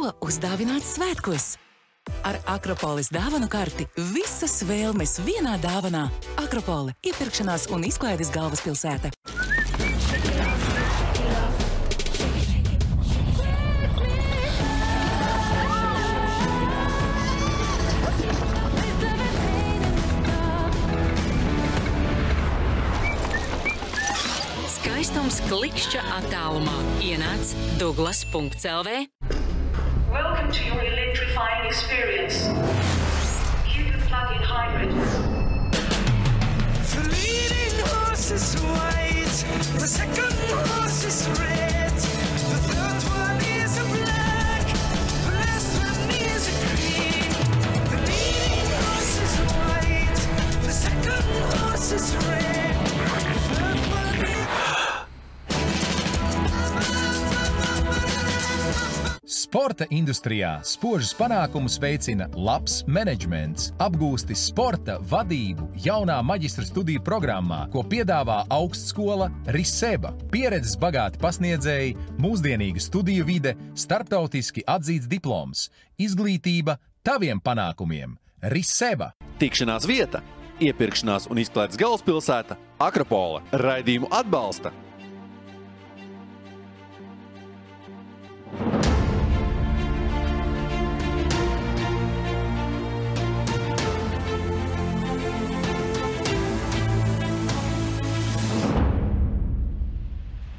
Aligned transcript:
ko 0.00 0.12
uzdāvināt 0.24 0.84
svētkos. 0.86 1.58
Ar 2.24 2.38
Akropolis 2.48 3.10
dāvanu 3.12 3.50
karti 3.52 3.84
visas 4.14 4.62
vēlmes 4.64 5.18
vienā 5.26 5.58
dāvanā. 5.60 6.06
Akropoli- 6.40 6.94
iepirkšanās 7.08 7.68
un 7.74 7.84
izklaides 7.84 8.32
galvaspilsēta. 8.32 9.12
Skaistums 24.80 25.42
klikšķa 25.50 26.08
attālumā 26.22 26.78
ienāc 27.04 27.52
Douglas.CLV. 27.76 29.19
Welcome 30.10 30.50
to 30.50 30.64
your 30.64 30.82
electrifying 30.82 31.66
experience. 31.66 32.48
Plug-in 34.08 34.42
hybrid. 34.42 34.90
The 36.90 37.02
leading 37.14 37.78
horse 37.86 38.30
is 38.32 38.54
white, 38.60 39.44
the 39.78 39.86
second 39.86 40.32
horse 40.32 41.04
is 41.04 41.28
red, 41.38 41.92
the 41.92 42.58
third 42.66 43.02
one 43.08 43.40
is 43.44 43.78
a 43.78 43.84
black, 43.84 44.66
the 45.26 45.30
last 45.30 45.78
one 45.78 46.10
is 46.10 46.42
a 46.48 46.54
green. 46.66 47.30
The 47.86 47.98
leading 48.10 48.66
horse 48.82 49.16
is 49.22 49.34
white, 49.54 50.20
the 50.64 50.72
second 50.72 51.24
horse 51.54 51.92
is 51.92 52.06
red, 52.26 52.69
Sporta 59.50 59.82
industrijā 59.90 60.60
spožus 60.62 61.08
panākumus 61.18 61.74
veicina 61.82 62.28
labs 62.38 62.84
menedžments. 62.86 63.72
Apgūsti 63.82 64.36
sporta 64.38 64.94
vadību 65.10 65.64
jaunā 65.82 66.20
maģistra 66.22 66.62
studiju 66.68 67.02
programmā, 67.02 67.64
ko 67.72 67.82
piedāvā 67.82 68.44
augstskola 68.46 69.26
Riseba. 69.50 70.12
Pieredzes 70.30 70.76
bagāti 70.78 71.18
pasniedzēji, 71.18 71.96
mūsdienīga 72.22 72.78
studiju 72.84 73.26
vide, 73.26 73.56
starptautiski 73.74 74.62
atzīts 74.70 75.10
diploms, 75.10 75.64
izglītība 75.98 76.76
taviem 77.02 77.42
panākumiem. 77.42 78.20
Riseba! 78.54 79.16
Tikšanās 79.42 79.88
vieta, 79.90 80.22
iepirkšanās 80.62 81.26
un 81.26 81.42
izklaides 81.42 81.80
galvaspilsēta- 81.80 82.54
Akropola. 82.86 83.42
Raidījumu 83.50 84.14
atbalsta 84.14 84.70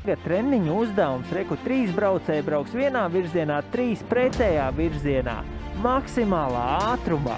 Tagad 0.01 0.17
treniņu 0.25 0.75
uzdevums, 0.81 1.29
reku 1.35 1.55
trīs 1.61 1.91
braucēji 1.93 2.41
brauks 2.47 2.73
vienā 2.73 3.03
virzienā, 3.13 3.59
trīs 3.73 4.01
pretējā 4.09 4.71
virzienā, 4.73 5.35
maksimālā 5.83 6.63
ātrumā. 6.95 7.37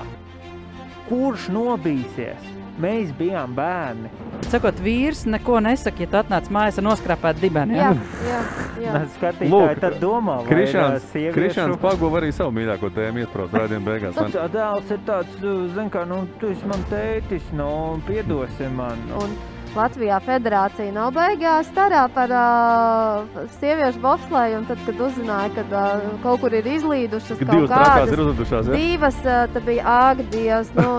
Kurš 1.10 1.50
nobīsies? 1.52 2.52
Mēs 2.82 3.12
bijām 3.20 3.52
bērni. 3.54 4.10
Sakot, 4.50 4.80
vīrs 4.82 5.26
neko 5.30 5.60
nesaka, 5.62 6.06
ja 6.06 6.10
tu 6.10 6.18
atnāc 6.24 6.48
mājās 6.56 6.80
ar 6.82 6.86
noskrāpētu 6.88 7.44
dibeni. 7.44 7.76
Jā, 7.78 7.92
Ja? 7.92 7.92
jā, 8.32 8.40
jā. 8.82 9.02
Skatītāji 9.20 9.52
Lūk, 9.52 9.76
tad 9.84 10.00
domā, 10.02 10.40
vai 10.42 10.56
Krišāns, 10.56 11.04
ir, 11.04 11.12
sieviešu- 11.12 11.36
Krišāns 11.38 11.78
paguva 11.84 12.22
arī 12.22 12.32
savu 12.34 12.56
mīļāko 12.58 12.90
tēmu 12.96 13.22
iesprāst 13.26 13.54
rādījuma 13.60 13.86
beigās. 13.92 14.16
Nu, 14.16 14.26
tā 14.34 14.48
dēls 14.56 14.90
ir 14.96 15.04
tāds, 15.06 15.38
zin 15.76 15.90
kā, 15.94 16.08
nu, 16.08 16.24
tu 16.40 16.48
esi 16.50 16.66
man 16.66 16.82
tētis, 16.90 17.44
nu, 17.54 17.70
piedosi 18.08 18.72
man. 18.74 18.98
Un 19.22 19.38
Latvijā 19.74 20.20
federācija 20.22 20.94
nav 20.94 21.16
beigās 21.16 21.66
starā 21.72 22.04
par 22.14 22.30
uh, 22.30 23.48
sieviešu 23.58 24.04
bobsleju, 24.04 24.60
un 24.60 24.68
tad, 24.70 24.84
kad 24.86 25.02
uzzināja, 25.02 25.50
ka 25.56 25.64
uh, 25.66 26.04
kaut 26.22 26.44
kur 26.44 26.54
ir 26.54 26.68
izlīdušas 26.76 27.40
Ka 27.40 27.48
kaut 27.48 27.56
divas 27.56 27.72
trakās 27.72 27.96
kādas 27.96 28.14
ir 28.14 28.22
uzvedušās, 28.26 28.70
ja? 28.70 28.84
divas, 28.84 29.18
uh, 29.26 29.40
tad 29.56 29.66
bija 29.66 29.96
āgdies, 30.12 30.70
nu, 30.78 30.92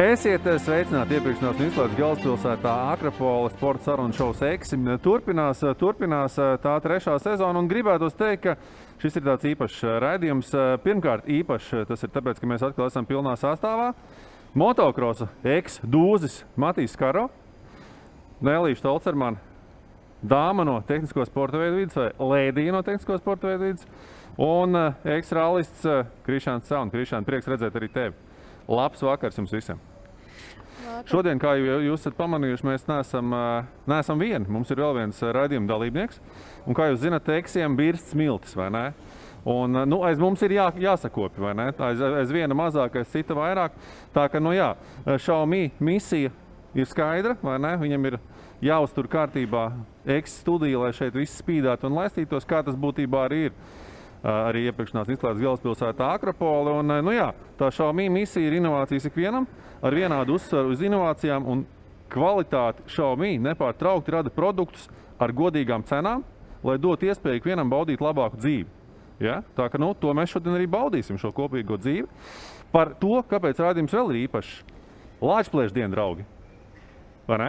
Esiet 0.00 0.46
sveicināti 0.64 1.18
iepirkšanās 1.18 1.58
un 1.60 1.66
izklaides 1.66 1.96
galvaspilsētā 1.98 2.70
Akropola 2.94 3.50
sporta 3.52 3.84
sarunu 3.84 4.16
šovs 4.16 4.38
Eksim. 4.48 4.86
Turpinās, 5.04 5.60
turpinās 5.76 6.38
tā 6.62 6.76
trešā 6.80 7.18
sezona 7.20 7.60
un 7.60 7.68
gribētos 7.68 8.16
teikt, 8.16 8.46
ka 8.46 8.54
šis 9.02 9.18
ir 9.18 9.26
tāds 9.26 9.48
īpašs 9.50 9.82
raidījums. 10.00 10.54
Pirmkārt, 10.86 11.28
īpašs 11.28 11.84
tas 11.90 12.06
ir 12.06 12.12
tāpēc, 12.14 12.40
ka 12.40 12.48
mēs 12.48 12.64
atkal 12.64 12.86
esam 12.86 13.04
pilnā 13.10 13.34
sastāvā. 13.36 13.90
Motokrosa 14.56 15.28
eks-dūzis 15.44 16.38
Matīs 16.56 16.96
Karo, 16.96 17.26
Nelīša 18.40 18.86
Tolcermana, 18.86 19.36
dāma 20.24 20.64
no 20.64 20.78
Tehnisko 20.88 21.28
sporta 21.28 21.60
veidu 21.60 21.82
vidas 21.82 22.00
vai 22.00 22.08
lēdija 22.32 22.78
no 22.78 22.80
Tehnisko 22.88 23.20
sporta 23.20 23.52
veidu 23.52 23.68
vidas 23.68 23.84
un 24.40 24.80
eks-ralists 25.18 25.84
Krišāns 26.24 26.72
Saun. 26.72 26.88
Krišāns, 26.88 27.28
prieks 27.28 27.52
redzēt 27.52 27.76
arī 27.76 27.92
tevi. 27.92 28.18
Labs 28.70 29.04
vakars 29.04 29.36
jums 29.36 29.52
visiem! 29.52 29.89
Šodien, 31.08 31.38
kā 31.40 31.54
jūs 31.56 32.02
esat 32.02 32.16
pamanījuši, 32.18 32.66
mēs 32.66 32.84
neesam, 32.88 33.32
neesam 33.88 34.20
vieni. 34.20 34.48
Mums 34.52 34.70
ir 34.72 34.82
vēl 34.82 34.98
viens 34.98 35.20
raidījuma 35.22 35.70
dalībnieks. 35.70 36.20
Un, 36.66 36.76
kā 36.76 36.90
jūs 36.90 37.00
zināt, 37.04 37.30
eksiem 37.32 37.76
birsts 37.78 38.12
smiltis, 38.14 38.56
vai 38.58 38.68
ne? 38.74 38.84
Un, 39.48 39.78
nu, 39.88 40.02
aiz 40.04 40.20
mums 40.20 40.42
ir 40.44 40.58
jā, 40.58 40.66
jāsakopja, 40.82 41.40
vai 41.46 41.54
ne? 41.56 41.70
Aiz, 41.86 42.02
aiz 42.20 42.34
viena 42.34 42.56
mazāk, 42.56 42.98
aiz 43.00 43.08
cita 43.12 43.36
vairāk. 43.38 43.76
Tā 44.12 44.26
ka, 44.28 44.42
nu 44.42 44.52
jā, 44.52 44.74
Xiaomi 45.08 45.70
misija 45.80 46.32
ir 46.76 46.90
skaidra, 46.90 47.38
vai 47.40 47.56
ne? 47.62 47.72
Viņam 47.80 48.10
ir 48.10 48.18
jāuztur 48.64 49.08
kārtībā 49.08 49.70
eksa 50.18 50.42
studija, 50.42 50.82
lai 50.82 50.92
šeit 50.96 51.16
viss 51.16 51.40
spīdētu 51.40 51.88
un 51.88 51.96
laistītos, 52.02 52.48
kā 52.48 52.60
tas 52.66 52.76
būtībā 52.76 53.24
arī 53.30 53.46
ir 53.48 53.56
arī 54.26 54.66
iepirkšanās 54.68 55.08
izklaides 55.14 55.42
galvaspilsētā 55.42 56.10
Akropola. 56.16 56.78
Un, 56.80 56.92
nu 57.04 57.14
jā, 57.14 57.30
tā 57.58 57.70
Xiaomi 57.72 58.08
misija 58.12 58.46
ir 58.46 58.58
inovācijas 58.58 59.08
ikvienam 59.08 59.46
ar 59.80 59.96
vienādu 59.96 60.36
uzsvaru 60.36 60.74
uz 60.74 60.82
inovācijām 60.84 61.46
un 61.48 61.64
kvalitāti. 62.12 62.84
Xiaomi 62.90 63.38
nepārtraukti 63.40 64.16
rada 64.16 64.32
produktus 64.34 64.88
ar 65.20 65.32
godīgām 65.36 65.84
cenām, 65.88 66.24
lai 66.64 66.76
dotu 66.80 67.08
iespēju 67.08 67.40
ikvienam 67.40 67.72
baudīt 67.72 68.02
labāku 68.04 68.40
dzīvi. 68.40 68.68
Ja? 69.20 69.40
Tā 69.56 69.68
ka 69.72 69.80
nu, 69.80 69.92
to 70.00 70.12
mēs 70.16 70.32
šodien 70.32 70.56
arī 70.56 70.68
baudīsim, 70.70 71.18
šo 71.20 71.32
kopīgo 71.36 71.76
dzīvi. 71.80 72.08
Par 72.72 72.94
to, 73.00 73.18
kāpēc 73.28 73.60
rādījums 73.60 73.94
vēl 73.96 74.12
ir 74.14 74.22
īpašs. 74.26 74.52
Lāčplēša 75.20 75.76
diena, 75.76 75.92
draugi. 75.92 76.24
Vai 77.28 77.38
ne? 77.42 77.48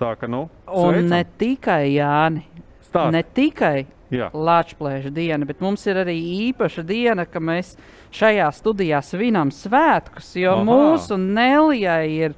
Tā 0.00 0.14
ka, 0.18 0.26
nu, 0.26 0.48
Un 0.66 0.96
sveicam. 0.96 1.10
ne 1.12 1.20
tikai 1.38 1.82
Jāni. 1.94 2.42
Stāsti. 2.82 3.12
Ne 3.14 3.22
tikai. 3.22 3.86
Latvijas 4.32 5.12
diena, 5.14 5.46
bet 5.48 5.62
mums 5.64 5.86
ir 5.88 6.02
arī 6.02 6.16
īpaša 6.48 6.84
diena, 6.86 7.24
ka 7.26 7.40
mēs 7.40 7.74
šajā 8.12 8.48
studijā 8.52 9.00
svinam 9.04 9.52
svētkus, 9.54 10.34
jo 10.40 10.58
Aha. 10.58 10.66
Mūsu 10.68 11.16
Nelijai 11.20 12.10
ir 12.28 12.36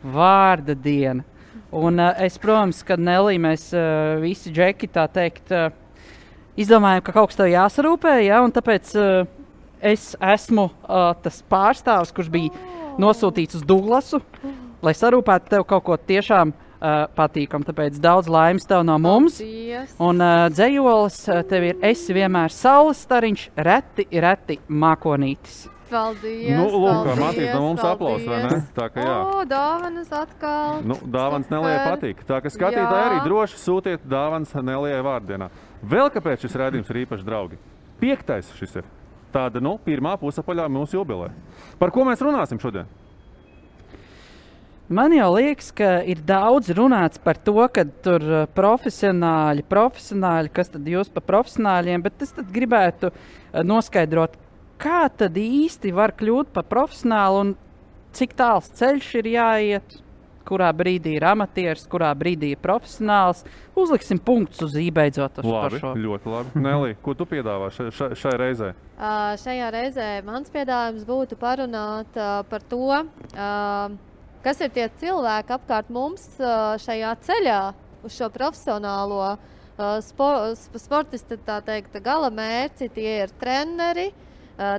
vārda 0.00 0.74
diena. 0.74 1.26
Un 1.70 2.00
uh, 2.02 2.14
es, 2.18 2.38
protams, 2.40 2.80
kad 2.86 2.98
Nelī 2.98 3.36
mēs 3.38 3.68
uh, 3.76 4.18
visi 4.22 4.50
džeki 4.50 4.88
tā 4.90 5.04
teikt, 5.12 5.52
uh, 5.54 5.68
izdomājām, 6.58 7.04
ka 7.04 7.14
kaut 7.14 7.30
kas 7.30 7.38
tev 7.38 7.50
jāsarūpē, 7.52 8.16
ja, 8.24 8.40
un 8.42 8.50
tāpēc 8.54 8.90
uh, 8.98 9.28
es 9.80 10.12
esmu 10.18 10.66
uh, 10.66 11.12
tas 11.22 11.40
pārstāvs, 11.50 12.10
kurš 12.16 12.32
bija 12.32 12.50
nosūtīts 13.00 13.60
uz 13.60 13.66
Douglasu, 13.66 14.20
lai 14.82 14.96
sarūpētu 14.96 15.54
tev 15.54 15.66
kaut 15.68 15.86
ko 15.86 15.96
tiešām 15.96 16.52
uh, 16.80 17.04
patīkamu. 17.16 17.66
Tāpēc 17.68 17.98
daudz 18.02 18.30
laimes 18.30 18.66
tev 18.68 18.84
no 18.88 18.96
mums. 19.00 19.40
Paldies. 19.40 19.92
Un 20.02 20.24
uh, 20.24 20.46
dzējolis 20.52 21.20
uh, 21.28 21.42
tev 21.48 21.68
ir 21.70 21.84
esi 21.92 22.16
vienmēr 22.16 22.54
saules 22.54 23.04
stariņš, 23.06 23.50
reti, 23.68 24.08
reti 24.24 24.58
mākonītis. 24.68 25.68
Paldies. 25.90 26.52
Nu, 26.54 26.68
lūk, 26.70 27.00
kā 27.08 27.16
Matīs 27.18 27.50
no 27.50 27.64
mums 27.64 27.82
aplaus, 27.82 28.22
vai 28.28 28.44
ne? 28.44 28.60
Tā 28.76 28.86
ka 28.94 29.02
jā. 29.02 29.16
O, 29.26 29.40
dāvanas 29.48 30.12
atkal. 30.14 30.84
Nu, 30.86 30.96
Super. 31.00 31.42
Nelijai 31.50 31.80
patīk. 31.88 32.22
Tā 32.28 32.38
kā 32.44 32.52
skatītāji 32.54 33.08
arī 33.08 33.18
droši 33.24 33.58
sūtiet 33.58 34.06
dāvāns 34.06 34.54
Nelijai 34.54 35.02
vārdienā. 35.02 35.50
Vēl 35.82 36.12
kāpēc 36.14 36.46
šis 36.46 36.56
rādījums 36.62 36.94
ir 36.94 37.02
īpašs, 37.02 37.26
draugi? 37.26 37.58
Piektais 38.00 38.54
šis 38.60 38.78
ir. 38.80 38.88
Tāda, 39.34 39.62
nu, 39.62 39.76
pirmā 39.82 40.16
pusapaļā 40.18 40.70
mūsu 40.70 40.98
jubilē. 40.98 41.30
Par 41.78 41.92
ko 41.94 42.06
mēs 42.06 42.22
runāsim 42.22 42.58
šodien? 42.62 42.88
Man 44.90 45.12
jau 45.14 45.28
liekas, 45.36 45.68
ka 45.70 46.00
ir 46.02 46.18
daudz 46.26 46.72
runāts 46.74 47.20
par 47.22 47.38
to, 47.38 47.54
ka 47.70 47.84
tur 48.02 48.24
uh, 48.26 48.46
profesionāļi, 48.58 49.62
profesionāļi, 49.70 50.50
kas 50.50 50.72
tad 50.72 50.88
jūs 50.90 51.12
par 51.14 51.22
profesionāļiem, 51.28 52.02
bet 52.02 52.24
es 52.26 52.34
tad 52.34 52.48
gribētu 52.50 53.12
uh, 53.12 53.60
noskaidrot, 53.62 54.34
kā 54.82 55.04
tad 55.14 55.38
īsti 55.38 55.94
var 55.94 56.16
kļūt 56.18 56.50
par 56.56 56.66
profesionālu 56.66 57.44
un 57.44 57.54
cik 58.18 58.34
tāls 58.42 58.72
ceļš 58.80 59.12
ir 59.22 59.30
jāiet? 59.36 59.96
Kurā 60.50 60.72
brīdī 60.74 61.14
ir 61.20 61.28
amatieris, 61.28 61.86
kurā 61.86 62.10
brīdī 62.18 62.56
ir 62.56 62.58
profesionāls. 62.58 63.44
Uzliksim 63.78 64.18
punktus 64.18 64.64
uz 64.66 64.74
ībeidzot 64.80 65.38
Labi, 65.46 65.78
šo. 65.78 65.94
ļoti 65.94 66.34
labi. 66.34 66.66
Nelī, 66.66 66.96
ko 66.98 67.14
tu 67.14 67.28
piedāvā 67.30 67.70
šai, 67.76 67.92
šai, 67.94 68.12
šai 68.18 68.36
reizē? 68.42 68.74
Uh, 68.98 69.38
šajā 69.38 69.70
reizē 69.70 70.12
mans 70.26 70.50
piedāvājums 70.50 71.06
būtu 71.06 71.38
parunāt 71.38 72.18
uh, 72.18 72.40
par 72.50 72.66
to, 72.72 72.88
uh, 72.90 74.00
kas 74.44 74.60
ir 74.64 74.70
tie 74.74 74.88
cilvēki 75.00 75.54
apkārt 75.56 75.90
mums 75.92 76.26
šajā 76.84 77.14
ceļā 77.26 77.60
uz 78.04 78.16
šo 78.16 78.30
profesionālo 78.32 79.36
spo, 80.04 80.28
sp- 80.56 80.80
sportista 80.80 81.36
tā 81.46 81.60
teikt, 81.64 81.96
gala 82.04 82.28
mērķi. 82.32 82.90
Tie 82.94 83.14
ir 83.24 83.32
treneri, 83.40 84.10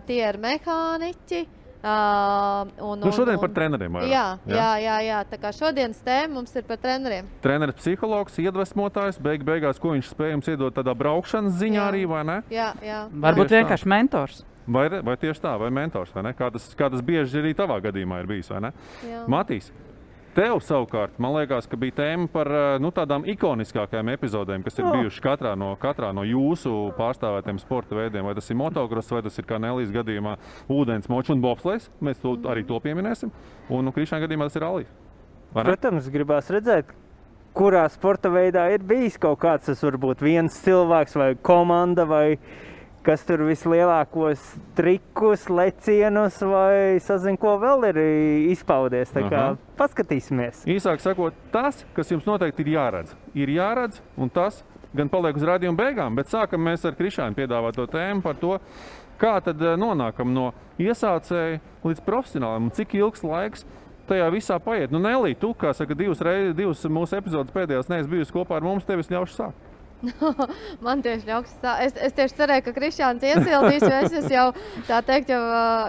tie 0.06 0.22
ir 0.28 0.38
mehāniķi. 0.42 1.48
Uh, 1.82 2.68
un, 2.86 3.00
Nu, 3.02 3.10
šodien 3.10 3.40
par 3.42 3.50
treneriem 3.50 3.96
vairāk, 3.98 4.12
Jā, 4.12 4.26
jā? 4.46 4.54
jā, 4.54 4.66
jā, 4.84 4.98
jā. 5.08 5.22
Tā 5.32 5.38
kā 5.42 5.50
šodienas 5.50 5.98
tēma 6.06 6.36
mums 6.36 6.52
ir 6.54 6.62
par 6.70 6.78
treneriem. 6.78 7.26
Treneris, 7.42 7.74
psihologs, 7.80 8.36
iedvesmotājs, 8.38 9.18
beig 9.18 9.42
beigās, 9.48 9.80
ko 9.82 9.96
viņš 9.96 10.12
spēj 10.14 10.30
jums 10.36 10.50
iedot 10.54 10.76
tādā 10.78 10.94
braukšanas 10.94 11.58
ziņā 11.58 11.80
Jā. 11.80 11.88
arī, 11.90 12.04
vai 12.12 12.22
ne? 12.30 12.36
Jā, 12.54 12.68
jā. 12.86 13.00
Varbūt 13.26 13.56
vienkārši 13.58 13.90
mentors. 13.90 14.44
Vai, 14.68 14.88
vai 15.02 15.16
tieši 15.18 15.42
tā, 15.42 15.56
vai 15.58 15.72
mentors, 15.74 16.12
vai 16.14 16.26
ne? 16.28 16.36
Kā 16.38 16.52
tas, 16.54 16.68
kā 16.78 16.92
tas 16.94 17.02
bieži 17.06 17.40
arī 17.42 17.56
tavā 17.58 17.80
gadījumā 17.82 18.22
ir 18.22 18.30
bijis, 18.30 18.52
vai 18.54 18.62
ne? 18.68 18.72
Jā. 19.08 19.24
Matīs, 19.32 19.72
tev 20.36 20.62
savukārt, 20.64 21.18
man 21.22 21.34
liekas, 21.36 21.68
ka 21.68 21.80
bija 21.82 21.98
tēma 21.98 22.30
par 22.32 22.52
eh, 22.54 22.68
nu, 22.84 22.92
tādām 22.96 23.26
ikoniskākajām 23.34 24.14
epizodēm, 24.14 24.64
kas 24.64 24.78
ir 24.80 24.86
Oh. 24.86 24.94
bijušas 24.96 25.24
katrā 25.24 25.56
no, 25.58 25.74
katrā 25.82 26.14
no 26.14 26.24
jūsu 26.28 26.94
pārstāvētiem 26.98 27.60
sporta 27.60 27.98
veidiem. 27.98 28.26
Vai 28.26 28.36
tas 28.38 28.50
ir 28.50 28.60
motocross, 28.62 29.12
vai 29.12 29.22
tas 29.26 29.38
ir 29.38 29.50
kā 29.50 29.60
Nelijas 29.60 29.94
gadījumā 29.96 30.38
ūdens 30.70 31.10
močs 31.10 31.34
un 31.34 31.42
bobslēgs. 31.44 31.90
Mēs 32.02 32.22
to, 32.22 32.38
arī 32.52 32.66
to 32.68 32.80
pieminēsim. 32.80 33.34
Un 33.70 33.88
nu, 33.88 33.94
Krišāna 33.96 34.26
gadījumā 34.28 34.50
tas 34.50 34.60
ir 34.62 34.68
ne? 34.72 35.66
Protams, 35.66 36.08
gribās 36.08 36.48
redzēt, 36.54 36.94
kurā 37.58 37.84
sporta 37.92 38.30
veidā 38.32 38.70
ir 38.72 38.84
bijis 38.88 39.18
kaut 39.20 39.42
kāds, 39.42 39.68
tas 39.68 39.82
varbūt 39.84 40.24
viens 40.24 40.56
cilvēks 40.64 41.18
vai 41.20 41.34
komanda, 41.36 42.06
vai 42.08 42.38
kas 43.06 43.24
tur 43.26 43.44
vislielākos 43.48 44.42
trikus, 44.78 45.48
lecienus, 45.50 46.38
vai 46.46 47.00
sazin, 47.04 47.38
ko 47.42 47.56
vēl 47.62 47.88
ir 47.90 48.02
izpaudies. 48.54 49.14
Tā 49.14 49.26
kā 49.26 49.42
Aha. 49.42 49.60
paskatīsimies. 49.80 50.66
Īsāk 50.70 51.02
sakot, 51.04 51.38
tas, 51.54 51.82
kas 51.98 52.14
jums 52.14 52.28
noteikti 52.30 52.66
ir 52.66 52.76
jāredz, 52.76 53.16
ir 53.34 53.54
jāredz, 53.58 54.02
un 54.18 54.30
tas 54.34 54.62
gan 54.96 55.10
paliek 55.12 55.38
uz 55.40 55.46
rādījuma 55.48 55.80
beigām, 55.80 56.16
bet 56.20 56.32
sākam 56.32 56.64
mēs 56.68 56.84
ar 56.86 56.98
Krišānu 57.00 57.38
piedāvāto 57.38 57.88
tēmu 57.90 58.24
par 58.26 58.40
to, 58.42 58.58
kā 59.22 59.38
tad 59.44 59.62
eh, 59.62 59.78
nonākam 59.80 60.34
no 60.36 60.52
iesācēja 60.82 61.62
līdz 61.86 62.04
profesionālam 62.06 62.68
un 62.68 62.76
cik 62.76 62.98
ilgs 63.00 63.24
laiks 63.26 63.66
tajā 64.10 64.28
visā 64.34 64.58
paiet. 64.60 64.92
Nu, 64.92 65.00
Nelī, 65.00 65.36
tu, 65.40 65.54
kā 65.58 65.72
saka, 65.78 65.96
divas, 65.98 66.22
reiz, 66.26 66.52
divas 66.58 66.84
mūsu 66.92 67.16
epizodes 67.20 67.54
pēdējās 67.56 67.92
neesi 67.92 68.12
bijusi 68.12 68.36
kopā 68.36 68.58
ar 68.58 68.66
mums, 68.66 68.88
tevis 68.88 69.12
ļaušu 69.14 69.38
sākt. 69.38 69.71
Man 70.86 71.02
tieši 71.06 71.28
ļauks 71.28 71.58
tā. 71.62 71.76
Es, 71.86 71.96
es 71.96 72.16
tieši 72.18 72.38
cerēju, 72.40 72.66
ka 72.66 72.74
Kristiāns 72.76 73.26
iesildīs, 73.26 73.86
jo 73.86 74.00
es 74.22 74.30
jau 74.34 74.48
tā 74.88 75.02
teikt, 75.06 75.34
jau, 75.34 75.42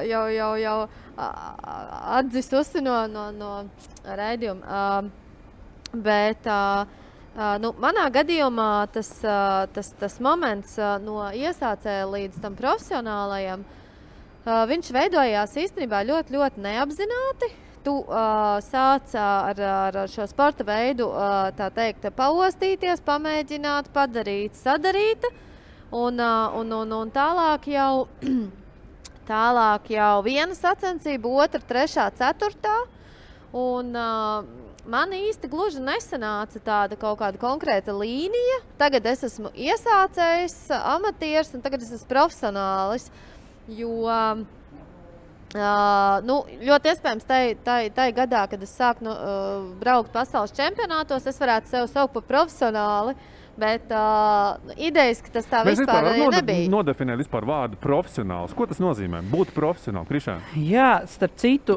jau, 0.09 0.25
jau, 0.37 0.51
jau 0.61 0.77
atdzisusi 2.19 2.83
no, 2.85 3.03
no, 3.11 3.29
no 3.37 3.53
raidījuma. 4.07 4.85
Bet 5.93 6.49
nu, 7.63 7.73
manā 7.83 8.07
gadījumā 8.13 8.71
tas, 8.95 9.13
tas, 9.77 9.93
tas 10.01 10.19
moments 10.25 10.79
no 11.05 11.19
iesācēja 11.37 12.09
līdz 12.13 12.41
tam 12.45 12.57
profesionālajam, 12.59 13.67
viņš 14.73 14.95
veidojās 14.97 15.59
īstenībā 15.67 16.05
ļoti, 16.09 16.39
ļoti 16.39 16.65
neapzināti. 16.65 17.53
Tu 17.83 17.91
uh, 17.91 18.61
sāc 18.63 19.11
ar, 19.19 19.59
ar 19.59 19.97
šo 20.11 20.23
sporta 20.31 20.63
veidu, 20.63 21.09
uh, 21.11 21.51
teikt, 21.75 22.07
paostīties, 22.15 23.03
pamēģināt, 23.03 23.89
padarīt, 23.95 24.55
sadarīt. 24.55 25.27
Un, 25.91 26.23
uh, 26.23 26.55
un, 26.61 26.71
un, 26.77 26.95
un 27.01 27.11
tālāk 27.13 27.67
jau, 27.75 28.07
tālāk 29.33 29.91
jau 29.97 30.15
viena 30.23 30.55
sacensība, 30.55 31.35
otra, 31.43 31.63
trešā, 31.73 32.07
ceturtā. 32.23 32.77
Un, 33.51 33.91
uh, 33.99 34.47
man 34.87 35.19
īsti 35.19 35.51
gluži 35.51 35.83
nesanāca 35.83 36.63
tāda 36.63 36.97
kaut 36.97 37.19
kāda 37.19 37.43
konkrēta 37.43 37.99
līnija. 37.99 38.63
Tagad 38.79 39.11
es 39.11 39.27
esmu 39.33 39.51
iesācējis, 39.59 40.59
amatieris, 40.79 41.51
un 41.59 41.67
tagad 41.67 41.83
es 41.83 41.91
esmu 41.99 42.15
profesionālis. 42.15 43.11
Jo, 43.67 43.95
Uh, 44.07 44.62
nu, 45.53 46.39
ļoti 46.65 46.93
iespējams, 46.93 47.29
tajā 47.29 48.09
gadā, 48.17 48.47
kad 48.49 48.63
es 48.65 48.73
sāku 48.73 49.05
nu, 49.05 49.13
uh, 49.13 49.69
braukt 49.83 50.13
pasaules 50.15 50.55
čempionātos, 50.57 51.29
es 51.29 51.41
varētu 51.41 51.73
sevi 51.73 51.93
saukt 51.93 52.17
par 52.17 52.27
profesionāli. 52.31 53.17
Bet 53.53 53.91
uh, 53.93 54.57
idejas, 54.81 55.21
ka 55.21 55.35
tas 55.35 55.49
tā 55.51 55.61
Mēs 55.67 55.83
vispār 55.83 56.07
node, 56.17 56.39
nebija. 56.39 56.71
nodefinējam 56.73 57.21
vispār 57.21 57.45
vārdu 57.45 57.77
profesionāls. 57.83 58.55
Ko 58.57 58.65
tas 58.71 58.81
nozīmē? 58.81 59.21
Būt 59.29 59.53
profesionālam, 59.53 60.09
Krišāna. 60.09 60.55
Jā, 60.57 61.03
starp 61.13 61.37
citu, 61.37 61.77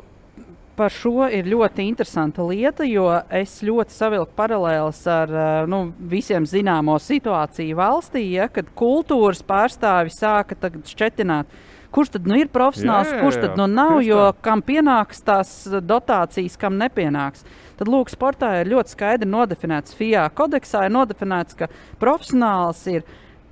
par 0.80 0.96
šo 0.96 1.28
ir 1.32 1.48
ļoti 1.52 1.84
interesanta 1.90 2.46
lieta, 2.48 2.88
jo 2.88 3.10
es 3.28 3.58
ļoti 3.66 3.96
savilku 3.96 4.32
paralēlus 4.38 5.02
ar 5.12 5.36
nu, 5.72 5.82
visiem 6.00 6.48
zināmo 6.48 6.96
situāciju 7.02 7.76
valstī, 7.80 8.24
ja, 8.38 8.48
kad 8.52 8.72
kultūras 8.78 9.44
pārstāvi 9.44 10.16
sāka 10.16 10.72
šķetināt. 10.88 11.52
Kurš 11.92 12.10
tad 12.16 12.28
nu 12.28 12.38
ir 12.40 12.48
profesionāls, 12.54 13.12
Jā, 13.12 13.18
jā, 13.18 13.22
kurš 13.24 13.36
jā, 13.36 13.42
tad 13.48 13.58
nu 13.58 13.68
nav, 13.68 14.00
jo 14.04 14.34
kam 14.42 14.62
pienāks 14.66 15.22
tās 15.26 15.52
dotācijas, 15.68 16.58
kam 16.58 16.80
nepienāks. 16.80 17.46
Tad, 17.76 17.92
lūk, 17.92 18.10
sportā 18.12 18.62
ir 18.62 18.72
ļoti 18.72 18.96
skaidri 18.96 19.30
nodefinēts 19.30 19.96
FIA 19.96 20.30
kodeksā, 20.36 20.86
ir 20.88 20.96
nodefinēts, 20.96 21.58
ka 21.60 21.70
profesionāls 22.00 22.86
ir 22.92 23.06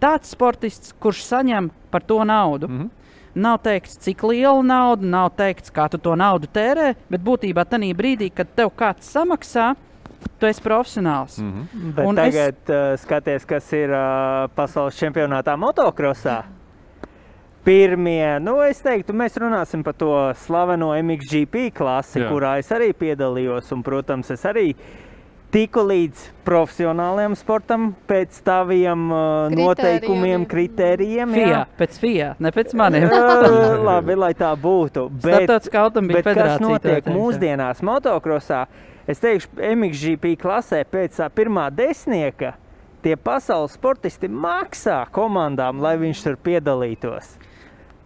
tāds 0.04 0.32
sportists, 0.36 0.94
kurš 1.00 1.24
saņem 1.28 1.72
par 1.92 2.02
to 2.02 2.24
naudu. 2.24 2.68
Mm. 2.68 2.80
-hmm. 2.80 2.90
Nav 3.36 3.58
teikts, 3.64 3.98
cik 3.98 4.24
liela 4.24 4.62
nauda, 4.62 5.06
nav 5.06 5.30
teikts, 5.38 5.72
kā 5.74 5.90
tu 5.90 5.98
to 5.98 6.16
naudu 6.16 6.48
tērē, 6.48 6.94
bet 7.10 7.22
būtībā 7.22 7.66
tajā 7.66 7.96
brīdī, 7.98 8.30
kad 8.30 8.48
tev 8.56 8.70
kāds 8.78 9.10
samaksā, 9.10 9.76
tu 10.40 10.46
esi 10.46 10.62
profesionāls. 10.62 11.38
Mm 11.38 11.68
-hmm. 11.74 11.94
Bet 11.94 12.16
tagad 12.16 12.56
es... 12.64 12.70
uh, 12.70 13.00
skaties, 13.00 13.46
kas 13.46 13.74
ir 13.74 13.90
uh, 13.90 14.50
pasaules 14.56 15.00
čempionātā 15.02 15.58
motokrosā. 15.58 16.44
Pirmie, 17.64 18.40
nu, 18.44 18.58
es 18.68 18.82
teiktu, 18.84 19.14
mēs 19.16 19.38
runāsim 19.40 19.86
par 19.86 19.96
to 19.96 20.12
slaveno 20.44 20.90
MXGP 21.00 21.70
klasi, 21.78 22.20
Jā. 22.20 22.28
Kurā 22.28 22.58
es 22.60 22.68
arī 22.76 22.90
piedalījos. 22.92 23.70
Un, 23.72 23.84
protams, 23.86 24.34
es 24.36 24.44
arī 24.50 24.74
tiku 25.54 25.84
līdz 25.88 26.26
profesionālajam 26.44 27.38
sportam 27.40 27.92
pēc 28.10 28.42
taviem 28.44 29.06
uh, 29.14 29.54
noteikumiem, 29.54 30.44
kritērijiem. 30.50 31.36
jā. 31.38 31.46
FIA, 31.46 31.62
pēc 31.80 32.00
FIA, 32.02 32.32
ne 32.44 32.52
pēc 32.52 32.74
maniem. 32.76 33.08
Ā, 33.16 33.38
Labi, 33.86 34.18
lai 34.20 34.34
tā 34.36 34.50
būtu. 34.60 35.06
Automobīļa 35.24 36.20
bet 36.20 36.42
kas 36.42 36.60
notiek 36.64 37.08
mūsdienās 37.14 37.80
motokrosā? 37.86 38.66
Es 39.08 39.24
teikšu, 39.24 39.54
MXGP 39.56 40.36
klasē 40.42 40.84
pēc 40.90 41.16
tā 41.22 41.30
pirmā 41.32 41.70
desmitnieka 41.72 42.58
tie 43.04 43.16
pasaules 43.20 43.76
sportisti 43.76 44.28
maksā 44.32 45.04
komandām, 45.16 45.80
lai 45.84 45.96
viņš 46.00 46.28
tur 46.28 46.38
piedalītos. 46.44 47.34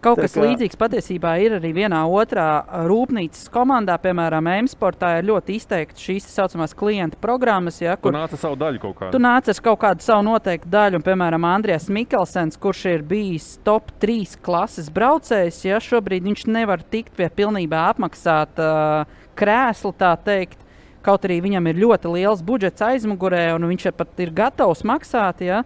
Kaut 0.00 0.20
kas 0.22 0.36
kā- 0.36 0.44
līdzīgs 0.46 0.76
patiesībā 0.78 1.32
ir 1.42 1.56
arī 1.56 1.72
vienā 1.74 2.04
otrā 2.06 2.62
rūpnīcas 2.86 3.48
komandā, 3.50 3.96
piemēram, 3.98 4.46
M-sportā 4.62 5.16
ir 5.18 5.26
ļoti 5.26 5.56
izteikti 5.58 6.04
šīs 6.04 6.28
tā 6.28 6.34
saucamās 6.36 6.74
klienta 6.78 7.18
programmas, 7.18 7.80
ja, 7.82 7.96
Kur 7.96 8.12
kur 8.12 8.18
nāca 8.20 8.38
savu 8.38 8.54
daļu 8.60 8.78
kaut 8.84 8.94
kādā? 9.00 9.10
tu 9.10 9.18
nāc 9.18 9.50
ar 9.50 9.60
kaut 9.60 9.80
kādu 9.82 10.06
savu 10.06 10.22
noteiktu 10.28 10.70
daļu, 10.70 11.00
un, 11.00 11.02
piemēram, 11.02 11.48
Andrijas 11.50 11.88
Mikelsens, 11.90 12.56
kurš 12.56 12.84
ir 12.94 13.02
bijis 13.02 13.58
top 13.66 13.90
3 13.98 14.38
klases 14.40 14.88
braucējs, 14.88 15.64
ja 15.66 15.82
šobrīd 15.82 16.22
viņš 16.30 16.46
nevar 16.46 16.78
tikt 16.82 17.16
pie 17.18 17.28
pilnībā 17.28 17.88
apmaksāta 17.90 18.70
uh, 19.04 19.20
krēsla, 19.34 19.92
tā 19.98 20.14
teikt. 20.22 20.58
Kaut 21.02 21.24
arī 21.24 21.40
viņam 21.42 21.66
ir 21.70 21.74
ļoti 21.78 22.10
liels 22.12 22.40
budžets 22.42 22.82
aizmugurē, 22.82 23.54
un 23.54 23.66
viņš 23.70 23.90
pat 23.96 24.18
ir 24.20 24.30
gatavs 24.30 24.82
maksāt. 24.84 25.40
Ja? 25.46 25.62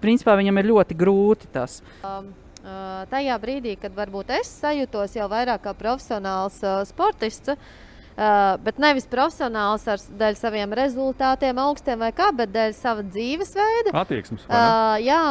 Principā 0.00 0.36
viņam 0.36 0.58
ir 0.58 0.68
ļoti 0.72 0.96
grūti 0.96 1.46
tas. 1.52 1.82
Um, 2.02 2.32
tajā 3.10 3.36
brīdī, 3.42 3.76
kad 3.80 3.94
varbūt 3.94 4.32
es 4.40 4.50
sajūtos 4.60 5.16
jau 5.16 5.28
vairāk 5.30 5.62
kā 5.66 5.74
profesionāls 5.76 6.58
uh, 6.64 6.80
sportists, 6.88 7.54
uh, 7.54 8.56
bet 8.64 8.80
nevis 8.82 9.06
profesionāls 9.10 9.86
ar 9.90 10.02
dēļ 10.20 10.38
saviem 10.40 10.74
rezultātiem, 10.74 11.60
augstiem 11.62 12.02
vai 12.02 12.12
kā, 12.16 12.32
bet 12.34 12.52
dēļ 12.54 12.74
sava 12.76 13.06
dzīvesveida. 13.06 13.94
Attieksmes. 14.02 14.46
Uh, 14.48 14.98
jā, 15.04 15.22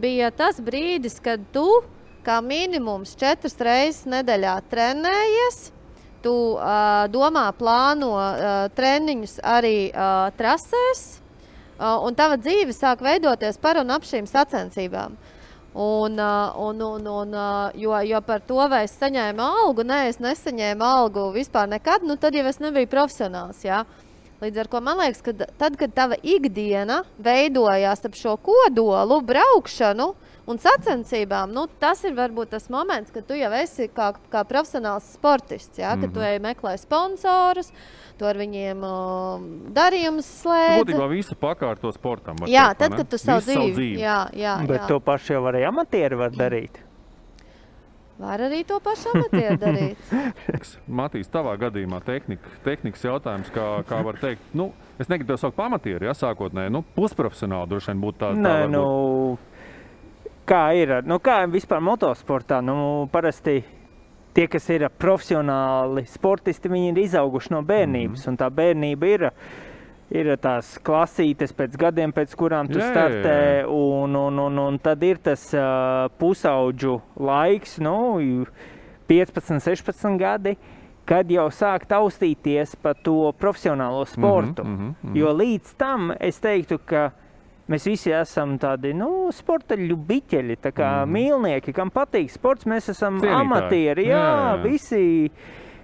bija 0.00 0.32
tas 0.32 0.62
brīdis, 0.64 1.20
kad 1.24 1.44
tu 1.52 1.66
kā 2.26 2.40
minimums 2.44 3.16
četras 3.18 3.58
reizes 3.60 4.06
nedēļā 4.08 4.58
trenējies. 4.72 5.62
Tu 6.24 6.34
uh, 6.34 7.06
domā, 7.14 7.46
plāno 7.54 8.10
uh, 8.16 8.66
treniņus 8.74 9.38
arī 9.46 9.90
uh, 9.92 10.32
trasēs, 10.34 11.02
uh, 11.78 12.00
un 12.02 12.16
tava 12.18 12.40
dzīve 12.40 12.74
sāk 12.74 13.04
veidoties 13.06 13.60
par 13.62 13.78
un 13.78 13.94
ap 13.94 14.08
šīm 14.08 14.26
sacensībām. 14.26 15.14
Uh, 15.14 15.34
un, 15.74 16.82
un, 16.82 17.06
un, 17.06 17.34
uh, 17.34 17.70
jo, 17.74 17.94
jo 18.08 18.20
par 18.26 18.40
to, 18.46 18.58
vai 18.70 18.84
es 18.86 18.96
saņēmu 18.98 19.44
algu, 19.44 19.84
nē, 19.86 20.04
es 20.08 20.20
nesaņēmu 20.22 20.84
algu 20.84 21.28
vispār 21.34 21.68
nekad, 21.70 22.06
nu, 22.08 22.16
tad 22.16 22.34
jau 22.34 22.46
es 22.48 22.60
nebiju 22.62 22.90
profesionāls. 22.90 23.64
Jā. 23.66 23.84
Līdz 24.38 24.60
ar 24.62 24.68
to 24.70 24.80
man 24.86 25.00
liekas, 25.00 25.20
ka 25.26 25.32
tad, 25.34 25.74
kad 25.80 25.94
tava 25.96 26.16
ikdiena 26.22 27.02
veidojās 27.18 28.04
ap 28.06 28.14
šo 28.14 28.36
kodolu, 28.38 29.18
braukšanu 29.26 30.12
un 30.48 30.60
sacensībām, 30.62 31.50
nu, 31.52 31.66
tas 31.82 32.04
ir 32.06 32.14
varbūt 32.16 32.54
tas 32.54 32.68
moments, 32.72 33.10
kad 33.12 33.26
tu 33.26 33.36
jau 33.36 33.50
esi 33.58 33.88
kā, 33.92 34.12
kā 34.30 34.44
profesionāls 34.48 35.10
sportists. 35.18 35.80
Jā, 35.82 35.96
kad 35.98 36.14
tu 36.14 36.22
ej 36.22 36.38
meklē 36.44 36.76
sponsorus, 36.78 37.72
tu 38.18 38.26
ar 38.28 38.38
viņiem 38.40 38.82
uh, 38.86 39.46
darījumus 39.76 40.26
slēdz. 40.42 40.82
Būtībā 40.82 41.06
visu 41.12 41.36
pakārto 41.38 41.92
sportam. 41.94 42.42
Jā, 42.50 42.68
tad, 42.78 42.92
ne? 42.92 43.00
kad 43.02 43.12
tu 43.12 43.20
savu 43.20 43.42
Visu 43.44 43.54
savu 43.54 43.70
dzīvi, 43.70 44.02
jā, 44.02 44.18
jā, 44.36 44.58
Bet 44.66 44.82
jā. 44.82 44.90
to 44.90 44.98
pašu 45.04 45.38
jau 45.38 45.46
arī 45.52 45.64
amatieri 45.68 46.18
var 46.18 46.34
darīt. 46.34 46.82
var 48.18 48.42
arī 48.42 48.64
to 48.66 48.80
pašu 48.82 49.12
amatieru 49.14 49.58
darīt. 49.64 50.12
Matīs, 50.90 51.30
tavā 51.30 51.54
gadījumā 51.60 52.00
tehnika, 52.06 52.50
tehnikas 52.64 53.04
jautājums, 53.06 53.52
kā, 53.54 53.68
kā 53.86 54.02
var 54.02 54.18
teikt, 54.18 54.42
nu, 54.58 54.72
es 54.98 55.10
negribu 55.10 55.32
to 55.32 55.38
saukt 55.44 55.56
par 55.56 55.70
amatieru, 55.70 56.08
ja 56.10 56.16
sākotnēji, 56.18 56.74
nu, 56.74 56.82
pusprofesionāli 56.98 57.70
droši 57.70 57.92
vien 57.92 58.02
būtu 58.02 58.18
tā. 58.24 58.32
tā 58.34 58.42
Nē, 58.42 58.56
nu, 58.74 59.38
kā 60.48 60.64
ir? 60.74 60.98
Nu, 61.06 61.20
kā 61.22 61.44
vispār 61.46 61.84
motosportā? 61.84 62.58
Nu, 62.64 63.06
parasti 63.12 63.60
tie, 64.38 64.46
kas 64.50 64.68
ir 64.70 64.86
profesionāli 65.00 66.04
sportisti, 66.06 66.70
viņi 66.70 66.92
ir 66.92 67.02
izauguši 67.08 67.54
no 67.56 67.64
bērnības. 67.66 68.28
Mm. 68.28 68.38
Tā 68.38 68.48
bērnība 68.54 69.10
ir, 69.10 69.26
ir 70.14 70.32
tās 70.42 70.76
klasītes 70.86 71.54
pēc 71.56 71.76
gadiem, 71.80 72.14
pēc 72.14 72.34
kurām 72.38 72.70
tu 72.70 72.78
Jā, 72.78 72.86
jā, 72.86 72.94
startē. 72.94 73.36
jā. 73.60 73.68
Un, 73.74 74.16
un, 74.16 74.42
un, 74.46 74.64
un 74.68 74.80
tad 74.82 75.02
ir 75.06 75.18
tas 75.24 75.48
uh, 75.56 76.06
pusauģu 76.20 76.98
laiks, 77.18 77.78
nu, 77.84 77.96
15, 79.10 79.58
16 79.64 80.20
gadi. 80.20 80.58
Kad 81.08 81.30
jau 81.32 81.46
sāk 81.48 81.86
taustīties 81.88 82.74
par 82.84 82.98
to 83.00 83.30
profesionālo 83.40 84.02
sportu. 84.04 84.64
Mm 84.64 84.76
-hmm, 84.76 84.94
mhm. 85.02 85.16
Jo 85.16 85.32
līdz 85.32 85.74
tam 85.78 86.12
es 86.20 86.40
teiktu, 86.40 86.78
ka 86.84 87.10
Mēs 87.68 87.84
visi 87.84 88.12
esam 88.16 88.54
tādi 88.60 88.94
nu, 88.96 89.28
sporta 89.36 89.76
ļubiķeļi, 89.76 90.54
tā 90.64 90.70
kā 90.72 90.92
mm. 91.02 91.10
mīlnieki, 91.12 91.74
kam 91.76 91.90
patīk 91.92 92.30
sports. 92.32 92.64
Mēs 92.68 92.88
esam 92.94 93.18
Cienītāji. 93.20 93.40
amatieri. 93.44 94.06
Jā, 94.08 94.20
Jā, 94.20 94.30
jā. 94.32 94.54
Visi, 94.62 95.02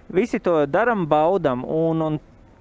visi 0.09 0.41
to 0.41 0.63
darām, 0.65 1.05
baudām. 1.11 1.67
Un, 1.69 2.01
un 2.07 2.17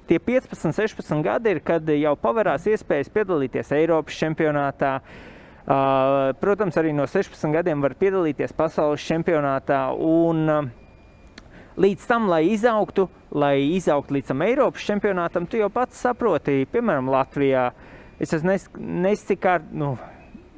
tie 0.09 0.19
15, 0.19 0.75
16 0.75 1.23
gadi 1.23 1.55
ir, 1.55 1.61
kad 1.63 1.87
jau 1.87 2.17
pavērās 2.19 2.67
iespējas 2.73 3.11
piedalīties 3.15 3.71
Eiropas 3.79 4.19
čempionātā. 4.19 4.97
Uh, 5.63 6.33
protams, 6.43 6.75
arī 6.75 6.91
no 6.91 7.05
16 7.07 7.55
gadiem 7.55 7.79
var 7.79 7.95
piedalīties 7.95 8.51
pasaules 8.57 9.07
čempionātā. 9.07 9.85
Un, 9.95 10.43
uh, 10.51 10.67
līdz 11.79 12.11
tam, 12.11 12.27
lai 12.27 12.43
izaugtu, 12.51 13.07
lai 13.31 13.55
izaugtu 13.77 14.17
līdz 14.17 14.33
tam 14.33 14.43
Eiropas 14.45 14.83
čempionātam, 14.83 15.47
tu 15.47 15.63
jau 15.63 15.71
pats 15.73 16.03
saproti, 16.03 16.65
piemēram, 16.75 17.07
Latvijā. 17.13 17.69
Es 18.21 18.33
esmu 18.33 18.51
nes, 18.53 18.67
nescikārt, 18.77 19.71
nu, 19.73 19.95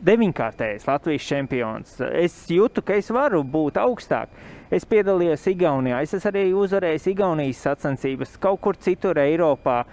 deviņkārtējs 0.06 0.88
Latvijas 0.90 1.28
čempions. 1.30 1.96
Es 2.12 2.36
jūtu, 2.52 2.84
ka 2.86 2.98
es 3.00 3.10
varu 3.16 3.44
būt 3.44 3.80
augstāk. 3.82 4.34
Es 4.74 4.86
piedalījos 4.90 5.46
Igaunijā, 5.52 6.02
es 6.04 6.14
esmu 6.18 6.32
arī 6.34 6.46
uzvarējis 6.58 7.08
Igaunijas 7.14 7.64
sacensības 7.68 8.36
kaut 8.42 8.60
kur 8.66 8.78
citur 8.82 9.18
Eiropā. 9.22 9.84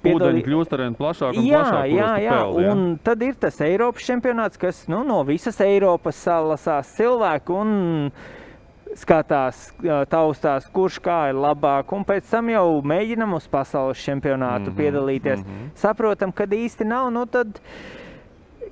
Ūdeņi 0.00 0.40
kļūst 0.46 0.72
ar 0.72 0.80
vien 0.86 0.94
plašāk 0.96 1.36
un 1.36 1.44
Jā, 1.44 1.58
plašāk. 1.60 1.90
jā, 1.92 2.10
jā. 2.24 2.36
peldi, 2.38 2.62
jā? 2.64 2.72
Un 2.72 2.84
tad 3.04 3.24
ir 3.26 3.34
tas 3.36 3.58
Eiropas 3.60 4.06
čempionāts, 4.08 4.60
kas 4.60 4.86
nu, 4.88 5.02
no 5.04 5.18
visas 5.28 5.60
Eiropas 5.60 6.16
salasās 6.24 6.94
cilvēku 6.96 7.58
un 7.60 7.74
skatās, 8.98 9.70
taustās, 10.10 10.66
kurš 10.72 10.98
kā 11.04 11.18
ir 11.30 11.38
labāk. 11.38 11.92
Un 11.94 12.04
pēc 12.06 12.26
tam 12.30 12.50
jau 12.50 12.80
mēģinam 12.86 13.36
uz 13.36 13.46
pasaules 13.50 14.02
čempionātu 14.02 14.70
mm 14.70 14.72
-hmm, 14.72 14.76
piedalīties. 14.76 15.38
Mm 15.38 15.44
-hmm. 15.44 15.70
Saprotam, 15.74 16.32
ka 16.32 16.44
īsti 16.44 16.84
nav. 16.84 17.10
Nu, 17.12 17.26
tad, 17.26 17.60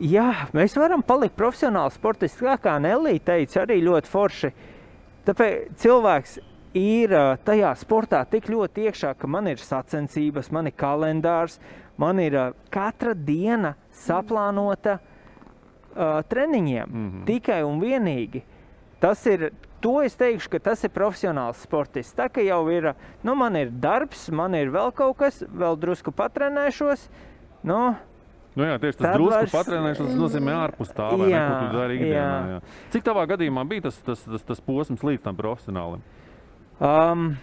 jā, 0.01 0.35
mēs 0.53 0.77
varam 0.77 1.03
palikt 1.03 1.37
profesionāli 1.37 1.91
sportisti. 1.91 2.45
Tā 2.45 2.59
kā 2.59 2.79
Nelija 2.81 3.19
teica, 3.19 3.63
arī 3.63 3.83
ļoti 3.83 4.07
forši. 4.07 4.53
Tāpēc 5.27 5.75
cilvēks 5.77 6.39
ir 6.75 7.11
tajā 7.45 7.75
sportā 7.75 8.25
tik 8.31 8.49
ļoti 8.49 8.89
iekšā, 8.89 9.15
ka 9.19 9.27
man 9.27 9.47
ir 9.47 9.57
sacensības, 9.57 10.51
man 10.51 10.67
ir 10.67 10.73
kalendārs, 10.73 11.61
man 11.97 12.19
ir 12.19 12.53
katra 12.71 13.15
diena 13.15 13.75
saplānota 13.93 14.99
uh, 14.99 16.23
treniņiem. 16.29 16.89
Mm. 16.89 17.11
-hmm. 17.11 17.25
Tikai 17.25 17.63
un 17.63 17.81
vienīgi. 17.81 18.43
Tas 19.01 19.27
ir. 19.27 19.53
To 19.81 20.01
es 20.03 20.17
teikšu, 20.19 20.51
ka 20.51 20.59
tas 20.71 20.83
ir 20.83 20.91
profesionāls 20.91 21.61
sportists. 21.63 22.17
Tā 22.19 22.27
kā 22.33 22.43
jau 22.43 22.65
ir, 22.75 22.91
nu, 23.23 23.35
man 23.39 23.55
ir 23.61 23.71
darbs, 23.71 24.25
man 24.35 24.57
ir 24.59 24.73
vēl 24.75 24.91
kaut 24.97 25.21
kas, 25.21 25.39
vēl 25.47 25.79
drusku 25.79 26.15
patrenēšos. 26.15 27.09
Nu, 27.63 27.95
Nu, 28.59 28.65
jā, 28.67 28.75
tieši 28.83 28.99
tas 28.99 29.13
drusku 29.15 29.37
vairs- 29.37 29.53
patrenēšanas 29.55 30.15
nozīmē 30.19 30.55
ārpus 30.65 30.89
tā, 30.91 31.13
vai 31.15 31.29
ne, 31.29 31.31
Jā, 31.31 31.43
ko 31.47 31.59
tu 31.61 31.77
dari 31.79 31.99
ikdienā. 31.99 32.17
jā. 32.19 32.49
Jā. 32.57 32.61
Cik 32.91 33.05
tavā 33.07 33.23
gadījumā 33.31 33.63
bija 33.69 33.83
tas, 33.83 33.99
tas, 34.03 34.25
tas, 34.25 34.43
tas 34.43 34.61
posms 34.61 35.05
līdz 35.07 35.23
tam 35.23 35.37
profesionālim? 35.39 36.01
Um, 36.81 37.37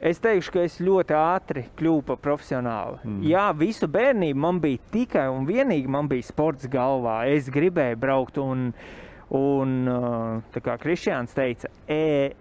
es 0.00 0.18
teikšu, 0.18 0.50
ka 0.56 0.64
es 0.66 0.80
ļoti 0.82 1.14
ātri 1.14 1.64
kļuvu 1.78 2.02
par 2.08 2.16
profesionāli. 2.16 2.98
Mm. 3.04 3.22
Jā, 3.30 3.46
visu 3.54 3.86
bērnību 3.86 4.34
man 4.34 4.58
bija 4.64 4.82
tikai 4.90 5.28
un 5.30 5.46
vienīgi 5.46 6.24
sports 6.24 6.66
galvā. 6.66 7.28
Es 7.30 7.46
gribēju 7.48 7.96
braukt, 7.96 8.36
un 8.38 8.72
uh, 8.74 9.03
tā 9.30 10.60
kā 10.64 10.76
Kristiāns 10.80 11.32
teica, 11.34 11.70
e, 11.88 12.34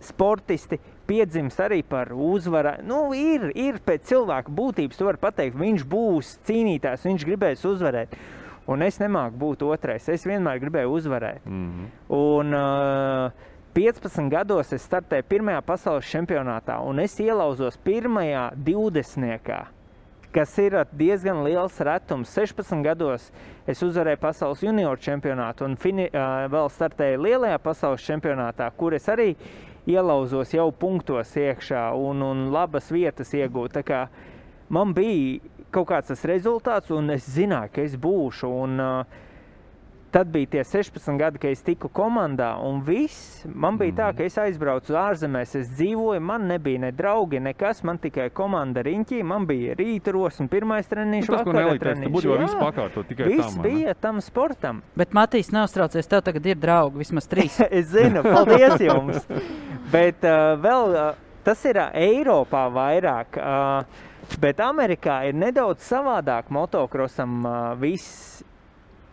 sportisti 0.00 0.78
piedzimst 1.10 1.60
arī 1.60 1.82
par 1.86 2.12
uzvaru. 2.14 2.76
Nu, 2.86 3.10
ir, 3.16 3.50
ir 3.58 3.80
pēc 3.84 4.06
cilvēka 4.12 4.52
būtības, 4.54 4.98
tu 4.98 5.08
vari 5.08 5.20
pateikt, 5.20 5.58
viņš 5.58 5.86
būs 5.90 6.36
cīnītājs, 6.48 7.06
viņš 7.08 7.26
gribēs 7.28 7.66
uzvarēt. 7.68 8.14
Un 8.70 8.84
es 8.86 9.00
nemāku 9.02 9.38
būt 9.40 9.64
otrais. 9.66 10.06
Es 10.08 10.26
vienmēr 10.28 10.60
gribēju 10.62 10.92
uzvarēt. 10.94 11.46
Mm 11.46 11.70
-hmm. 11.70 11.86
Un 12.14 12.54
uh, 12.54 13.32
15 13.74 14.30
gados 14.30 14.72
es 14.72 14.82
startēju 14.82 15.26
pirmajā 15.28 15.60
pasaules 15.62 16.06
čempionātā, 16.10 16.80
un 16.82 16.98
es 16.98 17.20
ielauzos 17.20 17.76
pirmajā 17.84 18.52
20. 18.56 19.79
Kas 20.34 20.56
ir 20.62 20.76
diezgan 20.96 21.42
liels 21.46 21.78
retums. 21.84 22.32
16 22.36 22.82
gados 22.86 23.30
es 23.66 23.82
uzvarēju 23.82 24.22
pasaules 24.22 24.64
junioru 24.64 25.00
čempionātu, 25.02 25.66
un 25.66 25.76
fini, 25.80 26.08
uh, 26.10 26.46
vēl 26.50 26.70
startēju 26.72 27.22
lielajā 27.26 27.60
pasaules 27.62 28.06
čempionātā, 28.06 28.70
kur 28.76 28.94
es 28.94 29.08
arī 29.10 29.34
ielauzos 29.90 30.52
jau 30.54 30.68
punktos 30.72 31.32
iekšā 31.40 31.88
un, 31.96 32.22
un 32.22 32.50
labas 32.54 32.92
vietas 32.94 33.32
iegūt. 33.34 33.80
Tā 33.80 33.86
kā 33.86 34.04
Man 34.70 34.92
bija 34.94 35.40
kaut 35.74 35.88
kāds 35.90 36.12
tas 36.12 36.20
rezultāts, 36.30 36.92
un 36.94 37.10
es 37.10 37.24
zināju, 37.34 37.72
ka 37.74 37.82
es 37.82 37.96
būšu. 37.98 38.50
Un, 38.64 38.78
uh, 38.78 39.16
Tad 40.10 40.26
bija 40.26 40.46
tie 40.46 40.62
16 40.66 41.18
gadi, 41.18 41.38
kad 41.38 41.52
es 41.54 41.60
tiku 41.62 41.86
komandā, 41.94 42.56
un 42.66 42.80
viss. 42.82 43.44
Man 43.46 43.76
bija 43.78 43.94
tā, 43.94 44.08
ka 44.18 44.24
es 44.26 44.34
aizbraucu 44.42 44.96
ārzemēs, 44.98 45.52
es 45.60 45.68
dzīvoju, 45.76 46.18
man 46.26 46.48
nebija 46.50 46.80
ne 46.82 46.90
draugi, 46.90 47.38
nekas, 47.38 47.84
man 47.86 48.00
tikai 48.02 48.26
komanda 48.34 48.82
riņķī. 48.82 49.20
Man 49.22 49.46
bija 49.46 49.76
rīta 49.78 50.10
rosma, 50.16 50.48
pirmais 50.50 50.90
treniņš, 50.90 51.30
Nu, 51.30 51.36
tas, 51.36 51.46
ko 51.46 51.54
teica, 51.54 51.78
treniņš. 51.84 52.12
būtībā 52.16 52.34
Jā. 52.34 52.42
viss 52.42 52.58
pakārtot 52.58 53.06
tikai 53.12 53.28
Viss 53.30 53.54
tam, 53.54 53.62
ne? 53.62 53.68
bija 53.68 53.94
tam 53.94 54.18
sportam. 54.26 54.82
Bet 54.98 55.14
Matīs, 55.14 55.52
neuztraucies, 55.54 56.10
tev 56.10 56.26
tagad 56.26 56.50
ir 56.50 56.58
draugi, 56.58 57.04
vismaz 57.04 57.30
trīs. 57.30 57.60
es 57.70 57.92
zinu, 57.94 58.26
paldies 58.26 58.82
jums. 58.82 59.22
Bet 59.94 60.26
uh, 60.26 60.56
vēl 60.58 60.98
uh, 60.98 61.24
tas 61.46 61.62
ir 61.70 61.78
uh, 61.78 61.94
Eiropā 61.94 62.66
vairāk. 62.74 63.38
Uh, 63.38 64.06
bet 64.42 64.58
Amerikā 64.58 65.22
ir 65.30 65.38
nedaudz 65.38 65.86
savādāk 65.86 66.50
motokrosam. 66.50 67.44
Uh, 67.46 67.58
viss 67.78 68.42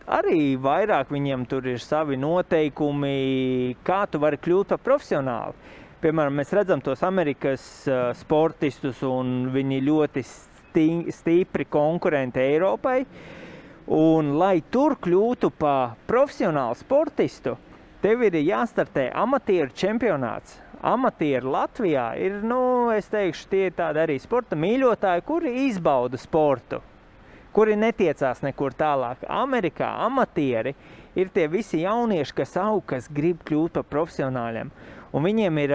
arī 0.08 0.56
vairāk 0.60 1.12
viņiem 1.12 1.44
tur 1.48 1.66
ir 1.68 1.80
savi 1.82 2.16
noteikumi, 2.20 3.76
kā 3.84 4.04
tu 4.10 4.20
vari 4.22 4.40
kļūt 4.40 4.74
par 4.74 4.82
profesionāli. 4.84 5.74
Piemēram, 5.98 6.36
mēs 6.38 6.52
redzam 6.54 6.82
tos 6.84 7.02
Amerikas 7.02 7.62
sportistus, 8.20 9.00
un 9.02 9.48
viņi 9.54 9.80
ļoti 9.86 10.22
sti 10.22 10.86
stipri 11.10 11.66
konkurenti 11.66 12.40
Eiropai. 12.40 13.00
Un, 13.88 14.34
lai 14.36 14.60
tur 14.70 14.98
kļūtu 15.00 15.48
par 15.56 15.96
profesionālu 16.06 16.76
sportistu, 16.76 17.54
tev 18.04 18.22
ir 18.26 18.36
jāstartē 18.36 19.08
amatieru 19.16 19.72
čempionāts. 19.72 20.58
Amatieri 20.84 21.48
Latvijā 21.48 22.12
ir, 22.20 22.36
nu, 22.46 22.92
es 22.94 23.08
teikšu, 23.10 23.48
tie 23.50 23.64
ir 23.70 23.74
tādi 23.74 24.04
arī 24.04 24.18
sporta 24.22 24.54
mīļotāji, 24.60 25.24
kuri 25.26 25.54
izbauda 25.64 26.20
sportu, 26.20 26.78
kuri 27.52 27.76
netiecās 27.78 28.42
nekur 28.44 28.74
tālāk. 28.76 29.24
Amerikā 29.28 29.88
amatieri 30.04 30.74
ir 31.18 31.30
tie 31.34 31.48
visi 31.50 31.82
jaunieši, 31.82 32.34
kas 32.34 32.56
aug, 32.60 32.84
kas 32.86 33.08
grib 33.12 33.42
kļūt 33.48 33.78
par 33.78 33.86
profesionāļiem. 33.90 34.70
Un 35.12 35.24
viņiem 35.24 35.58
ir, 35.64 35.74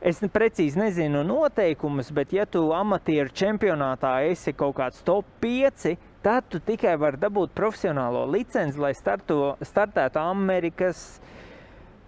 es 0.00 0.22
ne- 0.22 0.30
precīzi 0.32 0.80
nezinu 0.80 1.22
noteikumus, 1.26 2.10
bet 2.10 2.32
ja 2.32 2.46
tu 2.46 2.72
amatieru 2.72 3.30
čempionātā 3.30 4.16
esi 4.30 4.52
kaut 4.52 4.76
kāds 4.80 5.04
top 5.04 5.24
5, 5.40 5.96
tad 6.22 6.48
tu 6.50 6.58
tikai 6.58 6.96
vari 6.98 7.20
dabūt 7.22 7.54
profesionālo 7.54 8.24
licenci, 8.32 8.80
lai 8.80 8.94
starto, 8.94 9.56
startētu 9.62 10.18
Amerikas. 10.18 11.20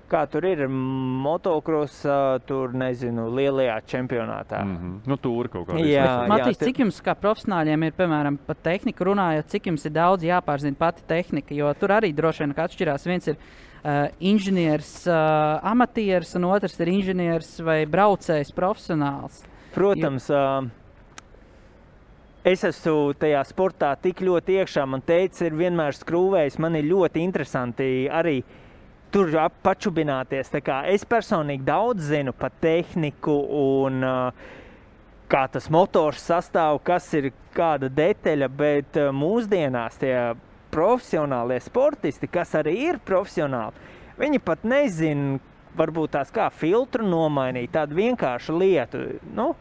Kā 0.08 0.22
tur 0.30 0.46
ir 0.48 0.62
motocrossā, 0.72 2.38
tur 2.48 2.72
nezinu, 2.72 3.26
lielajā 3.36 3.74
čempionātā. 3.90 4.62
Mm 4.64 4.76
-hmm. 4.76 4.94
Nu, 5.06 5.16
tur 5.16 5.48
kaut 5.48 5.68
kādā 5.68 5.84
Jā, 5.84 6.26
Matīs, 6.28 6.58
cik 6.58 6.78
jums 6.78 7.02
kā 7.04 7.14
profesionāļiem 7.14 7.84
ir, 7.84 7.92
piemēram, 7.92 8.38
par 8.46 8.56
tehniku 8.56 9.04
runājot, 9.04 9.46
cik 9.46 9.66
jums 9.66 9.84
ir 9.84 9.92
daudz 9.92 10.24
jāpārzina 10.24 10.74
pati 10.78 11.02
tehnika? 11.06 11.54
Jo 11.54 11.74
tur 11.74 11.90
arī 11.90 12.14
droši 12.14 12.44
vien 12.44 12.54
atšķirās. 12.56 13.06
Viens 13.06 13.28
ir 13.28 13.36
uh, 13.36 14.08
inženieris, 14.20 15.06
uh, 15.06 15.60
amatieris, 15.62 16.34
un 16.34 16.44
otrs 16.44 16.80
ir 16.80 16.88
inženieris 16.88 17.60
vai 17.60 17.84
braucējs, 17.86 18.52
profesionāls. 18.52 19.44
Protams, 19.74 20.30
ā, 20.30 20.68
es 22.44 22.64
esmu 22.64 23.12
tajā 23.18 23.42
sportā 23.44 23.92
tik 24.00 24.22
ļoti 24.24 24.58
iekšā. 24.62 24.86
Man 24.86 25.04
teica, 25.06 25.44
ir 25.46 25.58
vienmēr 25.58 25.92
skrūvējis. 25.92 26.58
Man 26.58 26.76
ir 26.76 26.84
ļoti 26.84 27.20
interesanti 27.20 28.08
arī 28.08 28.42
tur 29.10 29.30
pačubināties. 29.62 30.50
Es 30.92 31.04
personīgi 31.04 31.64
daudz 31.64 32.08
zinu 32.10 32.32
par 32.32 32.50
tehniku 32.60 33.34
un 33.60 34.02
ā, 34.04 34.14
kā 35.28 35.46
tas 35.52 35.68
motors 35.70 36.22
sastāv, 36.30 36.80
kas 36.84 37.08
ir 37.14 37.30
kāda 37.54 37.88
detaļa, 37.88 38.48
bet 38.48 38.96
ā, 38.96 39.10
mūsdienās 39.12 39.98
tie 40.00 40.34
profesionālie 40.70 41.60
sportisti, 41.64 42.28
kas 42.28 42.52
arī 42.60 42.74
ir 42.90 42.98
profesionāli, 43.04 43.72
viņi 44.20 44.40
pat 44.44 44.64
nezina, 44.68 45.38
varbūt 45.78 46.10
tās 46.16 46.30
kā 46.34 46.48
filtru 46.50 47.06
nomainīt, 47.06 47.70
tādu 47.72 47.94
vienkāršu 48.00 48.56
lietu. 48.58 49.02
Nu, 49.34 49.54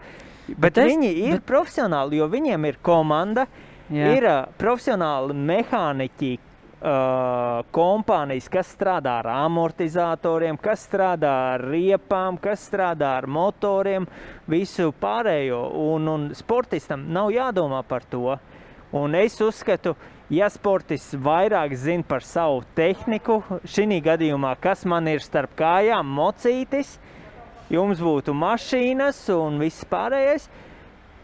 bet 0.48 0.74
Bet 0.74 0.78
es- 0.78 0.92
viņi 0.92 1.12
ir 1.28 1.36
bet- 1.38 1.46
profesionāli, 1.46 2.18
jo 2.18 2.28
viņiem 2.28 2.66
ir 2.68 2.78
komanda. 2.84 3.48
Jā. 3.88 4.08
ir 4.18 4.26
uh, 4.28 4.46
profesionāli 4.60 5.32
mehāniķi. 5.48 6.34
Uh, 6.78 7.64
kompānijas, 7.74 8.46
kas 8.54 8.68
strādā 8.76 9.16
ar 9.24 9.28
amortizatoriem, 9.34 10.60
kas 10.62 10.84
strādā 10.86 11.32
ar 11.56 11.64
riepām, 11.74 12.36
kas 12.38 12.68
strādā 12.70 13.16
ar 13.18 13.26
motoriem, 13.26 14.06
visu 14.46 14.92
pārējo. 15.02 15.64
Un, 15.96 16.06
un 16.12 16.28
sportistam 16.38 17.08
nav 17.10 17.32
jādomā 17.34 17.82
par 17.82 18.06
to. 18.06 18.36
Un 18.94 19.18
es 19.18 19.40
uzskatu, 19.42 19.96
ja 20.30 20.52
sportists 20.54 21.18
vairāk 21.18 21.74
zina 21.74 22.06
par 22.06 22.22
savu 22.22 22.62
tehniku, 22.78 23.40
šī 23.66 23.98
gadījumā, 24.06 24.54
kas 24.62 24.86
man 24.86 25.10
ir 25.10 25.26
starp 25.26 25.58
kājām, 25.58 26.06
mocītis, 26.06 27.00
jums 27.74 27.98
būtu 27.98 28.38
mašīnas 28.38 29.26
un 29.34 29.58
viss 29.66 29.82
pārējais, 29.90 30.46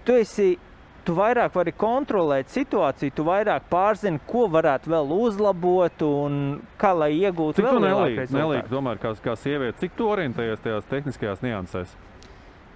tu 0.01 0.17
esi. 0.17 0.55
Tu 1.03 1.11
vairāk 1.11 1.51
vari 1.51 1.73
kontrolēt 1.75 2.47
situāciju, 2.53 3.11
tu 3.11 3.25
vairāk 3.27 3.65
pārzini, 3.67 4.21
ko 4.23 4.45
varētu 4.51 4.87
vēl 4.93 5.09
uzlabot 5.17 6.05
un 6.07 6.37
kā 6.79 6.93
lai 6.95 7.09
iegūtu 7.17 7.59
Cik 7.59 7.67
vēl 7.67 7.79
lielāku 7.83 8.21
rezultātu. 8.21 8.37
nelīdzi 8.39 8.71
tomēr, 8.71 9.01
kā, 9.03 9.11
kā 9.25 9.33
sieviete, 9.35 9.81
cik 9.81 9.97
tu 9.99 10.07
orientējies 10.07 10.63
tajās 10.63 10.87
tehniskajās 10.87 11.43
niansēs? 11.43 11.97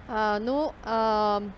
Uh, 0.08 0.36
nu, 0.44 0.58
uh, 0.84 1.48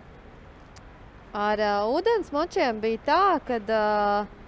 ar 1.35 1.65
uh, 1.67 1.91
ūdens 1.97 2.31
močiem 2.35 2.79
bija 2.83 3.03
tā, 3.09 3.25
ka 3.47 3.59
uh, 3.67 4.39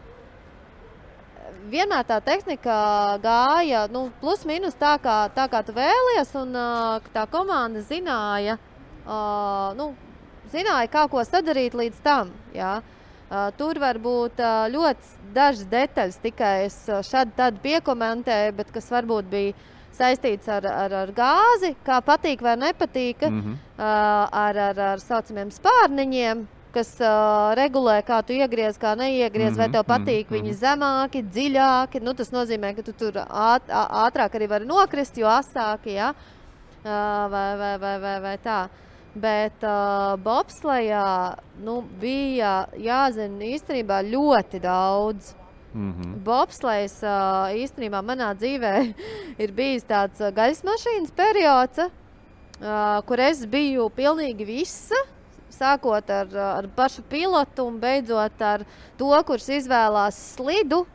vienmēr 1.74 2.06
tā 2.06 2.20
tehnika 2.22 2.76
gāja 3.22 3.88
nu, 3.92 4.06
plus 4.22 4.46
mīnus 4.48 4.78
tā, 4.78 4.94
kā, 5.02 5.26
tā 5.34 5.48
kā 5.50 5.62
tu 5.66 5.74
vēlies, 5.76 6.32
un 6.38 6.54
uh, 6.54 7.12
tā 7.14 7.26
komanda 7.30 7.82
zināja, 7.86 8.58
uh, 9.02 9.74
nu, 9.78 9.92
zināja, 10.52 10.88
kā 10.92 11.08
ko 11.08 11.24
sadarīt 11.24 11.74
līdz 11.74 12.02
tam. 12.04 12.30
Jā. 12.54 12.80
Tur 13.56 13.78
var 13.80 13.96
būt 13.96 14.40
ļoti 14.68 15.32
dažas 15.34 15.64
detaļas, 15.72 16.18
tikai 16.20 16.64
es 16.66 16.76
šādi 17.08 17.32
tādu 17.36 17.62
piekomentēju, 17.64 18.52
bet 18.58 18.72
kas 18.74 18.90
varbūt 18.92 19.30
bija 19.32 19.54
saistīts 19.96 20.48
ar, 20.48 20.66
ar, 20.68 20.92
ar 20.92 21.12
gāzi, 21.16 21.74
kā 21.86 22.00
patīk 22.04 22.42
vai 22.44 22.56
nepatīk, 22.56 23.22
mm 23.22 23.38
Mhm. 23.38 23.52
-hmm. 23.52 23.56
ar, 24.32 24.56
ar, 24.56 24.80
ar 24.80 25.00
saucamiem 25.00 25.50
spārniņiem, 25.50 26.46
kas 26.72 26.90
uh, 27.00 27.52
regulē, 27.56 28.00
kā 28.02 28.22
tu 28.26 28.32
iegriez, 28.32 28.78
kā 28.78 28.94
neiegriez, 28.96 29.52
mm 29.52 29.54
-hmm. 29.54 29.58
vai 29.58 29.68
Mhm, 29.68 29.72
tev 29.72 29.84
patīk 29.84 30.26
mhm, 30.26 30.34
mm 30.34 30.40
-hmm. 30.40 30.48
viņi 30.48 30.60
zemāki, 30.64 31.24
dziļāki. 31.34 32.02
Nu, 32.02 32.14
tas 32.14 32.30
nozīmē, 32.32 32.76
ka 32.76 32.82
tu 32.82 32.92
tur 32.92 33.12
āt, 33.28 33.62
ātrāk 34.06 34.30
arī 34.34 34.48
vari 34.48 34.66
nokrist, 34.66 35.18
jo 35.18 35.26
asāki, 35.26 35.94
ja? 35.94 36.14
uh, 36.84 37.30
vai, 37.30 37.56
vai, 37.56 37.78
vai, 37.78 37.98
vai, 38.00 38.20
vai 38.20 38.38
tā. 38.44 38.68
Bet 39.12 39.60
uh, 39.60 40.14
bobslējā 40.24 41.06
nu, 41.60 41.82
bija 42.00 42.62
jāzina 42.80 43.44
īstenībā 43.52 44.00
ļoti 44.08 44.60
daudz. 44.64 45.34
Mhm. 45.72 46.16
Bobslēgs 46.24 46.98
uh, 47.04 47.52
īstenībā 47.56 48.00
manā 48.04 48.30
dzīvē 48.36 48.72
ir 49.42 49.52
bijis 49.56 49.84
tāds 49.88 50.20
uh, 50.20 50.32
gaļas 50.32 50.62
mašīnas 50.64 51.12
periods, 51.16 51.84
uh, 51.84 53.00
kur 53.08 53.20
es 53.20 53.44
biju 53.48 53.90
pilnīgi 53.96 54.48
visa. 54.48 55.00
Sākot 55.52 56.08
ar, 56.08 56.32
uh, 56.32 56.48
ar 56.62 56.68
pašu 56.76 57.04
pilotu 57.08 57.68
un 57.68 57.76
beidzot 57.80 58.40
ar 58.40 58.64
to, 58.96 59.12
kurš 59.28 59.50
izvēlās 59.60 60.16
slidu, 60.36 60.86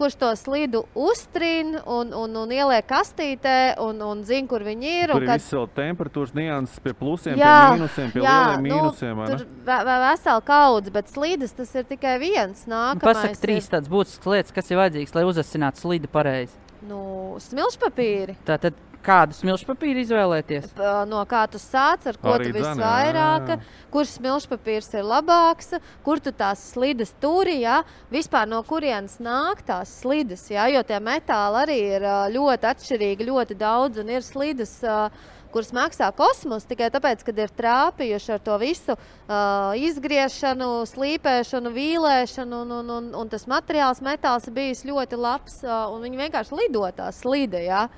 kurš 0.00 0.16
to 0.20 0.30
slidu 0.40 0.80
uztrīna 0.96 1.82
un, 1.86 2.10
un, 2.16 2.36
un 2.42 2.54
ieliek 2.56 2.86
kastītē 2.88 3.56
un, 3.84 4.00
un 4.02 4.24
zina, 4.24 4.48
kur 4.50 4.64
viņi 4.66 4.94
ir. 5.04 5.12
Tur 5.12 5.26
ir 5.26 5.30
kad- 5.34 5.44
vēl 5.44 5.68
temperatūras 5.76 6.34
nianses 6.36 6.80
pie 6.82 6.94
plusiem, 6.96 7.36
Jā, 7.38 7.54
pie 7.68 7.76
mīnusiem, 7.78 8.12
pie 8.16 8.24
jā, 8.24 8.34
lieliem 8.40 8.66
mīnusiem. 8.70 9.20
Nu, 9.20 9.28
tur 9.36 9.46
ve- 9.68 9.98
vesela 10.06 10.40
kaudze, 10.50 10.90
bet 10.96 11.12
slīdes 11.12 11.52
tas 11.56 11.74
ir 11.76 11.84
tikai 11.92 12.16
viens. 12.22 12.64
Nākamais 12.70 13.04
Pasaka 13.04 13.36
ir, 13.36 13.42
trīs 13.44 13.68
tādas 13.70 13.92
būtiskas 13.92 14.32
lietas, 14.34 14.52
kas 14.56 14.70
ir 14.72 14.80
vajadzīgas, 14.80 15.14
lai 15.20 15.26
uzasinātu 15.28 15.84
slīdu 15.84 16.08
pareizi. 16.10 16.56
Nu, 16.88 17.36
smilšpapīri. 17.44 18.38
Tātad 18.48 18.72
kādu 19.04 19.36
smilšu 19.36 19.68
papīru 19.68 20.02
izvēlēties? 20.04 20.70
No 21.10 21.22
kā 21.28 21.42
tu 21.50 21.60
sāc, 21.62 22.06
ar 22.10 22.18
ko 22.20 22.34
Arī 22.36 22.50
tu 22.50 22.58
visvairāk, 22.58 23.48
jā, 23.50 23.56
jā. 23.56 23.88
kurš 23.92 24.14
smilšpapīrs 24.18 24.92
ir 24.98 25.08
labāks, 25.08 25.74
kur 26.06 26.22
tu 26.22 26.32
tās 26.36 26.62
slides 26.74 27.12
turi, 27.22 27.60
ja? 27.64 27.80
vispār 28.12 28.48
no 28.50 28.62
kurienes 28.66 29.18
nāk 29.22 29.64
tās 29.66 29.92
slides. 30.02 30.46
Ja? 30.52 30.68
Jo 30.70 30.84
tie 30.86 31.00
metāli 31.02 31.64
arī 31.64 31.82
ir 31.96 32.08
ļoti 32.36 32.72
atšķirīgi, 32.74 33.28
ļoti 33.32 33.58
daudz 33.60 34.02
un 34.04 34.16
ir 34.16 34.26
slides. 34.26 34.78
ā, 34.84 35.02
Kuras 35.50 35.72
maksā 35.74 36.06
kosmos 36.14 36.62
tikai 36.62 36.92
tāpēc, 36.94 37.24
ka 37.26 37.32
ir 37.34 37.50
trāpījuši 37.58 38.28
ar 38.36 38.42
to 38.44 38.54
visu 38.62 38.94
uh, 38.94 39.72
izgriešanu, 39.74 40.68
slīpēšanu, 40.86 41.72
vīlēšanu, 41.74 42.60
un, 42.62 42.76
un, 42.76 42.92
un, 42.94 43.08
un 43.18 43.32
tas 43.32 43.48
materiāls, 43.50 43.98
metāls 44.06 44.46
ir 44.46 44.54
bijis 44.54 44.84
ļoti 44.86 45.18
labs. 45.18 45.58
Uh, 45.66 45.90
un 45.90 46.06
viņi 46.06 46.22
vienkārši 46.22 46.54
lido 46.60 46.86
tā 46.94 47.10
slīde. 47.16 47.64
Ja? 47.66 47.88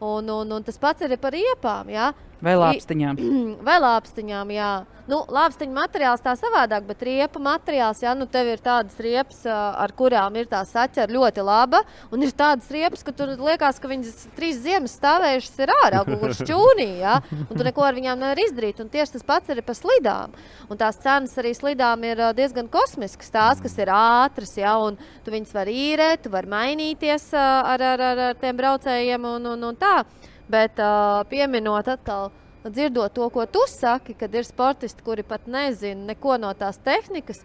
Un, 0.00 0.30
un, 0.32 0.52
un 0.56 0.64
tas 0.64 0.78
pats 0.80 1.04
ir 1.04 1.16
par 1.20 1.34
riepām. 1.36 1.90
Ja? 1.92 2.10
Vai 2.44 2.56
lāpstiņām? 2.56 3.20
Vai 3.66 3.76
lāpstiņām, 3.82 4.54
jā. 4.54 4.70
Nu, 5.10 5.18
lāpstiņa 5.32 5.74
materiāls 5.74 6.22
tā 6.22 6.32
savādāk, 6.38 6.84
bet 6.86 7.02
riepa 7.04 7.40
materiāls, 7.42 7.98
jā, 8.04 8.12
nu 8.14 8.28
tev 8.30 8.46
ir 8.52 8.60
tādas 8.62 8.94
riepas, 9.02 9.40
ar 9.48 9.92
kurām 9.98 10.36
ir 10.38 10.46
tā 10.50 10.60
saķera 10.68 11.10
ļoti 11.10 11.44
laba, 11.44 11.80
un 12.14 12.22
ir 12.22 12.30
tādas 12.36 12.68
riepas, 12.70 13.02
ka 13.04 13.14
tur 13.16 13.32
liekas, 13.40 13.80
ka 13.82 13.90
viņas 13.90 14.28
trīs 14.38 14.60
ziemas 14.62 14.94
stāvējušas 15.00 15.60
ir 15.64 15.74
ārā, 15.74 16.04
kur 16.06 16.36
šķūnī, 16.38 16.88
jā, 17.02 17.18
un 17.42 17.50
tu 17.50 17.66
neko 17.66 17.84
ar 17.88 17.98
viņām 17.98 18.22
nevar 18.22 18.44
izdarīt, 18.44 18.80
un 18.84 18.92
tieši 18.92 19.16
tas 19.18 19.26
pats 19.26 19.50
ir 19.50 19.64
par 19.66 19.78
slidām. 19.78 20.38
Un 20.70 20.80
tās 20.80 21.00
cenas 21.02 21.34
arī 21.42 21.56
slidām 21.58 22.06
ir 22.06 22.22
diezgan 22.38 22.70
kosmiskas, 22.70 23.34
tās, 23.34 23.60
kas 23.64 23.76
ir 23.82 23.90
ātras, 23.90 24.54
jā, 24.60 24.76
un 24.78 25.00
tu 25.26 25.34
viņas 25.34 25.56
var 25.58 25.74
īrēt, 25.74 26.22
tu 26.24 26.32
var 26.32 26.46
mainīties 26.46 27.32
ar, 27.34 27.82
ar, 27.82 28.10
ar, 28.12 28.26
ar 28.30 28.38
tiem 28.38 28.62
braucējiem 28.62 29.32
un, 29.34 29.56
un, 29.56 29.72
un 29.72 29.80
tā. 29.80 30.04
Bet 30.50 30.80
uh, 30.82 31.22
pieminot 31.30 31.88
atkal, 31.88 32.30
dzirdot 32.64 33.14
to, 33.14 33.28
ko 33.30 33.46
tu 33.46 33.62
saki, 33.70 34.16
kad 34.18 34.34
ir 34.34 34.46
sportisti, 34.46 35.04
kuri 35.06 35.22
pat 35.22 35.46
nezina 35.46 36.10
neko 36.10 36.36
no 36.42 36.50
tās 36.58 36.80
tehnikas. 36.82 37.44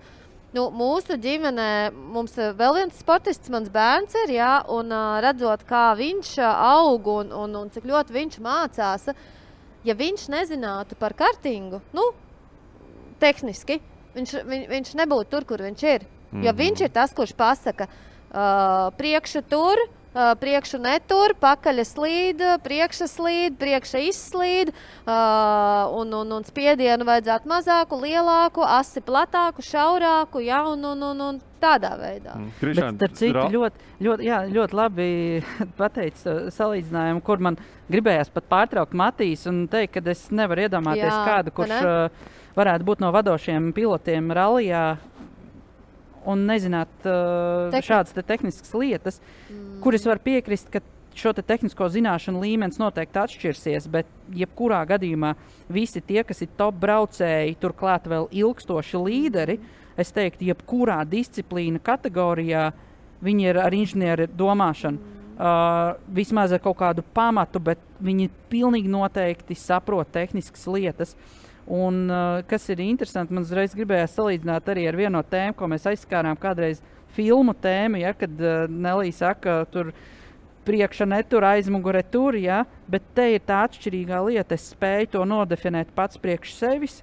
Nu, 0.55 0.69
mūsu 0.71 1.17
ģimenē 1.19 1.91
mums 1.93 2.37
vēl 2.37 2.77
viens 2.79 3.01
sportists, 3.01 3.51
mans 3.51 3.67
bērns 3.69 4.15
ir, 4.23 4.37
jā, 4.37 4.51
un 4.71 4.93
uh, 4.95 5.17
redzot, 5.23 5.65
kā 5.67 5.89
viņš 5.99 6.37
aug 6.47 7.09
un, 7.11 7.33
un, 7.35 7.57
un 7.59 7.73
cik 7.73 7.85
ļoti 7.89 8.15
viņš 8.15 8.37
mācās, 8.45 9.09
ja 9.85 9.97
viņš 9.99 10.29
nezinātu 10.31 10.97
par 10.97 11.13
kartingu, 11.19 11.81
nu, 11.93 12.07
tehniski, 13.19 13.81
viņš, 14.15 14.37
viņ, 14.47 14.65
viņš 14.71 14.95
nebūtu 15.01 15.29
tur, 15.33 15.45
kur 15.45 15.65
viņš 15.67 15.85
ir. 15.91 16.07
Mm 16.07 16.39
-hmm. 16.39 16.47
Jo 16.47 16.55
viņš 16.63 16.81
ir 16.87 16.95
tas, 16.95 17.13
kurš 17.13 17.35
pasaka, 17.35 17.89
uh, 18.31 18.95
priekšu 18.95 19.43
tur, 19.51 19.83
uh, 19.83 20.04
priekšu 20.15 20.79
netur, 20.79 21.35
pakaļ 21.41 21.81
slīd, 21.87 22.43
priekša 22.63 23.07
slīd, 23.11 23.57
priekša 23.59 24.03
izslīd, 24.07 24.71
un, 25.05 26.13
un, 26.21 26.31
un 26.37 26.47
spiedienu 26.47 27.07
vajadzētu 27.07 27.51
mazāku, 27.51 27.99
lielāku, 27.99 28.63
asi 28.63 29.03
platāku, 29.03 29.65
šaurāku, 29.65 30.43
ja, 30.45 30.63
un, 30.71 30.85
un, 30.93 31.03
un, 31.11 31.25
un 31.29 31.41
tādā 31.61 31.93
veidā. 31.99 32.35
Mm. 32.37 32.51
Bet, 32.51 32.61
Krišān, 32.61 32.99
starp 32.99 33.17
citu, 33.19 33.35
Ra- 33.37 33.47
ļoti, 33.51 33.89
ļoti, 34.07 34.27
jā, 34.29 34.39
ļoti 34.55 34.79
labi 34.79 35.09
pateicis 35.79 36.55
salīdzinājumu, 36.55 37.23
kur 37.25 37.43
man 37.43 37.59
gribējās 37.91 38.31
pat 38.33 38.47
pārtraukt 38.51 38.95
Matīs 38.97 39.45
un 39.51 39.65
teikt, 39.71 39.97
ka 39.97 40.15
es 40.15 40.27
nevaru 40.35 40.65
iedomāties 40.67 41.11
Jā, 41.11 41.21
kādu, 41.27 41.53
kurš 41.55 41.75
ne? 41.75 41.95
varētu 42.55 42.87
būt 42.87 43.03
no 43.03 43.11
vadošiem 43.15 43.73
pilotiem 43.75 44.31
rallijā. 44.35 44.85
Un 46.25 46.45
nezināt 46.49 46.91
uh, 47.05 47.69
Tehni- 47.73 47.87
šādas 47.89 48.15
te 48.15 48.23
tehniskas 48.25 48.73
lietas, 48.77 49.21
mm. 49.49 49.79
kuras 49.83 50.05
var 50.09 50.21
piekrist, 50.23 50.71
ka 50.73 50.81
šo 51.15 51.31
te 51.35 51.43
tehnisko 51.45 51.87
zināšanu 51.93 52.41
līmenis 52.43 52.79
noteikti 52.81 53.21
atšķirsies, 53.21 53.87
bet 53.91 54.09
jebkurā 54.35 54.81
gadījumā 54.89 55.33
visi 55.71 56.03
tie, 56.03 56.21
kas 56.27 56.43
ir 56.43 56.51
top 56.59 56.77
braucēji, 56.81 57.55
turklāt 57.61 58.09
vēl 58.11 58.27
ilgstoši 58.35 59.01
līderi, 59.01 59.59
es 59.97 60.11
teiktu, 60.15 60.49
jebkurā 60.51 61.01
disciplīna 61.07 61.79
kategorijā 61.83 62.69
viņi 63.23 63.47
ir 63.47 63.61
ar 63.63 63.75
inženieru 63.75 64.27
domāšanu. 64.35 65.13
Uh, 65.35 65.97
vismaz 66.15 66.53
ar 66.55 66.61
kaut 66.63 66.77
kādu 66.79 67.03
pamatu, 67.15 67.59
bet 67.59 67.79
viņi 67.99 68.29
pilnīgi 68.47 68.87
noteikti 68.87 69.57
saprot 69.59 70.07
tehniskas 70.15 70.63
lietas. 70.71 71.11
Un, 71.65 72.09
uh, 72.09 72.43
kas 72.45 72.67
ir 72.69 72.81
interesanti, 72.83 73.33
man 73.33 73.45
uzreiz 73.45 73.73
gribējās 73.73 74.13
salīdzināt 74.19 74.67
arī 74.69 74.83
ar 74.85 74.97
vienu 74.99 75.15
no 75.17 75.23
tēmām, 75.25 75.55
ko 75.57 75.69
mēs 75.71 75.87
aizskārām 75.89 76.37
kādreiz 76.37 76.83
filmu 77.15 77.55
tēmu, 77.57 78.03
ja, 78.03 78.11
kad 78.13 78.37
uh, 78.37 78.67
Nelija 78.69 79.17
saka, 79.23 79.63
tur 79.73 79.89
priekšā 80.65 81.07
netur, 81.09 81.45
aizmugurē 81.49 82.03
tur, 82.13 82.37
ja, 82.37 82.61
bet 82.89 83.05
te 83.17 83.31
ir 83.33 83.41
tā 83.45 83.63
atšķirīgā 83.65 84.21
lieta. 84.27 84.53
Es 84.53 84.69
spēju 84.75 85.15
to 85.17 85.25
nodefinēt 85.25 85.89
pats 85.97 86.21
priekš 86.21 86.53
sevis, 86.59 86.99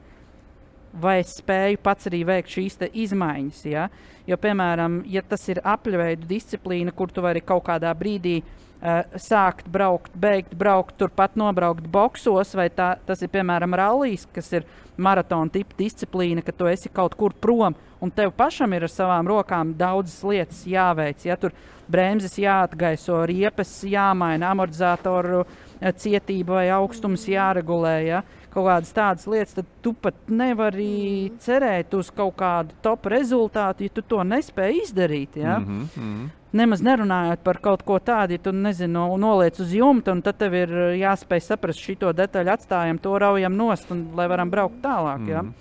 vai 0.95 1.19
es 1.25 1.35
spēju 1.41 1.83
pats 1.83 2.11
arī 2.11 2.23
veikt 2.29 2.55
šīs 2.55 2.79
izmaiņas. 2.87 3.63
Ja? 3.67 3.89
Jo, 4.31 4.39
piemēram, 4.39 5.03
ja 5.11 5.25
tas 5.27 5.43
ir 5.51 5.63
apļuveidu 5.65 6.29
disciplīna, 6.31 6.95
kur 6.95 7.11
tu 7.11 7.25
vari 7.25 7.43
kaut 7.43 7.65
kādā 7.67 7.91
brīdī 7.99 8.43
uh, 8.43 8.72
sākt 8.83 9.69
braukt, 9.71 10.11
beigt 10.19 10.55
braukt, 10.59 10.97
turpat 10.99 11.37
nobraukt 11.39 11.87
boxos, 11.87 12.55
vai 12.59 12.67
tā, 12.75 12.97
tas 13.07 13.23
ir 13.23 13.31
piemēram 13.31 13.77
rallijs, 13.79 14.27
kas 14.35 14.51
ir 14.59 14.67
maratona 14.99 15.53
tipa 15.55 15.77
disciplīna, 15.79 16.43
ka 16.43 16.55
tu 16.57 16.67
esi 16.67 16.91
kaut 16.93 17.15
kur 17.19 17.33
prom 17.33 17.77
un 18.03 18.11
tev 18.11 18.33
pašam 18.35 18.73
ir 18.75 18.89
ar 18.89 18.91
savām 18.91 19.29
rokām 19.31 19.73
daudzas 19.79 20.19
lietas 20.27 20.65
jāveic. 20.67 21.23
Ja 21.25 21.39
tur 21.39 21.55
bremzes 21.91 22.35
jāatgaiso, 22.41 23.21
riepas 23.29 23.71
jāmaina, 23.87 24.51
amortizatoru 24.51 25.45
eh, 25.45 25.93
cietība 25.93 26.59
vai 26.59 26.69
augstums 26.75 27.29
jāregulē. 27.31 27.97
Ja? 28.09 28.23
Kaut 28.53 28.67
kādas 28.69 28.93
tādas 28.93 29.25
lietas, 29.27 29.55
tad 29.57 29.69
tu 29.81 29.95
pat 29.97 30.29
nevari 30.29 31.33
cerēt 31.41 31.95
uz 31.97 32.11
kaut 32.13 32.35
kādu 32.37 32.77
top 32.85 33.09
rezultātu, 33.09 33.87
ja 33.87 33.95
tu 33.97 34.05
to 34.05 34.21
nespēji 34.29 34.83
izdarīt. 34.85 35.39
Ja? 35.41 35.59
Mm 35.59 35.89
-hmm. 35.97 36.29
Nemaz 36.53 36.83
nerunājot 36.83 37.41
par 37.43 37.59
kaut 37.59 37.83
ko 37.83 37.99
tādu, 37.99 38.33
ja 38.33 38.39
tu 38.39 38.53
nezinu, 38.53 39.17
noliec 39.17 39.61
uz 39.61 39.73
jumta, 39.75 40.13
un 40.13 40.23
tad 40.23 40.37
tev 40.37 40.55
ir 40.55 40.69
eh, 40.69 40.99
jāspēj 41.01 41.41
saprast, 41.41 41.81
šito 41.81 42.13
detaļu 42.13 42.53
atstājam, 42.53 42.99
to 42.99 43.19
raujam 43.19 43.57
nost, 43.57 43.91
un, 43.91 44.09
lai 44.15 44.29
varam 44.29 44.51
braukt 44.51 44.83
tālāk. 44.83 45.29
Ja? 45.29 45.43
Mhm. 45.43 45.53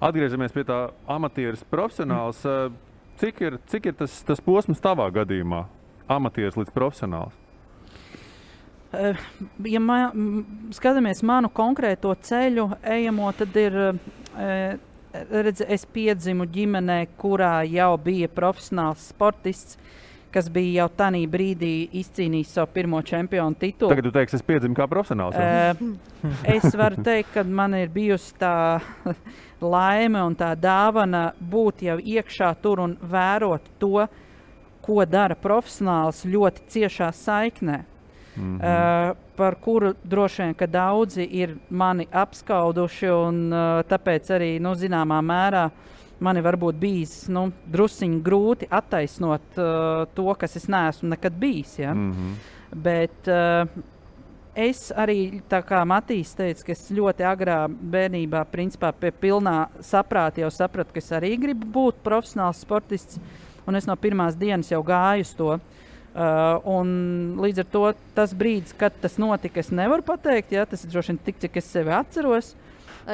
Atgriežamies 0.00 0.52
pie 0.52 0.64
tā 0.64 0.90
amatieris, 1.06 1.64
profesionāls. 1.70 2.44
Eh, 2.44 2.72
Cik 3.22 3.40
ir, 3.40 3.58
cik 3.66 3.86
ir 3.86 3.92
tas, 3.92 4.22
tas 4.26 4.40
posms 4.40 4.80
tavā 4.82 5.04
gadījumā? 5.14 5.66
Amatieris 6.10 6.56
līdz 6.58 6.72
profesionāls. 6.74 7.36
Eh, 8.92 9.16
Ja 9.64 9.80
ma, 9.80 10.10
skatāmies 10.74 11.22
manu 11.24 11.48
konkrēto 11.52 12.12
ceļu, 12.20 12.68
ejamo, 12.84 13.32
tad 13.36 13.56
ir. 13.56 13.76
eh, 14.38 14.76
Redz, 15.12 15.60
es 15.68 15.82
piedzimu 15.84 16.46
ģimenē, 16.48 17.02
kurā 17.20 17.58
jau 17.68 17.98
bija 18.00 18.30
profesionāls 18.32 19.10
sportists, 19.10 19.76
kas 20.32 20.46
bija 20.48 20.78
jau 20.78 20.86
tajā 20.96 21.28
brīdī 21.28 21.72
izcīnījis 22.00 22.54
savu 22.56 22.70
pirmo 22.72 23.02
čempionu 23.04 23.52
titulu. 23.60 23.90
Tagad 23.92 24.08
jūs 24.08 24.14
teiksiet, 24.14 24.40
es 24.40 24.46
piedzimu 24.48 24.78
kā 24.78 24.86
profesionāls. 24.88 25.36
Uh, 25.36 26.32
es 26.48 26.64
varu 26.80 27.04
teikt, 27.04 27.28
ka 27.34 27.44
man 27.44 27.76
ir 27.76 27.92
bijusi 27.92 28.32
tā 28.40 28.80
laime 29.74 30.24
un 30.24 30.32
tā 30.40 30.54
dāvana 30.56 31.34
būt 31.36 31.84
jau 31.90 31.98
iekšā 32.00 32.54
tur 32.64 32.80
un 32.80 32.96
vērot 32.96 33.68
to, 33.84 34.06
ko 34.80 35.04
dara 35.04 35.36
profesionāls 35.36 36.24
ļoti 36.24 36.64
ciešā 36.72 37.12
saiknē. 37.20 37.82
Mhm. 38.36 38.54
Uh, 38.56 39.16
par 39.36 39.54
kuru 39.54 39.94
droši 40.04 40.42
vien 40.42 40.70
daudzi 40.70 41.24
ir 41.24 41.56
mani 41.70 42.06
apskauduši, 42.12 43.08
un 43.10 43.52
uh, 43.52 43.82
tāpēc 43.88 44.30
arī 44.32 44.52
nu, 44.60 44.72
zināmā 44.78 45.20
mērā 45.20 45.66
man 46.22 46.38
ir 46.38 46.44
varbūt 46.46 46.78
bijis 46.80 47.14
nu, 47.32 47.48
drusciņi 47.72 48.20
grūti 48.24 48.68
attaisnot 48.70 49.58
uh, 49.58 50.04
to, 50.14 50.28
kas 50.38 50.56
es 50.56 50.68
neesmu 50.70 51.12
nekad 51.12 51.36
bijis. 51.38 51.78
Ja? 51.82 51.92
Mhm. 51.94 52.32
Bet 52.72 53.28
uh, 53.28 53.66
es 54.56 54.86
arī, 54.96 55.42
tā 55.50 55.60
kā 55.66 55.82
Matīs 55.88 56.32
teica, 56.38 56.68
ka 56.68 56.72
es 56.72 56.86
ļoti 56.94 57.26
agrā 57.28 57.66
bērnībā, 57.68 58.46
principā 58.52 58.94
pie 58.96 59.12
pilnā 59.12 59.66
saprāta 59.84 60.40
jau 60.44 60.52
sapratu, 60.52 60.94
ka 60.94 61.02
es 61.04 61.12
arī 61.12 61.34
gribu 61.40 61.68
būt 61.74 62.00
profesionāls 62.06 62.64
sportists. 62.64 63.20
Un 63.68 63.76
es 63.78 63.84
no 63.86 63.94
pirmās 63.94 64.34
dienas 64.34 64.72
jau 64.72 64.80
gāju 64.82 65.22
uz 65.22 65.36
to. 65.38 65.52
Uh, 65.54 65.81
un 66.14 67.36
līdz 67.40 67.58
ar 67.64 67.68
to 67.72 67.84
tas 68.14 68.34
brīdis, 68.34 68.74
kad 68.78 68.92
tas 69.00 69.16
notika, 69.18 69.60
es 69.60 69.70
nevaru 69.70 70.02
pateikt. 70.02 70.52
Ja, 70.52 70.66
tas 70.66 70.84
ir 70.84 70.90
droši 70.92 71.12
vien 71.14 71.18
tik, 71.24 71.38
cik 71.40 71.56
es 71.56 71.64
sevi 71.72 71.90
atceros. 71.96 72.54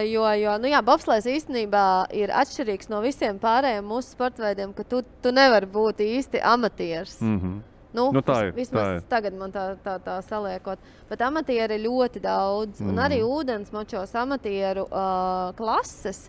Jo, 0.05 0.27
jo 0.37 0.59
nu 0.61 0.69
jā, 0.69 0.83
bobslēgs 0.85 1.25
īstenībā 1.33 2.11
ir 2.13 2.29
atšķirīgs 2.29 2.91
no 2.93 3.01
visiem 3.01 3.39
pārējiem 3.41 3.87
mūsu 3.89 4.13
sporta 4.13 4.43
veidiem, 4.45 4.75
ka 4.77 4.85
tu, 4.85 5.01
tu 5.23 5.33
nevari 5.33 5.67
būt 5.67 6.03
īsti 6.05 6.43
amatieris. 6.45 7.21
Mhm. 7.25 7.59
Nu, 7.97 8.11
Nu, 8.13 8.21
tā 8.21 8.35
ir, 8.45 8.53
vis- 8.53 8.69
tā 8.69 8.77
Vismaz 8.77 8.99
ir. 9.03 9.07
tagad 9.09 9.33
man 9.35 9.51
tā, 9.51 9.63
tā, 9.83 9.95
tā 10.05 10.19
saliekot. 10.23 10.79
Bet 11.09 11.23
amatieri 11.25 11.79
ir 11.79 11.87
ļoti 11.89 12.21
daudz. 12.21 12.83
Mm. 12.83 12.89
Un 12.91 12.97
arī 13.01 13.23
Mhm. 13.23 13.31
ūdensmočos 13.33 14.13
amatieru 14.15 14.85
uh, 14.93 15.53
klases. 15.57 16.29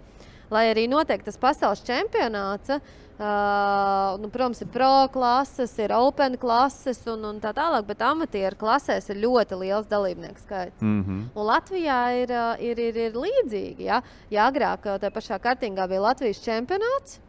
Lai 0.53 0.69
arī 0.71 0.87
notiek 0.89 1.21
tas 1.25 1.37
pasaules 1.37 1.83
čempionāts, 1.85 2.71
uh, 2.73 4.17
nu, 4.21 4.29
protams, 4.33 4.61
ir 4.63 4.69
pro 4.73 5.07
klases, 5.13 5.75
ir 5.81 5.93
open 5.93 6.37
klases 6.41 7.01
un, 7.11 7.25
un 7.29 7.41
tā 7.43 7.51
tālāk, 7.57 7.85
bet 7.89 8.01
amatieru 8.05 8.57
klasēs 8.59 9.11
ir 9.13 9.21
ļoti 9.25 9.59
liels 9.61 9.89
dalībnieku 9.91 10.45
skaits. 10.45 10.81
Mhm. 10.81 11.19
Un 11.35 11.49
Latvijā 11.51 11.99
ir, 12.23 12.33
ir, 12.71 12.85
ir, 12.89 13.03
ir 13.09 13.19
līdzīgi. 13.25 13.89
Ja, 13.89 14.01
ja 14.33 14.47
agrāk 14.49 14.89
tajā 14.89 15.13
pašā 15.13 15.41
kārtīgā 15.43 15.89
bija 15.91 16.07
Latvijas 16.09 16.41
čempionāts, 16.45 17.19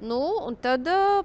nu, 0.00 0.22
un 0.46 0.56
tad 0.56 0.88
uh, 0.88 1.20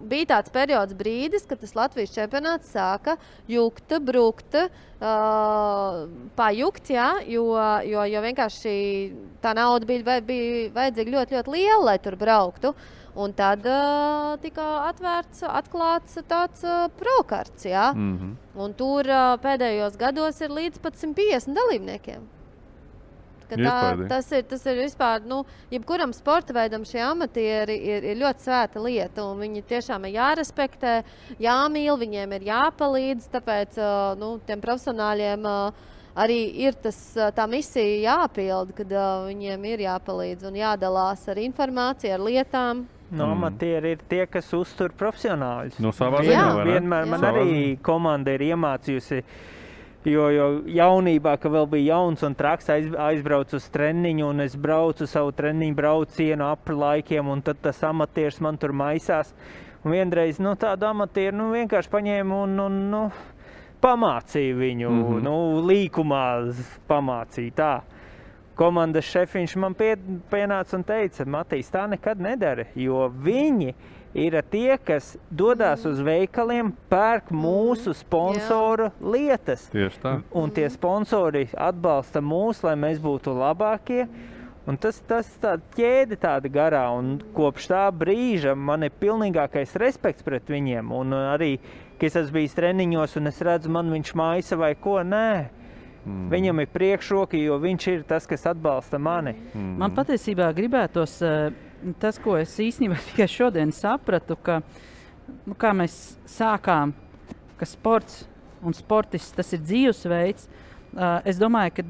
bija 0.00 0.30
tāds 0.34 0.52
periods, 0.52 0.96
brīdis, 0.96 1.46
kad 1.48 1.60
tas 1.62 1.74
Latvijas 1.76 2.14
čempionāts 2.14 2.72
sāka 2.74 3.16
jukt, 3.50 3.96
brukt, 4.04 4.58
uh, 4.58 6.04
pajukt, 6.36 6.92
ja, 6.92 7.08
jo, 7.26 7.48
jo, 7.86 8.04
jo 8.10 8.22
vienkārši 8.26 8.76
tā 9.42 9.54
nauda 9.56 9.88
bija, 9.88 10.20
bija 10.20 10.70
vajadzīga 10.76 11.16
ļoti, 11.16 11.38
ļoti 11.38 11.56
liela, 11.56 11.82
lai 11.90 11.98
tur 12.02 12.18
brauktu. 12.20 12.74
Un 13.16 13.32
tad 13.32 13.64
uh, 13.64 14.34
tika 14.42 14.64
atvērts, 14.90 15.40
atklāts 15.48 16.18
tāds 16.28 16.60
uh, 16.68 16.84
prokarts. 17.00 17.64
Ja? 17.64 17.88
Mhm. 17.96 18.34
Un 18.60 18.76
tur 18.76 19.08
uh, 19.08 19.38
pēdējos 19.40 19.96
gados 20.00 20.40
ir 20.44 20.52
līdz 20.52 20.82
pat 20.84 21.00
150 21.00 21.56
dalībniekiem. 21.56 22.35
Ka 23.48 23.56
Tā, 23.56 24.08
tas, 24.10 24.30
ir, 24.34 24.42
tas 24.50 24.64
ir 24.66 24.80
vispār, 24.80 25.22
nu, 25.22 25.44
jebkuram 25.70 26.10
sporta 26.16 26.52
veidam 26.56 26.82
šie 26.84 27.02
amatieri 27.06 27.76
ir, 27.78 28.02
ir 28.12 28.16
ļoti 28.18 28.42
svēta 28.48 28.82
lieta. 28.82 29.22
Viņi 29.38 29.62
tiešām 29.70 30.08
ir 30.08 30.16
jārespektē, 30.18 30.94
jāmīl, 31.38 31.94
viņiem 32.00 32.32
ir 32.40 32.48
jāpalīdz. 32.48 33.28
Tāpēc 33.36 33.78
nu, 34.18 34.32
tiem 34.46 34.60
profesionāļiem 34.64 35.46
arī 36.16 36.40
ir 36.66 36.74
tas, 36.80 36.98
tā 37.36 37.44
misija 37.46 38.00
jāpild, 38.10 38.70
kad 38.78 38.92
uh, 38.96 39.26
viņiem 39.28 39.64
ir 39.68 39.82
jāpalīdz 39.84 40.46
un 40.48 40.54
jādalās 40.56 41.26
ar 41.28 41.36
informāciju, 41.42 42.14
ar 42.16 42.24
lietām. 42.24 42.84
No 43.10 43.26
Mm. 43.28 43.36
amatieri 43.36 43.92
ir 43.94 44.00
tie, 44.10 44.24
kas 44.26 44.48
uztur 44.56 44.90
profesionāļus. 44.90 45.76
No 45.78 45.92
savā 45.94 46.24
Vien- 46.24 46.32
ziņā? 46.32 46.64
Vienmēr 46.66 47.06
man 47.06 47.20
Jā. 47.20 47.28
Savā 47.28 47.42
arī 47.44 47.78
komanda 47.78 48.32
ir 48.34 48.40
iemācījusi. 48.48 49.20
Jo, 50.06 50.28
jo 50.30 50.46
jaunībā, 50.70 51.32
kad 51.42 51.50
vēl 51.50 51.64
bija 51.66 51.96
jauns 51.96 52.20
un 52.22 52.36
traks, 52.38 52.68
aiz, 52.70 52.92
aizbraucu 53.08 53.58
uz 53.58 53.64
treniņu, 53.74 54.28
un 54.30 54.44
es 54.44 54.54
braucu 54.54 55.08
savu 55.10 55.32
treniņu 55.34 55.74
braucienu 55.74 56.46
ap 56.46 56.70
laikiem, 56.70 57.26
un 57.26 57.42
tad 57.42 57.58
tas 57.64 57.82
amatieris 57.88 58.38
man 58.44 58.58
tur 58.62 58.70
maisās. 58.70 59.32
Un 59.82 59.96
vienreiz 59.96 60.38
nu, 60.42 60.54
tādu 60.58 60.86
amatieru 60.86 61.40
nu, 61.40 61.48
vienkārši 61.54 61.90
paņēmu 61.90 62.38
un, 62.44 62.54
un 62.68 62.78
nu, 62.92 63.02
pamācīju 63.82 64.56
viņu. 64.62 64.88
Mm. 64.90 65.02
-hmm. 65.02 65.26
nu, 65.26 65.66
līkumā 65.66 66.24
pamācīju 66.88 67.58
tā. 67.58 67.74
Komandas 68.56 69.10
šefiņš 69.10 69.56
man 69.60 69.74
pie, 69.74 69.96
pienāca 70.30 70.78
un 70.78 70.84
teica, 70.86 71.26
Matīs, 71.28 71.68
tā 71.70 71.84
nekad 71.90 72.22
nedara, 72.22 72.64
jo 72.74 73.10
viņi 73.10 73.68
ir 73.68 73.95
tie, 74.50 74.76
kas 74.80 75.16
dodas 75.30 75.84
uz 75.88 76.00
veikaliem, 76.00 76.72
pērk 76.90 77.28
mūsu 77.34 77.92
sponsoru 77.96 78.90
lietas. 79.00 79.68
Tieši 79.72 80.00
tā. 80.02 80.14
Un 80.32 80.50
tie 80.50 80.68
sponsori 80.72 81.46
atbalsta 81.52 82.22
mūs, 82.24 82.62
lai 82.64 82.76
mēs 82.80 83.02
būtu 83.02 83.34
labākie. 83.36 84.06
Un 84.66 84.78
tas 84.82 84.98
tas 85.06 85.28
tāda 85.38 85.62
ķēde 85.76 86.16
tāda 86.18 86.50
garā, 86.50 86.88
un 86.96 87.20
kopš 87.36 87.68
tā 87.70 87.84
brīža 87.94 88.56
man 88.58 88.82
ir 88.82 88.94
pilnīgākais 88.98 89.76
respekts 89.78 90.26
pret 90.26 90.48
viņiem. 90.50 90.90
Un 90.90 91.14
arī, 91.14 91.52
kad 92.00 92.08
es 92.08 92.16
esmu 92.24 92.40
bijis 92.40 92.56
treniņos, 92.56 93.14
un 93.20 93.30
es 93.30 93.38
redzu, 93.46 93.70
man 93.70 93.92
viņš 93.94 94.10
maisa 94.18 94.58
vai 94.58 94.72
ko, 94.74 94.98
nē. 95.06 95.28
Mm. 96.06 96.26
Viņam 96.30 96.62
ir 96.62 96.68
priekšroka, 96.70 97.38
jo 97.38 97.60
viņš 97.62 97.86
ir 97.92 98.02
tas, 98.06 98.26
kas 98.26 98.46
atbalsta 98.46 98.98
mani. 98.98 99.36
Mhm. 99.52 99.70
Man 99.82 99.94
patiesībā 99.94 100.50
gribētos 100.54 101.16
uh, 101.22 101.65
tas, 101.94 102.18
ko 102.22 102.36
es 102.40 102.54
īstenībā 102.62 102.98
tikai 103.10 103.28
šodien 103.30 103.74
sapratu, 103.74 104.36
ka 104.36 104.60
nu, 105.46 105.56
mēs 105.56 106.16
sākām, 106.30 106.94
ka 107.56 107.68
sports 107.68 108.24
un 108.66 108.74
sportists 108.76 109.34
tas 109.36 109.52
ir 109.54 109.62
dzīvesveids. 109.64 110.48
Uh, 110.96 111.18
es 111.28 111.36
domāju, 111.36 111.74
ka 111.76 111.82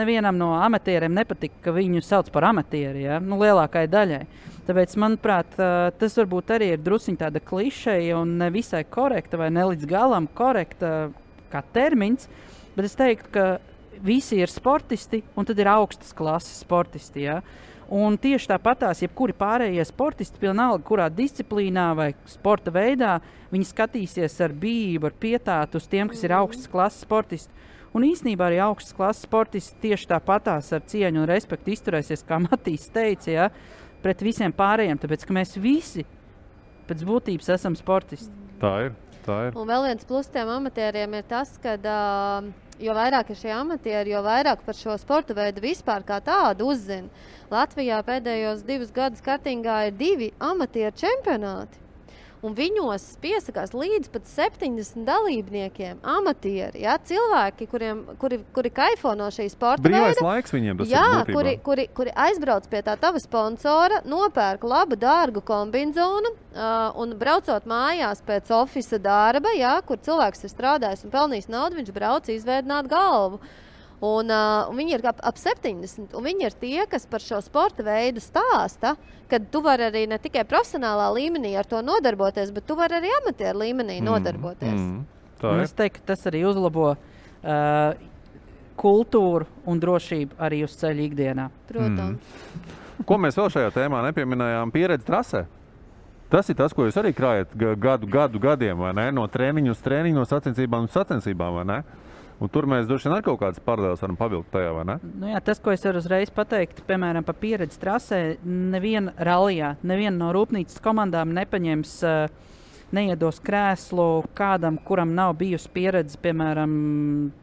nevienam 0.00 0.34
no 0.34 0.48
amatieriem 0.58 1.12
nepatīk, 1.14 1.60
ka 1.62 1.74
viņu 1.76 2.00
sauc 2.02 2.30
par 2.34 2.48
amatieri. 2.48 3.04
Ja? 3.04 3.20
Nu, 3.22 3.38
lielākajai 3.38 3.90
daļai. 3.92 4.22
Tāpēc, 4.66 4.96
manuprāt, 4.98 5.52
uh, 5.60 5.90
tas 5.98 6.16
varbūt 6.18 6.50
arī 6.56 6.72
ir 6.74 6.82
druskuļi 6.82 7.20
tāda 7.20 7.42
klišeja 7.42 8.18
un 8.18 8.34
ne 8.40 8.48
visai 8.54 8.82
korekta 8.82 9.38
vai 9.38 9.52
ne 9.54 9.68
līdz 9.70 9.86
galam 9.90 10.26
korekta 10.26 11.12
kā 11.52 11.62
termins. 11.74 12.26
Bet 12.74 12.88
es 12.88 12.98
teiktu, 12.98 13.30
ka 13.36 13.46
visi 14.02 14.40
ir 14.42 14.50
sportisti 14.50 15.22
un 15.36 15.46
tad 15.48 15.58
ir 15.62 15.70
augstas 15.70 16.12
klases 16.16 16.62
sportisti. 16.64 17.26
Ja? 17.28 17.40
Un 17.92 18.16
tieši 18.16 18.48
tāpatās, 18.54 19.02
jebkuri 19.04 19.34
pārējie 19.36 19.84
sportisti, 19.84 20.40
vienalga, 20.40 20.80
kurā 20.86 21.10
disciplīnā 21.12 21.90
vai 21.98 22.12
sporta 22.30 22.72
veidā, 22.72 23.18
viņi 23.52 23.68
skatīsies 23.68 24.38
ar 24.46 24.54
bību, 24.56 25.10
ar 25.10 25.18
pietātu 25.20 25.80
uz 25.80 25.88
tiem, 25.92 26.08
kas 26.08 26.24
ir 26.24 26.32
augstas 26.38 26.70
klases 26.72 27.04
sportisti. 27.04 27.68
Un 27.92 28.06
īsnībā 28.08 28.46
arī 28.48 28.62
augstas 28.64 28.96
klases 28.96 29.26
sportisti 29.26 29.76
tieši 29.82 30.08
tāpatās 30.14 30.70
ar 30.72 30.80
cieņu 30.88 31.20
un 31.20 31.28
respektu 31.28 31.74
izturēsies, 31.74 32.24
kā 32.24 32.40
Matīs 32.40 32.88
teica, 32.94 33.28
ja, 33.28 33.50
pret 34.00 34.24
visiem 34.24 34.54
pārējiem. 34.56 35.02
Tāpēc, 35.02 35.28
mēs 35.28 35.58
visi 35.60 36.06
pēc 36.88 37.04
būtības 37.08 37.52
esam 37.58 37.76
sportisti. 37.76 38.32
Tā 38.62 38.72
ir. 38.86 38.96
Tā 39.22 39.36
ir. 39.46 39.58
Un 39.58 39.68
vēl 39.68 39.84
viens 39.86 40.06
plus 40.08 40.32
tiem 40.32 40.48
amatieriem 40.50 41.20
ir 41.20 41.28
tas, 41.28 41.52
ka 41.62 41.76
uh, 41.76 42.48
jo 42.82 42.94
vairāk 42.96 43.30
ir 43.30 43.38
šie 43.38 43.52
amatieri, 43.54 44.14
jo 44.14 44.22
vairāk 44.24 44.64
par 44.66 44.78
šo 44.78 44.96
sporta 45.00 45.36
veidu 45.36 45.62
vispār 45.64 46.04
kā 46.06 46.18
tādu 46.24 46.70
uzzina. 46.72 47.10
Latvijā 47.52 48.00
pēdējos 48.06 48.64
divus 48.68 48.92
gadus 48.94 49.24
kartingā 49.24 49.78
ir 49.88 49.96
divi 49.98 50.32
amatieru 50.40 50.96
čempionāti. 51.04 51.81
Un 52.42 52.56
viņos 52.58 53.04
piesakās 53.22 53.70
līdz 53.70 54.08
pat 54.10 54.24
70 54.26 55.04
dalībniekiem, 55.06 56.00
amatieri, 56.02 56.80
ja, 56.82 56.96
cilvēki, 56.98 57.68
kuriem, 57.70 58.00
kuri, 58.18 58.40
kuri 58.56 58.72
kaifo 58.74 59.12
no 59.14 59.28
šīs 59.30 59.54
sporta 59.54 59.84
Brīvais 59.84 60.16
veida. 60.16 60.26
laiks 60.26 60.56
viņiem 60.56 60.80
tas 60.80 60.90
Jā, 60.90 61.04
ir. 61.06 61.20
būtībā. 61.20 61.36
kuri, 61.36 61.54
kuri, 61.62 61.86
kuri 61.94 62.14
aizbrauc 62.26 62.66
pie 62.66 62.82
tā 62.82 62.96
tava 62.98 63.22
sponsora, 63.22 64.02
nopērk 64.02 64.66
labu, 64.66 64.98
dārgu 64.98 65.38
kombināciju 65.46 66.32
uh, 66.32 66.90
un 66.98 67.14
braucot 67.18 67.62
mājās 67.70 68.24
pēc 68.26 68.50
oficiāla 68.58 69.04
darba, 69.06 69.54
jā, 69.54 69.76
kur 69.86 70.02
cilvēks 70.02 70.42
ir 70.42 70.50
strādājis 70.50 71.06
un 71.06 71.14
pelnījis 71.14 71.46
naudu, 71.46 71.78
viņš 71.78 71.94
brauc 71.94 72.26
izveidot 72.26 72.90
galvu. 72.90 73.38
Un, 74.02 74.30
uh, 74.34 74.66
un 74.66 74.78
viņi 74.80 74.96
ir 74.96 75.04
ap, 75.06 75.20
ap 75.22 75.36
70. 75.38 76.10
un 76.18 76.24
Viņi 76.26 76.48
ir 76.48 76.54
tie, 76.58 76.78
kas 76.90 77.04
par 77.06 77.22
šo 77.22 77.38
sporta 77.44 77.84
veidu 77.86 78.18
stāsta, 78.22 78.96
ka 79.30 79.38
tu 79.38 79.62
vari 79.62 79.86
arī 79.86 80.08
ne 80.10 80.18
tikai 80.18 80.42
profesionālā 80.48 81.06
līmenī 81.14 81.54
ar 81.58 81.68
to 81.70 81.78
nodarboties, 81.86 82.50
bet 82.50 82.66
tu 82.66 82.74
vari 82.78 82.98
arī 82.98 83.12
amatieru 83.20 83.62
līmenī 83.62 84.00
mm, 84.00 84.08
nodarboties. 84.10 84.74
Mm. 84.74 85.04
Ir. 85.42 85.62
es 85.62 85.74
teiktu, 85.78 86.02
ka 86.02 86.12
tas 86.12 86.26
arī 86.30 86.42
uzlabo 86.50 86.92
uh, 86.96 87.94
kultūru 88.82 89.46
un 89.70 89.80
drošību 89.82 90.38
arī 90.42 90.62
uz 90.66 90.74
ceļa 90.82 91.06
ikdienā. 91.06 91.48
Protams. 91.70 92.36
Ko 93.06 93.18
mēs 93.22 93.38
vēl 93.38 93.50
šajā 93.54 93.72
tēmā 93.74 94.02
nepieminējām? 94.10 94.70
Pieredze 94.74 95.06
trasē. 95.06 95.46
Tas 96.32 96.48
ir 96.48 96.56
tas, 96.56 96.72
ko 96.72 96.86
jūs 96.86 96.96
arī 96.96 97.10
krājat 97.14 97.50
ga- 97.58 97.74
gadu, 97.76 98.08
gadu 98.08 98.40
gadiem, 98.40 98.78
vai 98.80 98.94
ne? 98.96 99.10
No 99.12 99.26
treniņa 99.28 99.74
uz 99.74 99.82
treniņu, 99.84 100.16
no 100.16 100.24
sacensībām 100.24 100.86
uz 100.88 100.94
sacensībām, 100.94 101.58
vai 101.60 101.64
ne? 101.68 101.82
Un 102.42 102.50
tur 102.50 102.66
mēs 102.70 102.88
droši 102.88 103.08
vien 103.08 103.16
ar 103.16 103.24
kaut 103.26 103.40
kādas 103.42 103.62
paralēlas 103.62 104.02
varam 104.02 104.16
pavilkt 104.18 104.50
tajā, 104.54 104.70
vai 104.74 104.86
ne? 104.88 104.96
Nu, 105.02 105.28
jā, 105.30 105.40
tas, 105.44 105.60
ko 105.62 105.74
es 105.74 105.84
varu 105.86 106.00
uzreiz 106.02 106.32
pateikt, 106.34 106.80
piemēram, 106.88 107.26
par 107.26 107.36
pieredzi 107.38 107.78
trasē, 107.82 108.22
neviena 108.44 109.14
rallijā, 109.18 109.76
neviena 109.86 110.16
no 110.16 110.32
rūpnīcas 110.34 110.82
komandām 110.82 111.34
nepaņems, 111.36 111.94
uh, 112.08 112.52
neiedos 112.92 113.40
krēslu 113.44 114.08
kādam, 114.36 114.78
kuram 114.84 115.14
nav 115.16 115.36
bijusi 115.40 115.70
pieredze, 115.72 116.18
piemēram, 116.22 116.72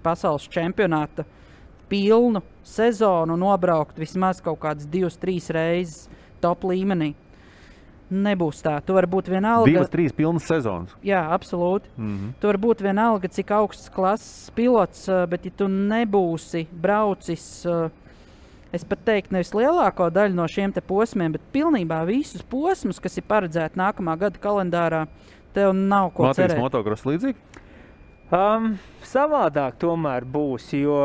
pasaules 0.05 0.47
čempionāta 0.51 1.25
pilnu 1.89 2.43
sezonu, 2.65 3.37
nobraukt 3.39 3.97
vismaz 3.99 4.43
kaut 4.45 4.61
kādas 4.61 4.89
divas, 4.89 5.17
trīs 5.17 5.49
reizes 5.53 6.05
top 6.43 6.67
līmenī. 6.69 7.13
Nebūs 8.09 8.63
tā. 8.65 8.79
Tu 8.81 8.93
vari 8.95 9.07
būt 9.09 9.27
vienalga. 9.29 9.69
Divas, 9.69 9.89
trīs 9.93 10.13
pilnas 10.17 10.47
sezonas. 10.49 10.95
Jā, 11.05 11.21
absolūti. 11.35 11.91
Mm 11.97 12.17
-hmm. 12.17 12.31
Tu 12.41 12.47
vari 12.47 12.57
būt 12.57 12.81
vienalga, 12.81 13.27
cik 13.27 13.51
augsts 13.51 13.89
klases 13.89 14.49
pilots, 14.55 15.07
ā, 15.09 15.27
bet, 15.29 15.45
ja 15.45 15.51
tu 15.51 15.67
nebūsi 15.67 16.65
braucis, 16.71 17.65
ā, 17.65 17.89
es 18.73 18.83
pat 18.83 18.99
teiktu, 19.05 19.33
nevis 19.33 19.53
lielāko 19.53 20.09
daļu 20.09 20.33
no 20.33 20.47
šiem 20.47 20.73
posmiem, 20.87 21.31
bet 21.31 21.41
pilnībā 21.53 22.05
visus 22.05 22.41
posmus, 22.41 22.99
kas 22.99 23.17
ir 23.17 23.23
paredzēti 23.27 23.77
nākamā 23.77 24.17
gada 24.17 24.37
kalendārā, 24.39 25.07
tev 25.53 25.73
nav 25.73 26.11
ko 26.13 26.23
Latvijas 26.23 26.51
cerēt. 26.51 26.61
motocross 26.61 27.05
līdzīgi? 27.05 27.35
Um, 28.29 28.77
savādāk 29.01 29.79
tomēr 29.81 30.25
būs, 30.25 30.73
jo, 30.77 30.99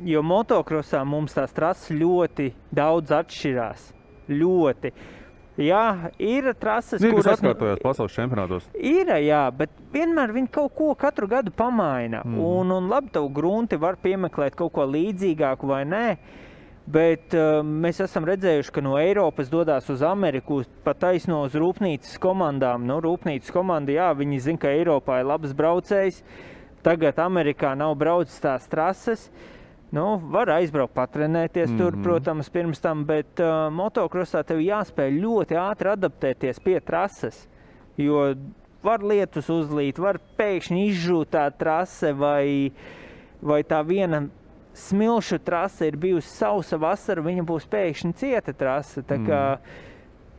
jo 0.00 0.22
motokrosā 0.22 1.04
mums 1.04 1.34
tās 1.36 1.52
trases 1.52 1.90
ļoti 1.90 2.52
daudz 2.72 3.10
atšķirās. 3.10 3.92
Ļoti. 4.28 4.92
Jā, 5.60 6.12
ir 6.16 6.46
trases, 6.56 6.96
kas 6.96 7.12
kuras 7.12 7.34
atkārtojas 7.34 7.80
pasaules 7.82 8.14
čempionātos. 8.16 8.68
Ir, 8.72 9.10
jā, 9.20 9.42
bet 9.52 9.72
vienmēr 9.92 10.32
viņi 10.32 10.48
kaut 10.52 10.72
ko 10.78 10.94
katru 10.96 11.28
gadu 11.28 11.52
pamaina. 11.52 12.22
Mm. 12.24 12.38
Un, 12.40 12.72
un 12.72 12.88
labi, 12.88 13.12
tev 13.12 13.28
grunti 13.36 13.76
var 13.80 13.98
piemeklēt 14.00 14.56
kaut 14.56 14.72
ko 14.78 14.86
līdzīgāku 14.88 15.68
vai 15.68 15.82
nē. 15.84 16.06
Bet 16.92 17.36
uh, 17.36 17.60
mēs 17.62 18.00
esam 18.02 18.24
redzējuši, 18.26 18.72
ka 18.74 18.82
no 18.82 18.96
Eiropas 18.98 19.52
dodas 19.52 19.86
uz 19.92 20.00
Ameriku 20.02 20.62
pat 20.82 20.98
taisno 21.04 21.44
uz 21.46 21.54
rūpnīcas 21.54 22.16
komandām. 22.22 22.88
Nu, 22.88 22.96
rūpnīcas 23.04 23.52
komanda, 23.54 23.92
jā, 23.94 24.08
viņi 24.18 24.40
zina, 24.48 24.62
ka 24.64 24.72
Eiropā 24.72 25.20
ir 25.20 25.28
labs 25.30 25.52
braucējs. 25.58 26.24
Tagad 26.82 27.20
Amerikā 27.22 27.76
nav 27.78 27.92
braucis 28.00 28.40
tās 28.42 28.64
trases. 28.72 29.28
Nu, 29.92 30.16
var 30.32 30.48
aizbraukt, 30.48 30.94
patrenēties 30.96 31.68
mm 31.68 31.74
-hmm. 31.74 31.78
tur, 31.78 31.92
Mhm. 31.92 32.02
protams, 32.02 32.48
pirms 32.48 32.80
tam, 32.80 33.04
bet 33.04 33.40
uh, 33.40 33.68
motokrosā 33.70 34.42
tev 34.44 34.58
jāspēj 34.58 35.20
ļoti 35.20 35.56
ātri 35.60 35.88
adaptēties 35.92 36.60
pie 36.64 36.80
trases. 36.80 37.48
Jo 37.96 38.34
var 38.82 39.02
lietus 39.02 39.50
uzlīt, 39.50 39.98
var 39.98 40.18
pēkšņi 40.38 40.86
izžūt 40.88 41.30
tā 41.30 41.50
trase, 41.58 42.12
vai, 42.12 42.72
vai 43.42 43.62
tā 43.62 43.82
viena 43.86 44.28
smilšu 44.72 45.38
trase 45.44 45.86
ir 45.86 45.96
bijusi 45.96 46.28
sausa 46.28 46.76
vasara, 46.76 47.22
viņa 47.22 47.44
būs 47.44 47.68
pēkšņi 47.68 48.14
cieta 48.14 48.52
trase. 48.52 49.02
Tā, 49.02 49.18
kā, 49.26 49.58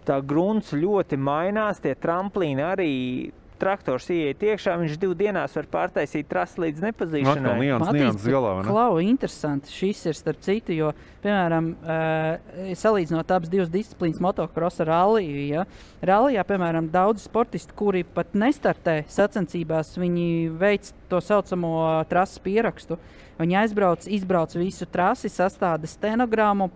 tā 0.06 0.22
grunts 0.26 0.74
ļoti 0.74 1.18
mainās, 1.18 1.80
tie 1.80 1.96
tramplīni 1.96 2.62
arī. 2.62 3.32
Traktors 3.63 4.10
ieiet 4.12 4.43
iekšā, 4.43 4.76
viņš 4.82 4.97
divas 4.99 5.17
dienās 5.19 5.56
var 5.56 5.69
pārtaisīt 5.71 6.28
trasi 6.28 6.60
līdz 6.65 6.84
nepazīšanai. 6.84 7.54
nianses, 7.62 7.93
nianses 7.95 8.28
galā, 8.28 8.54
ne? 8.60 8.67
Klau, 8.67 8.99
interesanti 9.04 9.71
šis 9.71 10.04
ir 10.12 10.19
starp 10.19 10.43
citu, 10.43 10.76
jo, 10.76 10.91
piemēram, 11.23 11.71
uh, 11.80 12.76
salīdzinot 12.80 13.32
abas 13.32 13.52
divas 13.54 13.71
disciplīnas, 13.73 14.21
motocross 14.23 14.84
ar 14.84 14.91
ralliju, 14.91 15.47
ja, 15.47 15.65
rallijā, 16.04 16.43
piemēram, 16.49 16.91
daudz 16.93 17.23
sportisti, 17.30 17.76
kuri 17.80 18.04
pat 18.04 18.36
nestartē 18.36 18.99
sacensībās, 19.08 19.95
viņi 20.02 20.28
veic 20.60 20.91
to 21.12 21.23
saucamo 21.23 22.04
trases 22.12 22.43
pierakstu. 22.43 22.99
Viņi 23.39 23.58
aizbrauc, 23.63 24.06
izbrauc 24.13 24.54
visu 24.60 24.86
trasi, 24.89 25.32
sastāda 25.32 25.89
stenogrammu, 25.89 26.69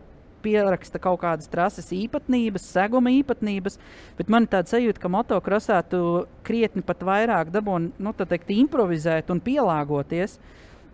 pieraksta 0.47 1.01
kaut 1.03 1.19
kādas 1.25 1.51
trases 1.51 1.91
īpatnības, 1.91 2.69
seguma 2.71 3.11
īpatnības, 3.19 3.75
bet 4.17 4.31
man 4.31 4.47
ir 4.47 4.53
tāds 4.55 4.71
sajūta, 4.71 5.03
ka 5.03 5.11
motokrosā 5.11 5.81
tu 5.91 6.01
krietni 6.47 6.85
pat 6.87 7.03
vairāk 7.03 7.51
dabūni 7.51 7.91
nu, 7.99 8.15
teikt, 8.23 8.53
improvizēt 8.55 9.33
un 9.33 9.43
pielāgoties. 9.43 10.39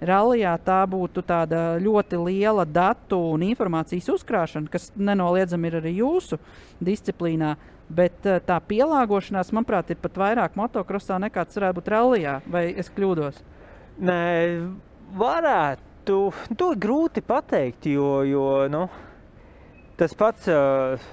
Rallijā 0.03 0.57
tā 0.65 0.81
būtu 0.89 1.21
tāda 1.23 1.77
ļoti 1.79 2.17
liela 2.25 2.65
datu 2.67 3.19
un 3.35 3.45
informācijas 3.45 4.09
uzkrāšana, 4.17 4.67
kas 4.71 4.89
nenoliedzami 4.99 5.69
ir 5.69 5.77
arī 5.79 5.93
jūsu 6.01 6.41
disciplīnā. 6.83 7.53
Bet 7.93 8.25
eh, 8.27 8.41
tā 8.43 8.57
pielāgošanās, 8.67 9.53
manuprāt, 9.55 9.93
ir 9.93 10.01
pat 10.01 10.17
vairāk 10.19 10.57
motokrosā 10.59 11.19
nekā 11.23 11.45
tas 11.47 11.59
varētu 11.59 11.79
būt 11.79 11.91
rallijā. 11.93 12.35
Vai 12.51 12.65
es 12.79 12.89
kļūdos? 12.91 13.39
Nē, 14.03 14.19
varētu. 15.19 16.19
To 16.59 16.71
ir 16.73 16.79
grūti 16.83 17.21
pateikt, 17.23 17.85
jo, 17.87 18.23
jo 18.27 18.47
nu, 18.71 18.87
tas 19.97 20.13
pats, 20.17 20.47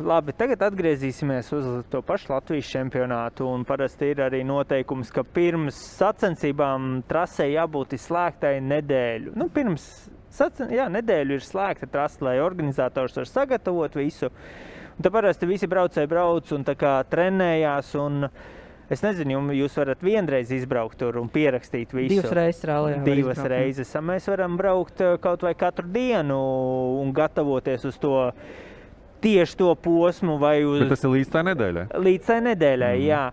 labi, 0.00 0.32
tagad 0.36 0.62
atgriezīsimies 0.70 1.50
uz 1.56 1.66
to 1.92 2.00
pašu 2.06 2.32
Latvijas 2.32 2.70
čempionātu. 2.72 3.48
Parasti 3.68 4.12
ir 4.14 4.22
arī 4.24 4.40
noteikums, 4.46 5.12
ka 5.14 5.24
pirms 5.24 5.78
sacensībām 5.98 7.02
trasē 7.10 7.50
jābūt 7.52 7.96
slēgtai 8.00 8.56
nedēļu. 8.64 9.34
Nu, 9.38 9.50
pirms 9.52 9.84
sacen, 10.32 10.72
jā, 10.74 10.88
nedēļu 10.92 11.36
ir 11.38 11.44
slēgta 11.44 11.90
trase, 11.90 12.22
lai 12.24 12.38
organizators 12.40 13.18
var 13.20 13.28
sagatavot 13.28 13.98
visu. 13.98 14.30
Un 14.96 15.04
tad 15.04 15.14
parasti 15.14 15.48
visi 15.48 15.68
braucēji 15.70 16.10
brauc 16.10 16.56
un 16.56 16.64
trenējās. 16.64 17.94
Un, 18.00 18.26
Es 18.90 19.04
nezinu, 19.06 19.38
jūs 19.54 19.76
varat 19.78 20.00
vienreiz 20.02 20.48
izbraukt 20.50 20.96
tur 20.98 21.20
un 21.20 21.28
pierakstīt 21.30 21.92
visu. 21.94 22.16
Divas 22.16 22.32
reizes 22.34 22.64
rallijā 22.66 22.96
var 22.96 23.04
Divas 23.06 23.36
izbraukt. 23.36 23.52
reizes. 23.52 23.92
Mēs 24.02 24.24
varam 24.26 24.56
braukt 24.58 25.02
kaut 25.22 25.44
vai 25.46 25.52
katru 25.54 25.86
dienu 25.94 26.38
un 26.98 27.12
gatavoties 27.14 27.86
uz 27.86 28.00
to 28.02 28.32
tieši 29.22 29.56
to 29.56 29.74
posmu 29.74 30.38
vai 30.40 30.60
uz 30.64 30.80
Bet 30.84 30.94
tas 30.94 31.04
ir 31.04 31.14
līdz 31.14 31.32
tai 31.32 31.42
nedēļai. 31.50 31.86
līdz 32.06 32.26
tai 32.26 32.38
nedēļai. 32.48 32.94
Mm. 32.98 33.08
Jā. 33.08 33.24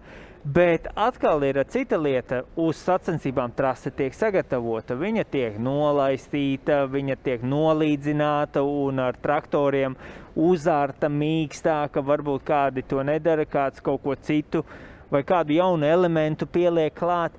Bet 0.47 0.86
atkal 0.95 1.43
ir 1.43 1.60
cita 1.67 1.97
lieta. 2.00 2.43
Uz 2.56 2.80
sacensībām 2.80 3.52
trase 3.52 3.91
tiek 3.91 4.13
sagatavota. 4.15 4.95
Viņa 4.95 5.26
tiek 5.28 5.58
nolaistīta, 5.60 6.86
viņa 6.88 7.17
tiek 7.23 7.43
nolīdzināta 7.43 8.63
un 8.63 9.02
ar 9.04 9.17
traktoriem 9.19 9.97
uzārta, 10.36 11.10
mīkstāka. 11.12 12.00
Varbūt 12.00 12.45
kādi 12.47 12.86
to 12.88 13.04
nedara, 13.04 13.43
kāds 13.43 13.84
kaut 13.84 14.04
ko 14.06 14.15
citu 14.15 14.63
vai 15.12 15.23
kādu 15.28 15.58
jaunu 15.58 15.88
elementu 15.88 16.47
pieliek 16.47 16.95
klāt. 16.95 17.36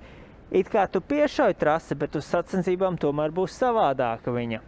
It 0.51 0.69
kā 0.73 0.87
tu 0.89 1.01
piešauj 1.01 1.57
trasi, 1.61 1.95
bet 1.95 2.17
uz 2.17 2.29
sacensībām 2.29 2.97
tomēr 3.01 3.33
būs 3.33 3.57
savādāka 3.61 4.33
viņa. 4.33 4.61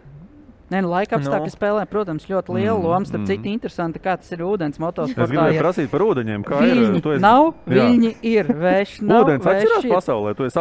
Nē, 0.71 0.81
nu, 0.85 0.89
laika 0.93 1.17
apstākļi 1.19 1.49
Nu. 1.49 1.51
no. 1.51 1.57
spēlē, 1.57 1.83
protams, 1.91 2.27
ļoti 2.31 2.55
lielu 2.55 2.79
Mm, 2.79 2.85
lomu. 2.87 3.07
Starp 3.09 3.23
mm. 3.25 3.27
citu, 3.27 3.49
interesanti, 3.51 3.99
kā 3.99 4.13
tas 4.21 4.31
ir 4.31 4.39
ūdens 4.47 4.79
Es 4.79 4.79
motosportā. 4.79 5.27
gribēju 5.33 5.55
ja 5.57 5.63
prasīt 5.65 5.89
par 5.91 6.01
ūdeņiem. 6.07 6.45
Kā 6.47 6.61
Viļņi 6.63 7.01
ir? 7.01 7.03
Esi- 7.17 7.21
nav, 7.25 7.43
Jā. 7.67 7.75
viļņi 7.75 8.13
ir, 8.23 8.47
nav. 9.03 9.25
Ūdens 9.27 9.49
atšķirās 9.51 9.85
ir. 9.85 9.91
pasaulē. 9.97 10.37
Tu 10.37 10.45
esi 10.47 10.59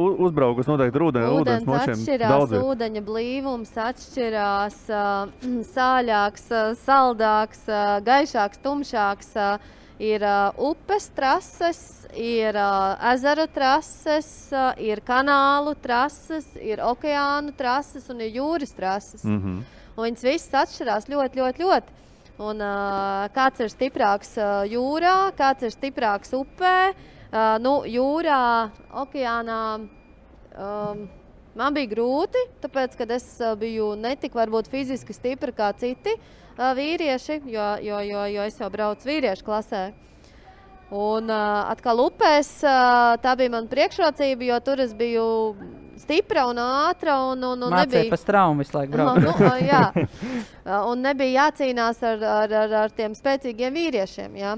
u- 0.00 0.16
uzbraukus 0.24 0.66
noteikti 0.66 0.96
ar 0.96 1.06
ūdeni. 1.10 1.28
Ūdens 1.42 1.68
Ūdens 1.68 2.00
atšķirās, 2.00 2.56
ūdeņa 2.72 3.04
blīvums 3.04 3.72
atšķirās, 3.84 4.80
ā, 4.88 5.04
sāļāks, 5.76 6.46
ā, 6.50 6.64
saldāks, 6.86 7.64
ā, 7.68 8.00
gaišāks, 8.08 8.58
tumšāks. 8.64 9.34
ā, 9.36 9.58
Ir 10.02 10.24
ā, 10.26 10.50
upes 10.58 11.06
trases, 11.14 11.80
ir 12.18 12.56
ā, 12.58 12.70
ezeru 13.12 13.46
trases, 13.54 14.26
ā, 14.50 14.72
ir 14.82 14.98
kanālu 15.06 15.76
trases, 15.78 16.48
ir 16.58 16.82
okeānu 16.82 17.54
trases 17.54 18.08
un 18.10 18.24
ir 18.24 18.34
jūras 18.40 18.74
trases. 18.74 19.22
Mhm. 19.22 19.60
Un 19.94 20.08
viņas 20.08 20.26
visas 20.26 20.56
atšķirās 20.64 21.06
ļoti, 21.06 21.38
ļoti, 21.38 21.62
ļoti. 21.62 22.00
Un, 22.42 22.58
uh, 22.58 23.28
kāds 23.30 23.62
ir 23.62 23.70
stiprāks 23.70 24.32
uh, 24.42 24.64
jūrā, 24.66 25.30
kāds 25.38 25.62
ir 25.62 25.70
stiprāks 25.70 26.34
upē. 26.34 26.90
Uh, 27.30 27.54
nu, 27.62 27.76
jūrā, 27.86 28.70
okeānā 28.90 29.60
um, 29.78 31.04
man 31.58 31.74
bija 31.76 31.90
grūti, 31.94 32.40
tāpēc, 32.64 32.96
ka 32.98 33.06
es 33.14 33.26
biju 33.60 33.92
netik 34.00 34.34
varbūt 34.34 34.70
fiziski 34.72 35.14
stipra 35.16 35.52
kā 35.54 35.72
citi 35.78 36.16
vīrieši, 36.58 37.40
jo, 37.50 37.68
jo, 37.82 38.00
jo, 38.06 38.24
jo 38.30 38.42
es 38.46 38.58
jau 38.60 38.70
braucu 38.70 39.08
vīriešu 39.08 39.46
klasē. 39.46 39.84
Un 40.94 41.30
atkal 41.32 41.98
upēs 42.04 42.50
tā 42.62 43.32
bija 43.40 43.50
mana 43.50 43.66
priekšrocība, 43.70 44.44
jo 44.52 44.58
tur 44.62 44.82
es 44.84 44.92
biju 44.94 45.24
stipra 45.98 46.44
un 46.50 46.60
ātra. 46.60 47.16
Un, 47.32 47.42
un, 47.42 47.64
un 47.66 47.72
Mācīja 47.72 48.04
nebija- 48.04 48.12
pa 48.12 48.18
straumu 48.20 48.62
visu 48.62 48.76
laiku 48.76 48.92
braukt. 48.92 49.24
nu, 49.24 49.32
ā, 49.48 49.56
jā, 49.64 49.82
un 50.92 51.02
nebija 51.02 51.46
jācīnās 51.48 52.02
ar, 52.06 52.22
ar, 52.36 52.54
ar, 52.62 52.76
ar 52.84 52.94
tiem 52.94 53.16
spēcīgiem 53.18 53.74
vīriešiem. 53.74 54.36
Jā. 54.38 54.54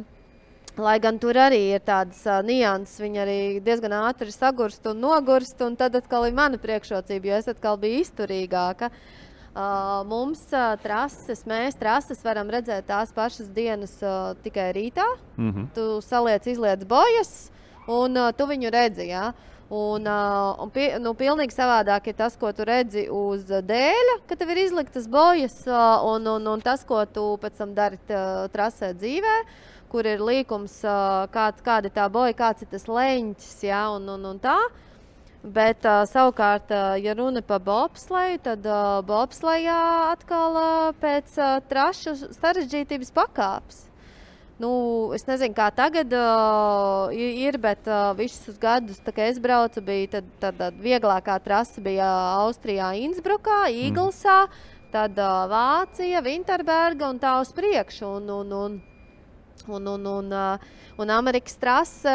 Lai 0.77 0.99
gan 1.01 1.17
tur 1.17 1.39
arī 1.41 1.61
ir 1.73 1.81
tādas 1.81 2.19
uh, 2.29 2.43
nianses, 2.45 2.99
viņi 3.01 3.21
arī 3.23 3.37
diezgan 3.65 3.95
ātri 3.97 4.29
sagurst 4.29 4.85
un 4.91 5.01
nogurst. 5.01 5.57
Un 5.65 5.77
tad 5.81 5.97
atkal 5.97 6.29
ir 6.29 6.37
mana 6.37 6.61
priekšrocība, 6.61 7.31
jo 7.31 7.39
es 7.41 7.49
atkal 7.49 7.79
biju 7.81 8.03
izturīgāka. 8.05 8.91
Uh, 9.57 10.03
mums 10.05 10.43
uh, 10.53 10.75
trases, 10.83 11.47
mēs 11.49 11.79
trases 11.81 12.21
varam 12.21 12.51
redzēt 12.53 12.91
tās 12.91 13.09
pašas 13.17 13.49
dienas 13.57 13.95
uh, 14.05 14.35
tikai 14.45 14.69
rītā. 14.77 15.07
Mhm. 15.41 15.71
Tu 15.73 15.87
saliec, 16.05 16.45
izliec 16.53 16.85
bojas, 16.85 17.49
un 17.89 18.21
uh, 18.21 18.33
tu 18.37 18.45
viņu 18.51 18.73
redzi. 18.75 19.09
Ja? 19.15 19.31
Un, 19.73 20.05
uh, 20.07 20.53
un 20.63 20.71
pie, 20.71 20.93
nu, 21.03 21.11
pilnīgi 21.19 21.57
savādāk 21.57 22.13
ir 22.13 22.15
tas, 22.21 22.37
ko 22.39 22.53
tu 22.55 22.63
redzi 22.69 23.09
uz 23.11 23.49
dēļa, 23.49 24.21
kad 24.29 24.39
tev 24.39 24.53
ir 24.53 24.61
izliktas 24.63 25.09
bojas, 25.11 25.57
uh, 25.67 26.05
un, 26.07 26.29
un, 26.37 26.53
un 26.53 26.63
tas, 26.63 26.85
ko 26.87 27.01
tu 27.11 27.25
pēc 27.43 27.57
tam 27.59 27.73
dari 27.75 27.99
uh, 28.13 28.45
trasē 28.53 28.93
dzīvē, 28.95 29.35
kur 29.91 30.07
ir 30.09 30.23
līkums, 30.23 30.81
kāds, 31.35 31.63
kāda 31.65 31.91
ir 31.91 31.95
tā 31.95 32.09
boja, 32.13 32.35
kāds 32.37 32.67
ir 32.67 32.71
tas 32.73 32.89
leņķis, 32.91 33.57
ja? 33.69 33.87
un, 33.97 34.09
un, 34.17 34.29
un 34.33 34.43
tā. 34.43 34.59
Bet 35.47 35.85
uh, 35.87 36.03
savukārt, 36.11 36.73
uh, 36.75 36.97
ja 36.99 37.15
runa 37.15 37.39
par 37.47 37.61
bobsleju, 37.63 38.41
tad 38.43 38.65
uh, 38.67 38.99
bobslejā 39.07 39.81
atkal 40.11 40.57
uh, 40.59 40.95
pēc 40.99 41.37
uh, 41.39 41.59
trašu 41.71 42.17
sarežģītības 42.35 43.15
pakāpes. 43.15 43.85
Nu, 44.59 44.71
es 45.13 45.27
nezinu, 45.29 45.53
kā 45.53 45.69
tagad 45.77 46.11
uh, 46.17 47.13
ir, 47.13 47.59
bet 47.61 47.85
uh, 47.91 48.15
visus 48.17 48.57
gadus, 48.59 49.03
kad 49.05 49.21
es 49.29 49.39
braucu, 49.43 49.83
bija 49.85 50.17
tad, 50.17 50.31
tad, 50.41 50.57
tad 50.57 50.79
vieglākā 50.81 51.37
trase 51.45 51.85
bija 51.85 52.09
Austrijā, 52.41 52.95
Innsbrukā, 53.05 53.67
Īglsā, 53.69 54.47
tad 54.95 55.21
uh, 55.21 55.45
Vācija, 55.53 56.25
Vinterberga 56.25 57.11
un 57.13 57.21
tā 57.21 57.37
uz 57.43 57.53
priekšu. 57.53 58.17
Un, 58.17 58.33
un, 58.33 58.55
un, 58.57 58.79
un, 59.69 59.87
un, 59.93 60.07
un, 60.07 60.33
uh, 60.33 60.83
un 61.03 61.13
Amerikas 61.13 61.59
trase, 61.61 62.13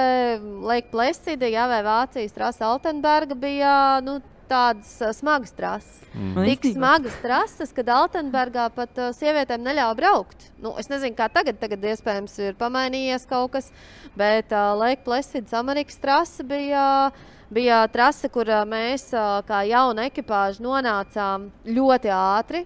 Lake 0.66 0.92
Placida, 0.92 1.50
jā, 1.52 1.68
vai 1.72 1.82
Vācijas 1.86 2.36
trase 2.36 2.66
Altenberga 2.66 3.38
bija 3.38 3.74
nu, 4.06 4.20
tādas 4.52 4.92
uh, 5.00 5.14
smagas 5.16 5.54
trases. 5.56 6.00
Man 6.14 6.48
Tik 6.50 6.66
smagas 6.74 7.16
trases, 7.24 7.72
ka 7.76 7.86
Altenbergā 7.96 8.68
pat 8.76 9.00
uh, 9.00 9.12
sievietēm 9.16 9.64
neļāva 9.64 9.96
braukt. 9.98 10.50
Nu, 10.62 10.74
es 10.82 10.92
nezinu, 10.92 11.16
kā 11.18 11.30
tagad, 11.32 11.60
tagad 11.62 11.84
iespējams 11.94 12.38
ir 12.44 12.58
pamainījies 12.60 13.28
kaut 13.30 13.54
kas, 13.56 13.72
bet 14.20 14.52
uh, 14.52 14.74
Lake 14.80 15.06
Placidas 15.08 15.56
Amerikas 15.58 16.02
trase 16.02 16.48
bija. 16.48 17.12
Bija 17.52 17.82
trase, 17.92 18.30
kur 18.32 18.48
ā, 18.48 18.62
mēs, 18.64 19.10
ā, 19.12 19.42
kā 19.44 19.58
jauna 19.68 20.06
ekipāža, 20.08 20.64
nonācām 20.64 21.50
ļoti 21.68 22.14
ātri, 22.16 22.62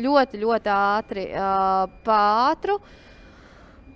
ļoti, 0.00 0.40
ļoti 0.40 0.70
ātri 0.72 1.26
uh, 1.28 1.84
pāri. 2.06 2.78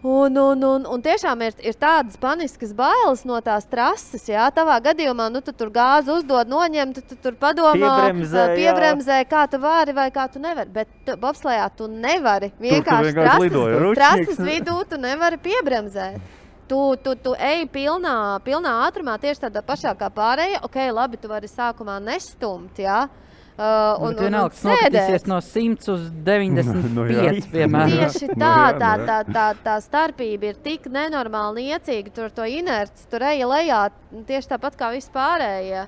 Un, 0.04 0.36
un, 0.36 0.60
un, 0.68 0.82
un 0.84 1.00
tiešām 1.00 1.40
ir, 1.46 1.54
ir 1.64 1.76
tādas 1.80 2.18
paniskas 2.20 2.74
bailes 2.76 3.22
no 3.24 3.38
tās 3.40 3.64
trases. 3.64 4.26
Jā, 4.28 4.50
tavā 4.52 4.76
gadījumā 4.84 5.30
nu, 5.32 5.40
tu 5.40 5.54
tur 5.56 5.70
gāzi 5.72 6.12
uzdod, 6.12 6.50
noņem, 6.52 6.92
tu, 6.92 7.00
tu 7.08 7.16
tur 7.24 7.38
padomā, 7.40 7.94
Piebremzē, 8.04 8.44
piebremzē, 8.52 9.22
kā 9.30 9.46
tu 9.48 9.62
vari 9.62 9.96
vai 9.96 10.10
kā 10.12 10.26
tu 10.28 10.42
nevari. 10.44 10.68
Bet 10.76 11.14
bobslējā 11.22 11.70
tu 11.78 11.88
nevari. 11.88 12.52
Vienkārši 12.60 13.16
trases, 13.16 13.96
trases 13.96 14.44
vidū 14.44 14.76
tu 14.92 15.00
nevari 15.00 15.40
piebremzēt. 15.40 16.20
Tu, 16.68 16.82
tu, 17.04 17.16
tu 17.24 17.32
ej 17.40 17.64
pilnā, 17.72 18.16
pilnā 18.44 18.76
ātrumā, 18.84 19.16
tieši 19.20 19.46
tādā 19.46 19.64
pašā 19.64 19.96
kā 19.96 20.12
pārējie. 20.12 20.60
Ok, 20.68 20.82
labi, 20.92 21.16
tu 21.20 21.32
vari 21.32 21.48
sākumā 21.48 21.96
nestumt. 22.04 22.76
Jā. 22.80 23.06
Uh, 23.54 23.62
Un, 24.02 24.08
un, 24.08 24.08
un, 24.08 24.08
un, 24.08 24.16
un 24.16 24.22
vienalga, 24.24 24.50
tas 24.50 24.62
sēdēt. 24.64 24.94
nokatīsies 24.94 25.26
no 25.30 25.36
100 25.38 25.92
uz 25.92 26.06
95, 26.26 26.88
Nu, 26.96 27.04
jā. 27.06 27.34
piemēram. 27.52 27.92
Tieši 28.00 28.28
Nu 28.32 28.38
tā, 28.40 28.48
jā, 28.50 28.72
tā, 28.80 28.88
nu 28.98 29.04
tā, 29.06 29.18
tā, 29.36 29.44
tā 29.62 29.74
starpība 29.84 30.48
ir 30.50 30.56
tik 30.64 30.88
nenormāli 30.90 31.68
niecīga. 31.68 32.10
Tur 32.16 32.32
to 32.34 32.48
inerci, 32.50 33.06
tur 33.12 33.22
eja 33.28 33.46
lejā 33.46 33.84
tieši 34.26 34.50
tāpat 34.56 34.74
kā 34.80 34.90
vispārējie. 34.96 35.84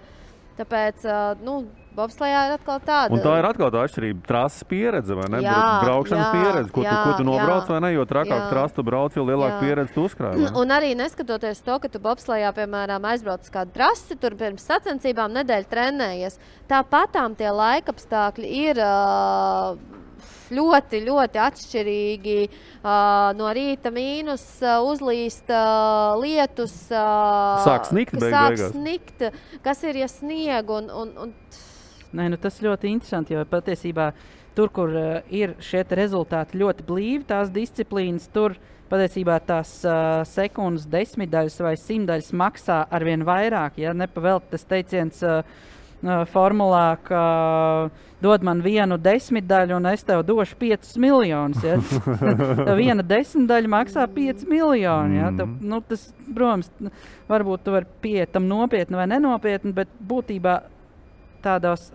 Tāpēc, 0.61 1.03
ā, 1.11 1.19
nu, 1.43 1.57
bobslējā 1.97 2.43
ir 2.49 2.55
atkal 2.59 2.81
tāda. 2.85 3.11
Un 3.17 3.23
tā 3.25 3.33
ir 3.41 3.49
atkal 3.49 3.73
tā 3.75 3.83
atšķirība. 3.87 4.23
Trases 4.29 4.67
pieredze, 4.69 5.17
vai 5.19 5.27
ne? 5.33 5.41
Jā, 5.45 5.55
Bra- 5.57 5.81
Braukšanas 5.87 6.27
jā, 6.27 6.33
pieredze, 6.37 6.71
ko, 6.77 6.85
tu, 6.85 6.95
ko 7.07 7.17
tu 7.17 7.25
jā, 7.25 7.29
nobrauc, 7.31 7.65
jā. 7.65 7.73
vai 7.75 7.81
ne? 7.87 7.91
Jo 7.97 8.05
trakāk 8.13 8.43
Jā. 8.45 8.49
trasu 8.53 8.79
tu 8.79 8.87
brauc, 8.87 9.17
jo 9.17 9.25
lielāka 9.25 9.57
Jā. 9.57 9.65
pieredze 9.65 9.95
tu 9.97 10.05
uzkrāj. 10.07 10.47
Un 10.55 10.69
arī 10.77 10.93
neskatoties 10.99 11.65
to, 11.67 11.79
ka 11.83 11.89
tu 11.89 11.99
bobslējā, 12.05 12.53
piemēram, 12.61 13.09
aizbrauc 13.13 13.43
uz 13.43 13.51
kādu 13.51 13.73
trasi, 13.77 14.17
tur 14.21 14.37
pirms 14.39 14.65
sacensībām 14.69 15.33
nedēļu 15.41 15.71
trenējies, 15.73 16.39
tāpatām 16.69 17.35
tie 17.41 17.49
laikapstākļi 17.51 18.51
ir 18.69 18.81
ā, 18.85 19.77
ļoti, 20.57 21.01
ļoti 21.07 21.41
atšķirīgi. 21.43 22.39
Ā, 22.87 22.97
No 23.37 23.49
rīta 23.57 23.91
mīnus, 23.91 24.45
ā, 24.63 24.77
uzlīst 24.87 25.51
ā, 25.51 25.63
lietus. 26.23 26.77
ā, 26.95 27.07
Sāk 27.67 27.89
snikt 27.91 28.15
beig 28.15 28.33
sāk 28.33 28.55
beigās. 28.55 28.71
snikt, 28.77 29.25
kas 29.65 29.83
ir 29.85 29.99
ja 30.05 30.09
snieg 30.09 30.71
un, 30.71 30.87
un, 30.91 31.11
un 31.27 31.35
Nē, 32.17 32.31
nu 32.33 32.41
tas 32.41 32.59
ļoti 32.65 32.91
interesanti, 32.95 33.37
jo 33.37 33.45
patiesībā 33.51 34.11
tur, 34.57 34.73
kur 34.73 34.93
uh, 34.97 35.19
ir 35.29 35.57
šie 35.61 35.85
rezultāti 35.99 36.61
ļoti 36.63 36.87
blīvi, 36.89 37.27
tās 37.29 37.53
disciplīnas, 37.53 38.31
tur 38.33 38.57
patiesībā 38.91 39.39
tās 39.45 39.79
uh, 39.85 40.23
sekundes, 40.29 40.87
desmitdaļas 40.89 41.61
vai 41.67 41.75
simtdaļas 41.81 42.33
maksā 42.33 42.83
arvien 42.95 43.27
vairāk. 43.27 43.81
Ja 43.83 43.97
nepavēlt 43.97 44.53
tas 44.55 44.69
teiciens. 44.69 45.25
Uh, 45.25 45.73
Formulā, 46.05 46.99
ka 47.03 47.21
dod 48.23 48.45
man 48.45 48.61
vienu 48.65 48.99
desmitdaļu, 49.01 49.79
un 49.79 49.89
es 49.91 50.05
tev 50.07 50.23
došu 50.29 50.59
5 50.61 50.93
miljonus. 51.03 51.65
Ja? 51.65 51.79
Viena 52.81 53.05
desmitdaļa 53.07 53.73
maksā 53.73 54.05
5 54.13 54.45
miljonus. 54.51 55.17
Ja? 55.17 55.33
Tā, 55.39 55.47
nu, 55.47 55.81
tas, 55.89 56.07
protams, 56.29 56.71
varbūt 57.31 57.65
tu 57.65 57.75
vari 57.75 57.89
pieiet 58.05 58.35
tam 58.37 58.49
nopietni 58.51 58.99
vai 58.99 59.09
nenopietni, 59.11 59.73
bet 59.77 59.91
būtībā 60.13 60.59
tādos 61.45 61.89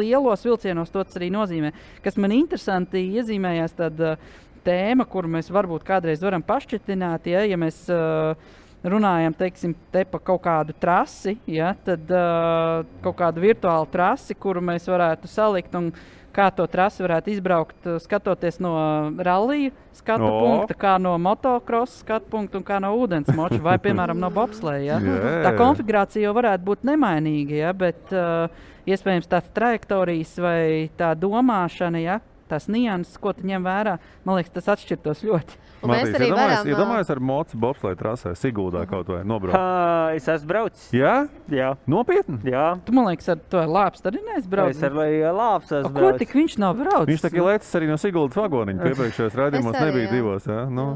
lielos 0.00 0.44
vilcienos 0.46 0.92
to 0.92 1.04
tas 1.04 1.20
arī 1.20 1.30
nozīmē. 1.34 1.72
Kas 2.04 2.18
man 2.20 2.34
interesanti 2.36 3.02
iezīmējās, 3.18 3.76
tad 3.78 4.02
uh, 4.02 4.18
tēma, 4.64 5.06
kuru 5.10 5.30
mēs 5.36 5.52
varbūt 5.52 5.86
kādreiz 5.86 6.24
varam 6.24 6.44
pašķitināt, 6.44 7.28
ja, 7.32 7.44
ja 7.48 7.60
mēs 7.60 7.84
uh, 7.92 8.34
runājam 8.84 9.36
teiksim, 9.36 9.76
te 9.92 10.04
par 10.08 10.22
kaut 10.24 10.42
kādu 10.44 10.76
trasi, 10.80 11.38
ja, 11.50 11.72
tad 11.86 12.10
uh, 12.12 12.82
kaut 13.04 13.16
kādu 13.20 13.44
virtuālu 13.44 13.88
trasi, 13.92 14.36
kuru 14.36 14.64
mēs 14.64 14.90
varētu 14.90 15.30
salikt. 15.30 15.74
Un, 15.78 15.94
Kā 16.34 16.48
to 16.50 16.64
trasi 16.66 17.04
varētu 17.04 17.30
izbraukt, 17.30 17.86
skatoties 18.02 18.56
no 18.58 18.72
rallija 19.22 19.70
skatu 19.94 20.26
O. 20.26 20.30
oh. 20.32 20.40
punkta, 20.42 20.74
kā 20.74 20.94
no 20.98 21.12
motocross 21.22 22.00
skatu 22.02 22.26
punkta 22.32 22.58
un 22.58 22.64
kā 22.66 22.80
no 22.82 22.90
ūdensmoča 22.98 23.60
vai, 23.62 23.76
piemēram, 23.84 24.18
no 24.18 24.32
bobsleja. 24.34 24.96
Ja? 24.96 24.98
Jā. 24.98 25.34
Tā 25.46 25.52
konfigurācija 25.60 26.26
jau 26.26 26.34
varētu 26.34 26.66
būt 26.66 26.82
nemainīga, 26.90 27.60
ja? 27.60 27.70
bet 27.84 28.10
uh, 28.10 28.64
iespējams 28.86 29.28
tās 29.30 29.50
trajektorijas 29.56 30.36
vai 30.44 30.90
tā 30.98 31.14
domāšana, 31.18 32.00
ja? 32.02 32.20
tās 32.44 32.66
nianses, 32.68 33.16
ko 33.18 33.32
tu 33.32 33.40
ņem 33.48 33.64
vērā, 33.64 33.94
man 34.28 34.36
liekas, 34.36 34.52
tas 34.52 34.66
atšķirtos 34.74 35.22
ļoti. 35.24 35.56
Matīs, 35.84 36.12
arī 36.16 36.26
iedomājies- 36.28 36.58
varam, 36.60 36.68
Iedomājies 36.68 37.10
ar 37.10 37.20
mocu 37.20 37.56
bobsleju 37.60 37.96
trasē, 37.96 38.32
Siguldā 38.36 38.86
kaut 38.88 39.08
vai 39.08 39.22
nobraukt. 39.24 39.56
Uh, 39.56 40.14
es 40.16 40.28
esmu 40.28 40.48
braucis. 40.48 40.84
Jā, 40.92 41.26
Jā, 41.50 41.74
nopietni. 41.88 42.38
jā. 42.44 42.78
Tu 42.84 42.92
man 42.92 43.08
liekas, 43.08 43.28
ar 43.32 43.36
to 43.36 43.64
lāpstu 43.64 44.08
arī 44.12 44.22
neaizbrauc. 44.28 44.70
Es 44.76 44.82
ar 44.82 44.92
lāpstu 44.92 45.80
esmu 45.80 45.92
Ko 45.92 45.98
braucis. 45.98 46.18
tik 46.18 46.36
viņš 46.36 46.58
nav 46.58 46.76
braucis? 46.76 47.08
Viņš 47.12 47.24
tā 47.24 47.32
kā 47.32 47.44
lēcis 47.48 47.74
arī 47.80 47.88
no 47.88 47.96
Siguldas 47.96 48.36
vagoniņa, 48.36 48.80
ka 48.80 48.92
iepriekšējos 48.92 49.38
rādījumos 49.40 49.80
nebija 49.80 50.06
jā. 50.06 50.12
divos. 50.12 50.44
Jā? 50.46 50.70
Nu. 50.70 50.86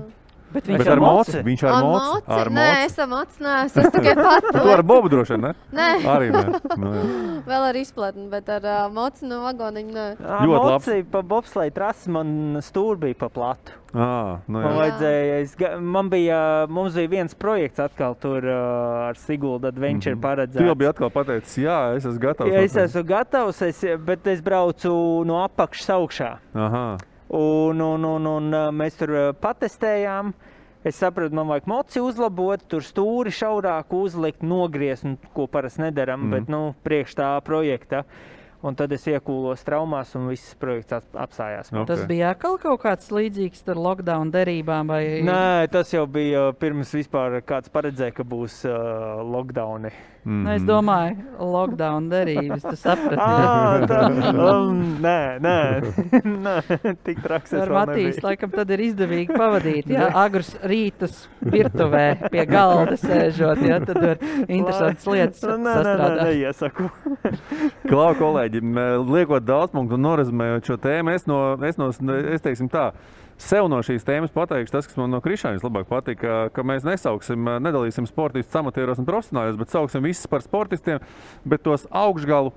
Bet 0.53 0.65
Viņš 0.69 0.79
Bet 0.79 0.87
ar 0.89 0.93
ar 0.93 1.01
moci? 1.01 1.33
moci. 1.33 1.43
Viņš 1.45 1.63
ar 1.65 1.73
Ar 1.75 1.83
moci. 1.85 2.07
moci? 2.13 2.31
Ar 2.41 2.49
Nē, 2.51 2.69
moci. 2.69 2.85
es 2.87 2.95
tam 2.97 3.11
atsnēs, 3.13 3.75
es 3.83 3.91
tikai 3.93 4.15
pati. 4.29 4.53
Tu 4.59 4.71
ar 4.73 4.83
bobu 4.83 5.09
droši 5.13 5.35
vien, 5.37 5.41
ne? 5.41 5.53
Nē, 5.73 5.89
Arī 6.09 6.31
nē. 6.33 6.45
Nu, 6.81 6.93
jā. 6.95 7.03
vēl 7.49 7.67
ar 7.69 7.77
izplatni, 7.77 8.29
bet 8.33 8.49
ar 8.49 8.65
uh, 8.65 8.79
mocu 8.93 9.27
no 9.29 9.43
vagoniņa. 9.45 9.93
nē. 9.93 10.07
Ļoti 10.47 10.71
labs. 10.71 10.87
Ļoti 10.89 11.05
Pa 11.13 11.23
bobsleju 11.23 11.75
trasi 11.77 12.11
man 12.11 12.33
stūri 12.65 12.99
bija 12.99 13.15
pa 13.21 13.29
platu. 13.29 13.73
Ā, 13.89 14.39
nu, 14.47 14.53
Man 14.53 14.65
jā. 14.65 14.69
Jā. 14.69 14.77
vajadzēja, 14.79 15.37
es, 15.41 15.53
man 15.81 16.11
bija, 16.13 16.39
mums 16.69 16.93
bija 16.95 17.09
viens 17.09 17.33
projekts 17.35 17.81
atkal 17.81 18.15
tur 18.21 18.45
uh, 18.45 19.09
ar 19.09 19.17
Sigulda 19.17 19.69
Adventure 19.69 20.15
mm. 20.15 20.21
-hmm. 20.21 20.53
Tu 20.53 20.63
jau 20.65 20.75
paredzēts. 20.75 20.79
biji 20.79 20.89
atkal 20.89 21.11
pateicis, 21.11 21.57
jā, 21.65 21.97
es 21.97 22.05
esmu 22.05 22.21
gatavs. 22.21 22.53
Ja 22.53 22.61
es 22.61 22.77
esmu 22.77 23.03
gatavs, 23.05 23.63
es, 23.63 23.85
bet 24.05 24.27
es 24.27 24.41
braucu 24.43 25.25
no 25.25 25.41
apakšas 25.45 25.89
augšā. 25.97 26.37
Aha. 26.55 26.97
Un, 27.29 27.81
un, 27.85 28.05
un, 28.09 28.31
un 28.31 28.55
uh, 28.57 28.71
mēs 28.73 28.97
tur 29.01 29.13
patestējām. 29.41 30.33
Es 30.87 30.97
sapratu, 31.03 31.35
man 31.35 31.49
vajag 31.51 31.67
moci 31.69 32.01
uzlabot, 32.01 32.63
tur 32.71 32.85
stūri 32.87 33.33
šaurāk 33.35 33.93
uzlikt, 33.99 34.45
nogriezt, 34.47 35.05
nu, 35.05 35.19
ko 35.35 35.49
parasti 35.51 35.83
nedaram, 35.83 36.23
mm. 36.23 36.35
bet 36.37 36.53
nu, 36.53 36.61
priekš 36.87 37.17
tā 37.19 37.31
projekta. 37.45 38.05
Un 38.59 38.75
tad 38.75 38.91
es 38.91 39.05
iekūlos 39.07 39.61
traumās, 39.63 40.17
un 40.19 40.25
viss 40.33 40.57
projekts 40.59 40.97
ap- 40.97 41.19
apstājās. 41.27 41.69
Ok. 41.71 41.85
Tas 41.87 42.01
bija 42.11 42.33
atkal 42.35 42.57
kaut 42.59 42.81
kāds 42.83 43.11
līdzīgs 43.15 43.63
ar 43.71 43.79
lockdown 43.79 44.33
derībām. 44.35 44.91
Vai... 44.91 45.03
Nē, 45.27 45.69
tas 45.71 45.93
jau 45.95 46.03
bija 46.11 46.49
pirms 46.59 46.91
vispār 46.97 47.39
kāds 47.47 47.71
paredzēja, 47.71 48.17
ka 48.17 48.27
būs 48.27 48.65
uh, 48.67 49.21
lockdowni. 49.23 49.93
Nu, 50.29 50.51
es 50.53 50.65
domāju, 50.69 51.17
lockdown 51.41 52.09
derības. 52.13 52.65
Tu 52.67 52.77
saprati? 52.77 53.17
Ah, 53.29 53.83
tā, 53.89 53.99
um, 54.33 54.79
nē, 55.03 55.39
nē, 55.43 55.57
nē, 56.47 56.55
tik 57.07 57.21
traks. 57.25 57.53
Ar 57.57 57.71
Matīs, 57.73 58.19
laikam, 58.25 58.51
tad 58.53 58.71
ir 58.75 58.83
izdevīgi 58.89 59.37
pavadīt. 59.41 59.89
Jā, 59.93 60.09
agrus 60.21 60.51
rītus 60.69 61.23
virtuvē 61.41 62.31
pie 62.33 62.45
galda 62.49 62.97
sēžot. 63.01 63.63
Jā, 63.65 63.81
tad 63.89 64.01
var 64.05 64.23
interesantas 64.47 65.09
lietas 65.09 65.45
Nē, 65.45 65.57
nē, 65.57 65.63
nē, 65.65 65.77
sastrādāt. 65.79 66.25
neiesaku. 66.29 66.91
Klau, 67.89 68.11
kolēģi, 68.19 68.65
liekot 69.09 69.47
daudz 69.49 69.73
punktu 69.75 69.97
un 69.99 70.05
norizmējot 70.09 70.69
šo 70.73 70.79
tēmu, 70.83 71.15
es, 71.17 71.25
no, 71.31 71.41
es, 71.65 71.81
no, 71.81 71.91
es 72.19 72.45
teiksim 72.45 72.69
tā. 72.73 72.91
Sev 73.39 73.69
no 73.71 73.79
šīs 73.87 74.03
tēmas 74.03 74.33
pateikšu, 74.35 74.73
tas, 74.75 74.87
kas 74.91 74.99
man 74.99 75.13
no 75.15 75.21
Krišāņas 75.23 75.63
labāk 75.63 75.87
patīk, 75.87 76.25
ka, 76.55 76.65
mēs 76.67 76.87
nesauksim, 76.87 77.47
nedalīsim 77.63 78.09
sportistus 78.11 78.59
amatieros 78.59 78.99
un 78.99 79.07
profesionāļos, 79.07 79.61
bet 79.61 79.75
sauksim 79.75 80.03
visus 80.03 80.27
par 80.31 80.43
sportistiem, 80.43 80.99
bet 81.47 81.63
tos 81.63 81.87
augšgalu 81.87 82.51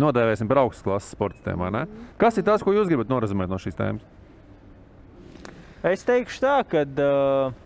nodēvēsim 0.00 0.48
par 0.48 0.62
augstas 0.64 0.86
klases 0.86 1.12
sportistiem. 1.12 1.66
ne? 1.76 1.84
Kas 2.20 2.40
ir 2.40 2.48
tas, 2.48 2.64
ko 2.64 2.72
jūs 2.72 2.88
gribat 2.88 3.12
norizmēt 3.12 3.52
no 3.52 3.60
šīs 3.60 3.76
tēmas? 3.76 4.08
Es 5.82 6.06
teikšu 6.08 6.40
tā, 6.46 6.56
ka. 6.68 6.86
Uh, 6.86 7.60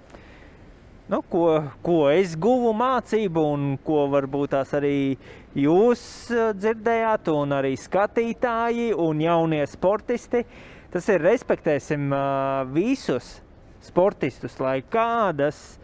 Nu, 1.07 1.21
ko, 1.23 1.61
ko 1.87 2.09
es 2.11 2.33
guvu 2.35 2.73
mācību, 2.75 3.43
un 3.55 3.67
ko 3.87 4.09
varbūt 4.11 4.57
tās 4.57 4.73
arī 4.75 5.15
jūs 5.55 6.01
uh, 6.35 6.49
dzirdējāt, 6.51 7.31
un 7.31 7.55
arī 7.55 7.77
skatītāji 7.79 8.89
un 8.99 9.21
jaunie 9.23 9.61
sportisti. 9.71 10.43
Tas 10.95 11.09
ir 11.13 11.21
respektēsim 11.21 12.13
visus 12.73 13.41
sportistus, 13.85 14.59
lai 14.61 14.81
kādas 14.83 15.79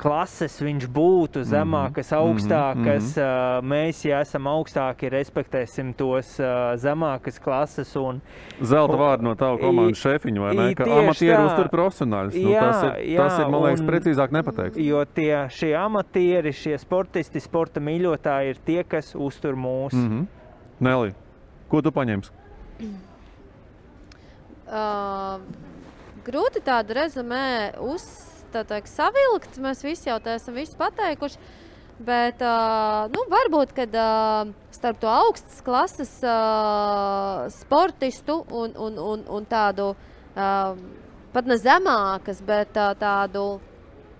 klases 0.00 0.56
viņš 0.62 0.86
būtu 0.90 1.44
zemākas, 1.46 2.10
mhm, 2.10 2.18
augstākas. 2.18 3.12
mhm. 3.14 3.22
Uh, 3.24 3.68
mēs, 3.70 4.02
ja 4.04 4.20
esam 4.24 4.48
augstāki, 4.50 5.10
respektēsim 5.12 5.92
tos 5.96 6.34
zemākas 6.82 7.38
klases. 7.42 7.94
Un, 8.00 8.20
Zelta 8.60 8.98
vārdu 8.98 9.28
no 9.28 9.34
tava 9.38 9.58
komandas 9.62 10.02
šefiņa, 10.02 10.42
vai 10.42 10.52
ne? 10.58 10.68
Ka 10.74 10.88
tā. 11.30 11.46
uztur 11.46 11.70
profesionāļus. 11.72 12.38
Nu, 12.42 12.52
tas, 12.58 12.82
ir, 12.98 13.16
tas 13.22 13.38
jā, 13.38 13.46
ir, 13.46 13.52
man 13.54 13.66
liekas, 13.68 13.84
un- 13.84 13.90
precīzāk 13.92 14.34
nepateikts. 14.34 14.82
Jo 14.82 15.04
tie 15.06 15.32
šie 15.54 15.72
amatieri, 15.78 16.52
šie 16.52 16.76
sportisti, 16.82 17.42
sporta 17.42 17.82
mīļotāji 17.84 18.54
ir 18.54 18.62
tie, 18.66 18.80
kas 18.84 19.14
uztur 19.14 19.54
mūs. 19.54 19.94
Mm 19.94 20.08
-hmm. 20.10 20.26
Nelī, 20.80 21.14
ko 21.70 21.82
tu 21.82 21.94
paņemsi? 21.94 22.30
Uh, 24.64 25.42
grūti 26.24 26.62
tādu 26.64 26.96
rezumē 26.96 27.74
uz, 27.84 28.04
tā 28.54 28.64
teikt, 28.68 28.88
savilkt. 28.92 29.58
Mēs 29.60 29.84
visi 29.84 30.08
jau 30.08 30.18
tā 30.24 30.38
esam 30.38 30.56
pateikuši. 30.56 31.38
Bet 32.04 32.40
uh, 32.42 33.06
nu, 33.12 33.22
varbūt 33.30 33.70
kad, 33.76 33.92
uh, 33.94 34.48
starp 34.74 34.98
to 34.98 35.06
augstas 35.06 35.60
klases 35.62 36.10
uh, 36.26 37.44
sportistu 37.54 38.40
un, 38.50 38.74
un, 38.74 38.98
un, 38.98 39.22
un 39.30 39.46
tādu 39.46 39.92
uh, 39.92 40.74
pat 41.34 41.46
ne 41.46 41.58
zemākas, 41.60 42.42
bet 42.42 42.74
uh, 42.74 42.96
tādu 42.98 43.44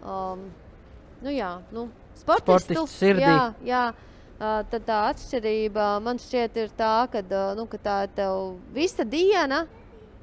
um, 0.07 0.47
nu, 1.25 1.35
jā, 1.35 1.51
nu, 1.75 1.89
sportistu, 2.15 2.55
Sportistu 2.77 2.87
sirdī. 2.95 3.27
Jā, 3.27 3.53
jā. 3.67 3.85
Uh, 4.35 4.63
tad 4.71 4.83
tā 4.87 5.01
atšķirība 5.13 5.89
man 6.03 6.19
šķiet 6.23 6.57
ir 6.63 6.73
tā, 6.79 6.95
ka, 7.11 7.23
uh, 7.27 7.53
nu, 7.59 7.67
ka 7.71 7.79
tā 7.83 7.99
ir 8.07 8.31
visa 8.75 9.07
diena, 9.07 9.65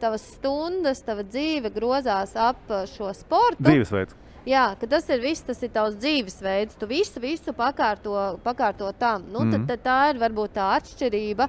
tavas 0.02 0.26
stundas, 0.36 1.04
tava 1.06 1.24
dzīve 1.28 1.72
grozās 1.74 2.36
ap 2.40 2.72
uh, 2.72 2.84
šo 2.90 3.12
sportu. 3.18 3.64
Dzīvesveids. 3.64 4.18
Jā, 4.50 4.72
ka 4.82 4.88
tas 4.90 5.06
ir 5.14 5.22
viss, 5.22 5.44
tas 5.46 5.60
ir 5.62 5.70
tavs 5.74 6.00
dzīvesveids. 6.02 6.78
Tu 6.82 6.88
visu, 6.90 7.22
visu 7.22 7.54
pakārto, 7.54 8.16
pakārto 8.42 8.90
tam. 8.98 9.28
Nu, 9.30 9.44
mm. 9.44 9.52
Mhm. 9.52 9.68
tad, 9.68 9.68
tad 9.70 9.86
tā 9.86 10.00
ir 10.14 10.22
varbūt 10.24 10.56
tā 10.58 10.72
atšķirība, 10.80 11.48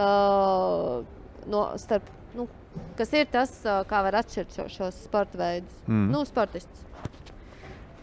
uh, 0.00 1.02
no, 1.52 1.64
starp, 1.80 2.08
nu, 2.36 2.48
kas 2.96 3.12
ir 3.12 3.28
tas, 3.32 3.52
uh, 3.66 3.82
kā 3.88 4.00
var 4.06 4.22
atšķirt 4.22 4.56
šo, 4.56 4.68
šos 4.72 5.04
sporta 5.04 5.40
veidus. 5.40 5.76
Mhm. 5.86 6.08
Nu, 6.14 6.24
sportistus. 6.28 6.86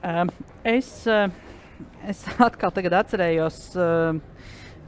Um, 0.06 0.30
es, 0.62 0.92
uh, 1.10 1.32
es 2.06 2.22
atkal 2.48 2.76
tagad 2.76 3.00
atcerējos, 3.02 3.62
uh, 3.82 4.22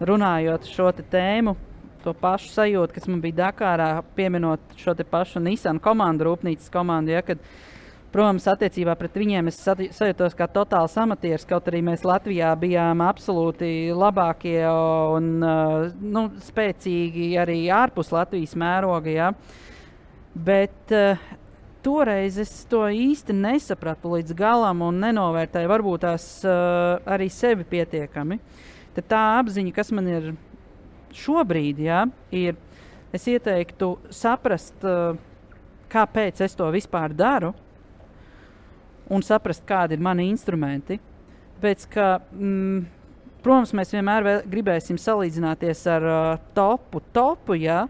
runājot 0.06 0.70
šo 0.70 0.92
tēmu, 1.02 1.56
to 2.04 2.14
pašu 2.18 2.52
sajūtu, 2.54 2.96
kas 2.96 3.10
man 3.10 3.24
bija 3.24 3.46
Dakārā, 3.46 3.90
pieminot 4.18 4.78
šo 4.80 4.96
pašu 5.10 5.42
Nissan 5.44 5.82
komandu, 5.84 6.30
rūpnīcas 6.30 6.72
komandu. 6.74 7.16
Ja, 7.18 7.26
kad, 7.26 7.44
Protams, 8.10 8.48
attiecībā 8.50 8.96
pret 8.98 9.18
viņiem 9.22 9.52
es 9.52 9.60
sajūtos 9.62 10.34
kā 10.34 10.48
totāls 10.50 10.96
amatieris, 10.98 11.46
kaut 11.46 11.68
arī 11.70 11.84
mēs 11.86 12.02
Latvijā 12.08 12.56
bijām 12.58 13.04
absolūti 13.06 13.92
labākie 13.94 14.64
un 14.66 15.28
nu, 15.38 16.24
spēcīgi 16.42 17.28
arī 17.38 17.60
ārpus 17.70 18.10
Latvijas 18.16 18.56
mēroga. 18.58 19.14
Ja. 19.14 19.30
Bet 20.34 20.96
toreiz 21.86 22.40
es 22.42 22.52
to 22.72 22.82
īsti 22.90 23.36
nesapratu 23.38 24.16
līdz 24.16 24.34
galam 24.38 24.82
un 24.88 25.00
nenovērtēju 25.06 25.70
varbūt 25.70 26.06
tās 26.08 26.28
uh, 26.48 26.98
arī 27.06 27.30
sevi 27.30 27.68
pietiekami. 27.70 28.40
Tad 28.98 29.10
tā 29.12 29.24
apziņa, 29.40 29.76
kas 29.76 29.94
man 29.94 30.10
ir 30.10 30.32
šobrīd, 31.16 31.82
ja, 31.84 32.04
ir, 32.36 32.58
es 33.16 33.26
ieteiktu 33.30 33.96
saprast, 34.14 34.78
uh, 34.86 35.18
kāpēc 35.90 36.44
es 36.46 36.56
to 36.58 36.70
vispār 36.74 37.16
daru, 37.18 37.54
un 39.10 39.26
saprast, 39.26 39.66
kādi 39.68 39.98
ir 39.98 40.04
mani 40.06 40.30
instrumenti. 40.30 41.00
Pēc, 41.60 41.88
ka, 41.92 42.10
mm, 42.32 42.84
protams, 43.44 43.74
mēs 43.76 43.96
vienmēr 43.96 44.46
gribēsim 44.50 45.00
salīdzināties 45.02 45.86
ar 45.92 46.06
uh, 46.06 46.44
topu, 46.56 47.02
topu, 47.16 47.58
ja, 47.60 47.86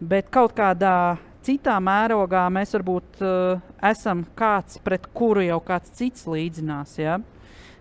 bet 0.00 0.28
kaut 0.34 0.56
kādā 0.56 1.16
citā 1.44 1.76
mērogā 1.82 2.44
mēs 2.52 2.74
varbūt 2.76 3.22
uh, 3.22 3.62
esam 3.84 4.24
kāds, 4.36 4.80
pret 4.84 5.06
kuru 5.16 5.44
jau 5.44 5.60
kāds 5.64 5.92
cits 5.96 6.26
līdzinās. 6.28 6.98
Ja? 7.00 7.18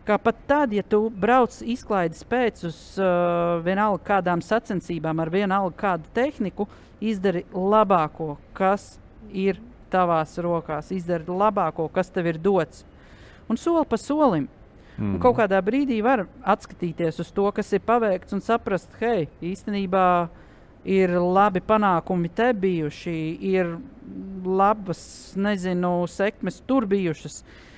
Kā 0.03 0.17
pat 0.19 0.35
tad, 0.49 0.73
ja 0.75 0.83
tu 0.83 1.05
brauc 1.07 1.53
izklaides 1.63 2.25
pēc 2.27 2.65
uz 2.67 2.79
uh, 2.99 3.61
vienalga 3.63 4.03
kādām 4.09 4.41
sacensībām 4.43 5.21
ar 5.23 5.31
vienalga 5.31 5.77
kādu 5.79 6.11
tehniku, 6.15 6.67
izdari 6.99 7.45
labāko, 7.55 8.33
kas 8.57 8.97
ir 9.31 9.61
tavās 9.93 10.35
rokās, 10.43 10.91
izdari 10.91 11.23
labāko, 11.31 11.87
kas 11.87 12.11
tev 12.11 12.27
ir 12.33 12.41
dots. 12.41 12.83
un 13.47 13.57
soli 13.57 13.85
pa 13.87 13.97
solim. 13.97 14.49
Mm. 14.97 15.15
Un 15.15 15.19
kaut 15.23 15.37
kādā 15.39 15.61
brīdī 15.63 16.03
var 16.03 16.27
atskatīties 16.43 17.19
uz 17.23 17.31
to, 17.31 17.49
kas 17.51 17.71
ir 17.73 17.79
paveikts, 17.87 18.33
un 18.33 18.43
saprast, 18.43 18.91
hei, 18.99 19.29
īstenībā 19.41 20.27
ir 20.83 21.15
labi 21.15 21.61
panākumi 21.63 22.29
te 22.29 22.51
bijuši, 22.53 23.19
ir 23.39 23.77
labas, 24.43 25.33
nezinu, 25.35 26.03
sekmes 26.11 26.59
tur 26.67 26.85
bijušas. 26.91 27.39
Uh, 27.39 27.72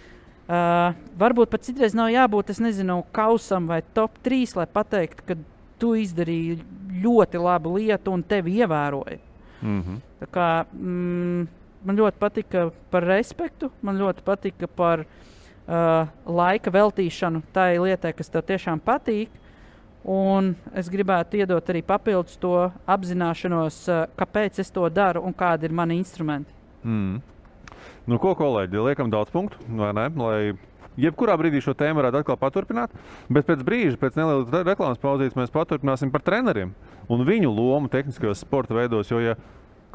varbūt 0.47 1.49
pat 1.49 1.65
citreiz 1.65 1.95
nav 1.97 2.11
jābūt, 2.13 2.51
es 2.53 2.61
nezinu, 2.61 2.99
kausam 3.15 3.67
vai 3.67 3.81
top 3.97 4.19
3, 4.23 4.55
lai 4.59 4.67
pateiktu, 4.69 5.23
ka 5.25 5.37
tu 5.81 5.95
izdarīji 5.97 6.59
ļoti 7.03 7.41
labu 7.41 7.75
lietu 7.77 8.13
un 8.13 8.23
tevi 8.23 8.59
ievēroja. 8.61 9.17
Mm 9.61 9.81
-hmm. 9.81 10.01
Tā 10.21 10.27
kā, 10.31 10.65
mm, 10.73 11.47
man 11.85 11.97
ļoti 11.97 12.19
patika 12.19 12.71
par 12.89 13.03
respektu, 13.03 13.71
man 13.81 13.97
ļoti 13.97 14.21
patika 14.25 14.67
par 14.67 14.99
uh, 14.99 16.07
laika 16.25 16.71
veltīšanu 16.71 17.41
tai 17.53 17.79
lietai, 17.79 18.13
kas 18.13 18.29
tev 18.29 18.41
tiešām 18.41 18.79
patīk. 18.79 19.29
Un 20.03 20.55
es 20.75 20.89
gribētu 20.89 21.37
iedot 21.37 21.69
arī 21.69 21.81
papildus 21.81 22.37
to 22.37 22.71
apzināšanos, 22.87 23.87
uh, 23.89 24.05
kāpēc 24.17 24.59
es 24.59 24.71
to 24.71 24.89
daru 24.89 25.21
un 25.21 25.33
kādi 25.33 25.63
ir 25.65 25.71
mani 25.71 25.97
instrumenti. 25.97 26.53
Mm. 26.83 27.21
Nu, 28.05 28.19
ko, 28.21 28.35
kolēģi, 28.37 28.81
liekam 28.85 29.09
daudz 29.09 29.31
punktu, 29.33 29.57
vai 29.79 29.89
ne? 29.97 30.09
Lai 30.21 30.39
jebkurā 31.01 31.33
brīdī 31.39 31.61
šo 31.63 31.73
tēmu 31.77 31.99
varētu 31.99 32.21
atkal 32.21 32.37
paturpināt. 32.37 32.93
Bet 33.33 33.47
pēc 33.47 33.63
brīža, 33.65 33.97
pēc 34.01 34.19
nelielas 34.19 34.51
re- 34.53 34.65
reklāmas 34.67 35.01
pauzītes, 35.01 35.37
mēs 35.37 35.53
paturpināsim 35.53 36.11
par 36.13 36.21
treneriem 36.25 36.75
un 37.09 37.25
viņu 37.25 37.49
lomu 37.49 37.89
tehniskajos 37.89 38.43
sporta 38.45 38.77
veidos. 38.77 39.09
Jo, 39.09 39.23
ja 39.23 39.35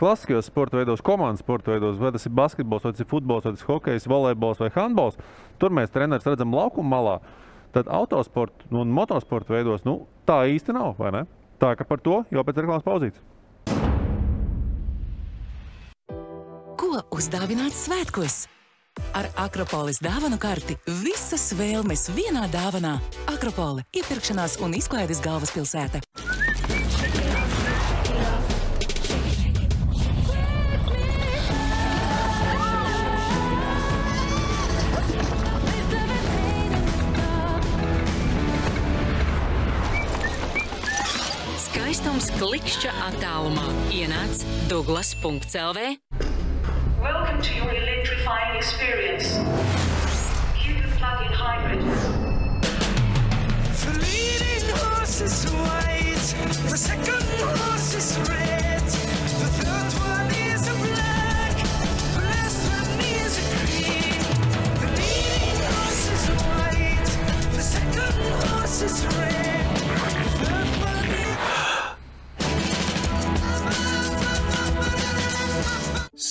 klasiskajos 0.01 0.49
sporta 0.51 0.81
veidos, 0.81 1.05
komandas 1.07 1.45
sporta 1.45 1.75
veidos, 1.75 2.01
vai 2.03 2.11
tas 2.15 2.27
ir 2.27 2.35
basketbols, 2.35 2.83
vai 2.87 2.95
tas 2.97 3.05
ir 3.05 3.11
futbols, 3.11 3.47
vai 3.47 3.55
tas 3.55 3.63
ir 3.63 3.71
hokejs, 3.71 4.11
volejbols 4.11 4.63
vai 4.65 4.73
handbols, 4.75 5.19
tur 5.61 5.75
mēs 5.77 5.93
trenerus 5.95 6.27
redzam 6.27 6.55
laukuma 6.57 6.97
malā. 6.97 7.19
Tad 7.71 7.87
autosporta 7.87 8.67
un 8.75 8.91
motosporta 8.91 9.55
veidos 9.55 9.87
nu, 9.87 10.01
tā 10.27 10.43
īsti 10.51 10.75
nav. 10.75 10.99
Tā 11.61 11.77
ka 11.79 11.87
par 11.87 12.03
to 12.03 12.25
jau 12.33 12.43
pēc 12.43 12.65
reklāmas 12.65 12.87
pauzītes. 12.87 14.00
Ko 16.81 17.03
uzdāvināt 17.13 17.75
svētkos? 17.77 18.47
Ar 19.13 19.27
Akropolis 19.43 19.99
dāvanu 20.01 20.39
karti 20.41 20.79
visas 21.03 21.51
vēlmes 21.53 22.07
vienā 22.17 22.47
dāvanā. 22.49 22.95
Akropole- 23.29 23.85
iepirkšanās 24.01 24.57
un 24.65 24.73
izklaides 24.73 25.21
galvaspilsēta. 25.21 26.01
Skaistums 41.61 42.33
klikšķa 42.41 42.97
attālumā 43.11 43.69
ienāc 43.93 44.49
Douglas.CLV. 44.73 46.30
Welcome 47.01 47.41
to 47.41 47.55
your 47.55 47.73
electrifying 47.73 48.57
experience. 48.59 49.33
Cupid 50.55 50.91
plug-in 50.99 51.33
hybrid. 51.33 51.81
The 53.81 53.93
leading 54.05 54.69
horse 54.77 55.23
is 55.23 55.51
white, 55.51 56.35
the 56.69 56.77
second 56.77 57.23
horse 57.23 57.95
is 57.95 58.19
red, 58.29 58.83
the 58.83 59.49
third 59.57 59.93
one 59.99 60.31
is 60.35 60.69
a 60.69 60.75
black, 60.75 61.57
the 62.13 62.21
last 62.21 62.69
one 62.69 63.01
is 63.01 63.33
a 63.39 63.45
green. 63.57 64.21
The 64.81 64.89
leading 65.01 65.61
horse 65.73 66.05
is 66.13 66.25
white, 66.45 67.11
the 67.55 67.63
second 67.63 68.13
horse 68.45 68.83
is 68.83 69.07
red, 69.07 69.20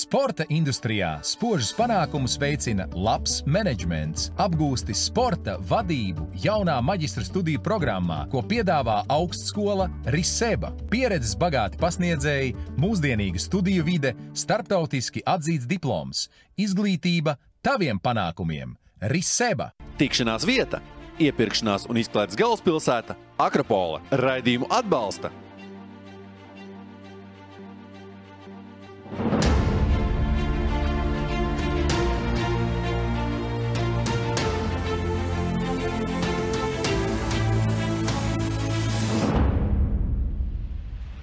Sporta 0.10 0.42
industrijā 0.50 1.20
spožus 1.22 1.68
panākumus 1.78 2.34
veicina 2.42 2.88
labs 2.98 3.44
menedžments, 3.46 4.32
apgūsti 4.42 4.96
sporta 4.98 5.54
vadību 5.70 6.24
jaunā 6.42 6.80
maģistra 6.82 7.22
studiju 7.28 7.62
programmā, 7.62 8.24
ko 8.32 8.42
piedāvā 8.42 9.04
augstskola 9.06 9.86
Riseba. 10.10 10.72
Pieredzes 10.90 11.36
bagāti 11.38 11.78
pasniedzēji, 11.78 12.56
mūsdienīga 12.82 13.38
studiju 13.44 13.86
vide, 13.86 14.16
starptautiski 14.34 15.22
atzīts 15.30 15.70
diploms, 15.70 16.24
izglītība 16.58 17.36
taviem 17.62 18.02
panākumiem- 18.02 18.74
Riseba. 19.14 19.76
Tikšanās 20.02 20.42
vieta, 20.42 20.82
iepirkšanās 21.22 21.86
un 21.86 22.02
izklaides 22.02 22.34
galvaspilsēta- 22.34 23.14
Akropola. 23.48 24.02
Raidījumu 24.10 24.74
atbalsta 24.74 25.30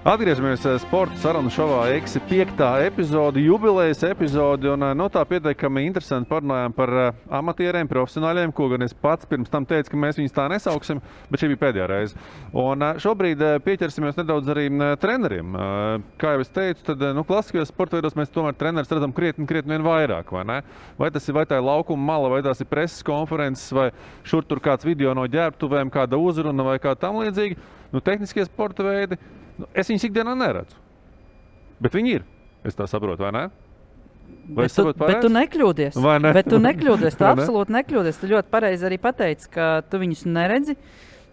Atgriežamies 0.06 0.62
eh, 0.62 0.76
sporta 0.78 1.16
sarunu 1.18 1.50
šovā, 1.50 1.80
Eksi 1.96 2.20
5. 2.30 2.60
epizode, 2.86 3.40
jubilejas 3.42 4.04
epizode. 4.06 4.68
Un, 4.70 4.84
eh, 4.86 4.92
no 4.94 5.08
tā 5.10 5.24
pietiekami 5.26 5.82
interesanti 5.82 6.30
parunājām 6.30 6.74
par 6.76 6.92
uh, 6.94 7.08
amatieriem, 7.40 7.88
profesionāļiem, 7.90 8.52
ko 8.54 8.68
gan 8.70 8.86
es 8.86 8.94
pats 8.94 9.26
pirms 9.26 9.50
tam 9.50 9.66
teicu, 9.66 9.90
ka 9.90 9.98
mēs 9.98 10.20
viņus 10.20 10.36
tā 10.36 10.44
nesauksim, 10.52 11.00
bet 11.26 11.42
šī 11.42 11.48
bija 11.50 11.62
pēdējā 11.64 11.88
reize. 11.90 12.22
Un 12.54 12.86
šobrīd 13.02 13.42
pieķersimies 13.66 14.20
nedaudz 14.20 14.52
arī 14.54 14.68
uh, 14.70 14.92
treneriem. 15.02 15.58
Kā 16.22 16.36
jau 16.36 16.44
es 16.44 16.54
teicu, 16.54 16.84
tad 16.86 17.02
nu, 17.18 17.26
klasiskajos 17.26 17.74
sporta 17.74 17.98
veidos 17.98 18.14
mēs 18.14 18.30
tomēr 18.30 18.54
trenerus 18.54 18.94
redzam 18.94 19.10
krietni, 19.16 19.48
krietni 19.50 19.82
vairāk. 19.82 20.30
Vai, 20.30 20.44
ne? 20.46 20.60
vai 21.02 21.10
tas 21.10 21.26
ir 21.26 21.34
vai 21.34 21.48
tā 21.50 21.58
ir 21.58 21.66
laukuma 21.66 22.12
mala, 22.12 22.30
vai 22.30 22.44
tās 22.46 22.62
ir 22.62 22.70
preses 22.70 23.02
konferences, 23.02 23.74
vai 23.74 23.88
šur 24.22 24.46
tur 24.46 24.62
kāds 24.62 24.86
video 24.86 25.18
no 25.18 25.26
ģērbtuvēm, 25.26 25.90
kāda 25.90 26.22
uzruna 26.30 26.70
vai 26.70 26.78
kā 26.78 26.94
tam 26.94 27.18
līdzīga. 27.24 27.74
Nu, 27.90 28.02
tehniskie 28.02 28.46
sporta 28.46 28.86
veidi. 28.86 29.18
Nu, 29.58 29.68
es 29.74 29.88
viņus 29.90 30.04
ikdienā 30.10 30.34
neredzu. 30.36 30.76
Bet 31.80 31.94
viņi 31.96 32.18
ir. 32.18 32.26
Es 32.66 32.76
tā 32.76 32.86
saprotu, 32.90 33.22
vai 33.24 33.32
ne? 33.36 33.44
Vai 34.46 34.66
Bet 34.66 34.74
tu, 34.74 34.84
bet 34.98 35.20
tu 35.22 35.28
nekļūdies. 35.30 35.98
Vai 36.02 36.16
ne? 36.22 36.32
Bet 36.34 36.48
tu 36.50 36.58
nekļūdies. 36.62 37.14
Tu 37.18 37.24
Vai 37.24 37.34
ne? 37.34 37.42
absolūti 37.44 37.74
nekļūdies. 37.76 38.18
Tu 38.22 38.30
ļoti 38.32 38.50
pareizi 38.52 38.86
arī 38.88 38.98
pateici, 39.02 39.48
ka 39.52 39.82
tu 39.90 40.00
viņus 40.02 40.24
neredzi. 40.26 40.76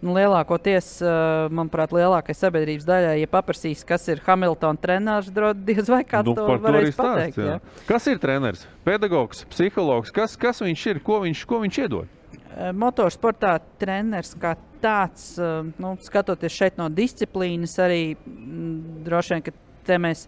Nu, 0.04 0.12
lielākoties, 0.12 0.88
uh, 1.00 1.46
manuprāt, 1.54 1.94
lielākajai 1.96 2.36
sabiedrības 2.36 2.84
daļai, 2.84 3.14
ja 3.22 3.28
paprasīs, 3.30 3.80
kas 3.88 4.02
ir 4.12 4.20
Hamiltona 4.26 4.76
treneris, 4.76 5.30
diez 5.64 5.88
vai 5.88 6.02
kāds 6.04 6.28
Nu, 6.28 6.34
to 6.36 6.44
par 6.44 6.58
to 6.60 6.66
varēs 6.66 6.90
stāsts. 6.92 6.98
pateikt. 7.00 7.38
jā. 7.40 7.54
jā. 7.54 7.86
Kas 7.88 8.08
ir 8.12 8.20
treneris? 8.20 8.66
Pedagogs, 8.84 9.46
psihologs. 9.48 10.12
Kas, 10.12 10.34
kas 10.36 10.60
viņš 10.60 10.82
ir? 10.92 11.00
Ko 11.06 11.22
viņš, 11.24 11.44
ko 11.48 11.62
viņš 11.64 11.78
iedod? 11.86 12.10
Eh, 12.36 12.68
Motorsportā 12.76 13.56
treneris 13.80 14.34
kā 14.38 14.52
tāds, 14.84 15.34
eh, 15.40 15.70
nu, 15.80 15.94
skatoties 16.04 16.54
šeit 16.54 16.80
no 16.80 16.90
disciplīnas, 16.92 17.76
arī 17.82 18.02
mm, 18.14 19.04
droši 19.06 19.34
vien, 19.34 19.44
ka 19.46 19.54
te 19.88 20.00
mēs 20.00 20.26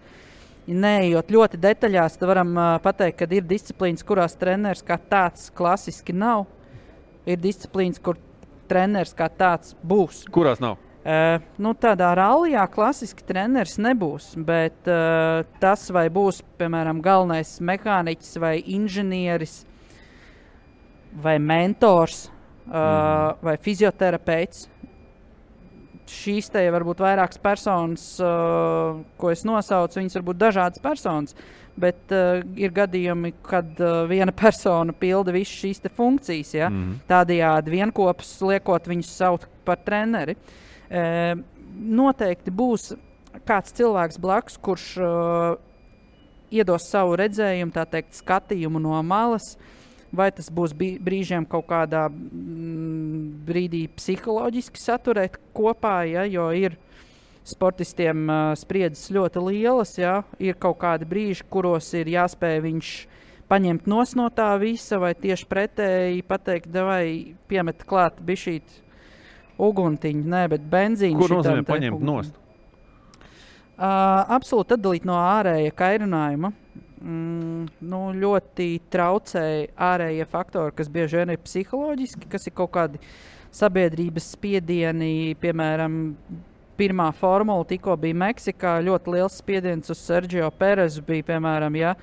neejot 0.67 1.31
ļoti 1.31 1.61
detaļās, 1.63 2.17
tad 2.19 2.31
varam 2.33 2.57
uh, 2.59 2.71
pateikt, 2.83 3.21
ka 3.21 3.29
ir 3.31 3.45
disciplīnas, 3.47 4.03
kurās 4.07 4.35
treneris 4.35 4.83
kā 4.83 4.97
tāds 4.99 5.47
klasiski 5.55 6.11
nav. 6.17 6.49
Ir 7.27 7.39
disciplīnas, 7.39 8.01
kur 8.03 8.19
treneris 8.67 9.15
kā 9.15 9.29
tāds 9.31 9.77
būs. 9.87 10.25
Kurās 10.35 10.59
nav? 10.63 10.81
Uh, 11.07 11.39
nu, 11.63 11.71
tādā 11.79 12.09
rallijā 12.19 12.65
klasiski 12.73 13.23
treneris 13.29 13.77
nebūs, 13.79 14.33
bet 14.43 14.91
uh, 14.91 15.47
tas, 15.63 15.87
vai 15.95 16.09
būs 16.11 16.43
piemēram 16.59 16.99
galvenais 17.05 17.61
mehāniķis 17.63 18.41
vai 18.43 18.57
inženieris 18.59 19.61
vai 21.23 21.39
mentors 21.39 22.27
mm. 22.67 23.45
vai 23.47 23.57
fizioterapeits. 23.63 24.67
Šīs 26.07 26.53
te 26.55 26.63
var 26.71 26.85
būt 26.87 27.01
vairākas 27.03 27.41
personas, 27.43 28.05
uh, 28.23 29.01
ko 29.19 29.33
es 29.33 29.43
nosaucu. 29.47 29.99
Viņas 29.99 30.19
var 30.21 30.27
būt 30.29 30.39
dažādas 30.39 30.83
personas, 30.83 31.35
bet 31.75 32.15
uh, 32.15 32.45
ir 32.55 32.75
gadījumi, 32.75 33.33
kad 33.47 33.83
uh, 33.83 34.05
viena 34.11 34.35
persona 34.45 34.95
pilda 34.95 35.35
visas 35.35 35.57
šīs 35.65 35.83
funkcijas. 35.97 36.55
Ja? 36.55 36.71
Mm. 36.71 37.01
Tādējādi 37.11 37.75
vienopus 37.75 38.37
liekot 38.47 38.87
viņus 38.87 39.13
saukt 39.19 39.51
par 39.67 39.83
treneri. 39.83 40.39
Uh, 40.87 41.35
noteikti 41.77 42.55
būs 42.55 42.93
kāds 43.47 43.75
cilvēks 43.77 44.21
blakus, 44.23 44.57
kurš 44.63 44.91
uh, 45.03 45.57
iedos 46.55 46.87
savu 46.91 47.17
redzējumu, 47.19 47.75
tā 47.75 47.85
teikt, 47.91 48.17
skatījumu 48.21 48.81
no 48.83 48.99
malas. 49.07 49.55
Vai 50.17 50.31
tas 50.35 50.49
būs 50.53 50.73
brīžiem 50.77 51.45
kaut 51.51 51.67
kādā 51.69 52.07
mm, 52.09 53.45
brīdī 53.47 53.85
psiholoģiski 53.97 54.81
saturēt 54.81 55.39
kopā, 55.57 55.99
ja, 56.09 56.25
jo 56.31 56.49
ir 56.57 56.79
sportistiem 57.47 58.25
uh, 58.27 58.55
spriedzes 58.59 59.11
ļoti 59.15 59.43
lielas. 59.45 59.95
Ja, 60.01 60.23
ir 60.43 60.59
kaut 60.61 60.81
kādi 60.83 61.09
brīži, 61.09 61.47
kuros 61.51 61.93
ir 61.99 62.11
jāspēj 62.17 62.63
viņš 62.65 62.95
paņemt 63.51 63.87
no 63.87 64.03
tā 64.35 64.51
visa, 64.59 64.99
vai 65.03 65.13
tieši 65.15 65.47
pretēji 65.51 66.25
pateikt, 66.27 66.73
vai 66.73 67.37
piemet 67.49 67.85
klāt 67.87 68.19
bišķīt 68.27 68.83
uguntiņu, 69.63 70.27
nē, 70.33 70.43
bet 70.53 70.67
benzīnu. 70.71 71.21
Ko 71.21 71.31
šitam 71.31 71.43
nozīmē 71.45 71.69
paņemt 71.69 72.05
nost? 72.05 72.43
Uh, 73.77 74.25
absolūti 74.33 74.77
atdalīt 74.77 75.05
no 75.05 75.19
ārēja 75.21 75.75
kairinājuma. 75.77 76.53
Mm, 76.97 77.67
nu, 77.85 78.01
ļoti 78.17 78.69
traucēja 78.93 79.69
ārējie 79.93 80.27
faktori, 80.33 80.73
kas 80.79 80.89
bieži 80.93 81.21
vien 81.21 81.35
ir 81.35 81.43
psiholoģiski, 81.45 82.29
kas 82.33 82.49
ir 82.49 82.55
kaut 82.57 82.73
kādi 82.77 83.01
sabiedrības 83.57 84.31
spiedieni. 84.33 85.37
Piemēram, 85.43 85.99
pirmā 86.81 87.11
formula 87.17 87.67
tikko 87.69 87.99
bija 88.01 88.17
Meksikā. 88.25 88.79
Ļoti 88.87 89.13
liels 89.17 89.37
spiediens 89.43 89.93
uz 89.93 90.01
Sergio 90.01 90.49
Perezu 90.57 91.05
bija. 91.05 91.27
Piemēram, 91.35 91.77
ja 91.77 91.95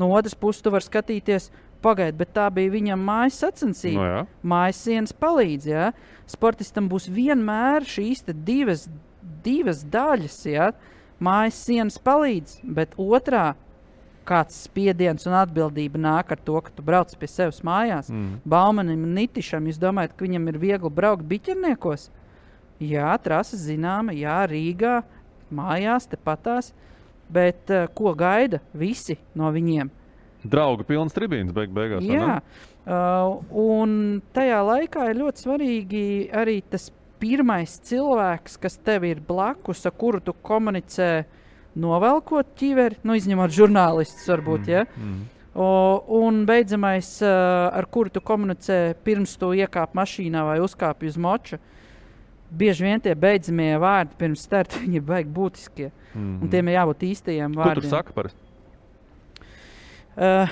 no 0.00 0.10
otras 0.16 0.34
puses 0.34 0.64
tu 0.64 0.74
vari 0.74 0.86
skatīties. 0.86 1.50
Pagaidiet, 1.80 2.18
bet 2.18 2.34
tā 2.36 2.44
bija 2.52 2.74
viņam 2.74 3.00
mājas 3.08 3.38
sacensība. 3.40 3.96
No 3.96 4.08
jā. 4.10 4.24
mājas 4.52 4.82
sienas 4.84 5.14
palīdz. 5.16 5.68
Ja? 5.70 5.86
Sportistam 6.28 6.90
būs 6.90 7.06
vienmēr 7.08 7.86
šīs 7.88 8.26
divas, 8.34 8.84
divas 9.46 9.80
daļas. 9.88 10.36
Ja? 10.50 10.66
Mājas 11.24 11.62
sienas 11.64 11.96
palīdz, 12.04 12.58
bet 12.76 12.92
otrā 13.00 13.54
kāds 14.30 14.62
spiediens 14.68 15.26
un 15.26 15.36
atbildība 15.40 16.00
nāk 16.00 16.34
ar 16.34 16.40
to, 16.46 16.56
ka 16.62 16.72
tu 16.74 16.84
brauc 16.86 17.12
pie 17.18 17.28
sevis 17.30 17.60
mājās. 17.66 18.10
Mm. 18.12 18.40
Baumanim 18.48 19.04
un 19.08 19.16
Nitišam, 19.18 19.66
jūs 19.66 19.80
domājat, 19.82 20.14
ka 20.14 20.26
viņam 20.26 20.50
ir 20.52 20.60
viegli 20.62 20.92
braukt 20.94 21.26
biķerniekos? 21.30 22.08
Jā, 22.80 23.10
trasa 23.20 23.58
zināma, 23.60 24.14
jā, 24.16 24.38
Rīgā, 24.48 25.00
mājās, 25.52 26.08
tepatās. 26.10 26.70
Bet 27.30 27.70
uh, 27.70 27.86
ko 27.94 28.14
gaida 28.18 28.58
visi 28.74 29.18
no 29.38 29.50
viņiem? 29.54 29.90
Draugu 30.50 30.86
pilns 30.88 31.14
tribīns 31.14 31.52
beig 31.54 31.70
beigās. 31.74 32.06
Jā, 32.08 32.38
uh, 32.40 33.36
un 33.52 34.22
tajā 34.34 34.62
laikā 34.66 35.10
ir 35.10 35.20
ļoti 35.20 35.44
svarīgi 35.44 36.06
arī 36.34 36.56
tas 36.72 36.88
pirmais 37.20 37.76
cilvēks, 37.84 38.56
kas 38.62 38.78
tev 38.80 39.04
ir 39.06 39.20
blakus, 39.26 39.84
ar 39.86 39.94
kuru 40.00 40.22
tu 40.24 40.34
komunicē, 40.46 41.10
novelkot 41.78 42.54
ķiveri, 42.58 42.98
nu, 43.06 43.14
izņemot 43.18 43.52
žurnālistus, 43.54 44.26
varbūt. 44.30 44.66
Mm. 44.66 44.72
Ja? 44.72 44.84
Mm. 44.98 45.20
O, 45.60 45.68
un 46.20 46.44
beidzamais, 46.46 47.08
ar 47.26 47.86
kuru 47.90 48.12
tu 48.14 48.20
komunicē 48.22 48.94
pirms 49.04 49.32
tu 49.40 49.50
iekāp 49.58 49.96
mašīnā 49.98 50.44
vai 50.46 50.58
uzkāpj 50.62 51.10
uz 51.10 51.18
moča. 51.20 51.58
Bieži 52.50 52.82
vien 52.86 53.02
tie 53.02 53.14
beidzamie 53.14 53.72
vārdi 53.78 54.16
pirms 54.18 54.42
starta 54.46 54.78
ir 54.96 55.02
baigi 55.06 55.30
būtiskie. 55.34 55.90
Mm. 56.14 56.36
Un 56.42 56.50
tiem 56.50 56.70
ir 56.70 56.78
jābūt 56.80 57.04
īstajiem 57.10 57.54
Ko 57.54 57.62
tur 57.62 57.68
vārdiem. 57.70 57.90
saka 57.90 58.14
parasti? 58.16 58.46
Uh, 60.20 60.50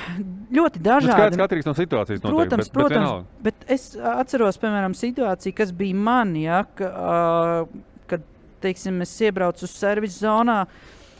ļoti 0.55 0.79
Nu, 0.81 0.85
dažādi. 0.87 1.13
Skaidrs, 1.13 1.37
ka 1.37 1.47
atkarīgs 1.49 1.67
no 1.67 1.73
situācijas. 1.77 2.21
noteikti, 2.23 2.35
Protams, 2.39 2.69
bet, 2.69 2.75
protams. 2.77 3.25
Bet. 3.43 3.57
Bet 3.67 3.73
es 3.75 3.89
atceros, 3.99 4.59
piemēram, 4.63 4.95
situāciju, 4.97 5.57
kas 5.59 5.73
bija 5.77 5.99
man, 5.99 6.31
ja, 6.39 6.61
ka, 6.79 6.89
uh, 6.89 8.05
kad 8.09 8.23
teiksim, 8.63 9.03
es 9.05 9.13
iebraucu 9.27 9.67
uz 9.67 9.75
servisu 9.75 10.23
zonā. 10.23 10.61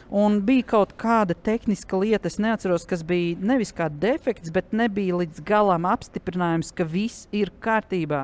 Un 0.09 0.39
bija 0.41 0.65
kaut 0.71 0.95
kāda 0.97 1.35
tehniska 1.37 1.97
lieta, 2.01 2.25
es 2.31 2.39
neatceros, 2.41 2.87
kas 2.89 3.03
bija 3.05 3.37
nevis 3.45 3.69
kā 3.77 3.91
defekts, 3.93 4.49
bet 4.49 4.71
nebija 4.73 5.19
līdz 5.19 5.43
galam 5.45 5.85
apstiprinājums, 5.85 6.71
ka 6.73 6.87
viss 6.89 7.27
ir 7.29 7.51
kārtībā. 7.61 8.23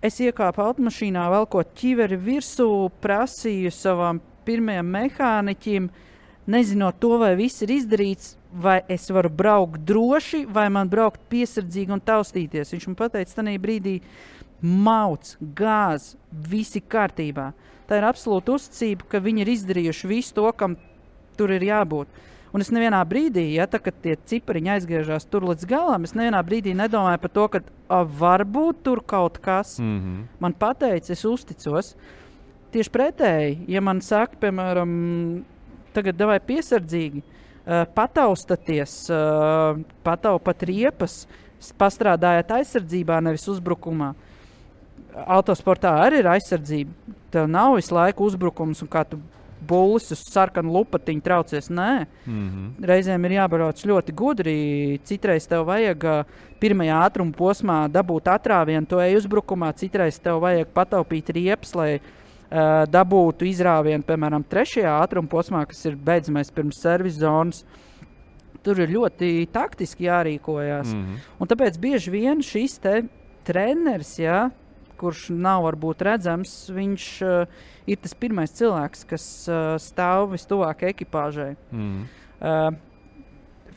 Es 0.00 0.16
iekāpu 0.24 0.62
automašīnā, 0.64 1.26
velkot 1.34 1.74
ķiveri 1.76 2.16
virsū, 2.16 2.68
prasīju 3.04 3.74
savam 3.76 4.22
pirmajam 4.48 4.88
mehāniķim, 4.94 5.90
nezinot 6.48 6.96
to, 7.02 7.12
vai 7.20 7.34
viss 7.36 7.64
ir 7.66 7.74
izdarīts, 7.76 8.32
vai 8.56 8.78
es 8.88 9.10
varu 9.12 9.28
braukt 9.28 9.84
droši, 9.84 10.46
vai 10.48 10.70
man 10.72 10.88
braukt 10.88 11.20
piesardzīgi 11.28 11.92
un 11.92 12.00
taustīties. 12.00 12.72
Viņš 12.72 12.88
man 12.88 12.96
teica, 13.02 13.36
tajā 13.36 13.60
brīdī 13.60 13.98
mauc, 14.64 15.34
gāz, 15.58 16.14
viss 16.32 16.78
ir 16.78 16.88
kārtībā. 16.88 17.50
Tā 17.86 18.00
ir 18.00 18.06
absolūta 18.08 18.56
uzticība, 18.56 19.06
ka 19.10 19.22
viņi 19.22 19.44
ir 19.44 19.52
izdarījuši 19.52 20.08
visu 20.10 20.34
to, 20.34 20.46
kam 20.58 20.74
tur 21.38 21.52
ir 21.54 21.62
jābūt. 21.62 22.10
Un 22.56 22.62
es 22.64 22.70
nevienā 22.72 23.02
brīdī, 23.04 23.44
ja 23.58 23.66
tā, 23.68 23.78
tie 24.02 24.14
cipariņi 24.30 24.70
aizgriežas 24.76 25.26
tur 25.28 25.44
līdz 25.44 25.66
galam, 25.68 26.06
es 26.06 26.14
nevienā 26.16 26.40
brīdī 26.46 26.72
nedomāju 26.78 27.20
par 27.20 27.32
to, 27.34 27.48
ka 27.52 27.60
a, 27.60 27.98
varbūt 28.22 28.80
tur 28.86 29.02
kaut 29.04 29.38
kas 29.44 29.78
Mm 29.78 29.98
-hmm. 30.00 30.22
man 30.40 30.52
pateica, 30.52 31.12
es 31.12 31.24
uzticos. 31.24 31.96
Tieši 32.72 32.90
pretēji, 32.90 33.58
ja 33.68 33.80
man 33.80 34.00
saka, 34.00 34.36
piemēram, 34.40 35.42
tagad 35.92 36.18
vai 36.18 36.40
piesardzīgi, 36.40 37.22
uh, 37.22 37.84
pataustaties, 37.94 39.10
uh, 39.10 39.78
pataupat 40.02 40.62
riepas, 40.62 41.26
pastrādājot 41.78 42.50
aizsardzībā, 42.50 43.20
nevis 43.20 43.48
uzbrukumā. 43.48 44.14
Autosportā 45.26 45.94
arī 46.04 46.18
ir 46.18 46.28
aizsardzība. 46.28 46.90
Tev 47.36 47.48
nav 47.52 47.74
visu 47.76 47.92
laiku 47.92 48.24
uzbrukums, 48.30 48.80
un 48.80 48.88
kā 48.88 49.02
tu 49.04 49.18
būlis 49.66 50.10
uz 50.14 50.22
sarkanu 50.30 50.72
lupatiņu 50.72 51.22
traucies. 51.24 51.68
Nē, 51.68 52.06
Mm 52.26 52.48
-hmm. 52.50 52.86
reizēm 52.86 53.24
ir 53.24 53.32
jābrauc 53.32 53.86
ļoti 53.86 54.14
gudri. 54.14 55.00
Citreiz 55.04 55.46
tev 55.46 55.66
vajag 55.66 56.26
pirmajā 56.60 57.00
ātruma 57.06 57.32
posmā 57.32 57.88
dabūt 57.88 58.28
atrāvienu, 58.32 58.86
to 58.86 59.00
eju 59.00 59.18
uzbrukumā, 59.18 59.72
citreiz 59.76 60.18
tev 60.18 60.40
vajag 60.40 60.66
pataupīt 60.74 61.28
riepas, 61.28 61.74
uh, 61.74 62.00
dabūtu 62.90 63.44
izrāvienu, 63.44 64.02
piemēram, 64.02 64.44
trešajā 64.44 64.92
ātruma 65.02 65.28
posmā, 65.28 65.66
kas 65.66 65.84
ir 65.84 65.96
beidzamais 65.96 66.50
pirms 66.50 66.80
servisa 66.80 67.18
zonas. 67.18 67.64
Tur 68.62 68.80
ir 68.80 68.88
ļoti 68.88 69.46
taktiski 69.52 70.04
jārīkojas. 70.04 70.94
Mm 70.94 71.04
-hmm. 71.04 71.18
Un 71.40 71.48
tāpēc 71.48 71.78
bieži 71.78 72.10
vien 72.10 72.42
šis 72.42 72.80
treneris, 73.44 74.18
ja, 74.18 74.50
kurš 74.98 75.28
nav 75.34 75.64
varbūt 75.66 76.04
redzams, 76.06 76.54
viņš 76.72 77.06
uh, 77.26 77.62
ir 77.88 78.00
tas 78.02 78.16
pirmais 78.18 78.54
cilvēks, 78.56 79.06
kas 79.08 79.24
uh, 79.50 79.76
stāv 79.82 80.32
vistuvāk 80.34 80.86
ekipāžai. 80.90 81.54
Mm. 81.70 82.04
Uh, 82.36 82.68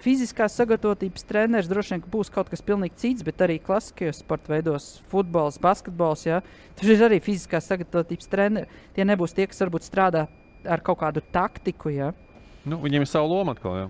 fiziskās 0.03 0.55
sagatavotības 0.59 1.25
treneris 1.27 1.69
droši 1.69 1.95
vien 1.95 2.03
ka 2.03 2.11
būs 2.11 2.31
kaut 2.33 2.49
kas 2.51 2.63
pilnīgi 2.65 2.99
cits, 3.01 3.25
bet 3.27 3.41
arī 3.43 3.59
klasiskajos 3.63 4.21
sporta 4.23 4.53
veidos, 4.53 4.89
futbols, 5.11 5.59
basketbols. 5.61 6.25
Ja, 6.27 6.41
tur 6.79 6.93
ir 6.93 7.05
arī 7.09 7.19
fiziskās 7.23 7.67
sagatavotības 7.71 8.31
treneri. 8.31 8.81
Tie 8.95 9.07
nebūs 9.07 9.35
tie, 9.35 9.47
kas 9.49 9.61
varbūt 9.65 9.87
strādā 9.87 10.27
ar 10.67 10.83
kaut 10.85 11.01
kādu 11.03 11.23
taktiku. 11.33 11.91
Ja. 11.93 12.13
nu, 12.67 12.79
viņiem 12.83 13.05
ir 13.05 13.11
sava 13.11 13.29
loma 13.29 13.55
atkal. 13.55 13.77
Jā. 13.77 13.87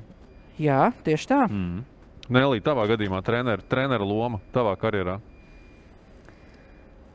Jā, 0.60 0.82
tieši 1.06 1.30
tā. 1.30 1.44
Mm. 1.48 1.86
Nelī, 2.30 2.60
tavā 2.62 2.84
gadījumā 2.92 3.24
treneru, 3.26 3.64
treneru 3.72 4.06
loma 4.06 4.42
tavā 4.54 4.76
karjerā. 4.78 5.18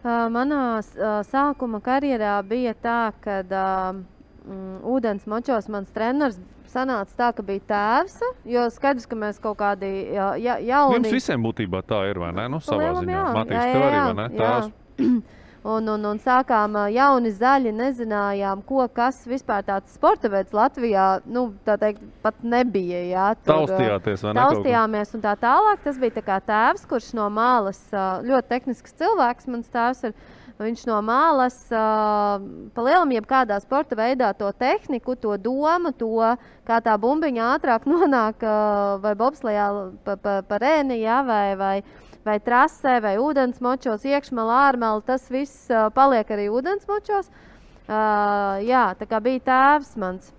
Uh, 0.04 0.26
manā 0.28 0.62
uh, 0.84 1.22
sākuma 1.24 1.80
karjerā 1.80 2.36
bija 2.44 2.74
tā, 2.76 2.98
ka 3.24 3.38
uh, 3.40 4.02
mm, 4.44 4.82
ūdens 4.92 5.24
močos 5.30 5.70
mans 5.72 5.88
treneris 5.94 6.36
sanāca 6.68 7.16
tā, 7.16 7.30
ka 7.38 7.44
bija 7.46 7.62
tēvs. 7.70 8.18
Jo 8.44 8.66
skaidrs, 8.74 9.06
ka 9.08 9.16
mēs 9.16 9.40
kaut 9.40 9.56
kādi 9.62 9.88
ja, 10.12 10.34
ja, 10.36 10.58
jauni. 10.60 10.98
Jums 10.98 11.14
visiem 11.16 11.46
būtībā 11.46 11.80
tā 11.88 12.02
ir, 12.10 12.20
vai 12.20 12.34
ne? 12.36 12.50
Nu, 12.52 12.60
savā 12.60 12.90
lielam, 12.90 13.00
ziņā. 13.06 13.16
jā. 13.16 13.24
Matīs, 13.38 13.56
Jā, 13.56 13.64
tev 13.64 13.80
jā, 13.80 13.88
arī, 13.88 13.96
jā, 13.96 14.04
vai 14.04 14.16
ne? 14.20 14.28
Tēvs. 14.42 14.68
Un, 15.64 15.86
un, 15.88 16.02
un 16.04 16.18
sākām 16.20 16.74
jauni 16.92 17.30
zaļi, 17.32 17.70
nezinājām, 17.72 18.60
ko, 18.68 18.82
kas 18.92 19.22
vispār 19.24 19.64
tāds 19.64 19.94
sporta 19.96 20.28
veids 20.28 20.52
Latvijā 20.52 21.06
nu, 21.24 21.46
tā 21.64 21.78
teikt, 21.80 22.02
pat 22.20 22.42
nebija. 22.44 23.00
Jā, 23.08 23.30
tur, 23.38 23.62
Taustījāties, 23.62 24.26
vai 24.26 24.34
ne? 24.34 24.42
Taustījāmies 24.42 25.16
un 25.16 25.24
tā 25.24 25.32
tālāk. 25.40 25.80
Tas 25.86 25.96
bija 26.02 26.18
tā 26.18 26.24
kā 26.26 26.36
tēvs, 26.44 26.84
kurš 26.90 27.14
no 27.16 27.30
malas 27.32 27.80
ļoti 27.94 28.50
tehnisks 28.52 28.98
cilvēks. 29.00 29.48
Mans 29.54 29.72
tēvs 29.72 30.10
ir. 30.10 30.16
Viņš 30.54 30.84
no 30.86 31.00
malas 31.02 31.56
palielam, 32.76 33.10
jebkādā 33.16 33.56
sporta 33.58 33.96
veidā 33.98 34.28
to 34.38 34.52
tehniku, 34.54 35.16
to 35.18 35.34
domu, 35.42 35.90
to 35.98 36.28
kā 36.68 36.78
tā 36.84 36.94
bumbiņa 37.00 37.48
ātrāk 37.56 37.88
nonāk 37.90 38.44
ā, 38.46 38.54
vai 39.02 39.16
bobslējā 39.18 39.66
pa, 40.06 40.14
pa, 40.14 40.36
pa 40.46 40.60
rēni, 40.62 41.00
jā, 41.02 41.24
vai, 41.26 41.56
vai, 41.58 41.74
vai 42.24 42.38
trasē, 42.42 42.98
vai 43.04 43.14
ūdensmočos, 43.20 44.06
iekšmalā, 44.08 44.60
ārmalā. 44.70 45.04
Tas 45.06 45.26
viss 45.32 45.68
ā, 45.70 45.86
paliek 45.94 46.30
arī 46.34 46.48
ūdensmočos. 46.52 47.30
Uh, 47.84 48.62
jā, 48.64 48.86
tā 48.96 49.08
kā 49.08 49.20
bija 49.20 49.42
tēvs 49.44 49.96
mans. 50.00 50.30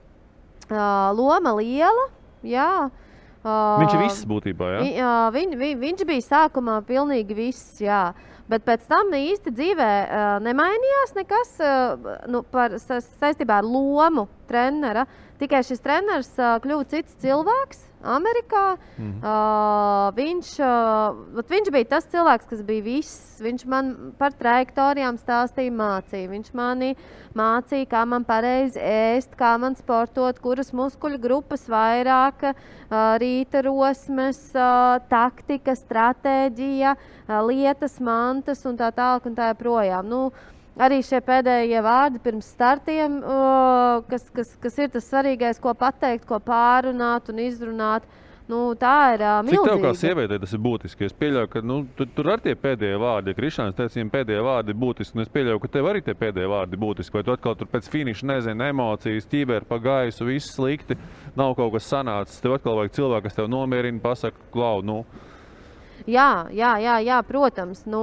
Uh, 0.65 1.13
loma 1.13 1.53
liela. 1.59 2.07
Jā, 2.45 2.87
uh, 2.89 3.81
Viņš 3.81 3.93
ir 3.93 4.01
viss 4.01 4.25
būtībā, 4.29 4.69
jā? 4.75 4.79
Vi, 4.81 4.93
jā, 4.97 5.17
viņ, 5.33 5.57
vi, 5.61 5.73
viņš 5.81 6.05
bija 6.09 6.25
sākumā 6.25 6.79
pilnīgi 6.85 7.37
viss, 7.37 7.77
jā. 7.81 8.07
Bet 8.49 8.65
pēc 8.65 8.83
tam 8.89 9.09
īsti 9.17 9.53
dzīvē 9.53 9.91
uh, 10.05 10.25
nemainījās 10.45 11.15
nekas 11.17 11.55
uh, 11.65 12.11
nu, 12.29 12.43
par, 12.45 12.77
sa, 12.81 12.99
saistībā 13.01 13.61
ar 13.61 13.65
lomu. 13.65 14.27
trenera. 14.45 15.07
Tikai 15.41 15.63
šis 15.65 15.81
treneris 15.81 16.29
uh, 16.37 16.55
kļuva 16.61 16.85
cits 16.89 17.17
cilvēks 17.21 17.81
Amerikā. 18.05 18.77
Mhm. 18.97 19.19
Uh, 19.19 20.09
viņš, 20.15 20.51
uh, 20.61 21.41
viņš 21.49 21.71
bija 21.73 21.89
tas 21.95 22.07
cilvēks, 22.11 22.47
kas 22.49 22.61
bija 22.65 22.85
viss. 22.85 23.41
Viņš 23.43 23.65
man 23.67 23.91
par 24.19 24.35
trajektorijām 24.37 25.17
stāstīja, 25.19 25.73
mācīja. 25.75 26.31
Viņš 26.31 26.53
manī 26.55 26.93
mācīja, 27.35 27.89
kā 27.91 28.05
man 28.07 28.23
pareizi 28.23 28.79
ēst, 28.79 29.35
kā 29.35 29.55
man 29.59 29.75
sportot, 29.75 30.39
kuras 30.39 30.71
muskuļu 30.71 31.19
grupas 31.21 31.67
vairāk, 31.67 32.51
uh, 32.53 33.15
rīta 33.21 33.65
rosmes, 33.65 34.39
uh, 34.55 35.01
taktika, 35.11 35.75
stratēģija, 35.75 36.95
uh, 36.95 37.39
lietas, 37.49 37.99
mantas 37.99 38.65
un 38.65 38.77
tā 38.79 38.91
tālāk 38.95 39.27
un 39.27 39.35
tā 39.35 39.51
joprojām. 39.51 40.07
Nu, 40.07 40.29
Arī 40.75 40.99
šie 41.07 41.21
pēdējie 41.23 41.79
vārdi 41.85 42.19
pirms 42.19 42.49
startiem, 42.51 43.21
uh, 43.23 44.03
kas, 44.09 44.27
kas, 44.35 44.49
kas 44.59 44.77
ir 44.83 44.91
tas 44.91 45.07
svarīgais, 45.07 45.61
ko 45.63 45.71
pateikt, 45.77 46.25
ko 46.27 46.41
pārunāt 46.43 47.31
un 47.31 47.39
izrunāt. 47.45 48.03
Nu, 48.45 48.75
tā 48.77 49.15
ir 49.15 49.23
uh, 49.25 49.39
Cik 49.47 49.55
tev 49.55 49.79
kā 49.81 49.89
milzīga. 49.89 49.93
sievietei 49.97 50.37
tas 50.43 50.51
ir 50.53 50.59
būtiski? 50.61 51.07
Es 51.07 51.15
pieļauju, 51.17 51.49
ka 51.49 51.61
nu, 51.65 51.79
tu, 51.97 52.05
tur 52.13 52.27
arī 52.35 52.43
tie 52.43 52.53
pēdējie 52.61 52.99
vārdi, 53.01 53.31
ja 53.31 53.37
Krišāns 53.39 53.77
teica, 53.77 53.95
viņam 53.95 54.11
pēdējie 54.13 54.43
vārdi 54.45 54.69
ir 54.75 54.77
būtiski. 54.83 55.17
un 55.17 55.23
Es 55.23 55.31
pieļauju, 55.33 55.61
ka 55.63 55.71
tev 55.73 55.89
arī 55.89 56.01
tie 56.05 56.13
pēdējie 56.19 56.51
vārdi 56.51 56.77
ir 56.77 56.81
būtiski. 56.83 57.17
Vai 57.17 57.23
tu 57.25 57.33
atkal 57.33 57.55
tur 57.57 57.71
pēc 57.71 57.87
finiša 57.89 58.29
nezini, 58.29 58.67
emocijas, 58.69 59.29
ķīvēr 59.31 59.65
pa 59.65 59.79
gaisu, 59.81 60.27
viss 60.29 60.53
slikti, 60.59 60.99
nav 61.39 61.55
kaut 61.57 61.73
kas 61.73 61.89
sanācis. 61.89 62.43
Tev 62.43 62.59
atkal 62.59 62.77
vajag 62.83 62.93
cilvēku, 62.99 63.25
kas 63.25 63.39
tev 63.39 63.49
nomierina, 63.49 64.03
pasaka, 64.03 64.51
klau, 64.53 64.83
nu, 64.85 65.01
Jā, 66.05 66.45
jā, 66.53 66.75
jā, 66.83 66.99
jā 67.01 67.17
protams. 67.25 67.85
Nu, 67.89 68.01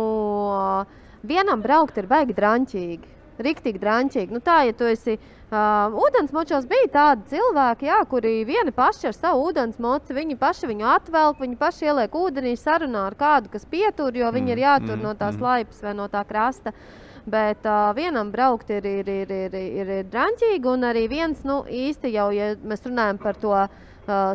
vienam 1.22 1.62
braukt 1.62 1.98
ir 1.98 2.08
baigi 2.10 2.36
drāmķīgi. 2.36 3.10
Riktīgi 3.42 3.80
drāmķīgi. 3.80 4.34
Nu, 4.34 4.42
tā, 4.44 4.58
ja 4.68 4.74
tu 4.76 4.86
esi 4.86 5.16
uh, 5.16 5.94
ūdensmočos, 6.04 6.66
bija 6.70 6.88
tādi 6.92 7.32
cilvēki, 7.32 7.88
jā, 7.88 8.00
kuri 8.10 8.34
vieni 8.46 8.74
paši 8.76 9.08
ar 9.10 9.16
savu 9.16 9.46
ūdensmoci, 9.48 10.14
viņi 10.14 10.36
paši 10.38 10.68
viņu 10.70 10.88
atvelk, 10.92 11.40
viņi 11.42 11.56
paši 11.60 11.88
ieliek 11.88 12.18
ūdenī, 12.18 12.52
sarunā 12.60 13.06
ar 13.08 13.16
kādu, 13.18 13.50
kas 13.54 13.64
pietur, 13.70 14.14
jo 14.14 14.28
viņi 14.34 14.54
ir 14.54 14.62
jātur 14.66 14.98
mm, 14.98 15.06
no 15.06 15.14
tās 15.18 15.38
mm. 15.38 15.46
laipas 15.48 15.80
vai 15.82 15.94
no 15.98 16.10
tā 16.12 16.22
krasta. 16.28 16.74
Bet 17.22 17.66
uh, 17.70 17.92
vienam 17.94 18.32
braukt 18.34 18.70
ir, 18.74 18.86
ir, 18.86 19.08
ir, 19.08 19.30
ir, 19.30 19.56
ir, 19.56 19.94
ir 20.00 20.10
drāmķīgi, 20.10 20.66
un 20.68 20.90
arī 20.90 21.06
viens, 21.10 21.44
nu, 21.46 21.62
īsti 21.70 22.12
jau, 22.16 22.28
ja 22.34 22.52
mēs 22.58 22.82
runājam 22.84 23.22
par 23.22 23.38
to 23.38 23.54
uh, 23.54 23.80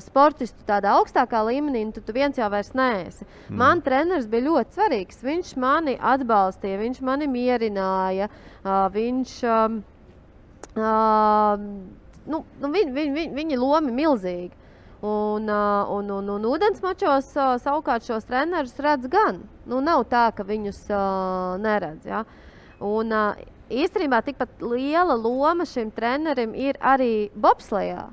sportistu 0.05 0.65
tādā 0.67 0.93
augstākā 0.97 1.41
līmenī, 1.47 1.83
nu, 1.87 1.95
tad 1.95 2.05
tu 2.07 2.15
viens 2.15 2.37
jau 2.37 2.49
vairs 2.53 2.73
neesi. 2.77 3.25
Mm. 3.47 3.57
Man 3.61 3.83
treneris 3.85 4.29
bija 4.31 4.47
ļoti 4.47 4.77
svarīgs. 4.77 5.23
Viņš 5.25 5.55
mani 5.61 5.97
atbalstīja, 5.97 6.81
viņš 6.81 7.01
mani 7.05 7.29
mierināja, 7.31 8.29
uh, 8.63 8.85
viņš. 8.93 9.33
Um, 9.47 9.81
uh, 10.77 11.65
nu, 12.27 12.43
nu, 12.61 12.71
viņ, 12.75 12.95
viņ, 12.95 13.11
viņ, 13.17 13.35
viņa 13.41 13.59
loma 13.61 13.91
ir 13.91 13.99
milzīga. 14.01 14.63
Un, 14.97 15.45
uh, 15.45 15.91
un, 15.93 16.07
un, 16.09 16.29
un 16.33 16.45
ūdensmačos 16.49 17.29
uh, 17.37 17.51
savukārt 17.61 18.07
šos 18.07 18.25
trenerus 18.25 18.79
redz 18.81 19.05
gan. 19.13 19.43
Nu, 19.69 19.77
nav 19.85 20.07
tā, 20.09 20.31
ka 20.33 20.45
viņus 20.47 20.87
uh, 20.89 21.53
neredz. 21.61 22.07
Ja? 22.09 22.23
Un, 22.81 23.13
uh, 23.13 23.37
īstenībā 23.69 24.23
tikpat 24.25 24.61
liela 24.63 25.15
loma 25.19 25.67
šim 25.67 25.91
trenerim 25.93 26.55
ir 26.55 26.79
arī 26.81 27.29
bobslējā. 27.35 28.07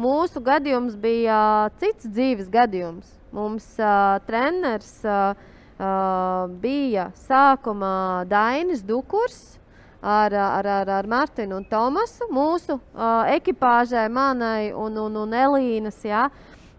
Mūsu 0.00 0.40
gadījums 0.44 0.94
bija 0.96 1.38
uh, 1.66 1.80
cits 1.80 2.08
dzīves 2.08 2.48
gadījums. 2.52 3.10
Mums 3.32 3.66
uh, 3.80 4.20
treneris 4.26 5.02
uh, 5.04 5.34
uh, 5.76 6.48
bija 6.62 7.10
sākumā 7.26 8.24
Dainis 8.28 8.82
Dukurs 8.84 9.58
ar, 10.02 10.32
ar, 10.32 10.66
ar, 10.66 10.90
ar 10.98 11.06
Martinu 11.08 11.60
un 11.60 11.68
Tomasu. 11.68 12.28
Mūsu 12.32 12.78
uh, 12.78 13.28
ekipāžai, 13.34 14.08
manai 14.12 14.72
un, 14.72 14.96
un, 14.98 15.20
un 15.26 15.36
Elīnas. 15.36 16.00
Ja, 16.08 16.26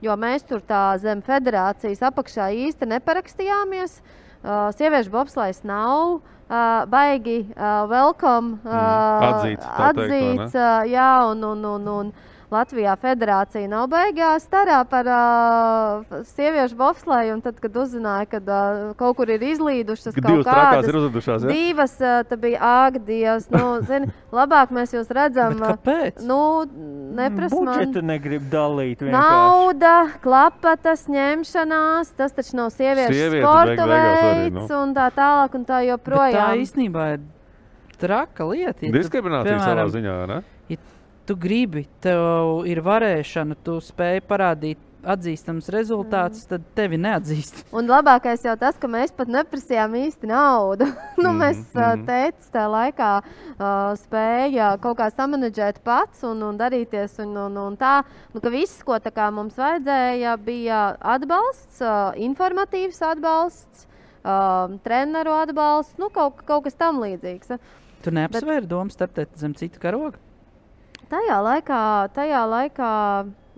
jo 0.03 0.17
mēs 0.19 0.43
tur 0.49 0.65
tā 0.65 0.97
zem 1.01 1.23
federācijas 1.23 2.03
apakšā 2.09 2.49
īsti 2.67 2.89
neparakstījāmies. 2.97 4.01
Uh, 4.43 4.67
sieviešu 4.75 5.13
bobslēgs 5.13 5.61
nav 5.63 6.17
uh, 6.17 6.83
baigi 6.91 7.45
uh, 7.53 7.85
welcome, 7.87 8.57
uh, 8.65 9.29
atzīts, 9.29 9.63
tā 9.63 9.91
teikt, 9.95 10.11
atzīts 10.11 10.57
uh, 10.59 10.81
jā, 10.91 11.11
un, 11.29 11.45
un, 11.53 11.63
un, 11.77 11.87
un 11.93 12.11
Latvijā 12.53 12.93
federācija 13.01 13.67
nav 13.71 13.87
baigā 13.91 14.29
starā 14.41 14.79
par 14.89 15.09
uh, 15.09 16.21
sieviešu 16.33 16.77
bobslēju. 16.79 17.35
un 17.37 17.43
Tad, 17.43 17.59
kad 17.63 17.75
uzzināja, 17.83 18.29
ka 18.31 18.39
uh, 18.39 18.85
kaut 18.99 19.17
kur 19.19 19.31
ir 19.33 19.43
izlīdušas 19.43 20.15
Ka 20.15 20.23
divas 20.23 20.47
kādas 20.47 20.87
ir 20.89 20.99
uzlidušās, 21.01 21.47
ja? 21.47 21.57
divas, 21.57 21.97
uh, 21.99 22.37
bija 22.39 22.61
āgdies. 22.87 23.49
Nu, 23.53 23.75
zini, 23.89 24.09
labāk 24.33 24.71
mēs 24.75 24.95
jūs 24.95 25.11
redzam. 25.13 25.59
Kāpēc? 25.73 26.23
Nu, 26.23 26.39
neprast 27.19 27.59
man. 27.59 27.99
Negrib 28.13 28.47
dalīt. 28.53 29.03
vienkārši. 29.03 29.19
Nauda, 29.19 29.95
klapatas, 30.23 31.05
ņemšanās, 31.11 32.15
tas 32.17 32.35
taču 32.35 32.57
nav 32.59 32.71
sieviešu 32.75 33.13
Sievietes 33.13 33.47
sporta 33.47 33.87
beigās 33.89 34.23
arī, 34.23 34.47
veids, 34.47 34.65
nu. 34.69 34.81
un 34.83 34.95
tā 34.97 35.09
tālāk, 35.15 35.55
un 35.59 35.65
tā 35.67 35.73
Bet 35.73 35.83
tā 35.83 35.89
joprojām. 35.89 36.59
īstenībā 36.61 37.05
ir 37.15 37.23
traka 37.99 38.45
lieta. 38.45 38.85
Ja 38.85 38.91
Diskriminācija 38.93 39.59
savā 39.63 39.87
ziņā, 39.89 40.17
ne? 40.29 40.41
Tu 41.23 41.35
gribi, 41.39 41.85
tev 42.03 42.65
ir 42.67 42.81
varēšana, 42.83 43.55
tu 43.63 43.77
spēj 43.79 44.19
parādīt 44.27 44.81
atzīstams 45.03 45.67
rezultāts, 45.73 46.45
tad 46.47 46.63
tevi 46.77 46.97
neatzīst. 47.01 47.63
Un 47.77 47.89
labākais 47.91 48.43
jau 48.45 48.55
tas, 48.59 48.77
ka 48.79 48.89
mēs 48.91 49.13
pat 49.15 49.31
neprasījām 49.31 49.95
īsti 49.99 50.29
naudu. 50.31 50.87
nu, 51.23 51.29
Mhm, 51.29 51.39
mēs 51.39 51.61
mhm. 51.75 52.05
teicu, 52.07 52.49
tajā 52.55 52.65
laikā 52.73 53.11
uh, 53.19 53.93
spēja 53.99 54.73
kaut 54.83 54.99
kā 54.99 55.09
samanģēt 55.13 55.81
pats 55.85 56.23
un, 56.27 56.43
un 56.47 56.59
darīties. 56.59 57.17
Un, 57.23 57.35
un, 57.45 57.59
un 57.67 57.77
tā, 57.79 58.01
nu, 58.33 58.43
ka 58.43 58.51
viss, 58.53 58.83
ko 58.85 58.99
tā 59.03 59.13
kā 59.15 59.29
mums 59.35 59.59
vajadzēja, 59.59 60.35
bija 60.43 60.81
atbalsts, 61.15 61.79
uh, 61.83 62.11
informatīvs 62.19 62.99
atbalsts, 63.13 63.87
uh, 64.23 64.75
treneru 64.87 65.35
atbalsts, 65.43 65.99
nu, 66.01 66.11
kaut, 66.13 66.43
kaut 66.47 66.67
kas 66.67 66.79
tam 66.79 67.03
līdzīgs. 67.03 67.57
Tu 68.03 68.11
neapsvēri 68.11 68.67
domu 68.67 68.91
startēt 68.91 69.35
zem 69.39 69.55
cita 69.55 69.79
karoga. 69.79 70.19
Tajā 71.11 71.37
laikā, 71.43 71.79
tajā 72.15 72.41
laikā, 72.47 72.89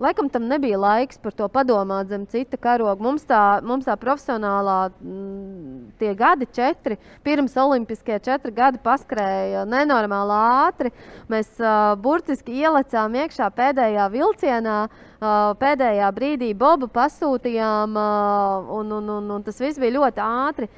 laikam 0.02 0.30
tam 0.34 0.48
nebija 0.50 0.80
laiks 0.82 1.20
par 1.22 1.34
to 1.38 1.48
padomāt 1.52 2.10
zem 2.10 2.26
cita 2.28 2.58
karoga. 2.58 2.98
Mums 3.04 3.26
tā, 3.30 3.42
mums 3.64 3.86
tā 3.86 3.96
profesionālā, 4.02 4.78
mm, 5.00 5.76
tie 6.02 6.14
gadi, 6.18 6.48
četri, 6.52 6.98
pirms 7.24 7.56
Olimpiskie 7.62 8.18
četri 8.20 8.52
gadi 8.56 8.82
paskrēja 8.84 9.64
nenormāli 9.70 10.40
ātri. 10.66 10.92
Mēs 11.32 11.54
uh, 11.62 11.94
burtiski 12.02 12.58
ielecām 12.64 13.16
iekšā 13.22 13.52
pēdējā 13.56 14.10
vilcienā, 14.16 14.80
uh, 14.90 15.54
pēdējā 15.62 16.10
brīdī 16.18 16.52
Bobu 16.58 16.90
pasūtījām, 16.92 17.96
uh, 17.96 18.74
un, 18.80 18.92
un, 19.00 19.14
un, 19.20 19.32
un 19.38 19.46
tas 19.46 19.62
viss 19.62 19.80
bija 19.80 20.00
ļoti 20.00 20.26
ātri. 20.26 20.72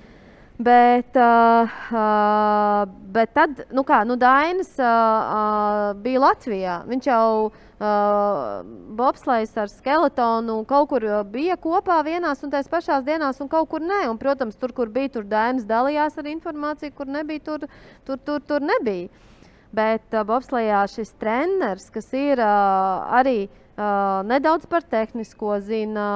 Bet, 0.58 1.14
uh, 1.16 1.70
uh, 1.93 2.89
bet 3.14 3.30
tad, 3.38 3.60
nu 3.70 3.84
kā, 3.86 3.99
nu 4.10 4.16
Dainis 4.18 4.72
uh, 4.82 4.86
uh, 4.89 5.91
bija 6.01 6.24
Latvijā. 6.24 6.78
Viņš 6.89 7.10
jau 7.12 7.28
uh, 7.45 8.64
bobslēgs 8.97 9.53
ar 9.62 9.70
skeletonu 9.70 10.55
kaut 10.66 10.89
kur 10.89 11.05
uh, 11.05 11.20
bija 11.22 11.60
kopā 11.62 11.99
vienās 12.08 12.41
un 12.41 12.55
tās 12.55 12.66
pašās 12.74 13.05
dienās, 13.05 13.38
un 13.38 13.51
kaut 13.53 13.70
kur 13.70 13.86
nē. 13.86 14.08
Un, 14.10 14.18
protams, 14.18 14.58
tur, 14.58 14.74
kur 14.74 14.89
bija, 14.89 15.14
tur 15.20 15.30
Dainis 15.30 15.70
dalījās 15.70 16.18
ar 16.18 16.32
informāciju, 16.34 16.95
kur 16.97 17.14
nebija, 17.20 17.45
tur, 17.45 17.70
tur, 18.10 18.18
tur, 18.18 18.41
tur 18.41 18.66
nebija. 18.66 19.14
Bet 19.78 20.10
uh, 20.10 20.26
bobslējā 20.26 20.82
šis 20.89 21.14
treneris, 21.22 21.91
kas 21.93 22.10
ir 22.18 22.41
uh, 22.41 23.05
arī 23.14 23.43
uh, 23.45 24.26
nedaudz 24.26 24.66
par 24.66 24.82
tehnisko, 24.82 25.60
zina 25.70 26.10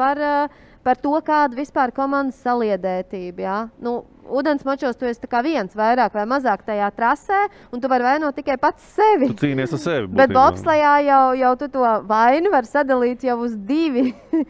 par, 0.00 0.16
uh, 0.16 0.68
par 0.84 0.98
to, 1.00 1.12
kāda 1.24 1.58
vispār 1.58 1.90
ir 1.90 1.96
komandas 1.96 2.40
saliedētība. 2.44 3.44
Ja? 3.44 3.58
Nu, 3.82 4.02
Vodens 4.32 4.62
mačos 4.64 4.96
tu 4.96 5.04
esi 5.04 5.20
tā 5.20 5.28
kā 5.28 5.42
viens, 5.44 5.74
vairāk 5.76 6.14
vai 6.16 6.22
mazāk 6.30 6.62
tajā 6.64 6.86
trasē, 6.94 7.40
un 7.74 7.82
tu 7.82 7.90
vari 7.90 8.06
vainot 8.06 8.36
tikai 8.38 8.54
pats 8.60 8.86
sevi. 8.94 9.28
Tu 9.32 9.48
cīnies 9.48 9.74
ar 9.76 9.82
sevi. 9.82 10.06
Bet 10.08 10.30
būtībā. 10.30 10.38
bobslējā 10.38 10.92
jau, 11.08 11.22
jau 11.42 11.52
tu 11.60 11.68
to 11.74 11.92
vainu 12.08 12.52
var 12.54 12.68
sadalīt 12.68 13.26
jau 13.26 13.40
uz 13.44 13.58
divi. 13.68 14.12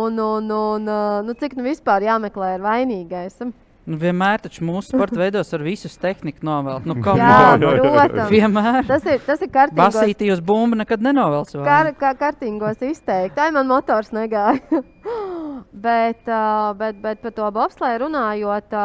un, 0.00 0.20
un, 0.20 0.50
un, 0.52 0.86
uh, 0.86 1.22
nu, 1.26 1.34
cik 1.40 1.56
nu 1.58 1.66
vispār 1.66 2.06
jāmeklē 2.06 2.58
ir 2.58 2.66
vainīgais? 2.66 3.40
Nu, 3.86 3.94
vienmēr 4.02 4.42
taču 4.42 4.64
mūsu 4.66 4.92
sporta 4.92 5.18
veidos 5.24 5.52
ar 5.54 5.62
visus 5.62 5.94
tehniku 6.02 6.46
novēlt. 6.46 6.86
Nu, 6.90 6.98
Jā, 7.20 7.56
protams. 7.62 8.30
Vienmēr. 8.30 8.80
Tas 8.88 9.06
ir, 9.06 9.20
tas 9.26 9.42
ir 9.42 9.52
kārtīgos. 9.54 9.96
Basītī 9.96 10.30
uz 10.34 10.42
bumbu 10.44 10.78
nekad 10.82 11.02
nenovelc. 11.06 11.54
vai 11.56 11.66
Kar, 11.70 11.90
ne? 11.90 11.96
kā 11.98 12.12
kartīgos 12.18 12.82
izteikti. 12.82 13.36
Tā 13.38 13.48
man 13.54 13.70
motors 13.70 14.12
negāja. 14.14 14.82
Bet, 15.76 16.28
bet, 16.80 17.00
bet 17.04 17.22
par 17.22 17.34
to 17.36 17.50
bobslēju 17.58 18.02
runājot, 18.06 18.76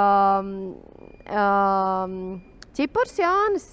Čipars 2.76 3.20
Jānis 3.20 3.68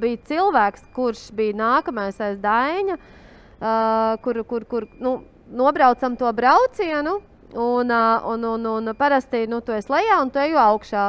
bija 0.00 0.20
cilvēks, 0.30 0.86
kurš 0.96 1.26
bija 1.36 1.56
nākamais 1.60 2.20
aiz 2.24 2.38
Daņa, 2.40 2.96
uh, 2.96 4.14
kur, 4.24 4.40
kur, 4.48 4.64
kur 4.64 4.86
nu, 5.00 5.20
nobraucam 5.50 6.16
to 6.16 6.32
braucienu. 6.32 7.20
Un, 7.50 7.90
un, 7.90 8.44
un, 8.44 8.66
un 8.66 8.94
parasti 8.94 9.42
nu, 9.50 9.58
tu 9.60 9.74
esi 9.74 9.90
lejā 9.90 10.20
un 10.22 10.30
tu 10.30 10.38
ej 10.38 10.54
augšā. 10.54 11.06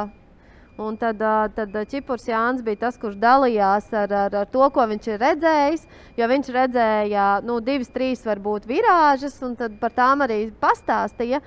Un 0.80 0.96
tad, 0.96 1.20
tad 1.52 1.74
Čipurs 1.90 2.24
Jānis 2.30 2.62
bija 2.64 2.86
tas, 2.86 2.96
kurš 3.00 3.18
dalījās 3.20 3.90
ar, 3.92 4.12
ar, 4.22 4.36
ar 4.40 4.48
to, 4.48 4.62
ko 4.72 4.86
viņš 4.88 5.08
ir 5.10 5.20
redzējis. 5.20 5.82
Jo 6.16 6.28
viņš 6.30 6.48
redzēja 6.54 7.26
nu, 7.44 7.58
divas, 7.64 7.92
trīs 7.92 8.24
varbūt 8.24 8.64
virāžas, 8.70 9.36
un 9.44 9.52
par 9.80 9.92
tām 9.92 10.24
arī 10.24 10.46
pastāstīja. 10.62 11.42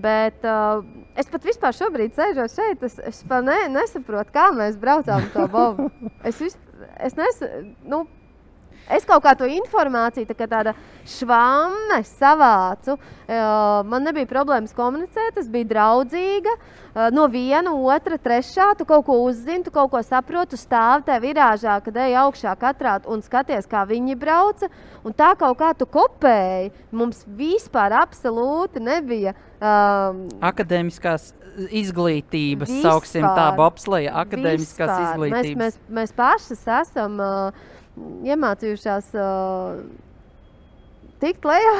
Bet 0.00 0.46
uh, 0.48 0.80
es 1.18 1.28
pat 1.28 1.44
vispār 1.44 1.76
šobrīd 1.76 2.14
sēžot 2.16 2.54
šeit, 2.54 2.84
es, 2.86 2.96
es 3.04 3.20
ne, 3.28 3.58
nesaprotu, 3.74 4.32
kā 4.32 4.46
mēs 4.56 4.78
braucām 4.80 5.28
to 5.34 5.44
bobu. 5.50 5.90
Es, 6.24 6.40
vis, 6.40 6.56
es, 6.96 7.18
nes, 7.18 7.42
nu, 7.84 8.06
es 8.96 9.06
kaut 9.08 9.22
kā 9.24 9.34
to 9.38 9.48
informāciju 9.48 10.28
tā 10.28 10.46
tāda 10.50 10.74
švāme 11.08 12.00
savācu. 12.06 12.96
Man 13.90 14.06
nebija 14.06 14.28
problēmas 14.30 14.74
komunicēt, 14.76 15.38
es 15.40 15.48
biju 15.50 15.68
draudzīga. 15.70 16.54
No 17.14 17.26
viena, 17.30 17.72
otra, 17.72 18.18
trešā. 18.18 18.72
Tu 18.78 18.86
kaut 18.88 19.06
ko 19.06 19.20
uzzini, 19.26 19.62
tu 19.66 19.72
kaut 19.74 19.92
ko 19.92 20.02
saproti, 20.02 20.58
stāvi 20.58 21.06
tajā 21.06 21.22
virāžā, 21.22 21.76
kad 21.84 22.00
ej 22.02 22.16
augšā 22.24 22.56
katrā 22.60 22.98
un 23.10 23.22
skaties, 23.22 23.68
kā 23.70 23.84
viņi 23.88 24.18
brauca. 24.18 24.70
Un 25.06 25.14
tā 25.16 25.32
kaut 25.38 25.58
kā 25.60 25.70
tu 25.78 25.86
kopēji. 25.86 26.72
Mums 26.92 27.22
vispār 27.38 27.94
absolūti 28.02 28.82
nebija. 28.82 29.36
Um, 29.60 30.24
Akadēmiskās 30.40 31.34
izglītības, 31.68 32.70
Vispār. 32.70 32.86
sauksim 32.86 33.26
tā, 33.26 33.50
bobsleja, 33.58 34.14
akadēmiskās 34.22 34.88
Vispār. 34.88 35.10
izglītības. 35.10 35.58
Mēs, 35.60 35.76
mēs, 35.76 35.92
mēs 35.98 36.14
pašas 36.16 36.62
esam 36.80 37.18
uh, 37.20 37.68
iemācījušās 38.26 39.14
uh, 39.18 39.80
tikt 41.22 41.46
lejā 41.48 41.76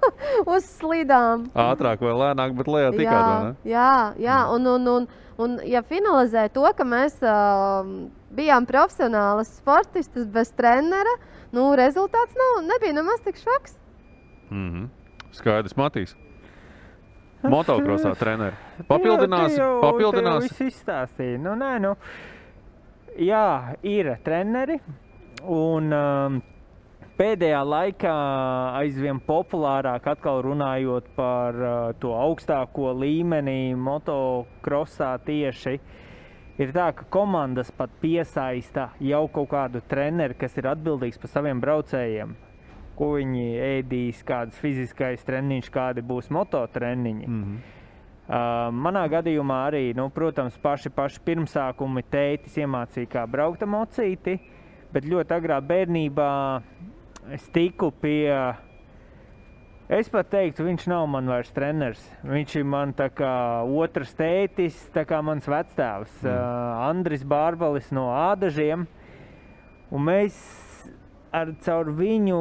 uz 0.54 0.68
slīdām. 0.78 1.48
Ātrāk 1.58 2.02
vai 2.04 2.14
lēnāk, 2.22 2.56
bet 2.58 2.70
lejā 2.70 2.94
vai 2.94 3.04
ne? 3.06 3.52
jā, 3.68 3.92
jā. 4.22 4.38
Un, 4.54 4.66
un, 4.74 4.88
un, 4.94 5.06
un, 5.42 5.60
ja 5.68 5.84
finalizē 5.86 6.48
to, 6.54 6.64
ka 6.76 6.86
mēs 6.88 7.18
uh, 7.24 7.86
bijām 8.34 8.66
profesionāli 8.68 9.46
sportistas 9.48 10.26
bez 10.32 10.52
trenera, 10.56 11.14
nu, 11.52 11.70
rezultāts 11.78 12.36
nav, 12.38 12.64
nebija 12.72 12.98
nemaz 13.00 13.22
tik 13.24 13.40
švaks. 13.40 13.78
Mm 14.50 14.68
-hmm. 14.72 14.90
Skaidrs, 15.32 15.76
Matīs. 15.76 16.16
Motokrosā 17.42 18.12
treneri. 18.18 18.56
Papildinās, 18.86 19.56
papildinās. 19.82 20.46
Tas 20.46 20.60
viss 20.60 20.76
izstāstīja. 20.76 21.38
Nu, 21.42 21.54
nē, 21.58 21.78
nu, 21.82 21.96
jā, 23.18 23.74
ir 23.82 24.12
treneri. 24.24 24.78
Un 25.42 25.90
um, 25.96 26.36
pēdējā 27.18 27.62
laikā 27.66 28.12
aizvien 28.78 29.18
populārāk 29.26 30.06
atkal 30.12 30.42
runājot 30.46 31.08
par 31.16 31.58
uh, 31.58 31.74
to 31.98 32.12
augstāko 32.14 32.92
līmeni 32.98 33.74
motokrosā 33.74 35.16
tieši. 35.26 35.78
Ir 36.60 36.72
tā, 36.76 36.90
ka 36.94 37.06
komandas 37.10 37.72
pat 37.74 37.90
piesaista 38.02 38.90
jau 39.00 39.24
kaut 39.32 39.50
kādu 39.54 39.80
treneri, 39.88 40.36
kas 40.38 40.56
ir 40.60 40.68
atbildīgs 40.70 41.18
par 41.18 41.32
saviem 41.32 41.60
braucējiem. 41.62 42.34
Ko 42.96 43.14
viņi 43.16 43.46
ēdīs, 43.66 44.20
kādas 44.28 44.58
fiziskais 44.60 45.24
treniņš, 45.24 45.70
kādi 45.72 46.04
būs 46.04 46.28
mototreniņi. 46.30 47.26
Mm 47.26 47.44
-hmm. 47.44 47.78
Uh, 48.22 48.70
manā 48.70 49.08
gadījumā 49.10 49.56
arī, 49.66 49.94
nu, 49.98 50.06
protams, 50.14 50.54
paši, 50.62 50.92
paši 50.94 51.20
pirmsākumi 51.24 52.04
tētis 52.06 52.54
iemācīja, 52.56 53.08
kā 53.10 53.26
braukt 53.26 53.62
ar 53.62 53.68
mocīti, 53.68 54.38
bet 54.92 55.08
ļoti 55.08 55.34
agrā 55.36 55.58
bērnībā 55.64 56.28
es 57.32 57.46
tiku 57.54 57.92
pie. 58.02 58.28
Es 59.92 60.08
pat 60.08 60.30
teiktu, 60.32 60.64
viņš 60.64 60.86
nav 60.88 61.04
man 61.10 61.28
vairs 61.28 61.50
treneris. 61.52 62.02
Viņš 62.24 62.54
ir 62.60 62.64
man 62.64 62.94
tā 62.96 63.10
kā 63.12 63.32
otrs 63.66 64.14
tētis, 64.16 64.78
tā 64.94 65.04
kā 65.08 65.20
mans 65.24 65.48
vectēvs, 65.50 66.22
mm. 66.22 66.30
uh, 66.30 66.86
Andris 66.88 67.26
Bārbalis 67.28 67.90
no 67.92 68.06
Ādažiem. 68.14 68.86
Un 69.92 70.06
mēs 70.06 70.38
ar 71.34 71.52
caur 71.64 71.90
viņu, 71.92 72.40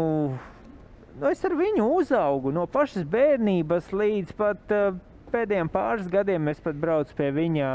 nu, 1.17 1.27
es 1.27 1.43
ar 1.47 1.57
viņu 1.59 1.89
uzaugu 1.97 2.53
no 2.55 2.63
pašas 2.71 3.03
bērnības 3.11 3.91
līdz 3.91 4.37
pat 4.39 4.71
uh, 4.75 4.95
pēdējiem 5.31 5.71
pāris 5.71 6.07
gadiem. 6.11 6.47
Es 6.51 6.63
pat 6.63 6.79
braucu 6.79 7.15
pie 7.17 7.31
viņa 7.35 7.69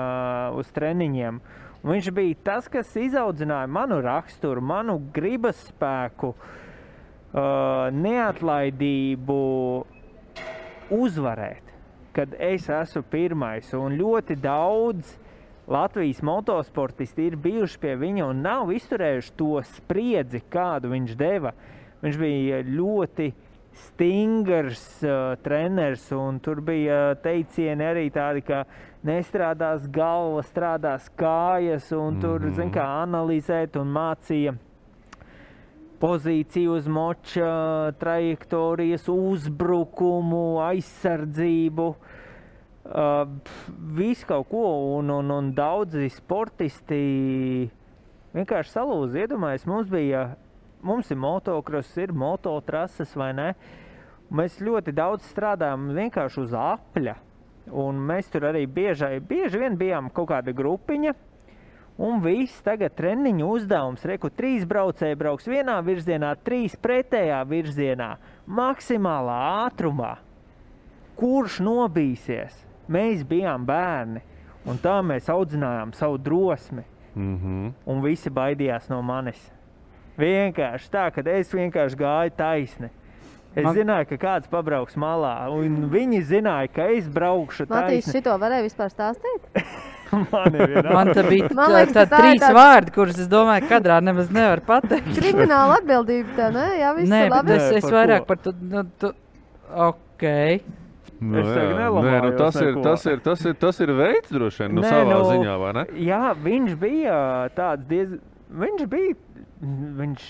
uz 0.56 0.72
treniņiem. 0.76 1.40
Un 1.40 1.65
viņš 1.86 2.10
bija 2.14 2.38
tas, 2.46 2.68
kas 2.70 2.90
izaudzināja 2.98 3.68
manu 3.70 4.00
raksturu, 4.02 4.62
manu 4.64 4.98
gribas 5.14 5.58
spēku, 5.68 6.32
uh, 6.34 7.88
neatlaidību 7.94 9.38
uzvarēt, 10.96 11.72
kad 12.16 12.34
es 12.38 12.68
esmu 12.70 13.04
pirmais. 13.10 13.70
Un 13.76 13.96
ļoti 13.98 14.38
daudz 14.40 15.16
Latvijas 15.66 16.22
motosportisti 16.22 17.26
ir 17.26 17.38
bijuši 17.42 17.80
pie 17.82 17.96
viņa 17.98 18.28
un 18.30 18.44
nav 18.44 18.70
izturējuši 18.74 19.32
to 19.38 19.56
spriedzi, 19.76 20.44
kādu 20.50 20.92
viņš 20.92 21.16
deva. 21.18 21.52
Viņš 22.04 22.18
bija 22.20 22.60
ļoti 22.66 23.32
stingrs 23.76 24.84
uh, 25.04 25.34
treneris, 25.42 26.06
un 26.16 26.38
tur 26.40 26.62
bija 26.64 27.16
teicieni 27.20 27.84
arī 27.84 28.06
tādi, 28.14 28.44
ka 28.46 28.62
nestrādās 29.06 29.86
galva, 29.92 30.42
strādās 30.42 31.08
kājas, 31.16 31.92
un 31.92 32.14
mm 32.14 32.16
-hmm. 32.16 32.20
tur, 32.20 32.50
zin 32.54 32.70
kā, 32.70 32.86
analizēt 33.02 33.76
un 33.80 33.92
mācīja 33.92 34.56
pozīciju 36.00 36.76
uz 36.76 36.88
moča, 36.88 37.92
trajektorijas, 38.00 39.08
uzbrukumu, 39.08 40.60
aizsardzību. 40.66 41.88
Uh, 42.86 43.26
visu 43.96 44.26
kaut 44.28 44.46
ko, 44.50 44.66
un, 44.98 45.10
un, 45.10 45.30
un 45.34 45.48
daudzi 45.54 46.06
sportisti 46.14 47.00
vienkārši 48.36 48.74
salūza. 48.76 49.24
Iedomājieties, 49.24 49.66
mums 49.66 49.90
bija, 49.90 50.28
mums 50.86 51.10
ir 51.10 51.18
motocross, 51.18 51.96
ir 51.98 52.14
mototrases 52.14 53.16
vai 53.18 53.32
ne? 53.34 53.48
Mēs 54.30 54.60
ļoti 54.62 54.94
daudz 54.94 55.26
strādājam 55.30 55.90
vienkārši 55.96 56.40
uz 56.44 56.54
apļa. 56.58 57.16
Un 57.72 57.98
mēs 58.08 58.28
tur 58.30 58.46
arī 58.50 58.66
bieži, 58.66 59.16
bieži 59.20 59.58
vien 59.58 59.78
bijām 59.78 60.10
kaut 60.14 60.30
kāda 60.30 60.54
grupiņa. 60.54 61.14
Un 61.96 62.20
viss 62.20 62.60
tagad 62.60 62.92
treniņu 62.92 63.46
uzdevums, 63.54 64.04
reku, 64.04 64.28
trīs 64.28 64.66
braucēji 64.68 65.16
brauks 65.16 65.48
vienā 65.48 65.78
virzienā, 65.84 66.34
trīs 66.44 66.76
pretējā 66.76 67.38
virzienā, 67.48 68.10
maksimālā 68.44 69.38
ātrumā. 69.64 70.18
Kurš 71.16 71.62
nobīsies? 71.64 72.58
Mēs 72.92 73.24
bijām 73.24 73.64
bērni, 73.66 74.20
un 74.68 74.76
tā 74.82 74.98
mēs 75.00 75.30
audzinājām 75.32 75.94
savu 75.96 76.18
drosmi. 76.20 76.84
Mm 77.16 77.36
-hmm. 77.36 77.72
Un 77.86 78.02
visi 78.02 78.30
baidījās 78.30 78.90
no 78.92 79.00
manis. 79.02 79.52
Vienkārši 80.18 80.90
tā, 80.90 81.10
ka 81.10 81.22
es 81.30 81.54
vienkārši 81.54 81.96
gāju 81.96 82.30
taisni. 82.36 82.90
Es 83.56 83.64
Man... 83.64 83.72
Zināju, 83.72 84.06
ka 84.10 84.16
kāds 84.20 84.48
pabrauks 84.52 84.98
malā, 85.00 85.48
un 85.48 85.86
viņi 85.88 86.18
zināja, 86.28 86.68
ka 86.76 86.90
es 86.92 87.06
braukšu 87.08 87.64
Matīs, 87.70 88.04
taisni. 88.04 88.18
šito 88.18 88.34
varēja 88.42 88.66
vispār 88.66 88.90
stāstīt? 88.92 89.46
Man, 90.12 90.54
Man 90.92 91.08
te 91.16 91.22
bija 91.26 91.48
Man 91.56 91.72
tā, 91.72 91.78
liekas, 91.80 91.94
tā, 91.96 92.02
ka 92.04 92.10
tā 92.12 92.18
ir 92.20 92.26
trīs 92.26 92.42
tāds- 92.44 92.54
vārdi, 92.54 92.92
kurus 92.94 93.16
es 93.24 93.30
domāju, 93.32 93.64
ka 93.64 93.78
kadrā 93.78 93.96
nemaz 94.04 94.28
nevar 94.30 94.60
pateikt. 94.68 95.08
Krimināla 95.16 95.80
atbildība, 95.80 96.28
tā, 96.36 96.50
ne? 96.54 96.66
Jā, 96.78 96.92
viss 96.98 97.10
Nē, 97.10 97.22
labi. 97.32 97.56
es, 97.56 97.64
Nē, 97.64 97.80
es 97.80 97.88
par 97.88 97.96
vairāk 97.96 98.20
ko? 98.22 98.28
par 98.28 98.42
to. 98.44 98.52
Nu, 98.60 98.84
tu, 99.02 99.10
ok. 99.88 100.28
Nu, 101.16 101.40
jā. 101.40 101.88
Nē, 101.96 102.14
nu, 102.22 102.30
tas, 102.36 102.60
ir, 102.60 102.76
tas, 102.84 103.08
ir, 103.08 103.18
tas, 103.24 103.42
ir, 103.48 103.56
tas 103.64 103.80
ir 103.80 103.92
veids, 103.98 104.30
droši 104.36 104.62
vien, 104.66 104.76
nu, 104.76 104.84
Nē, 104.84 104.92
savā 104.94 105.16
nu, 105.16 105.26
ziņā, 105.32 105.56
vai 105.64 105.72
ne? 105.80 105.84
Jā, 106.06 106.22
viņš 106.44 106.78
bija 106.84 107.18
tāds 107.56 107.88
diezgan. 107.88 108.22
Viņš 108.62 108.86
bija. 108.92 109.16
Viņš, 110.04 110.26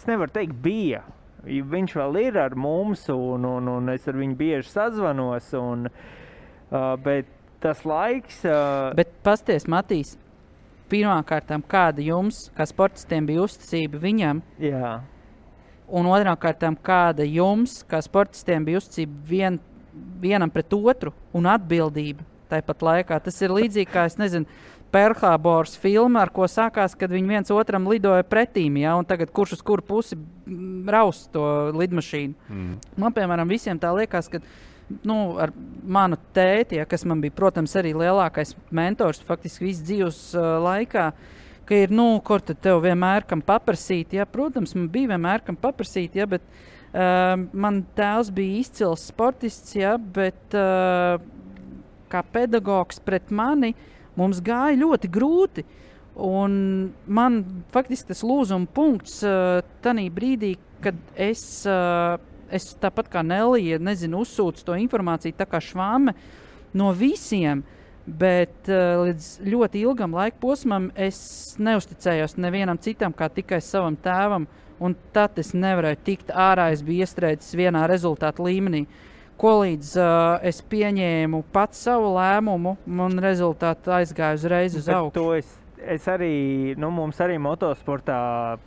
es 0.00 0.08
nevaru 0.08 0.32
teikt, 0.40 0.56
bija. 0.64 1.04
Viņš 1.44 1.94
vēl 1.96 2.18
ir 2.26 2.40
ar 2.40 2.56
mums, 2.58 3.06
un, 3.12 3.46
un, 3.48 3.68
un 3.72 3.92
es 3.92 4.08
ar 4.10 4.18
viņu 4.18 4.36
bieži 4.38 4.68
sazvanos. 4.70 5.52
Un, 5.56 5.86
uh, 5.88 6.96
bet 7.04 7.30
tas 7.60 7.84
laiks. 7.84 8.42
Uh, 8.44 8.90
Bet 8.98 9.12
pasties, 9.24 9.66
Matīs, 9.70 10.16
pirmkārt, 10.90 11.52
kāda 11.70 12.04
jums, 12.04 12.48
kā 12.56 12.66
sportistiem, 12.68 13.28
bija 13.28 13.44
uzticība 13.46 14.00
viņam, 14.02 14.42
jā, 14.62 14.98
un 15.90 16.08
otrām 16.10 16.38
kārtām, 16.40 16.76
kāda 16.76 17.26
jums, 17.26 17.80
kā 17.88 18.00
sportistiem, 18.04 18.64
bija 18.66 18.80
uzticība 18.80 19.30
vien, 19.30 19.60
vienam 20.22 20.50
pret 20.52 20.72
otru 20.76 21.14
un 21.36 21.48
atbildība 21.50 22.26
tāpat 22.50 22.82
laikā. 22.82 23.20
Tas 23.22 23.38
ir 23.42 23.54
līdzīgi 23.54 23.90
kā, 23.92 24.06
nezinu, 24.18 24.48
Perlhābors 24.90 25.76
filma, 25.78 26.24
ar 26.24 26.32
ko 26.34 26.48
sākās, 26.50 26.96
kad 26.98 27.12
viņi 27.12 27.30
viens 27.30 27.52
otram 27.54 27.86
lidoja 27.90 28.26
pretīm, 28.26 28.80
ja, 28.82 28.96
un 28.98 29.06
tagad 29.06 29.30
kurš 29.34 29.58
uz 29.58 29.62
kuru 29.66 29.84
pusi 29.86 30.18
mm, 30.18 30.88
raus 30.90 31.28
to 31.30 31.44
lidmašīnu. 31.78 32.50
Mm. 32.50 32.72
Man, 32.98 33.14
piemēram, 33.14 33.50
visiem 33.50 33.78
tā 33.78 33.92
liekas, 33.94 34.30
ka 34.32 34.42
nu, 35.06 35.18
ar 35.38 35.52
manu 35.86 36.18
tēti, 36.34 36.80
ja, 36.80 36.86
kas 36.90 37.06
man 37.06 37.22
bija, 37.22 37.36
protams, 37.36 37.76
arī 37.78 37.92
lielākais 37.94 38.56
mentors 38.74 39.22
faktiski 39.26 39.68
visu 39.68 39.86
dzīves 39.86 40.18
uh, 40.34 40.56
laikā, 40.64 41.10
ir, 41.70 41.92
nu, 41.94 42.08
kur 42.26 42.42
tad 42.42 42.58
tev 42.64 42.82
vienmēr 42.82 43.26
kam 43.30 43.42
paprasīt. 43.46 44.16
Ja? 44.18 44.26
Protams, 44.26 44.74
man 44.74 44.88
bija 44.90 45.12
vienmēr 45.12 45.44
kam 45.46 45.58
paprasīt, 45.60 46.18
ja, 46.18 46.26
bet 46.30 46.42
uh, 46.42 47.36
man 47.52 47.84
tēvs 47.96 48.32
bija 48.34 48.64
izcils 48.64 49.06
sportists, 49.12 49.76
ja, 49.78 49.94
bet 49.94 50.58
uh, 50.58 51.22
kā 52.10 52.24
pedagogs 52.34 52.98
pret 53.04 53.30
mani. 53.30 53.74
Mums 54.20 54.42
gāja 54.44 54.78
ļoti 54.80 55.10
grūti. 55.12 55.64
Un 56.20 56.52
man 57.06 57.40
faktiski 57.72 58.10
tas 58.10 58.24
lūzuma 58.26 58.68
punkts 58.74 59.20
uh, 59.24 59.60
tajā 59.84 60.08
brīdī, 60.12 60.56
kad 60.84 60.96
es, 61.16 61.42
uh, 61.68 62.18
es 62.52 62.72
tāpat 62.80 63.08
kā 63.12 63.22
Nelija, 63.24 63.78
nezinu, 63.80 64.24
uzsūcu 64.24 64.66
to 64.66 64.78
informāciju 64.80 65.38
tā 65.38 65.46
kā 65.48 65.62
švāme 65.64 66.16
no 66.76 66.90
visiem. 66.96 67.62
Bet 68.10 68.66
uh, 68.68 69.04
līdz 69.06 69.28
ļoti 69.46 69.84
ilgam 69.84 70.16
laika 70.16 70.40
posmam 70.42 70.88
es 70.98 71.20
neusticējos 71.62 72.38
nevienam 72.40 72.80
citam, 72.80 73.14
kā 73.14 73.30
tikai 73.32 73.60
savam 73.64 73.96
tēvam. 73.96 74.48
Un 74.80 74.94
tad 75.12 75.36
es 75.38 75.52
nevarēju 75.52 76.00
tikt 76.06 76.30
ārā. 76.32 76.70
Es 76.72 76.80
biju 76.84 77.04
iestrēdzis 77.04 77.52
vienā 77.60 77.84
rezultātu 77.88 78.46
līmenī. 78.48 78.86
Ko 79.40 79.54
līdz 79.62 79.90
uh, 79.96 80.42
es 80.44 80.58
pieņēmu 80.68 81.38
pats 81.54 81.86
savu 81.86 82.10
lēmumu, 82.18 82.74
un 82.84 83.20
rezultāti 83.24 83.88
aizgāja 83.96 84.36
uzreiz 84.36 84.76
uz 84.76 84.90
augšu. 84.92 85.14
es, 85.38 85.54
es 85.96 86.08
arī, 86.12 86.34
nu, 86.76 86.90
mums 86.92 87.20
arī 87.24 87.38
motosportā, 87.40 88.18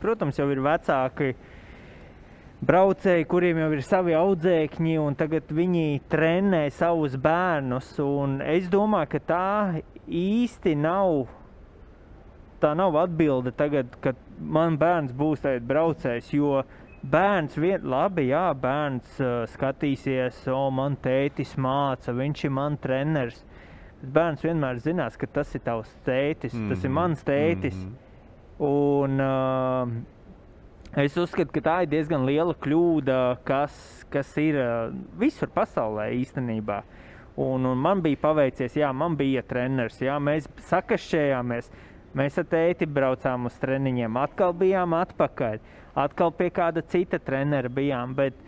protams, 0.02 0.40
jau 0.40 0.48
ir 0.50 0.62
vecāki 0.64 1.36
braucēji, 2.64 3.28
kuriem 3.30 3.60
jau 3.62 3.70
ir 3.76 3.84
savi 3.86 4.16
audzēkņi, 4.18 4.96
un 4.98 5.14
tagad 5.18 5.50
viņi 5.54 6.02
trenē 6.10 6.64
savus 6.74 7.14
bērnus. 7.22 7.94
Es 8.50 8.66
domāju, 8.72 9.12
ka 9.14 9.22
tā 9.30 9.48
īsti 10.08 10.74
nav. 10.80 11.24
Tā 12.62 12.70
nav 12.78 12.96
atbilde 12.96 13.52
tagad, 13.52 13.94
kad 14.00 14.18
man 14.40 14.78
bērns 14.80 15.12
būs 15.14 15.42
tāds 15.44 15.66
braucējs. 15.68 16.30
Jo 16.32 16.62
bērns 17.10 17.56
vien, 17.60 17.84
labi, 17.90 18.28
jā, 18.30 18.46
bērns 18.56 19.18
uh, 19.20 19.42
skatīsies, 19.50 20.44
o, 20.52 20.70
man 20.74 20.96
tētis 21.02 21.54
māca, 21.60 22.14
viņš 22.16 22.44
ir 22.46 22.54
mans 22.54 22.80
treneris. 22.82 23.44
Bet 24.00 24.10
bērns 24.16 24.44
vienmēr 24.44 24.80
zinās, 24.84 25.18
ka 25.20 25.26
tas 25.26 25.54
ir 25.56 25.64
tavs 25.64 25.92
tētis, 26.06 26.52
mm 26.54 26.60
-hmm. 26.60 26.72
tas 26.72 26.84
ir 26.84 26.90
mans 26.90 27.24
tētis. 27.24 27.76
Mm 27.76 27.88
-hmm. 27.88 28.00
Un, 28.64 29.20
uh, 29.20 31.02
es 31.02 31.16
uzskatu, 31.16 31.52
ka 31.52 31.60
tā 31.60 31.82
ir 31.82 31.88
diezgan 31.88 32.26
liela 32.26 32.54
kļūda, 32.54 33.38
kas, 33.44 34.06
kas 34.10 34.36
ir 34.38 34.54
visur 35.18 35.48
pasaulē 35.48 36.12
īstenībā. 36.12 36.82
Un, 37.36 37.66
un 37.66 37.78
man 37.78 38.02
bija 38.02 38.16
paveicies, 38.16 38.76
jā, 38.76 38.92
man 38.92 39.16
bija 39.16 39.42
treneris, 39.42 39.98
jā, 40.00 40.18
mēs 40.22 40.46
sakašķējāmies. 40.70 41.70
Mēs 42.14 42.38
ar 42.38 42.44
tēti 42.46 42.86
braucām 42.86 43.46
uz 43.46 43.56
treniņiem, 43.58 44.16
atkal 44.16 44.52
bijām 44.54 44.94
atpakaļ. 44.94 45.58
Atkal 45.94 46.32
pie 46.34 46.50
kāda 46.54 46.82
cita 46.86 47.20
trenera 47.22 47.70
bijām. 47.70 48.14
Bet, 48.18 48.38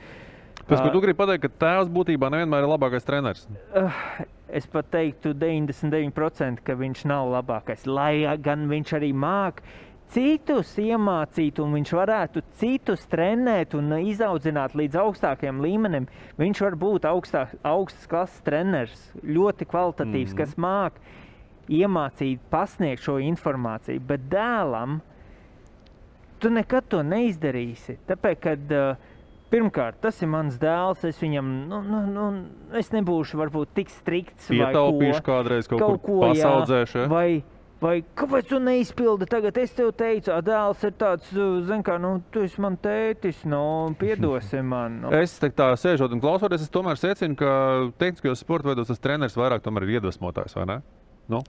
Tas, 0.66 0.80
ko 0.82 0.90
tu 0.90 1.00
gribi 1.04 1.14
pateikt, 1.20 1.44
ka 1.44 1.62
tēvs 1.62 1.90
būtībā 1.94 2.26
nevienmēr 2.32 2.64
ir 2.64 2.72
labākais 2.72 3.04
treneris. 3.06 3.44
Uh, 3.70 3.98
es 4.50 4.66
pat 4.66 4.88
teiktu, 4.90 5.30
99% 5.38 6.64
ka 6.66 6.74
viņš 6.74 7.04
nav 7.06 7.30
labākais. 7.36 7.84
Lai 7.86 8.24
gan 8.42 8.66
viņš 8.70 8.96
arī 8.98 9.12
māca 9.14 9.62
citus 10.12 10.72
iemācīt, 10.78 11.58
un 11.62 11.74
viņš 11.76 11.92
varētu 11.98 12.42
citus 12.60 13.04
trenēt 13.10 13.74
un 13.78 13.94
izaudzināt 13.98 14.76
līdz 14.78 14.98
augstākiem 15.02 15.62
līmenim. 15.62 16.08
Viņš 16.38 16.62
var 16.66 16.78
būt 16.82 17.08
augstā, 17.10 17.46
augsts 17.66 18.08
klases 18.10 18.42
treneris, 18.46 19.06
ļoti 19.22 19.68
kvalitatīvs, 19.70 20.34
mm. 20.34 20.38
kas 20.40 20.56
māca 20.58 21.14
iemācīt, 21.66 22.42
pasniegt 22.50 23.02
šo 23.02 23.18
informāciju. 23.22 24.02
Bet 24.06 24.28
dēlam 24.30 25.00
tu 26.42 26.52
nekad 26.52 26.88
to 26.92 27.02
neizdarīsi. 27.06 27.98
Tāpēc, 28.08 28.40
kad 28.42 28.72
uh, 28.76 29.12
pirmkārt 29.52 30.00
tas 30.04 30.22
ir 30.22 30.30
mans 30.32 30.56
dēls, 30.60 31.04
es 31.08 31.18
viņam, 31.22 31.50
nu, 31.70 31.82
nu, 31.86 32.00
nu, 32.12 32.28
es 32.78 32.92
nebūšu 32.94 33.40
varbūt 33.40 33.74
tik 33.76 33.92
strikts. 33.94 34.50
Ietaupīšu 34.54 35.20
ko. 35.20 35.26
kādreiz 35.30 35.70
kaut 35.70 36.00
kur 36.04 36.28
pasaudzēšu, 36.28 37.04
ja? 37.04 37.10
Vai, 37.10 37.98
kāpēc 38.16 38.46
tu 38.48 38.58
neizpildi 38.62 39.26
tagad? 39.28 39.58
Es 39.60 39.74
tev 39.76 39.90
teicu, 39.92 40.30
"Ā, 40.32 40.38
dēls 40.40 40.84
ir 40.88 40.94
tāds, 40.96 41.28
zin 41.68 41.82
kā, 41.84 41.98
nu, 42.00 42.22
tu 42.32 42.40
esi 42.40 42.60
man 42.60 42.78
tētis, 42.80 43.44
nu, 43.44 43.92
piedosi 44.00 44.62
man. 44.72 45.02
Nu. 45.02 45.10
Es 45.12 45.36
te 45.38 45.50
tā 45.52 45.68
sēžot 45.76 46.14
un 46.16 46.22
klausoties, 46.24 46.64
es 46.64 46.72
tomēr 46.72 46.96
secinu, 46.96 47.36
ka 47.36 47.92
tehniskajos 48.00 48.40
sporta 48.40 48.72
veidos 48.72 48.88
tas 48.88 48.98
treneris 48.98 49.36
vairāk 49.36 49.68
ir 49.68 49.94
iedvesmotājs, 49.98 50.56
vai 50.56 50.66
ne? 50.72 50.78
Nu, 51.28 51.42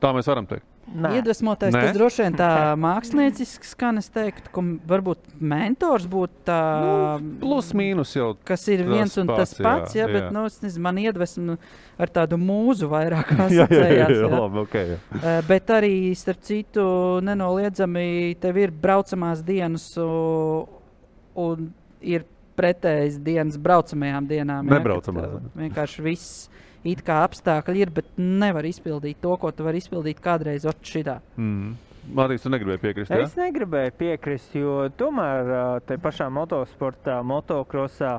tā 0.00 0.12
mēs 0.16 0.28
varam 0.30 0.46
teikt. 0.50 0.66
Nē. 0.90 1.10
Iedvesmotais 1.20 1.70
Nē? 1.70 1.80
tas 1.84 1.94
droši 1.94 2.24
vien 2.24 2.34
tā 2.34 2.48
mākslinieciski 2.80 3.68
skan. 3.68 4.00
Es 4.00 4.08
teiktu, 4.10 4.50
ka 4.50 4.62
varbūt 4.90 5.28
mentors 5.38 6.06
būtu 6.10 6.40
tā. 6.48 6.56
Nu, 6.82 7.36
plus 7.38 7.68
mīnus 7.78 8.16
jau. 8.16 8.32
Kas 8.48 8.66
ir 8.72 8.82
viens 8.88 9.14
un 9.20 9.30
tas 9.30 9.52
pats, 9.54 9.60
jā, 9.60 9.66
pats, 9.68 9.94
jā, 10.00 10.08
bet 10.10 10.24
jā. 10.24 10.32
nu, 10.34 10.42
nezinu, 10.64 10.82
man 10.82 10.98
iedvesmu 10.98 11.56
ar 12.00 12.10
tādu 12.16 12.40
mūzu 12.42 12.90
vairāk 12.90 13.30
Jā, 13.36 13.36
jā, 13.38 13.46
jā, 13.46 13.68
asociējās. 13.68 14.10
jā, 14.16 14.24
jā. 14.24 14.32
labi, 14.34 14.64
ok. 14.64 14.76
Jā. 14.80 14.98
Eh, 15.20 15.38
Bet 15.46 15.70
arī, 15.76 15.94
starp 16.18 16.42
citu, 16.48 16.84
nenoliedzami 17.28 18.34
tev 18.42 18.58
ir 18.64 18.74
braucamās 18.74 19.44
dienas, 19.46 19.86
un 20.00 21.70
ir 22.02 22.26
pretējas 22.58 23.20
dienas 23.22 23.60
braucamajām 23.62 24.26
dienām. 24.26 24.66
jā, 24.66 24.74
Nebraucamās, 24.74 25.38
eh, 25.38 25.54
Vienkārši 25.68 26.02
viss 26.04 26.48
it 26.84 27.02
kā 27.04 27.20
apstākļi 27.26 27.84
ir, 27.84 27.92
bet 27.94 28.10
nevar 28.16 28.66
izpildīt 28.68 29.20
to, 29.20 29.36
ko 29.40 29.52
tu 29.52 29.66
vari 29.66 29.80
izpildīt 29.82 30.20
kādreiz 30.24 30.66
šitā. 30.82 31.20
Mm. 31.36 31.76
Mārtiņš, 32.16 32.42
tu 32.42 32.50
negribēji 32.50 32.80
piekrist. 32.82 33.12
Ja? 33.12 33.24
Es 33.26 33.36
negribēju 33.38 33.92
piekrist, 33.98 34.54
jo 34.56 34.88
tomēr 34.98 35.50
ā, 35.52 35.64
te 35.84 35.98
pašā 36.00 36.30
motosportā, 36.32 37.20
motokrosā 37.26 38.14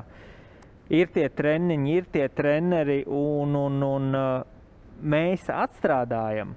ir 0.92 1.10
tie 1.12 1.26
treniņi, 1.28 1.96
ir 1.98 2.08
tie 2.14 2.28
treneri, 2.32 3.02
un, 3.10 3.56
un, 3.58 3.82
un 3.82 4.08
mēs 5.02 5.48
atstrādājam 5.50 6.54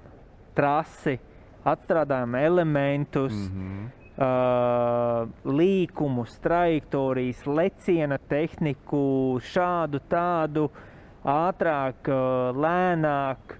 trasi, 0.56 1.18
atstrādājam 1.66 2.38
elementus, 2.38 3.34
mm 3.34 3.48
-hmm. 3.58 3.86
uh, 4.22 5.52
līkumus, 5.58 6.38
trajektorijas, 6.40 7.46
leciena 7.46 8.18
tehniku, 8.18 9.40
šādu 9.42 10.00
tādu 10.08 10.70
ātrāk, 11.26 12.10
lēnāk. 12.56 13.56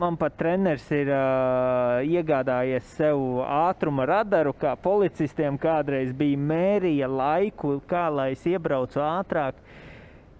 Man 0.00 0.16
pat 0.16 0.36
treneris 0.38 0.86
ir 0.94 1.10
uh, 1.12 1.98
iegādājies 2.06 2.86
sev 2.94 3.18
ātruma 3.42 4.06
radaru, 4.08 4.54
kā 4.56 4.76
policistiem 4.80 5.58
kādreiz 5.60 6.14
bija 6.16 6.38
mērīja 6.38 7.08
laiku, 7.10 7.80
kā 7.90 8.06
lai 8.14 8.30
es 8.36 8.46
iebraucu 8.48 9.02
ātrāk. 9.02 9.58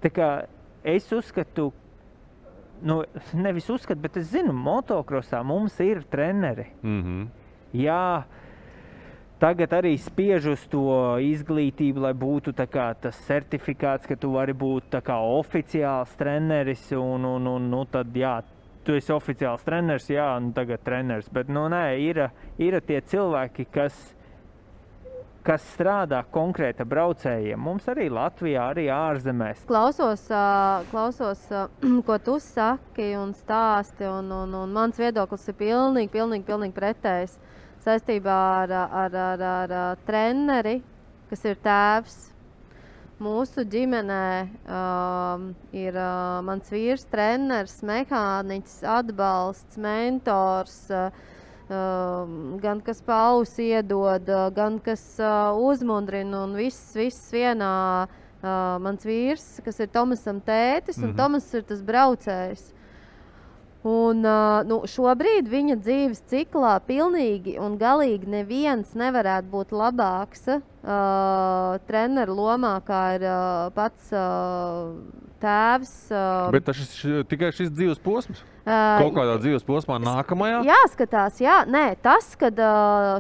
Tā 0.00 0.12
kā 0.14 0.30
es 0.86 1.10
uzskatu, 1.12 1.72
nu, 2.80 3.02
nevis 3.34 3.68
uzskatu, 3.68 4.00
bet 4.00 4.16
es 4.22 4.30
zinu, 4.30 4.54
motokrosā 4.56 5.42
mums 5.44 5.76
ir 5.84 6.04
treneri. 6.08 6.70
Mm 6.82 7.02
-hmm. 7.02 7.26
Jā, 7.72 8.22
tagad 9.41 9.72
arī 9.72 9.95
spiež 9.99 10.51
uz 10.53 10.62
to 10.70 10.84
izglītību, 11.24 12.05
lai 12.05 12.12
būtu 12.16 12.53
kā, 12.68 12.91
tas 13.01 13.16
certifikāts, 13.26 14.07
ka 14.07 14.16
tu 14.20 14.34
vari 14.36 14.53
būt 14.53 15.01
kā 15.05 15.16
oficiāls 15.41 16.12
treneris. 16.20 16.91
Un, 16.93 17.24
un, 17.24 17.49
un, 17.49 17.70
nu, 17.72 17.84
tad, 17.91 18.12
jā, 18.14 18.38
tu 18.84 18.97
esi 18.99 19.12
oficiāls 19.14 19.64
treneris, 19.64 20.11
jā, 20.12 20.28
un 20.36 20.53
tagad 20.57 20.84
treneris. 20.84 21.28
Bet 21.32 21.49
nu, 21.53 21.66
nē, 21.72 21.84
ir, 22.05 22.26
ir 22.61 22.78
tie 22.84 23.01
cilvēki, 23.01 23.66
kas, 23.72 23.97
kas 25.47 25.64
strādā 25.72 26.20
konkrēti 26.32 26.84
ar 26.84 26.91
braucējiem. 26.93 27.61
Mums 27.64 27.88
arī 27.88 28.11
Latvijā, 28.12 28.70
arī 28.74 28.91
ārzemēs. 28.93 29.64
Klausos, 29.70 30.26
klausos 30.93 31.47
ko 32.09 32.18
tu 32.24 32.36
saki 32.45 33.14
un 33.16 33.32
stāsti, 33.36 34.05
un, 34.05 34.28
un, 34.43 34.59
un 34.64 34.76
mans 34.76 35.01
viedoklis 35.01 35.49
ir 35.49 35.57
pilnīgi, 35.64 36.12
pilnīgi, 36.12 36.49
pilnīgi 36.49 36.76
pretējs 36.76 37.41
saistībā 37.84 38.38
ar, 38.64 38.72
ar, 38.72 39.14
ar, 39.14 39.44
ar, 39.52 39.72
ar 39.72 40.02
treneri, 40.06 40.80
kas 41.30 41.44
ir 41.48 41.56
tēvs. 41.64 42.18
Mūsu 43.20 43.66
ģimenē 43.68 44.48
um, 44.64 45.50
ir 45.76 45.96
uh, 46.00 46.38
mans 46.44 46.70
vīrs, 46.72 47.04
treneris, 47.12 47.82
mehāniķis, 47.84 48.78
atbalsts, 48.88 49.76
mentors. 49.76 50.78
Uh, 50.88 51.10
um, 51.68 52.56
gan 52.62 52.80
kas 52.80 53.02
pausi 53.04 53.68
iedod, 53.74 54.24
uh, 54.24 54.48
gan 54.56 54.80
kas 54.80 55.04
uh, 55.20 55.52
uzmundrina, 55.52 56.46
un 56.46 56.56
viss, 56.56 56.94
viss 56.96 57.28
vienā. 57.34 58.08
Uh, 58.40 58.80
mans 58.80 59.04
vīrs, 59.04 59.58
kas 59.66 59.82
ir 59.84 59.90
Tomasam 59.92 60.40
tētis, 60.40 60.96
un 61.02 61.10
Mhm. 61.10 61.16
Tomas 61.18 61.52
ir 61.52 61.62
tas 61.68 61.82
braucējs. 61.84 62.70
Un, 63.80 64.18
uh, 64.28 64.60
nu, 64.68 64.82
šobrīd 64.84 65.46
viņa 65.48 65.78
dzīves 65.80 66.18
ciklā 66.28 66.74
pilnīgi 66.84 67.54
un 67.56 67.78
galīgi 67.80 68.28
neviens 68.28 68.92
nevarētu 68.92 69.48
būt 69.48 69.72
labāks 69.72 70.50
uh, 70.82 71.78
treneru 71.88 72.36
lomā, 72.38 72.76
kā 72.86 73.02
ir 73.18 73.26
uh, 73.26 73.72
pats 73.76 74.12
uh, 74.14 74.94
tēvs. 75.42 75.92
Uh, 76.12 76.48
Bet 76.54 76.68
tas 76.68 76.80
ir 77.04 77.26
tikai 77.30 77.52
šis 77.56 77.72
dzīves 77.72 78.00
posms. 78.04 78.42
Ā, 78.68 79.00
Kaut 79.00 79.14
kādā 79.16 79.38
dzīves 79.40 79.64
posmā, 79.64 79.96
nākamajā. 80.04 80.58
Jāskatās, 80.68 81.38
jā, 81.40 81.62
nē, 81.64 81.94
tas, 82.04 82.34
ka 82.38 82.50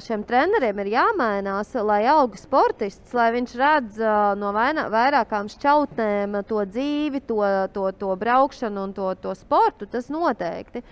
šiem 0.04 0.24
treneriem 0.28 0.82
ir 0.84 0.90
jāmainās, 0.92 1.72
lai 1.80 2.02
augtu 2.12 2.42
sportists, 2.42 3.14
lai 3.16 3.30
viņš 3.38 3.54
redz 3.58 4.02
ā, 4.04 4.18
no 4.38 4.52
vaina, 4.56 4.88
vairākām 4.92 5.48
šķautnēm 5.50 6.42
to 6.48 6.60
dzīvi, 6.68 7.22
to, 7.24 7.40
to, 7.72 7.88
to 8.02 8.12
braukšanu 8.20 8.84
un 8.90 8.92
to, 8.96 9.14
to 9.24 9.32
sportu, 9.38 9.88
tas 9.88 10.12
noteikti. 10.12 10.84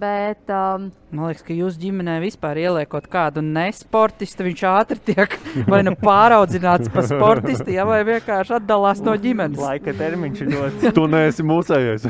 Bet, 0.00 0.50
um, 0.50 0.90
Man 1.16 1.30
liekas, 1.30 1.44
ka 1.46 1.54
jūs 1.54 1.76
ģimenē 1.80 2.16
vispār 2.20 2.58
ieliekot 2.58 3.04
kādu 3.08 3.40
nesportistu, 3.40 4.42
viņš 4.44 4.62
ātri 4.68 4.96
tiek 5.06 5.36
vai 5.70 5.78
nu 5.86 5.92
pāraudzināts 5.96 6.90
par 6.92 7.06
sportistu, 7.06 7.70
ja, 7.72 7.84
vai 7.88 8.00
vienkārši 8.04 8.56
atdalās 8.58 9.00
no 9.06 9.14
ģimenes. 9.22 9.60
Laika 9.62 9.94
termiņš 9.96 10.42
ir 10.42 10.50
dots. 10.50 10.88
Tu 10.96 11.04
neesi 11.12 11.46
mūsējais. 11.46 12.08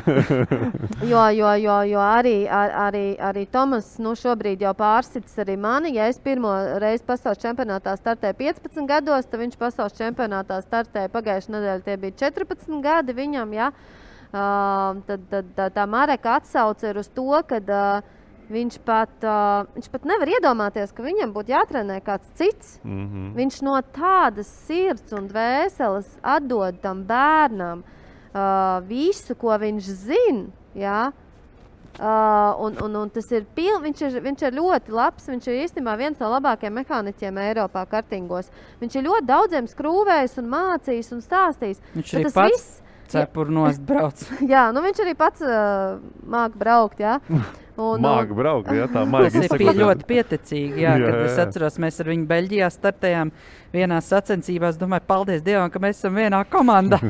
jo, 1.13 1.27
jo, 1.37 1.53
jo, 1.61 1.77
jo 1.91 2.01
arī, 2.03 2.35
ar, 2.49 2.73
arī, 2.87 3.05
arī 3.21 3.45
Tomas 3.53 3.93
nu, 4.03 4.17
šobrīd 4.17 4.65
jau 4.65 4.73
pārsits 4.79 5.37
arī 5.45 5.59
mani. 5.61 5.93
Ja 5.99 6.09
es 6.09 6.19
pirmo 6.23 6.55
reizi 6.81 7.05
pasaules 7.07 7.45
čempionātā 7.45 7.99
startēju 8.01 8.41
15 8.41 8.89
gados, 8.89 9.29
tad 9.29 9.45
viņš 9.45 9.61
pasaules 9.61 10.01
čempionātā 10.01 10.63
startēja 10.65 11.13
pagājušajā 11.13 11.59
nedēļā. 11.59 11.87
Tie 11.87 12.01
bija 12.01 12.19
14 12.27 12.83
gadi 12.83 13.21
viņam. 13.21 13.55
Ja? 13.61 13.71
Uh, 13.71 14.03
tad, 15.07 15.25
tad 15.31 15.51
tā, 15.57 15.71
tā 15.73 15.87
Mareka 15.89 16.37
atsauce 16.41 16.91
ir 16.91 17.01
uz 17.01 17.09
to, 17.15 17.29
ka 17.49 17.61
uh, 17.63 18.15
viņš, 18.53 18.79
pat, 18.87 19.13
uh, 19.25 19.67
viņš 19.75 19.91
pat 19.93 20.07
nevar 20.09 20.31
iedomāties, 20.37 20.95
ka 20.95 21.05
viņam 21.07 21.35
būtu 21.35 21.55
jātrenē 21.55 22.01
kāds 22.05 22.31
cits. 22.39 22.79
Mm 22.85 23.05
-hmm. 23.07 23.29
Viņš 23.37 23.61
no 23.63 23.77
tādas 23.95 24.49
sirds 24.67 25.13
un 25.13 25.29
dvēseles 25.29 26.19
atdod 26.23 26.81
tam 26.83 27.05
bērnam 27.05 27.83
uh, 27.83 28.83
visu, 28.89 29.35
ko 29.35 29.57
viņš 29.59 29.83
zina. 29.83 30.47
Ja? 30.75 31.13
Uh, 31.97 32.53
un, 32.61 32.77
un, 32.85 32.97
un 32.97 33.11
tas 33.11 33.31
ir, 33.33 33.47
pil, 33.55 33.81
viņš 33.81 34.01
ir, 34.03 34.21
viņš 34.21 34.43
ir 34.43 34.53
ļoti 34.53 34.93
labs. 34.93 35.29
Viņš 35.29 35.47
ir 35.47 35.63
īstenībā 35.65 35.97
viens 35.97 36.19
no 36.21 36.29
labākajiem 36.29 36.75
mehāniķiem 36.77 37.39
Eiropā, 37.39 37.87
kartingos. 37.89 38.51
Viņš 38.81 38.97
ir 38.97 39.07
ļoti 39.09 39.27
daudziem 39.27 39.67
skrūvējis, 39.67 40.39
un 40.39 40.51
mācījis 40.53 41.13
un 41.13 41.23
stāstījis. 41.25 41.81
Viņš 41.95 42.11
tas 42.23 42.33
pats 42.33 42.53
viss- 42.53 42.83
cepuru 43.13 43.55
nost 43.55 43.85
brauc. 43.87 44.25
Jā, 44.53 44.69
nu 44.75 44.83
viņš 44.85 45.05
arī 45.05 45.15
pats 45.19 45.45
uh, 45.45 46.03
māca 46.27 46.61
braukt. 46.61 47.03
Ja? 47.03 47.21
Un, 47.77 48.01
Māga 48.01 48.33
braukt, 48.33 48.71
ja 48.73 48.87
tā 48.89 49.03
Tas 49.05 49.11
maigi 49.13 49.43
ir 49.45 49.53
pie, 49.53 49.73
ļoti 49.77 50.07
pieticīgi. 50.09 50.81
Jā, 50.81 50.95
Jā, 50.97 51.11
jā, 51.11 51.17
es 51.27 51.35
jā. 51.37 51.45
atceros, 51.45 51.75
mēs 51.83 52.01
ar 52.01 52.09
viņu 52.09 52.25
Beļģijā 52.31 52.71
startējām 52.73 53.33
vienā 53.75 53.99
sacensībās. 54.01 54.79
Domāju, 54.81 55.05
paldies 55.11 55.45
Dievam, 55.45 55.69
ka 55.73 55.83
mēs 55.85 56.01
esam 56.01 56.17
vienā 56.17 56.41
komandā. 56.49 57.03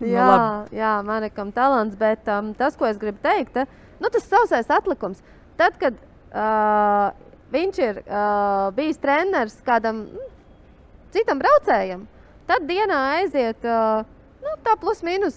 Jā, 0.00 0.24
labi. 0.24 0.78
jā 0.78 0.94
Marekam 1.04 1.52
talants, 1.54 1.98
bet 2.00 2.28
um, 2.32 2.54
tas, 2.56 2.78
ko 2.80 2.88
es 2.88 2.96
gribu 3.00 3.20
teikt, 3.24 3.60
eh, 3.60 3.68
nu, 4.00 4.08
tas 4.08 4.24
sausais 4.24 4.72
atlikums. 4.72 5.20
Tad, 5.60 5.76
kad 5.78 5.98
uh, 6.32 7.12
viņš 7.54 7.82
ir 7.84 8.00
uh, 8.06 8.72
bijis 8.74 8.98
treneris 9.02 9.60
kādam 9.66 10.06
mm, 10.08 10.32
citam 11.14 11.42
braucējam, 11.42 12.08
tad 12.48 12.64
dienā 12.70 13.00
aiziet 13.20 13.68
uh, 13.68 14.08
nu, 14.44 14.56
tā 14.64 14.76
plus 14.80 15.02
mīnus 15.04 15.36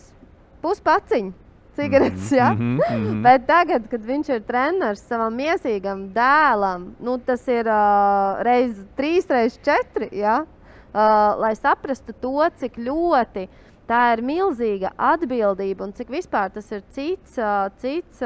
puspaciņa 0.63 1.33
cigaretes. 1.77 2.31
Ja? 2.31 2.51
Mhm, 2.53 2.79
mhm. 2.81 3.21
Bet 3.25 3.45
tagad, 3.47 3.87
kad 3.91 4.03
viņš 4.05 4.33
ir 4.33 4.43
treneris 4.47 5.03
savam 5.07 5.37
miesīgam 5.37 6.07
dēlam, 6.15 6.91
nu, 7.03 7.17
tas 7.23 7.45
ir 7.51 7.69
uh, 7.69 8.41
reizes 8.45 8.85
trīs, 8.97 9.29
reizes 9.29 9.59
četri. 9.65 10.09
Ja? 10.17 10.41
Uh, 10.87 11.37
lai 11.43 11.53
saprastu 11.57 12.15
to, 12.17 12.39
cik 12.57 12.79
ļoti 12.81 13.45
tā 13.87 14.01
ir 14.15 14.23
milzīga 14.25 14.91
atbildība 14.99 15.85
un 15.87 15.93
cik 15.95 16.11
vispār 16.11 16.51
tas 16.53 16.67
ir 16.75 16.83
cits, 16.93 17.37
cits, 17.81 18.21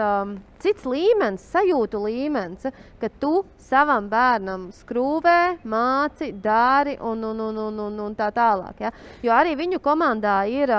cits 0.63 0.87
līmenis, 0.89 1.45
sajūtu 1.53 2.01
līmenis, 2.05 2.69
ka 3.01 3.09
tu 3.21 3.41
savam 3.61 4.09
bērnam 4.11 4.69
skrūvē, 4.75 5.63
māci, 5.63 6.31
dari 6.41 6.97
un, 6.99 7.23
un, 7.31 7.47
un, 7.47 7.63
un, 7.67 7.81
un, 7.87 8.03
un 8.07 8.17
tā 8.17 8.31
tālāk. 8.35 8.85
Ja? 8.85 8.93
Jo 9.25 9.33
arī 9.37 9.57
viņu 9.59 9.81
komandā 9.83 10.43
ir. 10.49 10.75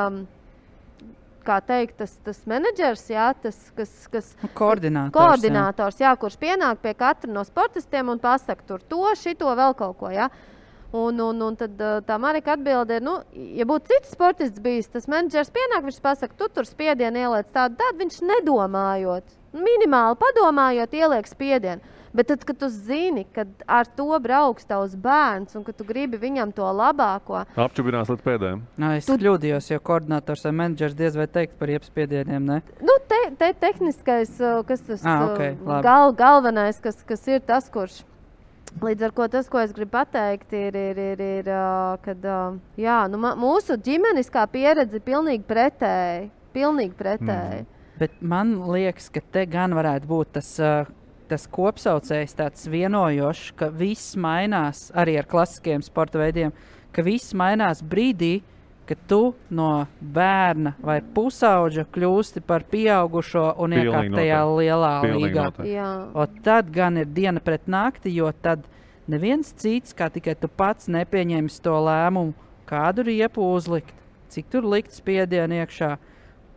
Kā 1.42 1.56
teikt, 1.58 1.96
tas, 1.98 2.12
tas 2.22 2.36
menedžers, 2.46 3.00
jā, 3.10 3.24
tas, 3.42 3.56
kas, 3.74 3.90
kas 4.12 4.28
Koordinators, 4.54 5.10
jā. 5.10 5.16
koordinators 5.16 5.96
jā, 5.98 6.12
kurš 6.14 6.36
pienāk 6.38 6.78
pie 6.84 6.92
katra 6.94 7.26
no 7.34 7.42
sportistiem 7.42 8.12
un 8.12 8.20
pasaka, 8.22 8.62
tur 8.68 8.84
to, 8.86 9.00
šito, 9.18 9.50
vēl 9.58 9.74
kaut 9.74 9.96
ko. 9.98 10.12
Jā. 10.14 10.28
Un, 10.92 11.20
un, 11.24 11.38
un 11.40 11.54
tad 11.56 11.78
uh, 11.80 12.02
tā 12.04 12.18
Marika 12.20 12.52
atbildē, 12.52 12.98
nu, 13.00 13.14
ja 13.56 13.64
būtu 13.68 13.88
cits 13.94 14.12
sportists 14.12 14.60
bijis, 14.60 14.90
tas 14.92 15.08
menedžers 15.08 15.48
pienāk, 15.54 15.86
viņš 15.86 16.00
pasaka, 16.04 16.36
tu 16.36 16.50
tur 16.52 16.68
spiedienu 16.68 17.22
ieliec 17.22 17.48
tādu, 17.54 17.78
tādu 17.80 18.02
viņš 18.02 18.18
nedomājot, 18.28 19.32
minimāli 19.56 20.20
padomājot, 20.20 20.98
ieliek 21.00 21.30
spiedienu. 21.30 21.80
Bet 22.12 22.28
tad, 22.28 22.44
kad 22.44 22.58
tu 22.60 22.68
zini, 22.68 23.24
ka 23.32 23.46
ar 23.64 23.88
to 23.88 24.04
brauks 24.20 24.68
tavs 24.68 24.92
bērns 25.00 25.56
un 25.56 25.64
ka 25.64 25.72
tu 25.72 25.86
gribi 25.88 26.20
viņam 26.20 26.52
to 26.52 26.68
labāko, 26.76 27.40
Apčubinās 27.56 28.12
līdz 28.12 28.26
pēdējiem. 28.26 28.60
Nā, 28.84 28.90
es 29.00 29.08
tu... 29.08 29.16
kļūdījos, 29.16 29.70
jo 29.72 29.80
koordinators 29.80 30.44
vai 30.44 30.52
menedžers 30.60 30.98
diez 30.98 31.16
vai 31.16 31.24
teikt 31.32 31.56
par 31.56 31.72
iepspiedieniem. 31.72 32.44
Ne? 32.52 32.60
Nu, 32.84 32.98
te, 33.08 33.22
te 33.40 33.54
tehniskais, 33.64 34.36
uh, 34.44 34.60
kas 34.68 34.84
tas 34.84 35.08
Ah, 35.08 35.24
uh, 35.24 35.32
ok, 35.32 35.62
labi. 35.64 35.82
gal, 35.88 36.12
galvenais, 36.20 36.84
kas, 36.84 37.00
kas 37.08 37.24
ir 37.32 37.40
tas, 37.48 37.72
kurš. 37.72 38.02
Līdz 38.80 39.04
ar 39.06 39.12
to 39.16 39.26
tas, 39.34 39.48
ko 39.52 39.60
es 39.60 39.74
gribu 39.76 39.92
pateikt, 39.98 40.54
ir, 40.56 40.76
ir, 40.78 40.98
ir, 40.98 41.20
ir 41.20 41.50
jā, 42.80 42.96
nu, 43.12 43.20
mūsu 43.38 43.76
ģimeniskā 43.76 44.46
pieredze 44.52 44.96
ir 44.98 45.04
pilnīgi 45.04 45.44
pretēji. 45.48 46.30
Pilnīgi 46.56 46.96
pretēji. 46.96 47.62
Mm. 47.62 47.78
Bet 48.00 48.16
man 48.24 48.56
liekas, 48.72 49.10
ka 49.12 49.20
te 49.32 49.44
gan 49.46 49.76
varētu 49.76 50.08
būt 50.08 50.32
tas, 50.38 50.48
uh, 50.60 50.88
tas 51.30 51.44
kopsaucējs, 51.52 52.36
tāds 52.38 52.64
vienojošs, 52.72 53.52
ka 53.60 53.68
viss 53.72 54.16
mainās 54.20 54.88
arī 54.96 55.18
ar 55.20 55.28
klasiskiem 55.28 55.84
sporta 55.84 56.20
veidiem, 56.20 56.52
ka 56.92 57.04
viss 57.06 57.36
mainās 57.36 57.84
brīdī, 57.84 58.40
kad 58.86 59.00
tu 59.08 59.20
no 59.54 59.86
bērna 60.00 60.74
vai 60.82 60.98
pusauģa 61.14 61.84
kļūsti 61.94 62.42
par 62.46 62.64
pieaugušo 62.70 63.44
un 63.62 63.76
iekāp 63.78 64.10
tajā 64.16 64.42
lielā 64.50 64.92
līgā. 65.06 65.48
tad 66.44 66.70
gan 66.74 66.98
ir 67.00 67.10
diena 67.10 67.42
pret 67.44 67.68
nakti, 67.70 68.12
jo 68.14 68.30
tad 68.42 68.66
neviens 69.10 69.52
cits, 69.58 69.94
kā 69.96 70.10
tikai 70.12 70.34
tu 70.38 70.50
pats, 70.50 70.90
nepieņems 70.92 71.60
to 71.62 71.76
lēmumu, 71.86 72.34
kādu 72.68 73.06
riepu 73.06 73.44
uzlikt, 73.54 73.94
cik 74.32 74.50
tur 74.52 74.66
likt 74.68 74.94
spiedienu 74.96 75.62
iekšā, 75.62 75.94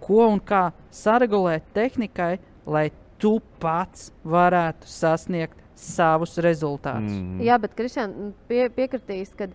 ko 0.04 0.30
un 0.30 0.42
kā 0.42 0.70
saregulēt 0.94 1.68
tehnikai, 1.76 2.38
lai 2.66 2.90
tu 3.22 3.38
pats 3.62 4.12
varētu 4.26 4.90
sasniegt 4.90 5.62
savus 5.76 6.38
rezultātus. 6.42 7.18
Mm. 7.20 7.44
Jā, 7.44 7.58
bet 7.62 7.76
Kristian 7.76 8.34
pie, 8.48 8.68
piekritīs, 8.74 9.34
ka 9.36 9.50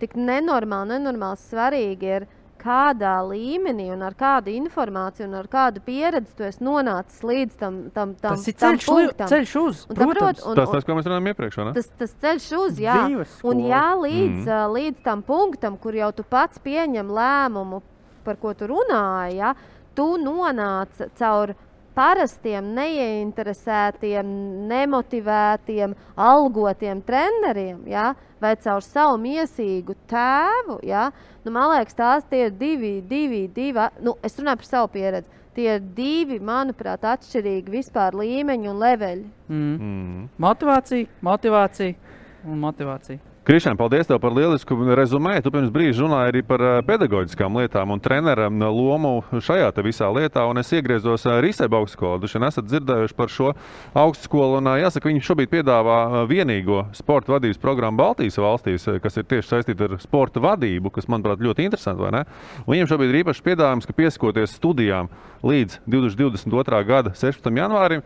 tik 0.00 0.14
nenormāli, 0.18 0.96
nenormāli 0.96 1.38
svarīgi 1.40 2.10
ir, 2.16 2.26
kādā 2.66 3.20
līmenī 3.22 3.90
un 3.94 4.00
ar 4.02 4.14
kādu 4.18 4.50
informāciju 4.50 5.26
un 5.28 5.34
ar 5.38 5.46
kādu 5.46 5.78
pieredzi 5.86 6.32
tu 6.34 6.42
esi 6.42 6.64
nonācis 6.64 7.20
līdz 7.22 7.58
tam, 7.60 7.76
tam, 7.94 8.14
tam, 8.18 8.34
Tas 8.34 8.48
ir 8.48 8.56
tam 8.58 8.74
ceļš 8.78 8.86
punktam. 8.88 9.28
ceļš 9.30 9.52
uz, 9.60 9.82
Un 9.90 9.96
protams. 9.96 10.40
un- 10.46 10.56
Tas, 10.56 10.68
un- 10.68 10.74
tas, 10.74 10.84
ko 10.84 10.92
mēs 10.96 11.06
runājam 11.06 11.28
iepriekš, 11.30 11.58
ne? 11.64 11.72
Tas, 11.76 11.90
tas 11.98 12.14
ceļš 12.22 12.48
uz, 12.58 12.80
jā, 12.80 12.96
un 13.44 13.56
jā 13.60 13.84
līdz, 14.02 14.46
mm. 14.46 14.74
līdz 14.78 15.02
tam 15.04 15.22
punktam, 15.22 15.76
kur 15.78 15.92
jau 15.94 16.10
tu 16.16 16.24
pats 16.24 16.58
pieņem 16.58 17.06
lēmumu, 17.06 17.82
par 18.24 18.36
ko 18.36 18.54
tu 18.54 18.66
runāji, 18.66 19.36
ja, 19.36 19.54
tu 19.94 20.16
nonāc 20.18 20.88
caur 21.14 21.54
parastiem, 21.96 22.68
neinteresētiem, 22.76 24.28
nemotivētiem, 24.70 25.94
algotiem 26.16 27.00
treneriem, 27.06 27.80
ja, 27.90 28.10
vai 28.42 28.52
caur 28.60 28.84
savu 28.84 29.16
miesīgu 29.22 29.96
tēvu. 30.10 30.80
Ja. 30.86 31.08
Nu, 31.44 31.54
man 31.54 31.72
liekas, 31.72 31.96
tās 31.96 32.28
ir 32.36 32.52
divi, 32.58 32.98
divi, 33.08 33.46
divi, 33.52 33.88
nu, 34.04 34.16
es 34.26 34.36
runāju 34.38 34.62
par 34.62 34.70
savu 34.70 34.92
pieredzi. 34.96 35.32
Tie 35.56 35.70
ir 35.78 35.84
divi, 35.96 36.36
manuprāt, 36.44 37.06
atšķirīgi 37.08 37.72
vispār 37.72 38.16
līmeņi 38.18 38.68
un 38.68 38.82
leveļi. 38.82 39.24
Mm. 39.48 39.76
Mm. 39.76 40.26
Motivācija, 40.44 41.08
motivācija 41.24 41.96
un 42.44 42.60
motivācija. 42.60 43.35
Kristian, 43.46 43.76
paldies 43.78 44.08
tev 44.10 44.18
par 44.18 44.32
lielisku 44.34 44.74
rezumē. 44.98 45.36
Tu 45.38 45.52
pirms 45.54 45.68
brīža 45.70 46.02
runāji 46.02 46.32
arī 46.32 46.40
par 46.42 46.62
ā, 46.66 46.70
pedagoģiskām 46.82 47.54
lietām 47.60 47.92
un 47.94 48.00
treneru 48.02 48.48
lomu 48.74 49.12
šajā 49.30 49.68
visā 49.86 50.08
lietā. 50.10 50.42
Un 50.50 50.58
es 50.58 50.72
iegriezos 50.74 51.28
Rīsēba 51.44 51.78
augstskolā. 51.78 52.18
Jūs 52.26 52.34
esat 52.34 52.66
dzirdējuši 52.66 53.14
par 53.14 53.30
šo 53.30 53.52
augstskolu. 54.02 54.58
Un, 54.58 54.72
jāsaka, 54.82 55.06
viņi 55.06 55.22
šobrīd 55.28 55.54
piedāvā 55.54 56.26
vienīgo 56.26 56.88
sporta 56.98 57.36
vadības 57.36 57.62
programmu 57.62 58.02
Baltijas 58.02 58.42
valstīs, 58.42 58.90
kas 59.06 59.22
ir 59.22 59.30
tieši 59.30 59.52
saistīta 59.52 59.92
ar 59.92 59.98
sporta 60.02 60.42
vadību, 60.42 60.90
kas, 60.98 61.06
manuprāt, 61.06 61.38
ļoti 61.46 61.70
interesanti. 61.70 62.26
Viņiem 62.66 62.90
šobrīd 62.90 63.14
ir 63.14 63.22
īpašs 63.22 63.46
piedāvājums, 63.46 63.86
ka 63.86 63.94
piesakoties 63.94 64.58
studijām 64.58 65.14
līdz 65.46 65.84
2022. 65.86 66.86
gada 66.90 67.14
16. 67.14 67.54
janvārim. 67.62 68.02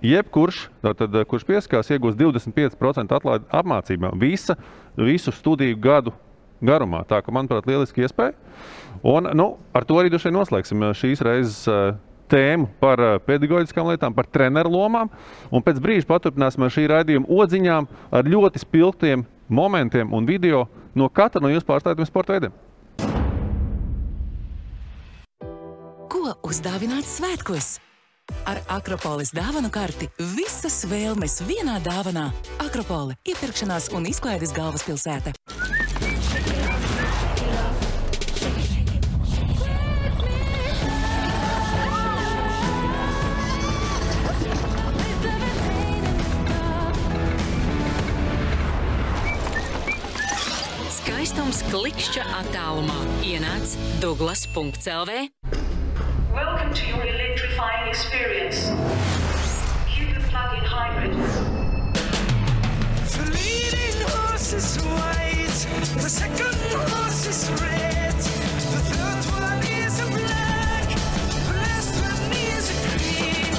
Jebkurš, 0.00 0.62
tātad, 0.80 1.12
kurš 1.28 1.44
piesakās, 1.44 1.90
iegūs 1.92 2.16
25% 2.16 3.12
atlaidi 3.12 3.48
apmācībām 3.52 4.20
visa, 4.20 4.56
visu 4.96 5.32
studiju 5.34 5.76
gadu 5.76 6.14
garumā. 6.64 7.02
Tā 7.08 7.20
kā, 7.24 7.32
manuprāt, 7.34 7.68
lieliski 7.68 8.06
iespēja. 8.06 8.32
Un, 9.04 9.28
nu, 9.36 9.50
ar 9.76 9.84
to 9.88 9.98
arī 10.00 10.12
vien 10.12 10.36
noslēgsim 10.36 10.86
eh, 10.86 10.94
šīs 10.96 11.24
reizes 11.24 11.58
eh, 11.68 11.98
tēmu 12.32 12.70
par 12.80 13.02
eh, 13.04 13.18
pedagoģiskām 13.26 13.92
lietām, 13.92 14.16
par 14.16 14.28
treneru 14.28 14.72
lomām. 14.72 15.12
Un 15.52 15.64
pēc 15.66 15.82
brīža 15.84 16.08
paturpināsim 16.08 16.64
ar 16.64 16.72
šī 16.72 16.86
raidījuma 16.94 17.28
odziņām, 17.28 17.90
ar 18.16 18.32
ļoti 18.36 18.64
spilgtiem 18.64 19.26
momentiem 19.52 20.16
un 20.16 20.28
video 20.28 20.64
no 20.96 21.10
katra 21.12 21.44
no 21.44 21.52
jūsu 21.52 21.68
pārstāvjiem 21.68 22.08
sporta 22.08 22.36
veidiem. 22.38 22.56
Ko 26.10 26.34
uzdāvināt 26.46 27.08
svētkos? 27.08 27.76
Ar 28.48 28.60
Akropolis 28.68 29.32
dāvanu 29.34 29.70
karti 29.72 30.08
visas 30.36 30.82
vēlmes 30.88 31.40
vienā 31.46 31.78
dāvanā. 31.84 32.30
Akropole- 32.62 33.16
iepirkšanās 33.30 33.90
un 33.94 34.06
izklaides 34.06 34.52
galvaspilsēta. 34.56 35.34
Skaistums 51.00 51.62
klikšķa 51.70 52.24
attālumā 52.40 53.00
ienāc 53.22 53.76
Douglas.CLV. 54.00 55.30
Welcome 56.32 56.72
to 56.74 56.86
your 56.86 57.04
electrifying 57.40 57.88
experience. 57.88 58.66
Cupid 59.88 60.22
plug-in 60.24 60.64
hybrid. 60.64 61.12
The 63.16 63.24
leading 63.32 64.00
horse 64.08 64.52
is 64.52 64.76
white, 64.84 65.66
the 66.02 66.08
second 66.08 66.54
horse 66.90 67.26
is 67.26 67.50
red, 67.62 68.14
the 68.14 68.80
third 68.90 69.24
one 69.40 69.62
is 69.64 70.00
a 70.00 70.06
black, 70.06 70.88
the 70.88 71.52
last 71.56 71.94
one 72.02 72.32
is 72.32 72.64
a 72.68 72.76
green. 72.88 73.52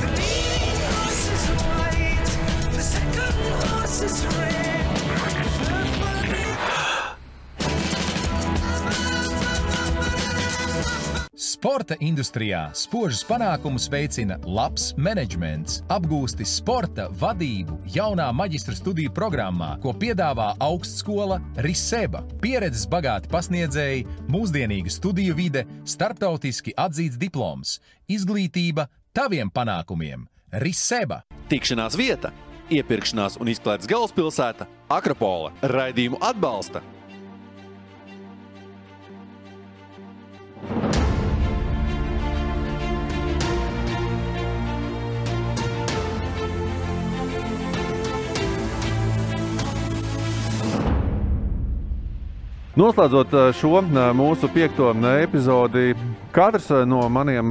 The 0.00 0.08
leading 0.16 0.80
horse 0.92 1.24
is 1.36 1.44
white, 1.64 2.30
the 2.72 2.82
second 2.82 3.34
horse 3.68 4.00
is 4.00 4.24
red, 4.36 4.77
Sporta 11.48 11.96
industrijā 12.04 12.66
spožus 12.76 13.22
panākumus 13.24 13.86
veicina 13.88 14.34
labs 14.44 14.90
menedžments, 15.00 15.78
apgūsti 15.88 16.44
sporta 16.44 17.06
vadību 17.22 17.78
jaunā 17.94 18.26
maģistra 18.36 18.74
studiju 18.76 19.14
programmā, 19.16 19.70
ko 19.80 19.94
piedāvā 19.96 20.50
augstskola 20.60 21.38
Riseba. 21.64 22.20
Pieredzes 22.42 22.84
bagāti 22.92 23.32
pasniedzēji, 23.32 24.04
mūsdienīga 24.28 24.92
studiju 24.92 25.38
vide, 25.38 25.64
starptautiski 25.88 26.76
atzīts 26.76 27.16
diploms, 27.16 27.78
izglītība 28.12 28.90
taviem 29.16 29.48
panākumiem- 29.48 30.28
Riseba. 30.66 31.22
Tikšanās 31.48 31.96
vieta, 31.96 32.34
iepirkšanās 32.68 33.40
un 33.40 33.48
izklaides 33.48 33.88
galvaspilsēta- 33.88 34.68
Akropola. 35.00 35.56
Raidījumu 35.62 36.20
atbalsta 36.20 36.84
Noslēdzot 52.78 53.32
eh, 53.34 53.48
šo 53.58 53.80
eh, 53.80 53.96
mūsu 54.14 54.46
piekto 54.54 54.92
eh, 54.92 55.24
epizodi, 55.24 55.96
katrs 56.30 56.68
no 56.86 57.00
maniem 57.10 57.50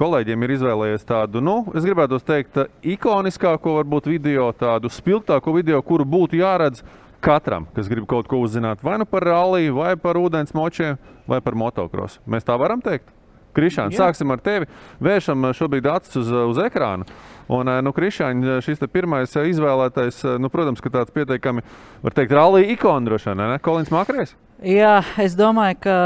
kolēģiem 0.00 0.46
ir 0.46 0.54
izvēlējies 0.54 1.04
tādu, 1.04 1.42
nu, 1.44 1.58
es 1.76 1.84
gribētu 1.84 2.16
teikt, 2.24 2.56
ikoniskāko, 2.94 3.74
varbūt 3.82 4.08
video, 4.08 4.46
tādu 4.56 4.88
spilgtāko 4.88 5.52
video, 5.58 5.82
kuru 5.84 6.08
būtu 6.08 6.40
jāredz 6.40 6.80
katram, 7.20 7.66
kas 7.76 7.90
grib 7.92 8.08
kaut 8.08 8.30
ko 8.30 8.40
uzzināt 8.40 8.80
vai 8.86 8.96
nu 9.02 9.04
par 9.04 9.28
ralliju, 9.28 9.76
vai 9.76 9.92
par 10.00 10.16
ūdens 10.16 10.56
močiem, 10.56 10.96
vai 11.28 11.42
par 11.44 11.58
motocrossu. 11.60 12.24
Mēs 12.24 12.48
tā 12.48 12.56
varam 12.56 12.80
teikt? 12.80 13.12
Krišāns, 13.52 13.98
sāksim 13.98 14.30
ar 14.30 14.40
tevi. 14.40 14.68
Vēršam 15.02 15.50
šobrīd 15.58 15.88
acis 15.90 16.16
uz, 16.22 16.28
uz 16.52 16.60
ekrāna. 16.62 17.04
Un, 17.50 17.68
eh, 17.68 17.80
nu, 17.82 17.90
Krišāņa, 17.94 18.60
šis 18.62 18.78
te 18.78 18.86
pirmais 18.90 19.32
eh, 19.34 19.48
izvēlētais, 19.50 20.20
eh, 20.22 20.36
nu, 20.42 20.50
protams, 20.52 20.82
ka 20.82 20.92
tāds 20.94 21.14
pietiekami, 21.14 21.64
var 22.04 22.14
teikt, 22.14 22.34
rallija 22.38 22.70
ikona 22.76 23.08
droši 23.08 23.32
vien? 23.32 23.56
Kolins 23.64 23.90
Makrējs. 23.90 24.36
Jā, 24.62 25.00
es 25.18 25.34
domāju, 25.38 25.80
ka 25.82 25.96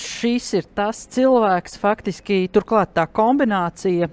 šis 0.00 0.48
ir 0.58 0.66
tas 0.74 1.04
cilvēks, 1.14 1.78
faktiski 1.78 2.40
turklāt 2.50 2.96
tā 2.96 3.04
kombinācija, 3.06 4.08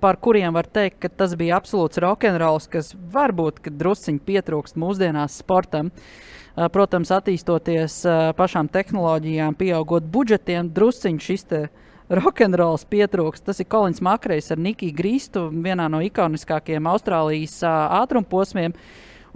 par 0.00 0.16
kuriem 0.22 0.54
var 0.54 0.70
teikt, 0.70 1.02
ka 1.02 1.10
tas 1.10 1.34
bija 1.36 1.58
absolūts 1.58 2.00
rokenrols, 2.00 2.70
kas 2.70 2.94
varbūt 3.12 3.60
ka 3.66 3.74
drusciņi 3.74 4.22
pietrūkst 4.24 4.78
mūsdienās 4.78 5.40
sportam. 5.42 5.90
Uh, 5.90 6.68
Protams, 6.72 7.12
attīstoties 7.14 8.00
uh, 8.08 8.30
pašām 8.34 8.66
tehnoloģijām, 8.74 9.54
pieaugot 9.58 10.06
budžetiem, 10.10 10.72
drusciņš 10.74 11.28
šis 11.28 11.44
te 11.46 11.60
rokenrols 12.08 12.86
pietrūkst. 12.88 13.44
Tas 13.48 13.60
ir 13.60 13.68
Kolins 13.70 14.00
Makrejs 14.04 14.52
ar 14.54 14.62
Nikiju 14.62 14.96
Grīstu, 14.96 15.44
vienā 15.52 15.88
no 15.92 16.00
ikoniskākajiem 16.04 16.88
Austrālijas 16.90 17.60
uh, 17.66 18.00
ātrumposmiem. 18.02 18.74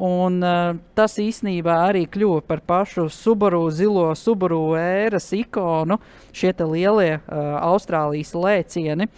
Un, 0.03 0.41
uh, 0.41 0.73
tas 0.97 1.19
īsnībā 1.21 1.75
arī 1.91 2.07
kļuva 2.11 2.41
par 2.49 2.63
pašu 2.67 3.07
Subaru, 3.13 3.67
zilo 3.71 4.09
Subaru 4.19 4.73
ēras 4.81 5.29
ikonu, 5.37 6.01
šie 6.35 6.55
lielie 6.65 7.19
uh, 7.21 7.57
Austrālijas 7.61 8.33
lēcieni. 8.35 9.09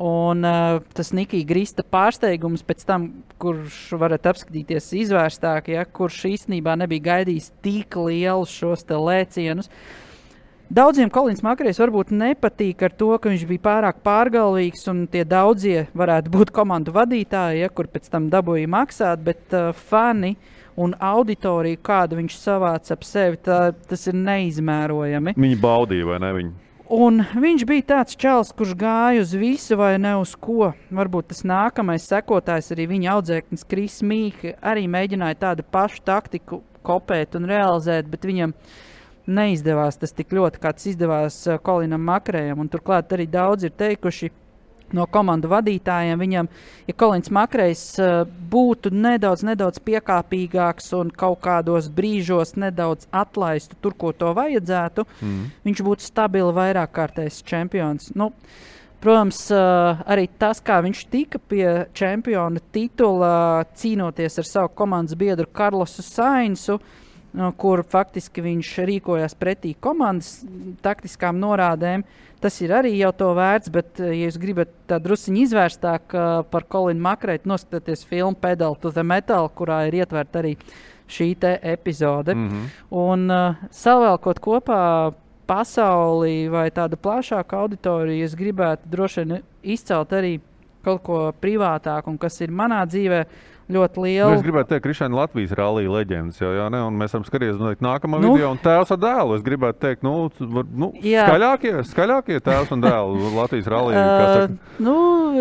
Un 0.00 0.42
uh, 0.42 0.80
tas 0.96 1.12
Nikija 1.14 1.46
Grista 1.46 1.84
pārsteigums 1.86 2.64
tam, 2.82 3.22
kurš 3.38 3.92
varat 4.00 4.26
apskatīties 4.26 4.90
izvērstāk, 5.04 5.68
ja, 5.70 5.84
kurš 5.84 6.24
īstenībā 6.32 6.74
nebija 6.80 7.12
gaidījis 7.12 7.52
tik 7.62 7.94
lielus 7.94 8.50
šos 8.50 8.82
lēcienus. 8.90 9.70
Daudziem 10.72 11.10
Kolins 11.12 11.42
Makrējs 11.44 11.76
varbūt 11.82 12.08
nepatīk 12.16 12.80
ar 12.86 12.92
to, 12.96 13.10
ka 13.20 13.28
viņš 13.28 13.42
bija 13.50 13.62
pārāk 13.66 13.98
pārgalvīgs 14.06 14.86
un 14.88 15.04
tie 15.12 15.20
daudzie 15.28 15.84
varētu 15.92 16.32
būt 16.32 16.52
komandu 16.56 16.94
vadītāji, 16.94 17.60
ja, 17.60 17.68
kur 17.68 17.90
pēc 17.92 18.08
tam 18.08 18.30
dabūja 18.32 18.70
maksāt, 18.72 19.20
bet 19.26 19.52
uh, 19.52 19.74
fani 19.76 20.32
un 20.80 20.96
auditorija, 20.96 21.78
kādu 21.84 22.16
viņš 22.18 22.36
savāca 22.40 22.96
ap 22.96 23.04
sevi, 23.04 23.38
tā, 23.44 23.58
tas 23.88 24.08
ir 24.08 24.16
neizmērojami. 24.16 25.36
Viņi 25.36 25.58
baudīja, 25.60 26.08
vai 26.08 26.20
ne? 26.24 26.32
Viņi? 26.38 26.54
Un 26.94 27.22
viņš 27.44 27.66
bija 27.68 27.86
tāds 27.94 28.16
čels, 28.20 28.50
kurš 28.56 28.74
gāja 28.80 29.22
uz 29.24 29.36
visu 29.36 29.76
vai 29.80 29.94
ne 30.00 30.14
uz 30.20 30.34
ko. 30.36 30.72
Varbūt 30.92 31.30
tas 31.32 31.44
nākamais 31.48 32.08
sekotājs, 32.08 32.72
arī 32.74 32.88
viņa 32.90 33.12
audzēknis 33.18 33.68
Kris 33.68 34.00
Mīka, 34.04 34.56
arī 34.64 34.88
mēģināja 34.92 35.40
tādu 35.46 35.64
pašu 35.64 36.02
taktiku 36.08 36.60
kopēt 36.84 37.38
un 37.38 37.48
realizēt, 37.48 38.08
bet 38.12 38.24
viņam 38.28 38.52
neizdevās 39.26 39.98
tas 40.00 40.12
tik 40.12 40.32
ļoti, 40.36 40.60
kā 40.62 40.72
tas 40.76 40.88
izdevās 40.90 41.42
uh, 41.48 41.58
Kolinam 41.62 42.04
Makrējam. 42.08 42.68
Turklāt 42.72 43.12
arī 43.16 43.28
daudz 43.30 43.68
ir 43.68 43.76
teikuši, 43.76 44.30
no 44.94 45.06
komandu 45.10 45.48
vadītājiem. 45.52 46.20
Viņam, 46.20 46.50
ja 46.88 46.96
Kolins 46.98 47.30
Makrejs 47.34 47.84
uh, 48.02 48.12
būtu 48.50 48.92
nedaudz, 48.94 49.44
nedaudz 49.46 49.80
piekāpīgāks 49.84 50.92
un 50.98 51.10
kaut 51.14 51.40
kādos 51.44 51.88
brīžos 51.92 52.54
nedaudz 52.60 53.08
atlaistu 53.14 53.78
tur, 53.80 53.96
ko 53.98 54.12
to 54.12 54.34
vajadzētu, 54.36 55.06
Mm. 55.24 55.50
viņš 55.64 55.80
būtu 55.84 56.04
stabili 56.04 56.52
vairāk 56.52 56.92
kārtējs 56.92 57.42
čempions. 57.44 58.14
Nu, 58.14 58.32
Protams, 59.04 59.50
uh, 59.52 60.00
arī 60.08 60.30
tas, 60.40 60.62
kā 60.64 60.78
viņš 60.80 61.00
tika 61.12 61.38
pie 61.38 61.84
čempiona 61.92 62.60
titula, 62.72 63.66
cīnoties 63.76 64.38
ar 64.40 64.46
savu 64.48 64.70
komandas 64.72 65.12
biedru 65.14 65.44
Karlosu 65.52 66.00
Sainsu, 66.00 66.78
no, 66.78 67.03
kur 67.58 67.82
faktiski 67.90 68.44
viņš 68.44 68.70
rīkojās 68.90 69.34
pretī 69.38 69.74
komandas 69.80 70.44
taktiskām 70.84 71.40
norādēm. 71.42 72.04
Tas 72.44 72.60
ir 72.60 72.74
arī 72.76 72.92
jau 72.98 73.10
to 73.16 73.30
vērts, 73.34 73.72
bet, 73.72 73.94
uh, 74.02 74.12
ja 74.12 74.28
jūs 74.28 74.38
gribat 74.40 74.72
tā 74.90 75.00
druskuļi 75.02 75.46
izvērstāk 75.48 76.14
uh, 76.14 76.32
par 76.50 76.66
Kolinu 76.68 77.02
Makreitu, 77.06 77.48
noskatieties 77.50 78.04
filmu 78.06 78.36
Pedal 78.40 78.76
to 78.80 78.92
the 78.92 79.02
Metal, 79.02 79.48
kurā 79.48 79.86
ir 79.88 80.02
ietverta 80.02 80.42
arī 80.42 80.54
šī 81.08 81.34
epizode. 81.72 82.34
Mhm. 82.34 82.66
Un 82.90 83.28
uh, 83.30 83.68
savēlkot 83.70 84.40
kopā 84.40 85.14
pasauli 85.46 86.48
vai 86.48 86.70
tādu 86.70 86.96
plašāku 86.96 87.56
auditoriju, 87.56 88.24
es 88.24 88.36
gribētu 88.36 88.88
droši 88.88 89.24
vien 89.24 89.42
izcelt 89.62 90.12
arī 90.12 90.38
kaut 90.84 91.02
ko 91.04 91.18
privātāku, 91.40 92.12
un 92.12 92.20
kas 92.20 92.40
ir 92.44 92.52
manā 92.52 92.82
dzīvē 92.88 93.24
ļoti 93.70 93.96
Nu, 93.96 94.04
liela. 94.04 94.34
es 94.34 94.42
gribētu 94.44 94.68
teikt, 94.68 94.82
ka 94.84 94.88
Krišāna 94.90 95.16
Latvijas 95.16 95.54
rallija 95.56 95.90
leģendas 95.90 96.40
jau? 96.40 96.50
Un 96.68 96.98
mēs 97.00 97.14
varam 97.14 97.24
skatīties 97.24 97.56
noteikti 97.60 97.86
nākamā 97.86 98.20
Nu. 98.20 98.26
nu. 98.26 98.32
video, 98.36 98.50
un 98.52 98.60
tēvs 98.60 98.92
ar 98.92 99.00
dēlu. 99.00 99.38
Es 99.38 99.44
gribētu 99.46 99.80
teikt, 99.80 100.04
nu, 100.04 100.28
var, 100.52 100.68
nu 100.68 100.90
Jā. 101.00 101.24
skaļākie, 101.30 101.72
skaļākie 101.88 102.40
tēvs 102.44 102.74
un 102.76 102.84
dēls 102.84 103.32
Latvijas 103.40 103.70
rallija. 103.72 104.04
Uh, 104.04 104.56
nu, 104.84 104.96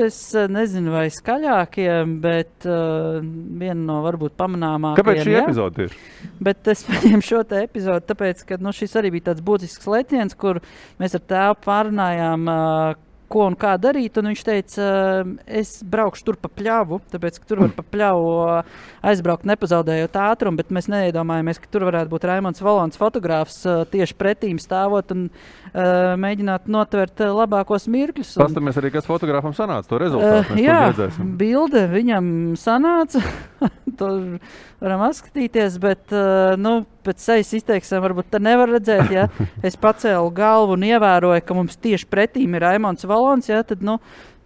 es 0.06 0.20
nezinu, 0.50 0.94
vai 0.95 1.08
skaļākie, 1.14 1.91
bet 2.24 2.68
uh, 2.70 3.20
viena 3.20 3.82
no 3.82 4.00
varbūt 4.08 4.38
pamanāmākajām. 4.40 5.00
Kāpēc 5.02 5.24
šī 5.28 5.36
jā. 5.36 5.44
epizode 5.44 5.88
ir? 5.90 5.98
Bet 6.44 6.72
es 6.72 6.86
paņēmu 6.90 7.28
šo 7.28 7.44
te 7.48 7.64
epizodi, 7.68 8.08
tāpēc, 8.14 8.45
ka 8.48 8.60
nu, 8.64 8.72
šis 8.76 8.95
arī 9.02 9.12
bija 9.18 9.32
tāds 9.34 9.44
būtisks 9.44 9.90
leciens, 9.91 10.38
kur 10.40 10.64
mēs 11.02 11.20
ar 11.20 11.28
tēvu 11.28 11.60
pārunājām, 11.68 12.48
uh, 12.48 13.03
ko 13.32 13.48
un 13.50 13.58
kā 13.60 13.76
darīt. 13.82 14.18
Un 14.20 14.32
viņš 14.32 14.44
teica, 14.48 14.88
es 15.48 15.76
braukšu 15.86 16.28
tur 16.28 16.40
pa 16.41 16.52
pļāvu, 16.52 17.02
tāpēc 17.14 17.40
ka 17.41 17.50
tur 17.50 17.64
var 17.66 17.74
pa 17.76 17.86
pļāvu 17.95 18.34
aizbraukt, 19.12 19.48
nepazaudējot 19.50 20.20
ātrumu. 20.24 20.60
Bet 20.62 20.74
mēs 20.76 20.90
neiedomājamies, 20.91 21.62
ka 21.64 21.72
tur 21.74 21.88
varētu 21.90 22.14
būt 22.14 22.28
Raimons 22.30 22.64
Valons, 22.64 23.00
fotogrāfs 23.00 23.62
uh, 23.68 23.84
tieši 23.90 24.18
pretīm 24.20 24.62
stāvot 24.62 25.14
un 25.16 25.28
mēģināt 25.74 26.68
notvert 26.70 27.24
labākos 27.34 27.88
mirkļus. 27.90 28.36
Un, 28.38 28.44
Paskatāmies 28.44 28.78
arī, 28.78 28.91
kas 28.94 29.08
fotogrāfam 29.10 29.56
sanāca 29.58 29.90
to 29.90 29.98
rezultātu. 30.04 30.58
Jā, 30.62 30.94
bilde 31.40 31.88
viņam 31.90 32.28
sanāca. 32.60 33.24
Tur 34.00 34.38
varam 34.84 35.05
atskatīties, 35.07 35.80
bet 35.81 36.14
uh, 36.15 36.53
nu, 36.60 36.81
pēc 37.07 37.23
sejas 37.23 37.53
izteiksmēm 37.60 38.03
varbūt 38.03 38.30
tā 38.34 38.41
nevar 38.43 38.72
redzēt. 38.76 39.10
Ja 39.14 39.30
es 39.68 39.80
pacēlu 39.80 40.30
galvu 40.35 40.77
un 40.77 40.85
ievēroju, 40.91 41.45
ka 41.47 41.57
mums 41.57 41.80
tieši 41.80 42.10
pretīm 42.11 42.57
ir 42.57 42.68
Raimons 42.68 43.07
Valons. 43.10 43.49
Ja, 43.51 43.64
tad, 43.68 43.84
nu, 43.85 43.99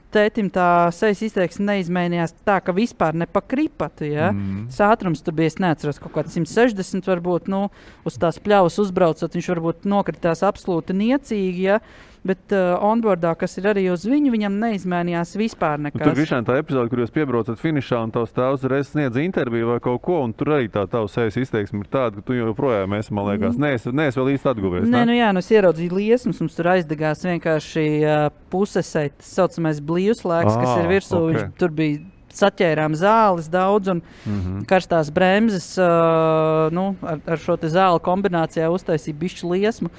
Tētim 0.08 0.48
tā 0.56 0.88
sejas 0.96 1.20
izteiksme 1.26 1.66
neizmainījās 1.68 2.32
tā, 2.48 2.62
ka 2.64 2.72
vispār 2.72 3.18
nepakripatu. 3.20 4.06
Ja? 4.08 4.30
Mm. 4.32 4.70
Tas 4.72 4.80
ātrums 4.88 5.20
tur 5.24 5.36
bija, 5.36 5.52
es 5.52 5.58
neatceros, 5.60 6.00
kaut 6.00 6.14
kāds 6.16 6.38
160, 6.38 7.04
varbūt 7.12 7.50
nu, 7.52 7.66
uz 8.08 8.16
tās 8.22 8.40
pļavas 8.40 8.80
uzbraucot. 8.86 9.36
Viņš 9.36 9.50
varbūt 9.52 9.84
nokritās 9.92 10.46
absolūti 10.48 10.96
niecīgi. 10.96 11.66
Ja? 11.68 11.82
Bet 12.28 12.52
uh, 12.56 12.76
onboardā, 12.84 13.32
kas 13.40 13.58
ir 13.62 13.70
arī 13.72 13.86
uz 13.94 14.04
viņu, 14.08 14.34
viņam 14.34 14.58
neizmainījās 14.60 15.36
vispār 15.40 15.78
Nu, 15.80 15.88
nekas. 15.88 16.04
tur 16.04 16.18
bija 16.18 16.40
tā 16.48 16.58
epizode, 16.60 16.92
kur 16.92 17.02
jūs 17.04 17.14
piebraucat 17.16 17.62
finišā 17.62 18.02
un 18.04 18.12
tavs 18.16 18.34
tēvs 18.36 18.66
reiz 18.72 18.92
sniedz 18.92 19.20
interviju 19.22 19.72
vai 19.72 19.80
kaut 19.84 20.02
ko, 20.06 20.20
un 20.26 20.34
tur 20.36 20.54
arī 20.58 20.68
tā 20.74 20.84
tava 20.92 21.08
sejas 21.12 21.38
izteiksme 21.40 21.86
ir 21.86 21.92
tāda, 21.94 22.20
ka 22.20 22.28
tu 22.28 22.36
joprojām 22.36 22.98
esi, 23.00 23.14
man 23.16 23.30
liekas, 23.32 23.56
neesi, 23.62 23.94
neesi 23.96 24.20
vēl 24.20 24.34
īsti 24.36 24.52
atguvies. 24.54 24.90
Nē, 24.90 25.06
ne? 25.06 25.06
nu 25.12 25.18
jā, 25.18 25.32
nu 25.36 25.44
es 25.46 25.54
ieraudzīju 25.56 25.98
liesmas, 26.02 26.42
mums 26.44 26.58
tur 26.58 26.72
aizdegās 26.76 27.24
vienkārši 27.28 27.88
uh, 28.04 28.28
pusesē 28.52 29.08
tas 29.16 29.34
saucamais 29.40 29.80
blīvslēgs, 29.80 30.54
kas 30.60 30.74
Ā, 30.76 30.78
ir 30.84 30.92
virsū. 30.98 31.24
ok. 31.24 31.34
Okay. 31.38 31.50
Tur 31.62 31.74
bija 31.80 32.04
saķērām 32.38 32.96
zāles 32.98 33.48
daudz 33.50 33.94
un 33.94 34.02
Mhm. 34.26 34.66
karstās 34.70 35.10
bremzes. 35.14 35.78
Uh, 35.78 36.68
nu, 36.76 36.96
ar, 37.02 37.22
ar 37.26 37.38
šo 37.42 37.58
zāli 37.58 38.04
kombinācijā 38.04 38.70
uztaisīja 38.74 39.18
bišķi 39.18 39.50
liesmu. 39.54 39.90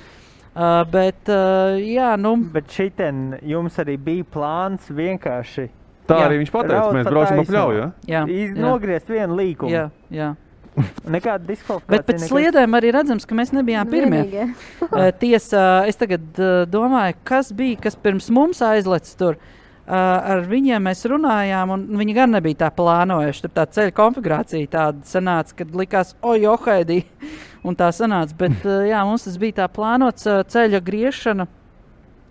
Uh, 0.59 0.83
bet, 0.91 1.29
uh, 1.31 1.77
jā, 1.79 2.17
nu, 2.19 2.35
Bet 2.55 2.73
šitien 2.75 3.37
jums 3.47 3.77
arī 3.79 3.95
bija 4.03 4.27
plāns 4.27 4.89
vienkārši. 4.91 5.69
Tā 6.09 6.17
Jā. 6.19 6.27
arī 6.27 6.41
viņš 6.41 6.51
pateica, 6.51 6.81
Raut 6.81 6.97
mēs 6.97 7.07
braucam 7.07 7.37
pa 7.37 7.45
taisno. 7.45 7.53
pļauju. 7.53 7.79
Ja? 7.79 7.89
jā, 8.09 8.23
jā, 8.33 8.47
nogriezt 8.57 9.13
vienu 9.13 9.37
līkumu. 9.39 9.71
jā, 9.71 9.85
jā. 10.11 10.33
Nekāda 11.15 11.43
Bet 11.45 11.53
diskvalifikācija. 11.53 12.07
pēc 12.09 12.25
sliedēm 12.27 12.75
arī 12.79 12.91
redzams, 12.95 13.27
ka 13.29 13.39
mēs 13.39 13.55
nebijām 13.55 13.91
pirmie. 13.93 14.25
Uh, 14.89 15.11
Tiesa, 15.21 15.85
es 15.91 15.99
tagad 16.01 16.25
uh, 16.41 16.65
domāju, 16.71 17.19
kas 17.29 17.53
bija, 17.55 17.77
kas 17.87 17.99
pirms 18.01 18.31
mums 18.35 18.63
aizleca 18.65 19.15
tur. 19.21 19.39
Uh, 19.39 19.58
ar 19.89 20.43
viņiem 20.49 20.85
mēs 20.85 21.07
runājām, 21.09 21.73
un 21.73 21.85
viņi 22.01 22.17
gan 22.17 22.35
nebija 22.37 22.65
tā 22.65 22.71
plānojuši. 22.77 23.45
Tur 23.45 23.53
tā 23.57 23.65
ceļa 23.73 23.95
konfigurācija 23.97 24.71
tāda 24.73 25.09
sanāca, 25.09 25.57
kad 25.63 25.77
likās, 25.79 26.15
oi, 26.21 26.43
johaidī, 26.45 27.03
un 27.67 27.79
tā 27.79 27.91
sanāca. 27.97 28.37
Bet 28.39 28.67
uh, 28.67 28.83
jā, 28.89 29.03
mums 29.09 29.25
tas 29.29 29.39
bija 29.41 29.63
tā 29.63 29.69
plānots 29.73 30.29
uh, 30.29 30.43
ceļa 30.49 30.83
griešana. 30.85 31.49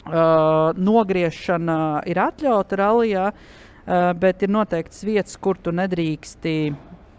Uh, 0.07 0.71
nogriešana 0.79 1.77
ir 2.07 2.21
atļauta 2.23 2.77
rallija, 2.79 3.31
uh, 3.33 4.11
bet 4.15 4.45
ir 4.45 4.53
noteikts 4.55 5.01
vietas, 5.03 5.35
kur 5.41 5.59
tu 5.59 5.73
nedrīksti. 5.75 6.53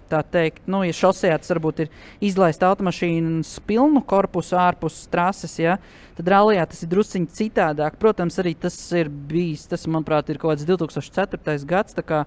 Tā 0.09 0.23
teikt, 0.25 0.63
nu, 0.71 0.81
ja 0.87 0.95
šosejā 0.97 1.37
tas 1.41 1.51
varbūt 1.53 1.83
ir 1.85 1.89
izlaist 2.25 2.63
automašīnas 2.65 3.51
pilnu 3.69 4.01
korpusu 4.09 4.57
ārpus 4.57 5.03
trases, 5.13 5.59
ja, 5.61 5.77
tad 6.17 6.31
rallija 6.33 6.65
tas 6.71 6.81
ir 6.85 6.89
drusciņš 6.95 7.35
citādāk. 7.37 7.99
Protams, 8.01 8.39
arī 8.41 8.55
tas 8.57 8.77
ir 8.97 9.11
bijis, 9.11 9.67
tas, 9.69 9.85
manuprāt, 9.85 10.31
ir 10.33 10.41
kaut 10.41 10.55
kāds 10.55 10.65
2004. 10.69 11.59
gads. 11.69 11.99
Kā, 12.09 12.23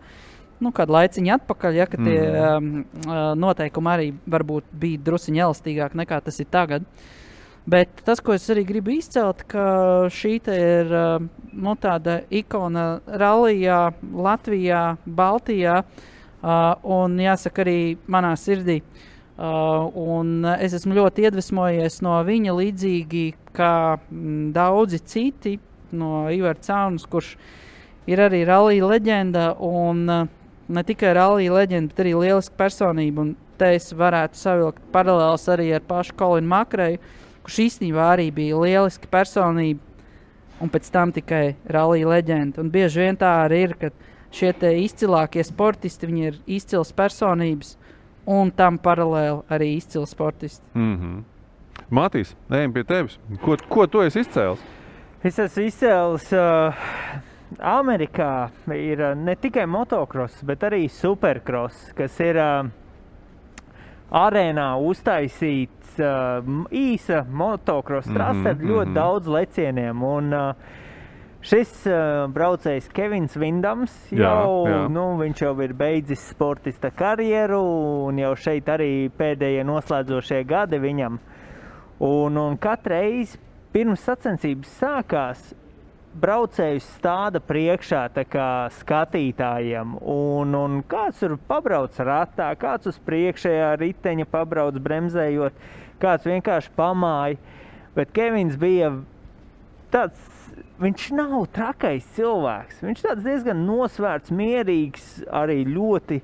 nu, 0.62 0.74
kādu 0.78 0.94
laiciņu 0.94 1.34
atpakaļ, 1.40 1.80
ja 1.80 1.90
tie 1.95 2.20
um, 2.20 2.70
uh, 3.08 3.24
noteikumi 3.41 3.91
arī 3.95 4.08
bija 4.22 5.02
drusciņi 5.10 5.44
elastīgāki 5.48 6.02
nekā 6.03 6.22
tas 6.28 6.38
ir 6.44 6.52
tagad. 6.53 6.86
Bet 7.72 8.06
tas, 8.06 8.22
ko 8.22 8.34
es 8.38 8.45
arī 8.53 8.62
gribu 8.66 8.94
izcelt, 8.94 9.41
ka 9.49 9.66
šī 10.14 10.38
ir 10.53 10.94
uh, 10.94 11.28
nu, 11.49 11.74
tāda 11.82 12.22
ikona 12.30 12.88
rallijā, 13.10 13.84
Latvijā, 14.30 14.86
Baltijā. 15.06 15.82
Uh, 15.82 16.08
un 16.41 17.18
jāsaka, 17.22 17.65
arī 17.65 17.80
manā 18.11 18.34
sirdī. 18.39 18.81
Uh, 19.41 20.27
es 20.61 20.76
esmu 20.77 20.93
ļoti 20.99 21.26
iedvesmojies 21.26 22.01
no 22.05 22.19
viņa, 22.27 22.53
līdzīgi 22.53 23.23
kā 23.57 23.97
mm, 23.97 24.51
daudzi 24.53 24.99
citi 25.01 25.55
no 25.97 26.27
Ivara 26.30 26.59
Caunas, 26.61 27.07
kurš 27.09 27.31
ir 28.11 28.22
arī 28.22 28.43
rallija 28.45 28.89
leģenda. 28.91 29.47
Un, 29.65 30.03
uh, 30.09 30.27
ne 30.72 30.84
tikai 30.85 31.15
rallija 31.18 31.55
leģenda, 31.55 31.91
bet 31.91 32.03
arī 32.03 32.13
lieliska 32.19 32.57
personība. 32.59 33.26
Un 33.26 33.34
te 33.59 33.73
es 33.77 33.91
varētu 33.97 34.39
savilkt 34.39 34.84
paralēlus 34.93 35.47
arī 35.53 35.72
ar 35.76 35.84
pašu 35.88 36.15
Kolinu 36.19 36.51
Makreju, 36.51 37.01
kurš 37.45 37.59
īstenībā 37.65 38.11
arī 38.13 38.30
bija 38.35 38.59
lieliska 38.61 39.09
personība. 39.11 39.81
Un 40.61 40.69
pēc 40.69 40.91
tam 40.93 41.09
tikai 41.13 41.55
rallija 41.65 42.09
leģenda. 42.11 42.61
Un 42.61 42.69
bieži 42.69 43.01
vien 43.01 43.18
tā 43.18 43.31
arī 43.47 43.63
ir, 43.65 43.73
ka 43.81 43.89
šie 44.32 44.53
izcilākie 44.84 45.44
sportisti 45.44 46.08
viņi 46.08 46.28
ir 46.30 46.40
izcils 46.48 46.94
personības. 46.95 47.78
Un 48.26 48.52
tam 48.53 48.78
paralēli 48.78 49.41
arī 49.49 49.76
izcils 49.78 50.12
sportisti. 50.14 50.64
Mm 50.76 50.98
-hmm. 50.98 51.24
Matīs, 51.90 52.36
ejam 52.52 52.74
pie 52.74 52.84
tevis. 52.84 53.20
Ko, 53.41 53.58
ko 53.70 53.88
tu 53.88 54.02
esi 54.02 54.20
izcēlis? 54.20 54.60
Es 55.24 55.40
esmu 55.40 55.64
izcēlis. 55.64 56.32
Uh, 56.34 56.74
Amerikā 57.60 58.49
ir 58.74 59.02
uh, 59.02 59.16
ne 59.18 59.36
tikai 59.36 59.66
motocross, 59.66 60.44
bet 60.44 60.64
arī 60.64 60.86
supercross, 60.90 61.91
kas 61.98 62.20
ir 62.20 62.38
uh, 62.38 62.70
arēnā 64.12 64.68
uztaisīts 64.80 65.99
uh, 65.99 66.45
īsa 66.72 67.26
motocross 67.28 68.08
Mhm, 68.08 68.16
trase 68.16 68.49
ar 68.49 68.56
ļoti 68.56 68.90
mhm. 68.90 68.95
daudz 68.95 69.28
lecieniem. 69.28 70.03
Un, 70.03 70.34
uh, 70.34 70.80
Šis 71.41 71.72
uh, 71.89 72.27
braucējs 72.30 72.85
Kevins 72.93 73.34
Vindams 73.41 73.93
Jā, 74.13 74.27
jau, 74.30 74.57
jā. 74.69 74.81
Nu, 74.93 75.07
viņš 75.18 75.39
jau 75.41 75.55
ir 75.65 75.72
beidzis 75.73 76.22
sportista 76.30 76.91
karjeru, 76.93 77.61
un 78.11 78.19
jau 78.22 78.35
šeit 78.38 78.69
arī 78.69 79.09
pēdējie 79.18 79.63
noslēdzošie 79.65 80.43
gadi 80.45 80.77
viņam. 80.84 81.18
Un, 82.05 82.38
un 82.38 82.59
katru 82.61 82.93
reizi 82.93 83.41
pirms 83.73 84.03
sacensības 84.05 84.69
sākās, 84.77 85.41
braucējs 86.22 86.85
stāda 86.99 87.41
priekšā 87.41 88.03
skatītājiem. 88.77 89.95
Un, 90.13 90.55
un 90.57 90.81
kāds 90.91 91.23
tur 91.23 91.38
pabrauc 91.49 91.97
ratā, 92.05 92.51
kāds 92.59 92.91
uz 92.91 92.99
priekšējā 93.07 93.72
riteņa 93.81 94.27
pabrauc 94.30 94.77
bremzējot, 94.77 95.57
kāds 96.03 96.27
vienkārši 96.30 96.73
pamāja. 96.77 97.39
Bet 97.97 98.13
Kevins 98.13 98.59
bija 98.61 98.93
tāds. 99.89 100.31
Viņš 100.82 101.08
nav 101.14 101.45
trakais 101.53 102.06
cilvēks. 102.16 102.82
Viņš 102.82 103.03
ir 103.06 103.20
diezgan 103.22 103.66
nosvērts, 103.68 104.34
mierīgs, 104.34 105.10
arī 105.30 105.60
ļoti, 105.70 106.22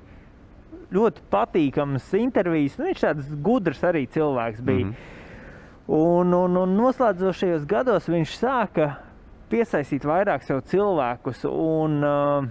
ļoti 0.94 1.26
patīkams 1.30 2.08
intervijas. 2.18 2.78
Nu, 2.78 2.88
viņš 2.88 3.04
tāds 3.04 3.28
gudrs 3.44 3.84
arī 3.86 4.06
cilvēks. 4.10 4.64
Bija. 4.66 4.88
Mhm. 4.88 5.14
Un, 5.88 6.34
un, 6.36 6.56
un 6.60 6.74
noslēdzošajos 6.76 7.62
gados 7.68 8.10
viņš 8.10 8.34
sāka 8.36 8.90
piesaistīt 9.48 10.04
vairāk 10.04 10.42
sev 10.44 10.60
cilvēkus. 10.68 11.46
Un, 11.48 12.02
uh, 12.04 12.50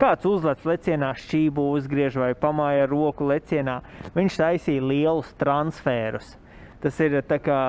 kāds 0.00 0.26
uzlec 0.28 0.64
lecienā, 0.68 1.12
šķību 1.16 1.70
uzgriež 1.76 2.18
vai 2.20 2.32
pamāja 2.38 2.88
roku 2.90 3.28
lecienā, 3.30 3.80
viņš 4.16 4.40
taisīja 4.42 4.84
lielus 4.84 5.32
transferus. 5.40 6.34
Tas 6.80 6.98
ir 7.00 7.16
kā 7.42 7.60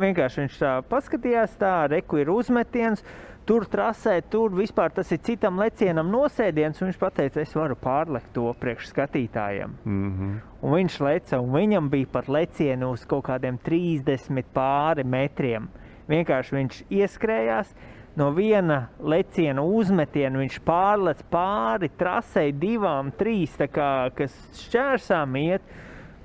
vienkārši 0.00 0.44
viņš 0.44 0.60
tā 0.62 0.76
paskatījās, 0.90 1.58
tā 1.60 1.74
reku 1.92 2.22
ir 2.22 2.32
uzmetiens. 2.32 3.04
Tur 3.48 3.64
trasē, 3.66 4.20
tur 4.30 4.52
vispār 4.54 4.92
tas 4.94 5.08
ir 5.10 5.18
citam 5.26 5.58
lecienam 5.58 6.10
nosēdiens. 6.12 6.78
Viņš 6.78 6.98
teica, 7.16 7.40
es 7.40 7.54
varu 7.56 7.74
pārlekt 7.74 8.30
to 8.36 8.52
priekš 8.60 8.92
skatītājiem. 8.92 9.72
Mm 9.84 10.10
-hmm. 10.12 10.34
Un 10.62 10.74
viņš 10.76 11.00
leca, 11.00 11.40
un 11.40 11.50
viņam 11.52 11.88
bija 11.90 12.06
pat 12.12 12.28
lecieni 12.28 12.84
uz 12.84 13.04
kaut 13.04 13.24
kādiem 13.24 13.58
30 13.58 14.44
pāri 14.54 15.04
metriem. 15.04 15.68
Vienkārši 16.08 16.56
viņš 16.56 16.84
ieskrējās. 16.90 17.74
No 18.16 18.30
viena 18.34 18.88
leciena 18.98 19.62
uzmetiena 19.62 20.38
viņš 20.38 20.58
pārlec 20.66 21.22
pāri 21.30 21.90
trasei, 21.96 22.52
divām, 22.52 23.12
trīs, 23.12 23.54
kā, 23.70 24.10
kas 24.14 24.34
šķērsām 24.66 25.36
iet, 25.36 25.62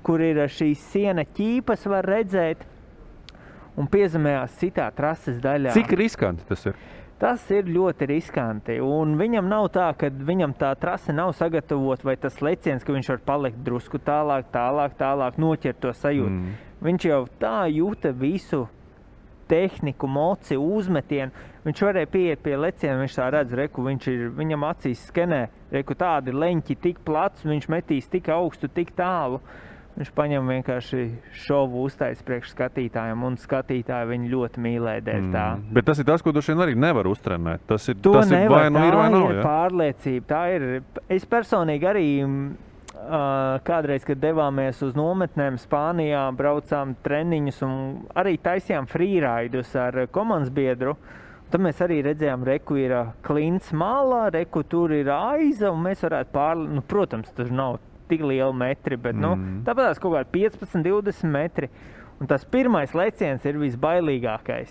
kur 0.06 0.22
ir 0.22 0.44
šīs 0.46 0.84
siena 0.92 1.26
ķīpas, 1.26 1.86
var 1.90 2.06
redzēt. 2.06 2.62
Un 3.76 3.90
piezemējās 3.92 4.54
citā 4.60 4.86
trases 4.96 5.40
daļā. 5.42 5.74
Cik 5.76 5.90
riskanti 6.00 6.46
tas 6.48 6.62
ir? 6.70 6.78
Tas 7.20 7.42
ir 7.52 7.68
ļoti 7.72 8.06
riskanti. 8.10 8.76
Un 8.84 9.14
viņam 9.16 9.48
nav 9.48 9.70
tā, 9.72 9.90
ka 9.96 10.08
viņam 10.12 10.52
tā 10.60 10.74
trase 10.80 11.14
nav 11.16 11.32
sagatavota, 11.36 12.04
vai 12.04 12.14
tas 12.20 12.38
leciens, 12.44 12.84
ka 12.84 12.92
viņš 12.92 13.10
var 13.14 13.22
palikt 13.28 13.60
drusku 13.64 14.00
tālāk, 14.04 14.48
tālāk, 14.52 14.96
tālāk 15.00 15.38
noķert 15.40 15.80
to 15.80 15.92
sajūtu. 15.96 16.32
Mm. 16.32 16.56
Viņš 16.84 17.06
jau 17.08 17.20
tā 17.40 17.58
jūta 17.72 18.12
visu 18.16 18.66
tehniku, 19.48 20.08
moci, 20.10 20.58
uzmetienu. 20.60 21.32
Viņš 21.64 21.82
varēja 21.88 22.10
pieiet 22.10 22.42
pie 22.44 22.56
leciena, 22.60 22.98
viņš 23.00 23.16
tā 23.16 23.30
redz, 23.32 23.54
reku, 23.58 23.84
viņš 23.86 24.08
ir, 24.12 24.26
viņam 24.36 24.66
acīs 24.68 25.06
skenē, 25.08 25.40
reku 25.72 25.96
tādi 25.98 26.34
leņķi 26.36 26.76
tik 26.82 27.00
plats, 27.06 27.46
viņš 27.46 27.70
metīs 27.72 28.10
tik 28.12 28.28
augstu, 28.34 28.68
tik 28.68 28.92
tālu. 28.98 29.40
Viņš 29.96 30.10
paņem 30.12 30.50
vienkārši 30.52 31.02
šovu 31.46 31.86
uztais 31.88 32.18
priekš 32.20 32.50
skatītājiem, 32.52 33.22
un 33.24 33.38
skatītāji 33.40 34.10
viņu 34.10 34.26
ļoti 34.34 34.60
mīlēja 34.66 35.04
dēļ 35.06 35.28
tā. 35.32 35.44
Mm. 35.56 35.70
Bet 35.78 35.86
tas 35.88 36.02
ir 36.02 36.04
tas, 36.10 36.20
ko 36.20 36.34
tu 36.36 36.42
šodien 36.44 36.66
arī 36.66 36.74
nevar 36.76 37.08
uztrenēt. 37.08 37.62
Tas 37.70 37.88
ir, 37.88 37.96
To 38.04 38.12
tas 38.18 38.28
ir 38.28 38.42
nevar, 38.42 38.66
vai 38.66 38.70
nu 38.74 38.82
tā 38.82 38.90
ir 38.90 38.96
vai 39.00 39.06
nav. 39.14 39.24
ir 39.30 39.38
Ja? 39.40 39.46
pārliecība. 39.46 40.26
Tā 40.28 40.42
ir. 40.52 40.66
Es 41.16 41.24
personīgi 41.24 41.88
arī 41.88 42.04
uh, 42.26 43.56
kādreiz, 43.64 44.04
kad 44.04 44.20
devāmies 44.20 44.82
uz 44.84 44.92
nometnēm 44.98 45.56
Spānijā, 45.64 46.26
braucām 46.36 46.92
treniņus 47.06 47.62
un 47.64 47.74
arī 48.20 48.36
taisījām 48.36 48.88
freeraidus 48.92 49.72
ar 49.80 50.02
komandas 50.12 50.52
biedru. 50.52 50.96
Tad 51.48 51.62
mēs 51.62 51.80
arī 51.80 52.00
redzējām, 52.02 52.44
reku 52.44 52.76
ir 52.82 52.92
klints 53.24 53.72
malā, 53.72 54.26
reku 54.34 54.64
tur 54.66 54.92
ir 54.92 55.08
aiza, 55.14 55.70
un 55.70 55.84
mēs 55.88 56.02
varētu 56.02 56.32
pārlēkt. 56.34 56.72
Nu, 56.74 56.82
protams, 56.82 57.30
tur 57.38 57.52
nav 57.54 57.78
tik 58.08 58.20
liela 58.22 58.52
metri, 58.54 58.96
bet 58.96 59.14
nu, 59.14 59.34
Mm. 59.36 59.62
tāpat 59.64 59.90
tās 59.90 59.98
kaut 60.00 60.12
kādi 60.14 60.30
15, 60.32 60.82
20 60.82 61.30
metri. 61.30 61.68
Un 62.20 62.26
tas 62.26 62.44
pirmais 62.44 62.92
leciens 62.94 63.44
ir 63.44 63.54
visbailīgākais. 63.60 64.70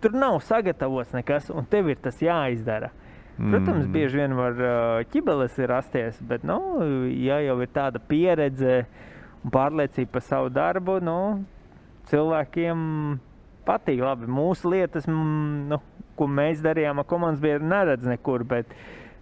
Tur 0.00 0.10
nav 0.14 0.40
sagatavots 0.42 1.12
nekas, 1.14 1.50
un 1.50 1.64
tev 1.66 1.88
ir 1.88 1.96
tas 1.96 2.18
jāizdara. 2.20 2.90
Protams, 3.38 3.86
Mm. 3.86 3.92
bieži 3.92 4.16
vien 4.18 4.34
var 4.34 4.52
ķibeles 5.12 5.56
rasties, 5.68 6.20
bet, 6.20 6.42
nu, 6.42 6.58
ja 7.14 7.38
jau 7.38 7.60
ir 7.62 7.68
tāda 7.68 8.00
pieredze 8.00 8.86
un 9.44 9.50
pārliecība 9.50 10.10
par 10.10 10.20
savu 10.22 10.50
darbu, 10.50 11.00
nu, 11.00 11.44
cilvēkiem 12.10 13.18
patīk. 13.68 14.00
Labi, 14.02 14.26
mūsu 14.26 14.70
lietas, 14.72 15.06
mm, 15.06 15.68
nu, 15.68 15.78
ko 16.16 16.26
mēs 16.26 16.62
darījām 16.64 16.98
ar 16.98 17.04
komandas 17.04 17.40
biedru, 17.40 17.68
neredz 17.68 18.06
nekur, 18.08 18.42
bet 18.48 18.66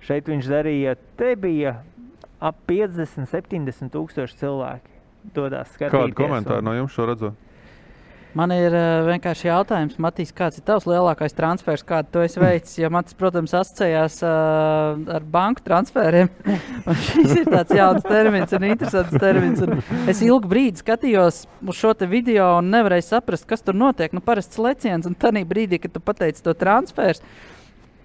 šeit 0.00 0.24
viņš 0.30 0.48
darīja, 0.48 0.96
te 1.18 1.34
bija 1.36 1.76
ap 2.40 2.60
50, 2.68 3.28
70 3.30 3.92
tūkstoši 3.94 4.38
cilvēki. 4.42 4.94
Dodās 5.34 5.72
skatīties. 5.74 6.12
Kādu 6.12 6.18
komentāru 6.18 6.64
no 6.64 6.76
jums 6.76 6.94
šo 6.94 7.08
redzot? 7.10 7.42
Man 8.36 8.52
ir 8.52 8.74
uh, 8.76 9.06
vienkārši 9.06 9.46
jautājums, 9.48 9.94
Matīs, 10.02 10.28
kāds 10.36 10.58
ir 10.60 10.64
tavs 10.66 10.84
lielākais 10.84 11.32
transfers, 11.32 11.80
kādu 11.86 12.10
tu 12.12 12.20
esi 12.20 12.40
veicis? 12.42 12.74
Jo 12.82 12.90
Matīs, 12.92 13.16
protams, 13.16 13.54
asociējās 13.56 14.18
uh, 14.26 14.98
ar 15.16 15.24
banku 15.32 15.64
transferiem. 15.64 16.28
Un 16.88 17.00
šis 17.00 17.32
ir 17.32 17.48
tāds 17.48 17.72
jauns 17.72 18.04
termins 18.04 18.52
un 18.52 18.68
interesants 18.68 19.16
termins. 19.22 19.64
Un 19.64 19.80
es 20.12 20.20
ilgu 20.26 20.52
brīdi 20.52 20.84
skatījos 20.84 21.46
uz 21.48 21.80
šo 21.80 21.94
video 22.10 22.58
un 22.58 22.68
nevarēju 22.74 23.08
saprast, 23.08 23.48
kas 23.48 23.64
tur 23.64 23.78
notiek. 23.78 24.12
Nu, 24.12 24.20
parasts 24.20 24.60
leciens, 24.60 25.08
un 25.08 25.16
tajā 25.16 25.46
brīdī, 25.48 25.80
kad 25.80 25.96
tu 25.96 26.04
pateici 26.04 26.44
to 26.44 26.52
transferu, 26.60 27.24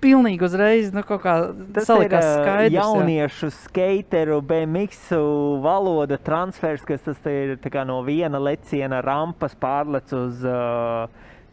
pilnīgi 0.02 0.46
uzreiz 0.46 0.92
nu, 0.96 1.04
kaut 1.08 1.24
kā 1.24 1.36
salikās 1.86 2.26
skaidrs. 2.26 2.74
jā. 2.74 2.84
jauniešu 2.84 3.52
skateru, 3.62 4.42
BMX 4.46 5.12
valoda 5.64 6.18
transfers, 6.22 6.86
kas 6.88 7.04
tas 7.06 7.20
ir 7.30 7.58
no 7.88 8.02
viena 8.06 8.42
leciena 8.42 9.02
rampas 9.06 9.56
pārlec 9.56 10.14
uz 10.18 10.46
uh, 10.46 11.06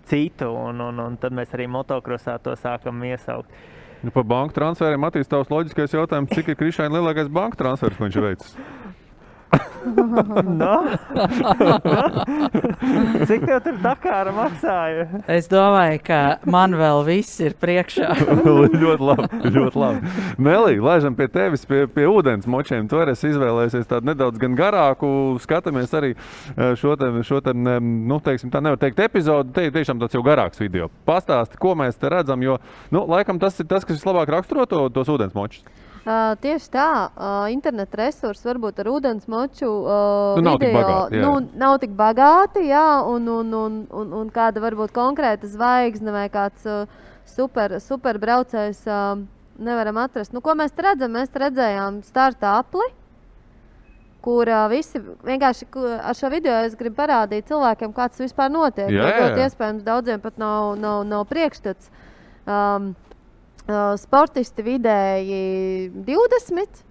citu, 0.08 0.48
un, 0.48 0.80
un, 0.80 1.02
un 1.04 1.18
tad 1.20 1.36
mēs 1.36 1.52
arī 1.56 1.68
motokrosā 1.70 2.38
to 2.42 2.56
sākam 2.56 3.02
iesaukt. 3.04 3.50
Nu, 3.98 4.12
par 4.14 4.24
banku 4.30 4.54
transferiem 4.54 5.08
attīstās 5.08 5.50
loģiskais 5.50 5.96
jautājums, 5.96 6.30
cik 6.30 6.52
ir 6.52 6.58
Krišāna 6.60 7.00
lielākais 7.00 7.30
banku 7.34 7.58
transfers, 7.58 7.98
ko 7.98 8.06
viņš 8.06 8.20
ir 8.20 8.28
veicis. 9.52 9.78
no? 10.60 10.84
Cik 13.28 13.46
tev 13.46 13.60
tur 13.64 13.78
Dakāra 13.82 14.32
maksāja? 14.34 15.06
Es 15.30 15.48
domāju, 15.50 16.00
ka 16.06 16.20
man 16.48 16.74
vēl 16.78 17.04
viss 17.06 17.40
ir 17.44 17.56
priekšā. 17.60 18.10
ļoti 18.82 19.04
labi. 19.04 19.28
Ļoti 19.54 19.82
labi. 19.82 20.12
Nelīgi, 20.38 20.84
laižam 20.84 21.16
pie 21.18 21.28
tevis, 21.32 21.64
pie, 21.68 21.86
pie 21.92 22.06
ūdens 22.10 22.48
močiem. 22.50 22.88
Tu 22.90 23.00
arī 23.00 23.14
esi 23.16 23.32
izvēlējies 23.32 23.88
tādu 23.90 24.10
nedaudz 24.10 24.42
garāku. 24.58 25.10
Skatāmies 25.42 25.92
arī 25.96 26.14
eh, 26.14 26.74
šo, 26.78 26.96
te, 26.98 27.10
šo 27.26 27.42
te, 27.44 27.54
nu, 27.54 28.20
teiksim, 28.24 28.52
tā 28.52 28.62
nevar 28.64 28.80
teikt, 28.80 29.02
epizodu. 29.08 29.52
Te 29.54 29.68
ir 29.68 29.74
tiešām 29.74 30.00
tāds 30.02 30.16
jau 30.16 30.24
garāks 30.26 30.60
video. 30.60 30.90
Pastāsti, 31.08 31.60
ko 31.60 31.74
mēs 31.78 31.98
te 32.00 32.10
redzam, 32.12 32.42
jo, 32.44 32.58
nu, 32.94 33.04
laikam 33.08 33.40
tas 33.42 33.58
ir 33.60 33.68
tas, 33.70 33.86
kas 33.86 33.98
vislabāk 33.98 34.30
raksturo 34.32 34.66
to, 34.68 34.86
tos 34.94 35.12
ūdens 35.12 35.36
močus. 35.36 35.66
Uh, 36.08 36.32
tieši 36.40 36.70
tā, 36.72 36.90
uh, 37.10 37.50
interneta 37.52 37.98
resursi 38.00 38.46
varbūt 38.48 38.78
ar 38.80 38.88
ūdensmoču 38.94 39.66
uh, 39.68 40.38
Nu, 40.38 40.44
nav 40.46 40.54
tik 40.62 40.70
video 40.70 40.84
bagāti, 40.86 41.18
jā. 41.18 41.24
nu, 41.26 41.32
nav 41.60 41.74
tik 41.82 41.96
bagāti, 41.98 42.62
jā, 42.70 42.84
un, 43.04 43.26
un, 43.28 43.50
un, 43.58 43.74
un, 43.92 44.14
un 44.22 44.30
kāda 44.32 44.62
varbūt 44.64 44.94
konkrēta 44.96 45.50
zvaigzne 45.52 46.14
vai 46.14 46.22
kāds 46.32 46.64
uh, 46.64 46.86
super, 47.28 47.76
super 47.84 48.16
braucējs 48.22 48.80
uh, 48.88 49.20
nevaram 49.58 50.00
atrast. 50.00 50.32
Nu, 50.32 50.40
ko 50.40 50.54
mēs 50.56 50.72
redzam? 50.78 51.12
Mēs 51.18 51.34
redzējām 51.34 52.00
starta 52.06 52.54
apli. 52.62 52.86
Kur 54.24 54.48
uh, 54.48 54.64
visi 54.72 55.02
vienkārši 55.28 55.68
ar 56.00 56.16
šo 56.16 56.30
video 56.32 56.56
es 56.64 56.78
gribu 56.78 56.98
parādīt 57.02 57.50
cilvēkiem, 57.50 57.92
kāds 57.96 58.16
tas 58.16 58.30
vispār 58.30 58.48
notiek. 58.52 58.88
Jā, 58.90 59.12
jā, 59.12 59.28
iespējams 59.44 59.84
daudziem 59.86 60.24
pat 60.24 60.40
nav, 60.40 60.72
nav, 60.80 61.04
nav 61.06 61.28
priekšstats. 61.30 61.92
Um, 62.48 62.94
sportisti 64.00 64.64
vidēji 64.64 65.90
20 66.06 66.82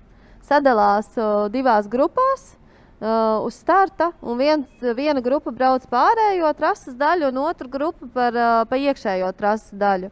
sadalās 0.46 1.10
divās 1.52 1.90
grupās. 1.90 2.54
Uh, 2.98 3.44
uz 3.46 3.54
starta, 3.54 4.08
un 4.26 4.40
viens, 4.42 4.66
viena 4.98 5.22
grupa 5.22 5.52
brauc 5.54 5.84
pārējo 5.86 6.50
trases 6.58 6.96
daļu, 6.98 7.28
un 7.30 7.38
otra 7.44 7.70
grupa 7.70 8.08
par, 8.10 8.34
uh, 8.34 8.64
pa 8.66 8.80
iekšējo 8.82 9.28
trases 9.38 9.70
daļu. 9.78 10.10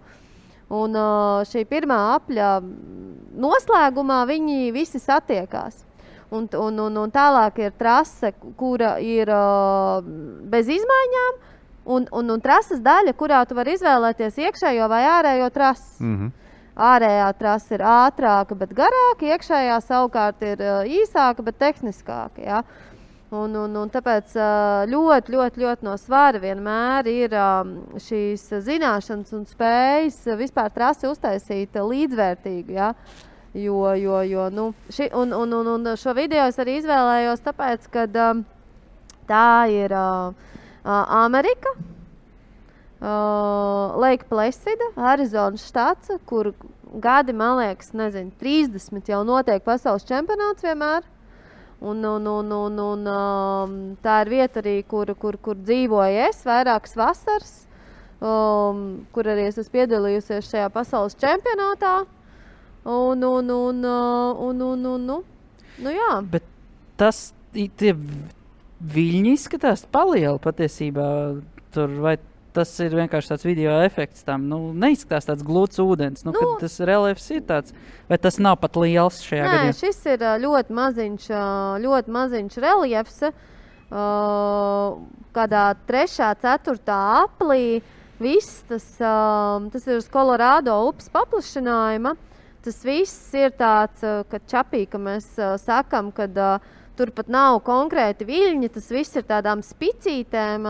Un 0.70 0.94
uh, 0.94 1.42
šī 1.50 1.64
pirmā 1.66 1.98
apļa 2.20 2.52
noslēgumā 3.42 4.20
viņi 4.30 4.70
visi 4.76 5.02
satiekās. 5.02 5.82
Un, 6.30 6.46
un, 6.46 6.78
un, 6.86 7.02
un 7.08 7.10
tālāk 7.10 7.58
ir 7.64 7.74
trase, 7.74 8.36
kura 8.54 9.00
ir 9.02 9.34
uh, 9.34 10.06
bez 10.54 10.70
izmaiņām, 10.70 11.44
un, 11.90 12.06
un, 12.14 12.34
un 12.38 12.46
trases 12.46 12.86
daļa, 12.86 13.18
kurā 13.18 13.42
tu 13.50 13.58
vari 13.58 13.80
izvēlēties 13.80 14.38
iekšējo 14.46 14.94
vai 14.94 15.08
ārējo 15.10 15.50
trasi. 15.58 16.04
Mm 16.06 16.18
-hmm. 16.20 16.45
Ārējā 16.76 17.28
trase 17.40 17.78
ir 17.78 17.84
ātrāka, 17.88 18.56
bet 18.60 18.74
garāka, 18.76 19.30
iekšējā 19.32 19.78
savukārt 19.86 20.42
ir 20.44 20.60
uh, 20.60 20.82
īsāka, 20.84 21.46
bet 21.46 21.56
tehniskāka. 21.62 22.44
Ja? 22.44 22.60
Un, 23.32 23.56
un, 23.56 23.78
un 23.80 23.92
tāpēc 23.92 24.36
uh, 24.36 24.84
ļoti, 24.92 25.32
ļoti, 25.38 25.64
ļoti 25.64 25.88
no 25.88 25.96
svara 26.00 26.42
vienmēr 26.44 27.08
ir 27.08 27.38
um, 27.40 27.72
šīs 28.00 28.44
zināšanas 28.68 29.32
un 29.38 29.48
spējas 29.48 30.20
vispār 30.36 30.70
trasi 30.76 31.08
uztaisīt 31.08 31.80
līdzvērtīgu. 31.80 32.76
Ja? 32.76 32.92
Jo, 33.56 33.96
jo, 33.96 34.20
jo 34.28 34.50
nu, 34.52 34.70
ši, 34.92 35.10
un, 35.16 35.32
un, 35.32 35.56
un, 35.56 35.74
un 35.78 35.96
šo 35.96 36.12
video 36.18 36.44
es 36.52 36.60
arī 36.60 36.82
izvēlējos, 36.82 37.44
tāpēc, 37.48 37.88
ka 37.94 38.04
um, 38.28 38.44
tā 39.32 39.50
ir 39.72 39.96
uh, 39.96 40.36
uh, 40.84 41.04
Amerika. 41.24 41.72
Uh, 43.06 43.94
Lake 44.02 44.26
Placida, 44.26 44.88
Arizonas 44.98 45.68
štats, 45.70 46.10
kur 46.26 46.56
gadi, 46.98 47.36
man 47.38 47.60
liekas, 47.60 47.92
nezinu, 47.94 48.32
30 48.42 49.12
jau 49.12 49.20
notiek 49.28 49.62
pasaules 49.62 50.08
čempionāts 50.10 50.66
vienmēr. 50.66 51.06
Un, 51.86 52.02
un, 52.02 52.26
un, 52.32 52.50
un, 52.56 52.82
un, 52.82 53.06
um, 53.12 53.78
tā 54.02 54.24
ir 54.24 54.32
vieta 54.32 54.64
arī, 54.64 54.76
kur, 54.90 55.12
kur, 55.22 55.38
kur 55.38 55.60
dzīvoju 55.60 56.26
es 56.32 56.42
vairākas 56.48 56.98
vasaras, 56.98 57.54
um, 58.18 58.84
kur 59.14 59.30
arī 59.30 59.52
es 59.52 59.60
esmu 59.62 59.76
piedalījusies 59.76 60.50
šajā 60.50 60.74
pasaules 60.74 61.20
čempionātā. 61.22 61.96
Un, 62.90 63.22
un, 63.22 63.52
un, 63.54 63.86
uh, 63.86 64.46
un, 64.50 64.70
un, 64.72 64.86
un, 64.96 65.10
nu, 65.12 65.24
nu 65.78 65.94
jā. 65.94 66.14
Bet 66.32 66.48
tas 66.98 67.28
tie 67.54 67.94
viļņi 67.94 69.36
izskatās 69.38 69.86
palieli 69.94 70.42
patiesībā. 70.42 71.12
Tur, 71.76 72.00
vai 72.02 72.16
tas 72.56 72.72
ir 72.84 72.96
vienkārši 72.96 73.32
tāds 73.34 73.46
video 73.46 73.76
efekts 73.84 74.24
tam? 74.28 74.48
Nu, 74.52 74.60
neizskatās 74.72 75.28
tāds 75.28 75.44
glūts 75.46 75.82
ūdens. 75.84 76.24
Nu, 76.26 76.34
nu, 76.36 76.54
tas 76.62 76.78
reliefs 76.88 77.28
ir 77.36 77.44
tāds, 77.48 77.76
vai 78.10 78.18
tas 78.22 78.40
nav 78.42 78.58
pat 78.64 78.80
liels 78.80 79.20
šajā 79.26 79.44
Nē, 79.44 79.52
gadījumā? 79.52 79.76
šis 79.82 80.00
ir 80.14 80.26
ļoti 80.46 80.78
maziņš, 80.80 81.28
ļoti 81.84 82.16
maziņš 82.16 82.58
reliefs. 82.66 83.20
Kādā 85.36 85.66
3. 85.92 86.16
4. 86.42 86.80
aplī 87.26 87.66
viss 88.20 88.64
tas, 88.70 88.86
tas 88.98 89.90
ir 89.90 90.00
uz 90.00 90.08
Kolorādo 90.12 90.78
upes 90.90 91.12
paplašinājuma. 91.14 92.16
Tas 92.66 92.80
viss 92.82 93.36
ir 93.38 93.52
tāds, 93.54 94.02
ka 94.02 94.40
čapī, 94.50 94.88
ka 94.90 94.98
mēs 94.98 95.28
sakam, 95.62 96.10
ka 96.16 96.26
tur 96.98 97.12
pat 97.16 97.30
nav 97.32 97.60
konkrēti 97.66 98.28
viļņi. 98.28 98.72
Tas 98.78 98.88
viss 98.94 99.20
ir 99.20 99.28
tādām 99.28 99.62
spicītēm, 99.66 100.66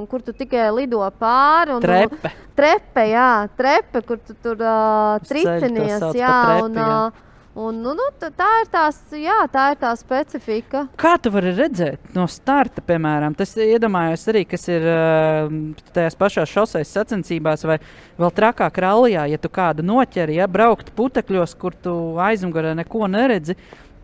un 0.00 0.06
kur 0.10 0.22
tu 0.26 0.34
tikai 0.36 0.68
lido 0.76 1.02
pāri. 1.20 1.76
un, 1.76 1.82
Trepe. 1.84 2.34
Trepe, 2.56 3.08
jā, 3.10 3.30
trepe, 3.56 4.04
kur 4.06 4.20
tu 4.20 4.36
tur 4.42 4.60
uh, 4.60 5.18
tricinies. 5.26 6.04
Jā, 6.14 6.36
trepi, 6.46 6.68
un, 6.68 6.80
ā, 6.84 7.28
Un, 7.60 7.80
nu, 7.82 7.90
nu, 7.98 8.04
tā- 8.14 8.46
ir 8.62 8.68
tās, 8.70 8.98
jā, 9.10 9.34
tā 9.50 9.72
ir 9.72 9.78
tā 9.80 9.90
specifika. 9.98 10.84
Kā 10.96 11.16
tu 11.18 11.32
vari 11.34 11.50
redzēt 11.50 12.12
no 12.14 12.28
starta, 12.30 12.78
piemēram, 12.80 13.34
tas 13.34 13.56
iedomājos 13.58 14.22
arī, 14.30 14.44
kas 14.46 14.68
ir 14.70 14.86
uh, 14.86 15.50
tajās 15.90 16.14
pašās 16.14 16.52
šoseis 16.52 16.94
sacensībās, 16.94 17.66
vai 17.66 17.80
vēl 18.22 18.30
trakāk 18.36 18.78
rallijā, 18.78 19.26
ja 19.32 19.38
tu 19.42 19.50
kādu 19.50 19.82
noķeri, 19.82 20.38
ja 20.38 20.46
braukt 20.46 20.94
putekļos, 20.94 21.56
kur 21.58 21.74
tu 21.74 21.94
aizmugurē 22.22 22.76
neko 22.78 23.10
neredzi. 23.10 23.58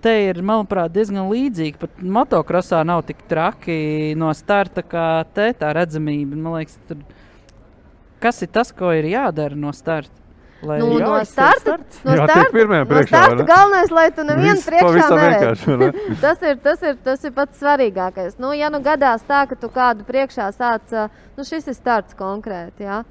Te 0.06 0.12
ir, 0.28 0.38
manuprāt, 0.46 0.92
diezgan 0.94 1.26
līdzīgi. 1.26 1.80
Pat 1.80 1.96
motokrosā 1.98 2.84
nav 2.86 3.00
tik 3.08 3.24
traki 3.26 4.14
no 4.18 4.30
starta, 4.38 4.84
kā 4.86 5.24
te 5.34 5.48
tā 5.58 5.72
redzamība. 5.74 6.38
Man 6.38 6.60
liekas, 6.60 6.76
tur... 6.86 7.00
kas 8.22 8.38
ir 8.46 8.52
tas, 8.54 8.70
ko 8.70 8.92
ir 8.94 9.08
jādara 9.10 9.58
no 9.58 9.72
starta? 9.74 10.14
Lai... 10.64 10.78
Nu, 10.80 10.92
no 10.94 11.00
jāizceļ 11.00 11.58
starta, 11.60 11.98
no 12.06 12.14
Jā, 12.14 12.26
starta, 12.30 12.62
no 12.70 12.78
priekšā, 12.88 12.92
vai 12.94 13.02
starta 13.10 13.44
galvenais, 13.50 13.90
lai 13.92 14.04
tu 14.16 14.24
nevienu 14.24 14.62
priekšā 14.64 15.08
neredzi. 15.18 15.74
ne? 15.82 15.88
tas, 16.24 16.44
ir, 16.46 16.54
tas, 16.64 16.84
ir, 16.86 16.94
tas 17.04 17.26
ir 17.28 17.34
pats 17.36 17.60
svarīgākais. 17.60 18.38
Nu, 18.40 18.54
ja 18.56 18.70
nu 18.72 18.80
gadās 18.84 19.26
tā, 19.28 19.42
ka 19.50 19.58
tu 19.58 19.68
kādu 19.74 20.06
priekšā 20.08 20.46
sāc, 20.56 20.94
nu 21.36 21.44
šis 21.44 21.68
ir 21.68 21.76
starts 21.76 22.16
konkrēti, 22.16 22.86
jā. 22.88 23.02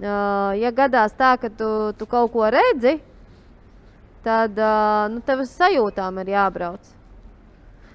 Ja 0.00 0.72
gadās 0.80 1.14
tā, 1.16 1.36
ka 1.40 1.52
tu, 1.54 1.70
tu 2.00 2.08
kaut 2.10 2.34
ko 2.34 2.50
redzi, 2.52 2.96
tad 4.26 4.58
ā, 4.58 4.74
nu, 5.12 5.22
tev 5.26 5.46
uz 5.46 5.54
sajūtām 5.54 6.22
ir 6.24 6.34
jābrauc. 6.34 6.92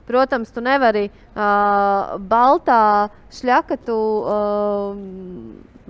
Protams, 0.07 0.49
tu 0.51 0.63
nevari 0.63 1.05
uh, 1.07 2.15
baltā 2.31 3.09
šļakatu 3.31 3.97
uh, 3.97 4.95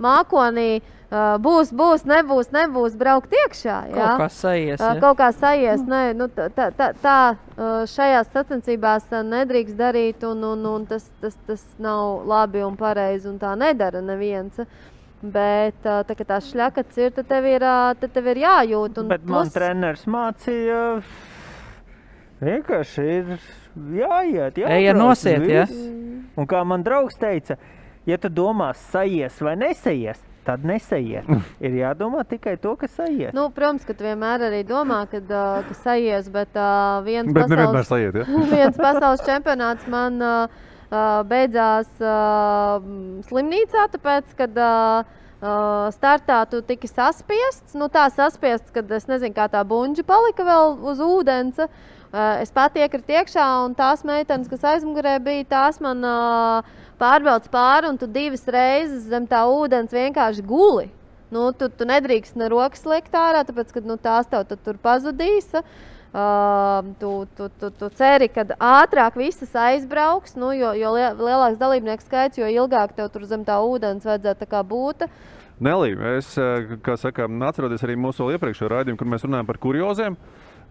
mākonī. 0.02 0.72
Uh, 1.12 1.34
būs, 1.44 1.68
būs, 1.76 2.06
nebūs, 2.08 2.48
nebūs 2.54 2.94
braukt 2.96 3.34
iekšā. 3.36 3.78
Jā? 3.92 4.12
Kaut 4.14 4.22
kā 4.22 4.28
sajies, 4.32 4.80
Uh, 4.80 5.00
kaut 5.02 5.18
kā 5.18 5.28
sajies. 5.36 5.82
Nē, 5.84 6.14
nu, 6.16 6.28
tā, 6.32 6.46
tā, 6.56 6.92
tā, 7.02 7.16
uh, 7.52 7.82
šajās 7.90 8.30
sacensībās 8.32 9.10
uh, 9.10 9.20
nedrīkst 9.20 9.76
darīt, 9.76 10.24
un, 10.24 10.40
un, 10.54 10.64
un 10.70 10.86
tas, 10.88 11.04
tas, 11.20 11.36
tas 11.48 11.66
nav 11.82 12.24
labi 12.28 12.64
un 12.64 12.78
pareizi, 12.80 13.28
un 13.28 13.36
tā 13.42 13.52
nedara 13.60 14.00
neviens. 14.00 14.64
Bet 15.22 15.76
tā, 15.84 16.00
kad 16.08 16.26
tā 16.26 16.38
šļakats 16.42 16.98
ir, 16.98 17.12
tad 17.14 17.28
tev 17.30 17.44
ir, 17.46 17.62
tad 18.00 18.10
tev 18.10 18.26
ir 18.32 18.40
jājūt. 18.42 18.96
Bet 19.06 19.26
man 19.30 19.52
treneris 19.54 20.02
mācīja, 20.10 20.80
vienkārši 22.42 23.04
ir 23.06 23.30
jāiet. 24.00 24.58
Ej, 24.58 24.66
ja 24.66 24.80
jābrauc, 24.88 25.04
nosiet, 25.04 25.46
ja? 25.46 25.68
Un 26.34 26.48
kā 26.50 26.64
man 26.66 26.82
draugs 26.82 27.20
teica, 27.20 27.54
ja 28.08 28.18
tu 28.18 28.32
domā, 28.32 28.72
sajies 28.90 29.38
vai 29.44 29.54
nesaies, 29.60 30.18
tad 30.42 30.66
nesaies. 30.66 31.28
ir 31.64 31.78
jādomā 31.78 32.24
tikai 32.26 32.56
to, 32.58 32.74
kas 32.80 32.96
sajies. 32.98 33.30
Nu, 33.36 33.46
protams, 33.54 33.86
ka 33.86 33.94
tu 33.94 34.08
vienmēr 34.08 34.48
arī 34.48 34.64
domā, 34.66 35.04
ka, 35.12 35.22
uh, 35.22 35.62
ka 35.68 35.78
sajies, 35.84 36.32
bet 36.34 36.58
uh, 36.58 36.98
viens, 37.06 37.30
Bet 37.30 37.46
nevienmēr 37.52 37.86
sajiet, 37.86 38.22
ja? 38.24 38.26
viens 38.56 38.74
pasaules 38.80 39.22
čempionāts 39.28 39.86
man 39.92 40.18
uh, 40.18 40.62
beidzās 41.28 41.88
slimnīcā, 43.28 43.86
tāpēc, 43.94 44.34
kad 44.38 44.60
startā 45.96 46.42
tu 46.50 46.60
tiki 46.66 46.90
saspiests. 46.90 47.74
Nu, 47.78 47.88
tā 47.92 48.06
saspiests, 48.14 48.70
kad 48.74 48.90
es 48.92 49.08
nezinu, 49.10 49.34
kā 49.36 49.48
tā 49.50 49.64
buļbuļsa 49.66 50.06
palika 50.06 50.46
vēl 50.46 50.76
uz 50.92 51.02
ūdens. 51.02 51.62
Es 52.12 52.52
pati 52.52 52.82
iekritu 52.84 53.16
iekšā, 53.16 53.44
un 53.64 53.74
tās 53.74 54.04
meitenes, 54.04 54.50
kas 54.50 54.66
aizmugurē 54.74 55.16
bija, 55.24 55.48
tās 55.48 55.80
man 55.80 56.04
pārbrauc 57.00 57.48
pāri, 57.50 57.88
un 57.88 57.96
tu 57.98 58.06
divas 58.06 58.44
reizes 58.46 59.08
zem 59.08 59.24
tā 59.26 59.46
ūdens 59.48 59.94
vienkārši 59.96 60.44
guli. 60.44 60.90
Nu, 61.32 61.48
tu, 61.56 61.70
tu 61.72 61.88
nedrīkst 61.88 62.36
ne 62.36 62.50
rokas 62.52 62.84
liekt 62.84 63.14
ārā, 63.16 63.40
tāpēc, 63.48 63.72
ka 63.72 63.80
nu, 63.88 63.96
tās 63.96 64.28
tev 64.28 64.44
tu, 64.50 64.58
tur 64.60 64.76
pazudīs. 64.76 65.48
Uh, 65.56 65.64
tu, 67.00 67.10
tu, 67.36 67.48
tu, 67.60 67.70
tu 67.72 67.88
ceri, 67.96 68.28
ka 68.28 68.44
ātrāk 68.60 69.16
visas 69.16 69.54
aizbrauks, 69.56 70.34
nu, 70.36 70.50
jo, 70.52 70.74
jo 70.76 70.90
lie- 70.92 71.12
lielāks 71.16 71.60
dalībnieku 71.60 72.04
skaits, 72.04 72.36
jo 72.40 72.48
ilgāk 72.48 72.92
tev 72.96 73.08
tur 73.14 73.24
zem 73.28 73.46
tā 73.48 73.56
ūdens 73.64 74.04
vajadzētu 74.04 74.64
būt. 74.68 75.06
Nelī, 75.62 75.94
es 76.18 76.34
eh, 76.36 76.66
saka, 76.98 77.28
atceros 77.48 77.84
arī 77.86 77.96
mūsu 77.96 78.28
iepriekšējo 78.34 78.70
raidījumu, 78.72 78.98
kur 78.98 79.08
mēs 79.08 79.24
runājam 79.24 79.48
par 79.48 79.60
kurioziem. 79.62 80.16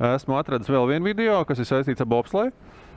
Esmu 0.02 0.38
atradis 0.40 0.70
vēl 0.70 0.88
vienu 0.90 1.06
video, 1.06 1.42
kas 1.46 1.60
ir 1.62 1.68
saistīts 1.70 2.02
ar 2.02 2.10
bobsleju. 2.10 2.52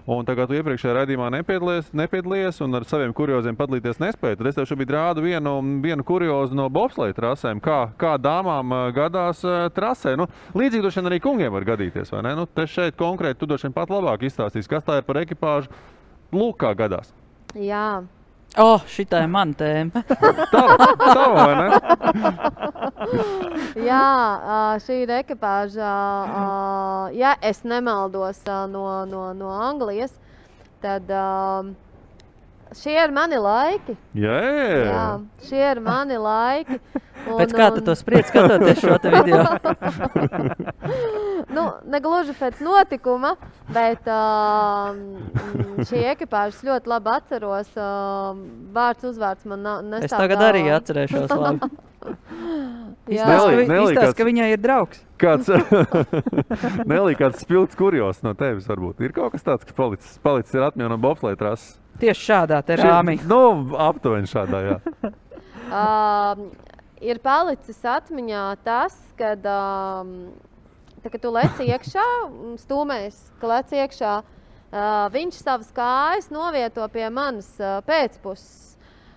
Un 0.05 0.26
tagad, 0.28 0.51
tu 0.51 0.56
iepriekšējā 0.59 0.98
raidījumā 0.98 1.31
nepiedalījies, 1.32 1.86
nepiedalījies 1.97 2.59
un 2.66 2.76
ar 2.76 2.85
saviem 2.85 3.14
kurioziem 3.16 3.56
padalīties 3.56 4.02
nespēji. 4.02 4.36
Tad 4.36 4.51
es 4.51 4.59
tev 4.59 4.66
šobrīd 4.68 4.90
rādu 4.93 5.22
vienu, 5.24 5.55
vienu 5.81 6.05
kuriozu 6.05 6.59
no 6.59 6.66
bobsleja 6.68 7.16
trasēm, 7.16 7.62
kā, 7.64 7.78
kā 7.97 8.18
dāmām 8.20 8.74
eh, 8.76 8.82
gadās 8.98 9.40
eh, 9.48 9.62
trasē. 9.72 10.12
Nu, 10.20 10.28
līdzīgi 10.52 10.85
droši 10.85 11.01
vien 11.01 11.09
arī 11.09 11.20
kungiem 11.24 11.56
var 11.56 11.64
gadīties, 11.70 12.12
vai 12.12 12.20
ne? 12.28 12.35
Nu, 12.36 12.44
te 12.44 12.66
šeit 12.68 13.01
konkrēti 13.01 13.40
tu 13.40 13.48
droši 13.48 13.70
vien 13.70 13.76
pat 13.78 13.94
labāk 13.94 14.26
izstāstīsi, 14.28 14.68
kas 14.68 14.85
tā 14.85 15.01
ir 15.01 15.09
par 15.09 15.22
ekipāžu. 15.22 15.72
Lūk, 16.36 16.59
kā 16.60 16.74
gadās. 16.76 17.14
Jā, 17.56 18.05
oh, 18.62 18.82
šī 18.86 19.06
ir 19.10 19.28
mana 19.31 19.55
tēma. 19.59 20.02
Tava 20.52 21.35
vai 21.39 21.55
ne? 21.59 21.68
Jā, 23.85 24.78
šī 24.85 25.01
ir 25.05 25.14
ekipāža. 25.20 25.93
Ja 27.16 27.35
es 27.43 27.64
nemaldos 27.64 28.43
no, 28.47 29.05
no, 29.09 29.32
no 29.35 29.51
Anglijas, 29.55 30.14
tad 30.82 31.10
ā, 31.10 31.24
šie 32.72 32.94
ir 32.96 33.12
mani 33.14 33.38
laiki. 33.40 33.96
Jā, 34.18 34.38
Jā, 34.84 35.06
šie 35.48 35.64
ir 35.70 35.80
mani 35.84 36.20
laiki. 36.20 36.80
Un, 37.24 37.38
Pēc 37.38 37.54
kā 37.56 37.70
tu 37.72 37.80
to 37.84 37.94
spriedzi, 37.96 38.28
skatoties 38.28 38.82
šo 38.82 38.98
video? 39.00 39.44
nu, 41.56 41.64
negluži 41.88 42.34
pēc 42.36 42.60
notikuma, 42.64 43.30
bet 43.72 44.04
uh, 44.12 44.92
šī 45.88 46.02
ekipāža 46.12 46.68
ļoti 46.68 46.92
labi 46.92 47.12
atceros. 47.14 47.70
Uh, 47.78 48.42
vārds, 48.76 49.08
uzvārds 49.08 49.48
man 49.48 49.64
nav. 49.64 49.88
Es 50.02 50.12
tagad 50.12 50.44
arī 50.50 50.66
atcerēšos 50.74 51.32
labi. 52.05 52.16
Jā. 53.12 53.26
Izstāst, 53.85 54.16
ka, 54.16 54.24
viņai 54.24 54.51
ir 54.55 54.60
draugs. 54.62 55.01
Kāds, 55.20 55.51
Nelī, 56.90 57.14
kāds 57.18 57.43
spilgts 57.44 57.76
kurjos 57.78 58.22
no 58.24 58.32
tevis 58.39 58.68
varbūt. 58.70 59.02
Ir 59.05 59.12
kaut 59.16 59.35
kas 59.35 59.44
tāds, 59.44 59.66
kas 59.68 59.76
palicis, 59.76 60.14
palicis 60.24 60.56
ir 60.56 60.64
atmiņā 60.66 60.89
no 60.93 60.98
bobsleja 61.01 61.40
trases. 61.40 61.76
Tieši 62.01 62.26
šādā 62.31 62.62
rāmī. 62.81 63.18
Nu, 63.28 63.40
aptuveni 63.78 64.31
šādā, 64.31 64.64
jā. 64.68 64.78
Uh, 65.74 66.51
ir 67.02 67.18
palicis 67.24 67.78
atmiņā 67.89 68.43
tas, 68.66 68.94
kad, 69.18 69.40
um, 69.48 70.10
tā, 71.01 71.09
kad 71.09 71.22
tu 71.22 71.32
lec 71.35 71.62
iekšā, 71.64 72.05
stūmēs, 72.60 73.16
ka 73.40 73.48
lec 73.51 73.72
iekšā, 73.72 74.12
uh, 74.20 75.06
viņš 75.14 75.40
savas 75.40 75.72
kājas 75.74 76.28
novieto 76.31 76.85
pie 76.93 77.09
manas 77.09 77.48
uh, 77.59 77.81
pēcpuses. 77.89 78.73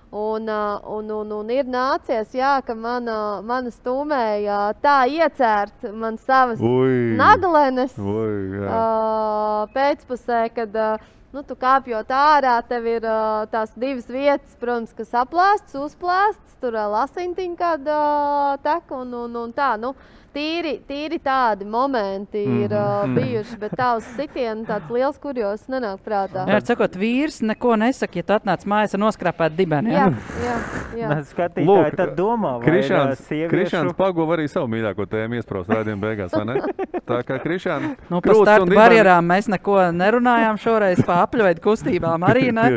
Un, 0.07 0.47
uh, 0.47 0.79
un, 0.87 1.09
un, 1.11 1.31
un 1.35 1.49
ir 1.51 1.65
nācies, 1.67 2.29
jā, 2.31 2.53
ka 2.63 2.71
mana, 2.71 3.41
mana 3.43 3.67
stūmēja 3.67 4.59
tā 4.79 5.01
iecērt 5.11 5.89
man 5.91 6.15
savas 6.23 6.61
Ui. 6.63 7.11
naglenes 7.19 7.91
Ui, 7.99 8.61
uh, 8.63 9.67
pēcpusē, 9.75 10.45
kad 10.55 10.79
uh, 10.79 11.03
nu, 11.35 11.43
tu 11.43 11.57
kāpjot 11.59 12.07
ārā, 12.07 12.55
tev 12.69 12.87
ir 12.87 13.03
uh, 13.03 13.43
tās 13.51 13.75
divas 13.75 14.07
vietas, 14.07 14.55
protams, 14.61 14.95
kas 14.95 15.11
aplēstas, 15.25 15.75
uzplēstas, 15.89 16.55
tur 16.63 16.77
uh, 16.79 16.87
lasintiņa 16.95 17.59
kāda 17.59 17.97
uh, 17.99 18.55
tek 18.63 18.95
un, 18.95 19.11
un, 19.25 19.35
un 19.43 19.51
tā. 19.57 19.73
Nu, 19.81 19.91
tīri, 20.37 20.75
tīri 20.87 21.17
tādi 21.25 21.65
momenti 21.65 22.43
ir 22.45 22.71
uh, 22.77 23.03
Mhm. 23.07 23.15
bijuši, 23.17 23.57
bet 23.59 23.73
tā 23.79 23.89
uz 23.97 24.05
sitienu 24.17 24.65
tāds 24.67 24.89
liels 24.93 25.17
kurjos 25.21 25.63
nenāk 25.71 25.99
prātā. 26.05 26.45
Jā, 26.49 26.59
sakot, 26.69 26.93
vīrs 26.99 27.41
neko 27.41 27.73
nesaka, 27.81 28.19
ja 28.21 28.23
tu 28.27 28.33
atnāc 28.37 28.65
mājās 28.69 28.93
ar 28.93 29.01
noskrāpētu 29.01 29.55
dibeni. 29.57 29.93
Jā, 29.95 30.07
jā, 30.43 30.55
jā. 31.01 31.09
Mēs 31.15 31.31
skatītāji 31.33 31.95
tad 31.97 32.13
domā, 32.17 32.53
vai 32.61 32.67
Krišāns, 32.67 33.17
ā, 33.17 33.27
sieviešu- 33.31 33.51
Krišāns 33.55 33.95
pagova 33.97 34.37
arī 34.37 34.45
savu 34.51 34.67
mīļāko 34.75 35.07
tēmu 35.09 35.39
iesprāst 35.41 35.71
rādījuma 35.73 36.01
beigās, 36.05 36.31
vai 36.37 36.45
ne? 36.45 36.61
Tā 37.09 37.21
kā 37.23 37.39
Krišāns. 37.43 37.95
Nu, 38.11 38.21
par 38.21 38.35
startu 38.43 38.75
barjerām 38.75 39.25
mēs 39.33 39.47
neko 39.49 39.77
nerunājām 39.95 40.59
šoreiz, 40.61 41.01
par 41.07 41.25
apļuveidu 41.27 41.63
kustībām 41.63 42.25
arī 42.27 42.51
ne. 42.59 42.67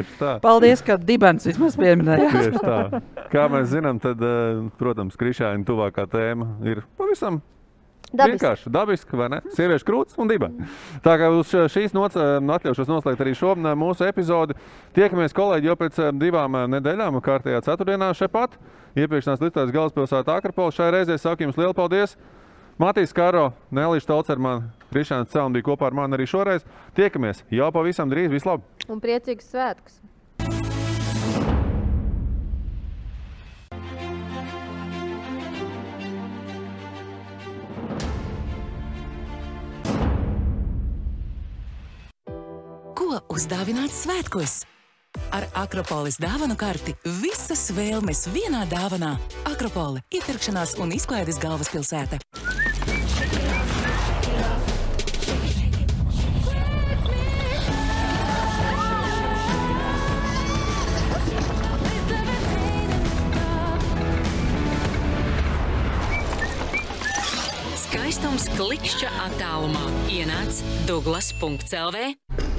Paldies, 0.40 0.80
ka 0.86 0.96
dibens 0.96 1.44
vismaz 1.50 1.76
pieminējāt. 1.76 2.30
Tieši 2.30 2.64
tā. 2.64 3.02
Kā 3.32 3.48
mēs 3.50 3.68
zinām, 3.74 4.00
tad, 4.00 4.22
eh, 4.22 4.70
protams, 4.78 5.16
Krišāna 5.20 5.64
tuvākā 5.66 6.06
tēma 6.10 6.46
ir 6.66 6.84
pavisam 6.98 7.42
Dabiski. 8.10 8.40
Vienkārši 8.40 8.70
dabiski, 8.74 9.14
vai 9.18 9.28
ne? 9.30 9.38
Sieviešu 9.54 9.86
krūtis 9.86 10.16
un 10.18 10.30
diba. 10.30 10.48
Tā 11.04 11.14
kā 11.20 11.28
uz 11.30 11.52
šīs 11.70 11.94
nots, 11.94 12.18
eh, 12.18 12.40
atļaušos 12.42 12.90
noslēgt 12.90 13.22
arī 13.22 13.36
šo 13.38 13.52
eh, 13.54 13.76
mūsu 13.78 14.08
epizodi. 14.08 14.56
Tiekamies, 14.98 15.34
kolēģi, 15.36 15.70
jau 15.70 15.76
pēc 15.78 16.00
eh, 16.02 16.10
divām 16.18 16.58
nedēļām, 16.74 17.20
kārtējā 17.22 17.62
ceturtdienā 17.68 18.10
šepat. 18.18 18.58
Iepirkšanās 18.98 19.44
listājas 19.44 19.70
galvaspilsētā 19.76 20.40
Akrapola. 20.40 20.74
Šai 20.74 20.90
reizē 20.96 21.20
saku 21.22 21.46
jums 21.46 21.60
lielu 21.60 21.76
paldies! 21.76 22.16
Matīs 22.80 23.12
Kāro, 23.14 23.50
Nelīša 23.76 24.08
Taucerman, 24.08 24.70
Krišāns 24.90 25.30
Celm 25.30 25.52
bija 25.52 25.68
kopā 25.68 25.90
ar 25.90 25.98
mani 25.98 26.16
arī 26.16 26.26
šoreiz. 26.26 26.64
Tiekamies 26.96 27.44
jau 27.52 27.70
pavisam 27.76 28.10
drīz. 28.10 28.32
Vislabāk! 28.32 28.88
Un 28.90 29.04
priecīgus 29.04 29.52
svētkus! 29.52 30.00
Uzdāvināts 43.32 44.04
svētkos. 44.04 44.60
Ar 45.34 45.48
Akropolis 45.58 46.20
dāvanu 46.22 46.54
karti 46.58 46.94
visas 47.18 47.70
vēlmes 47.74 48.28
vienā 48.30 48.62
dāvanā. 48.70 49.16
Akropole- 49.50 50.04
iepirkšanās 50.16 50.76
un 50.78 50.92
izklaides 50.94 51.40
galvaspilsēta. 51.42 52.20
Skaistums 67.80 68.46
klikšķa 68.54 69.10
attālumā. 69.26 69.90
Ienāc 70.06 70.62
Douglas.CLV. 70.86 72.49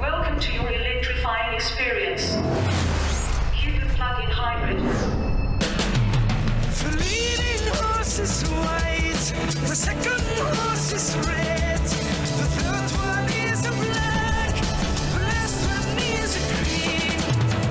Welcome 0.00 0.40
to 0.40 0.52
your 0.54 0.72
electrifying 0.72 1.52
experience. 1.52 2.30
Cupid 3.52 3.86
plug-in 3.90 4.30
hybrid. 4.30 4.78
The 6.78 6.90
leading 6.96 7.68
horse 7.74 8.18
is 8.18 8.48
white, 8.48 9.34
the 9.68 9.76
second 9.76 10.22
horse 10.56 10.92
is 10.94 11.14
red, 11.28 11.80
the 11.80 12.46
third 12.56 12.90
one 12.96 13.28
is 13.44 13.60
a 13.66 13.72
black, 13.72 14.54
the 15.12 15.20
last 15.20 15.60
one 15.68 15.98
is 15.98 16.30
a 16.34 16.42
green. 16.56 17.20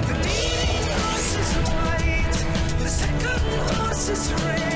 The 0.06 0.14
leading 0.22 0.85
horse 1.01 1.34
is 1.34 1.51
white, 1.65 2.38
the 2.77 2.89
second 2.89 3.41
horse 3.73 4.10
is 4.10 4.31
red, 4.43 4.69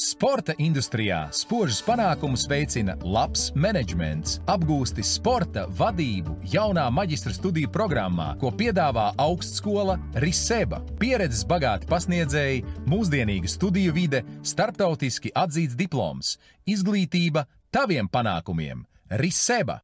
Sporta 0.00 0.54
industrijā 0.56 1.26
spožus 1.36 1.82
panākumus 1.84 2.46
veicina 2.48 2.94
labs 3.04 3.50
menedžments, 3.52 4.38
apgūsti 4.48 5.04
sporta 5.04 5.66
vadību 5.76 6.38
jaunā 6.54 6.86
maģistra 6.96 7.34
studiju 7.36 7.68
programmā, 7.74 8.30
ko 8.40 8.48
piedāvā 8.48 9.10
augstskola 9.20 9.98
Riseba. 10.24 10.80
Pieredzes 11.02 11.44
bagāti 11.44 11.90
pasniedzēji, 11.90 12.64
mūsdienīga 12.88 13.52
studiju 13.52 13.92
vide, 13.98 14.24
starptautiski 14.40 15.34
atzīts 15.36 15.76
diploms, 15.76 16.38
izglītība 16.64 17.44
taviem 17.68 18.08
panākumiem. 18.08 18.86
Riseba! 19.20 19.76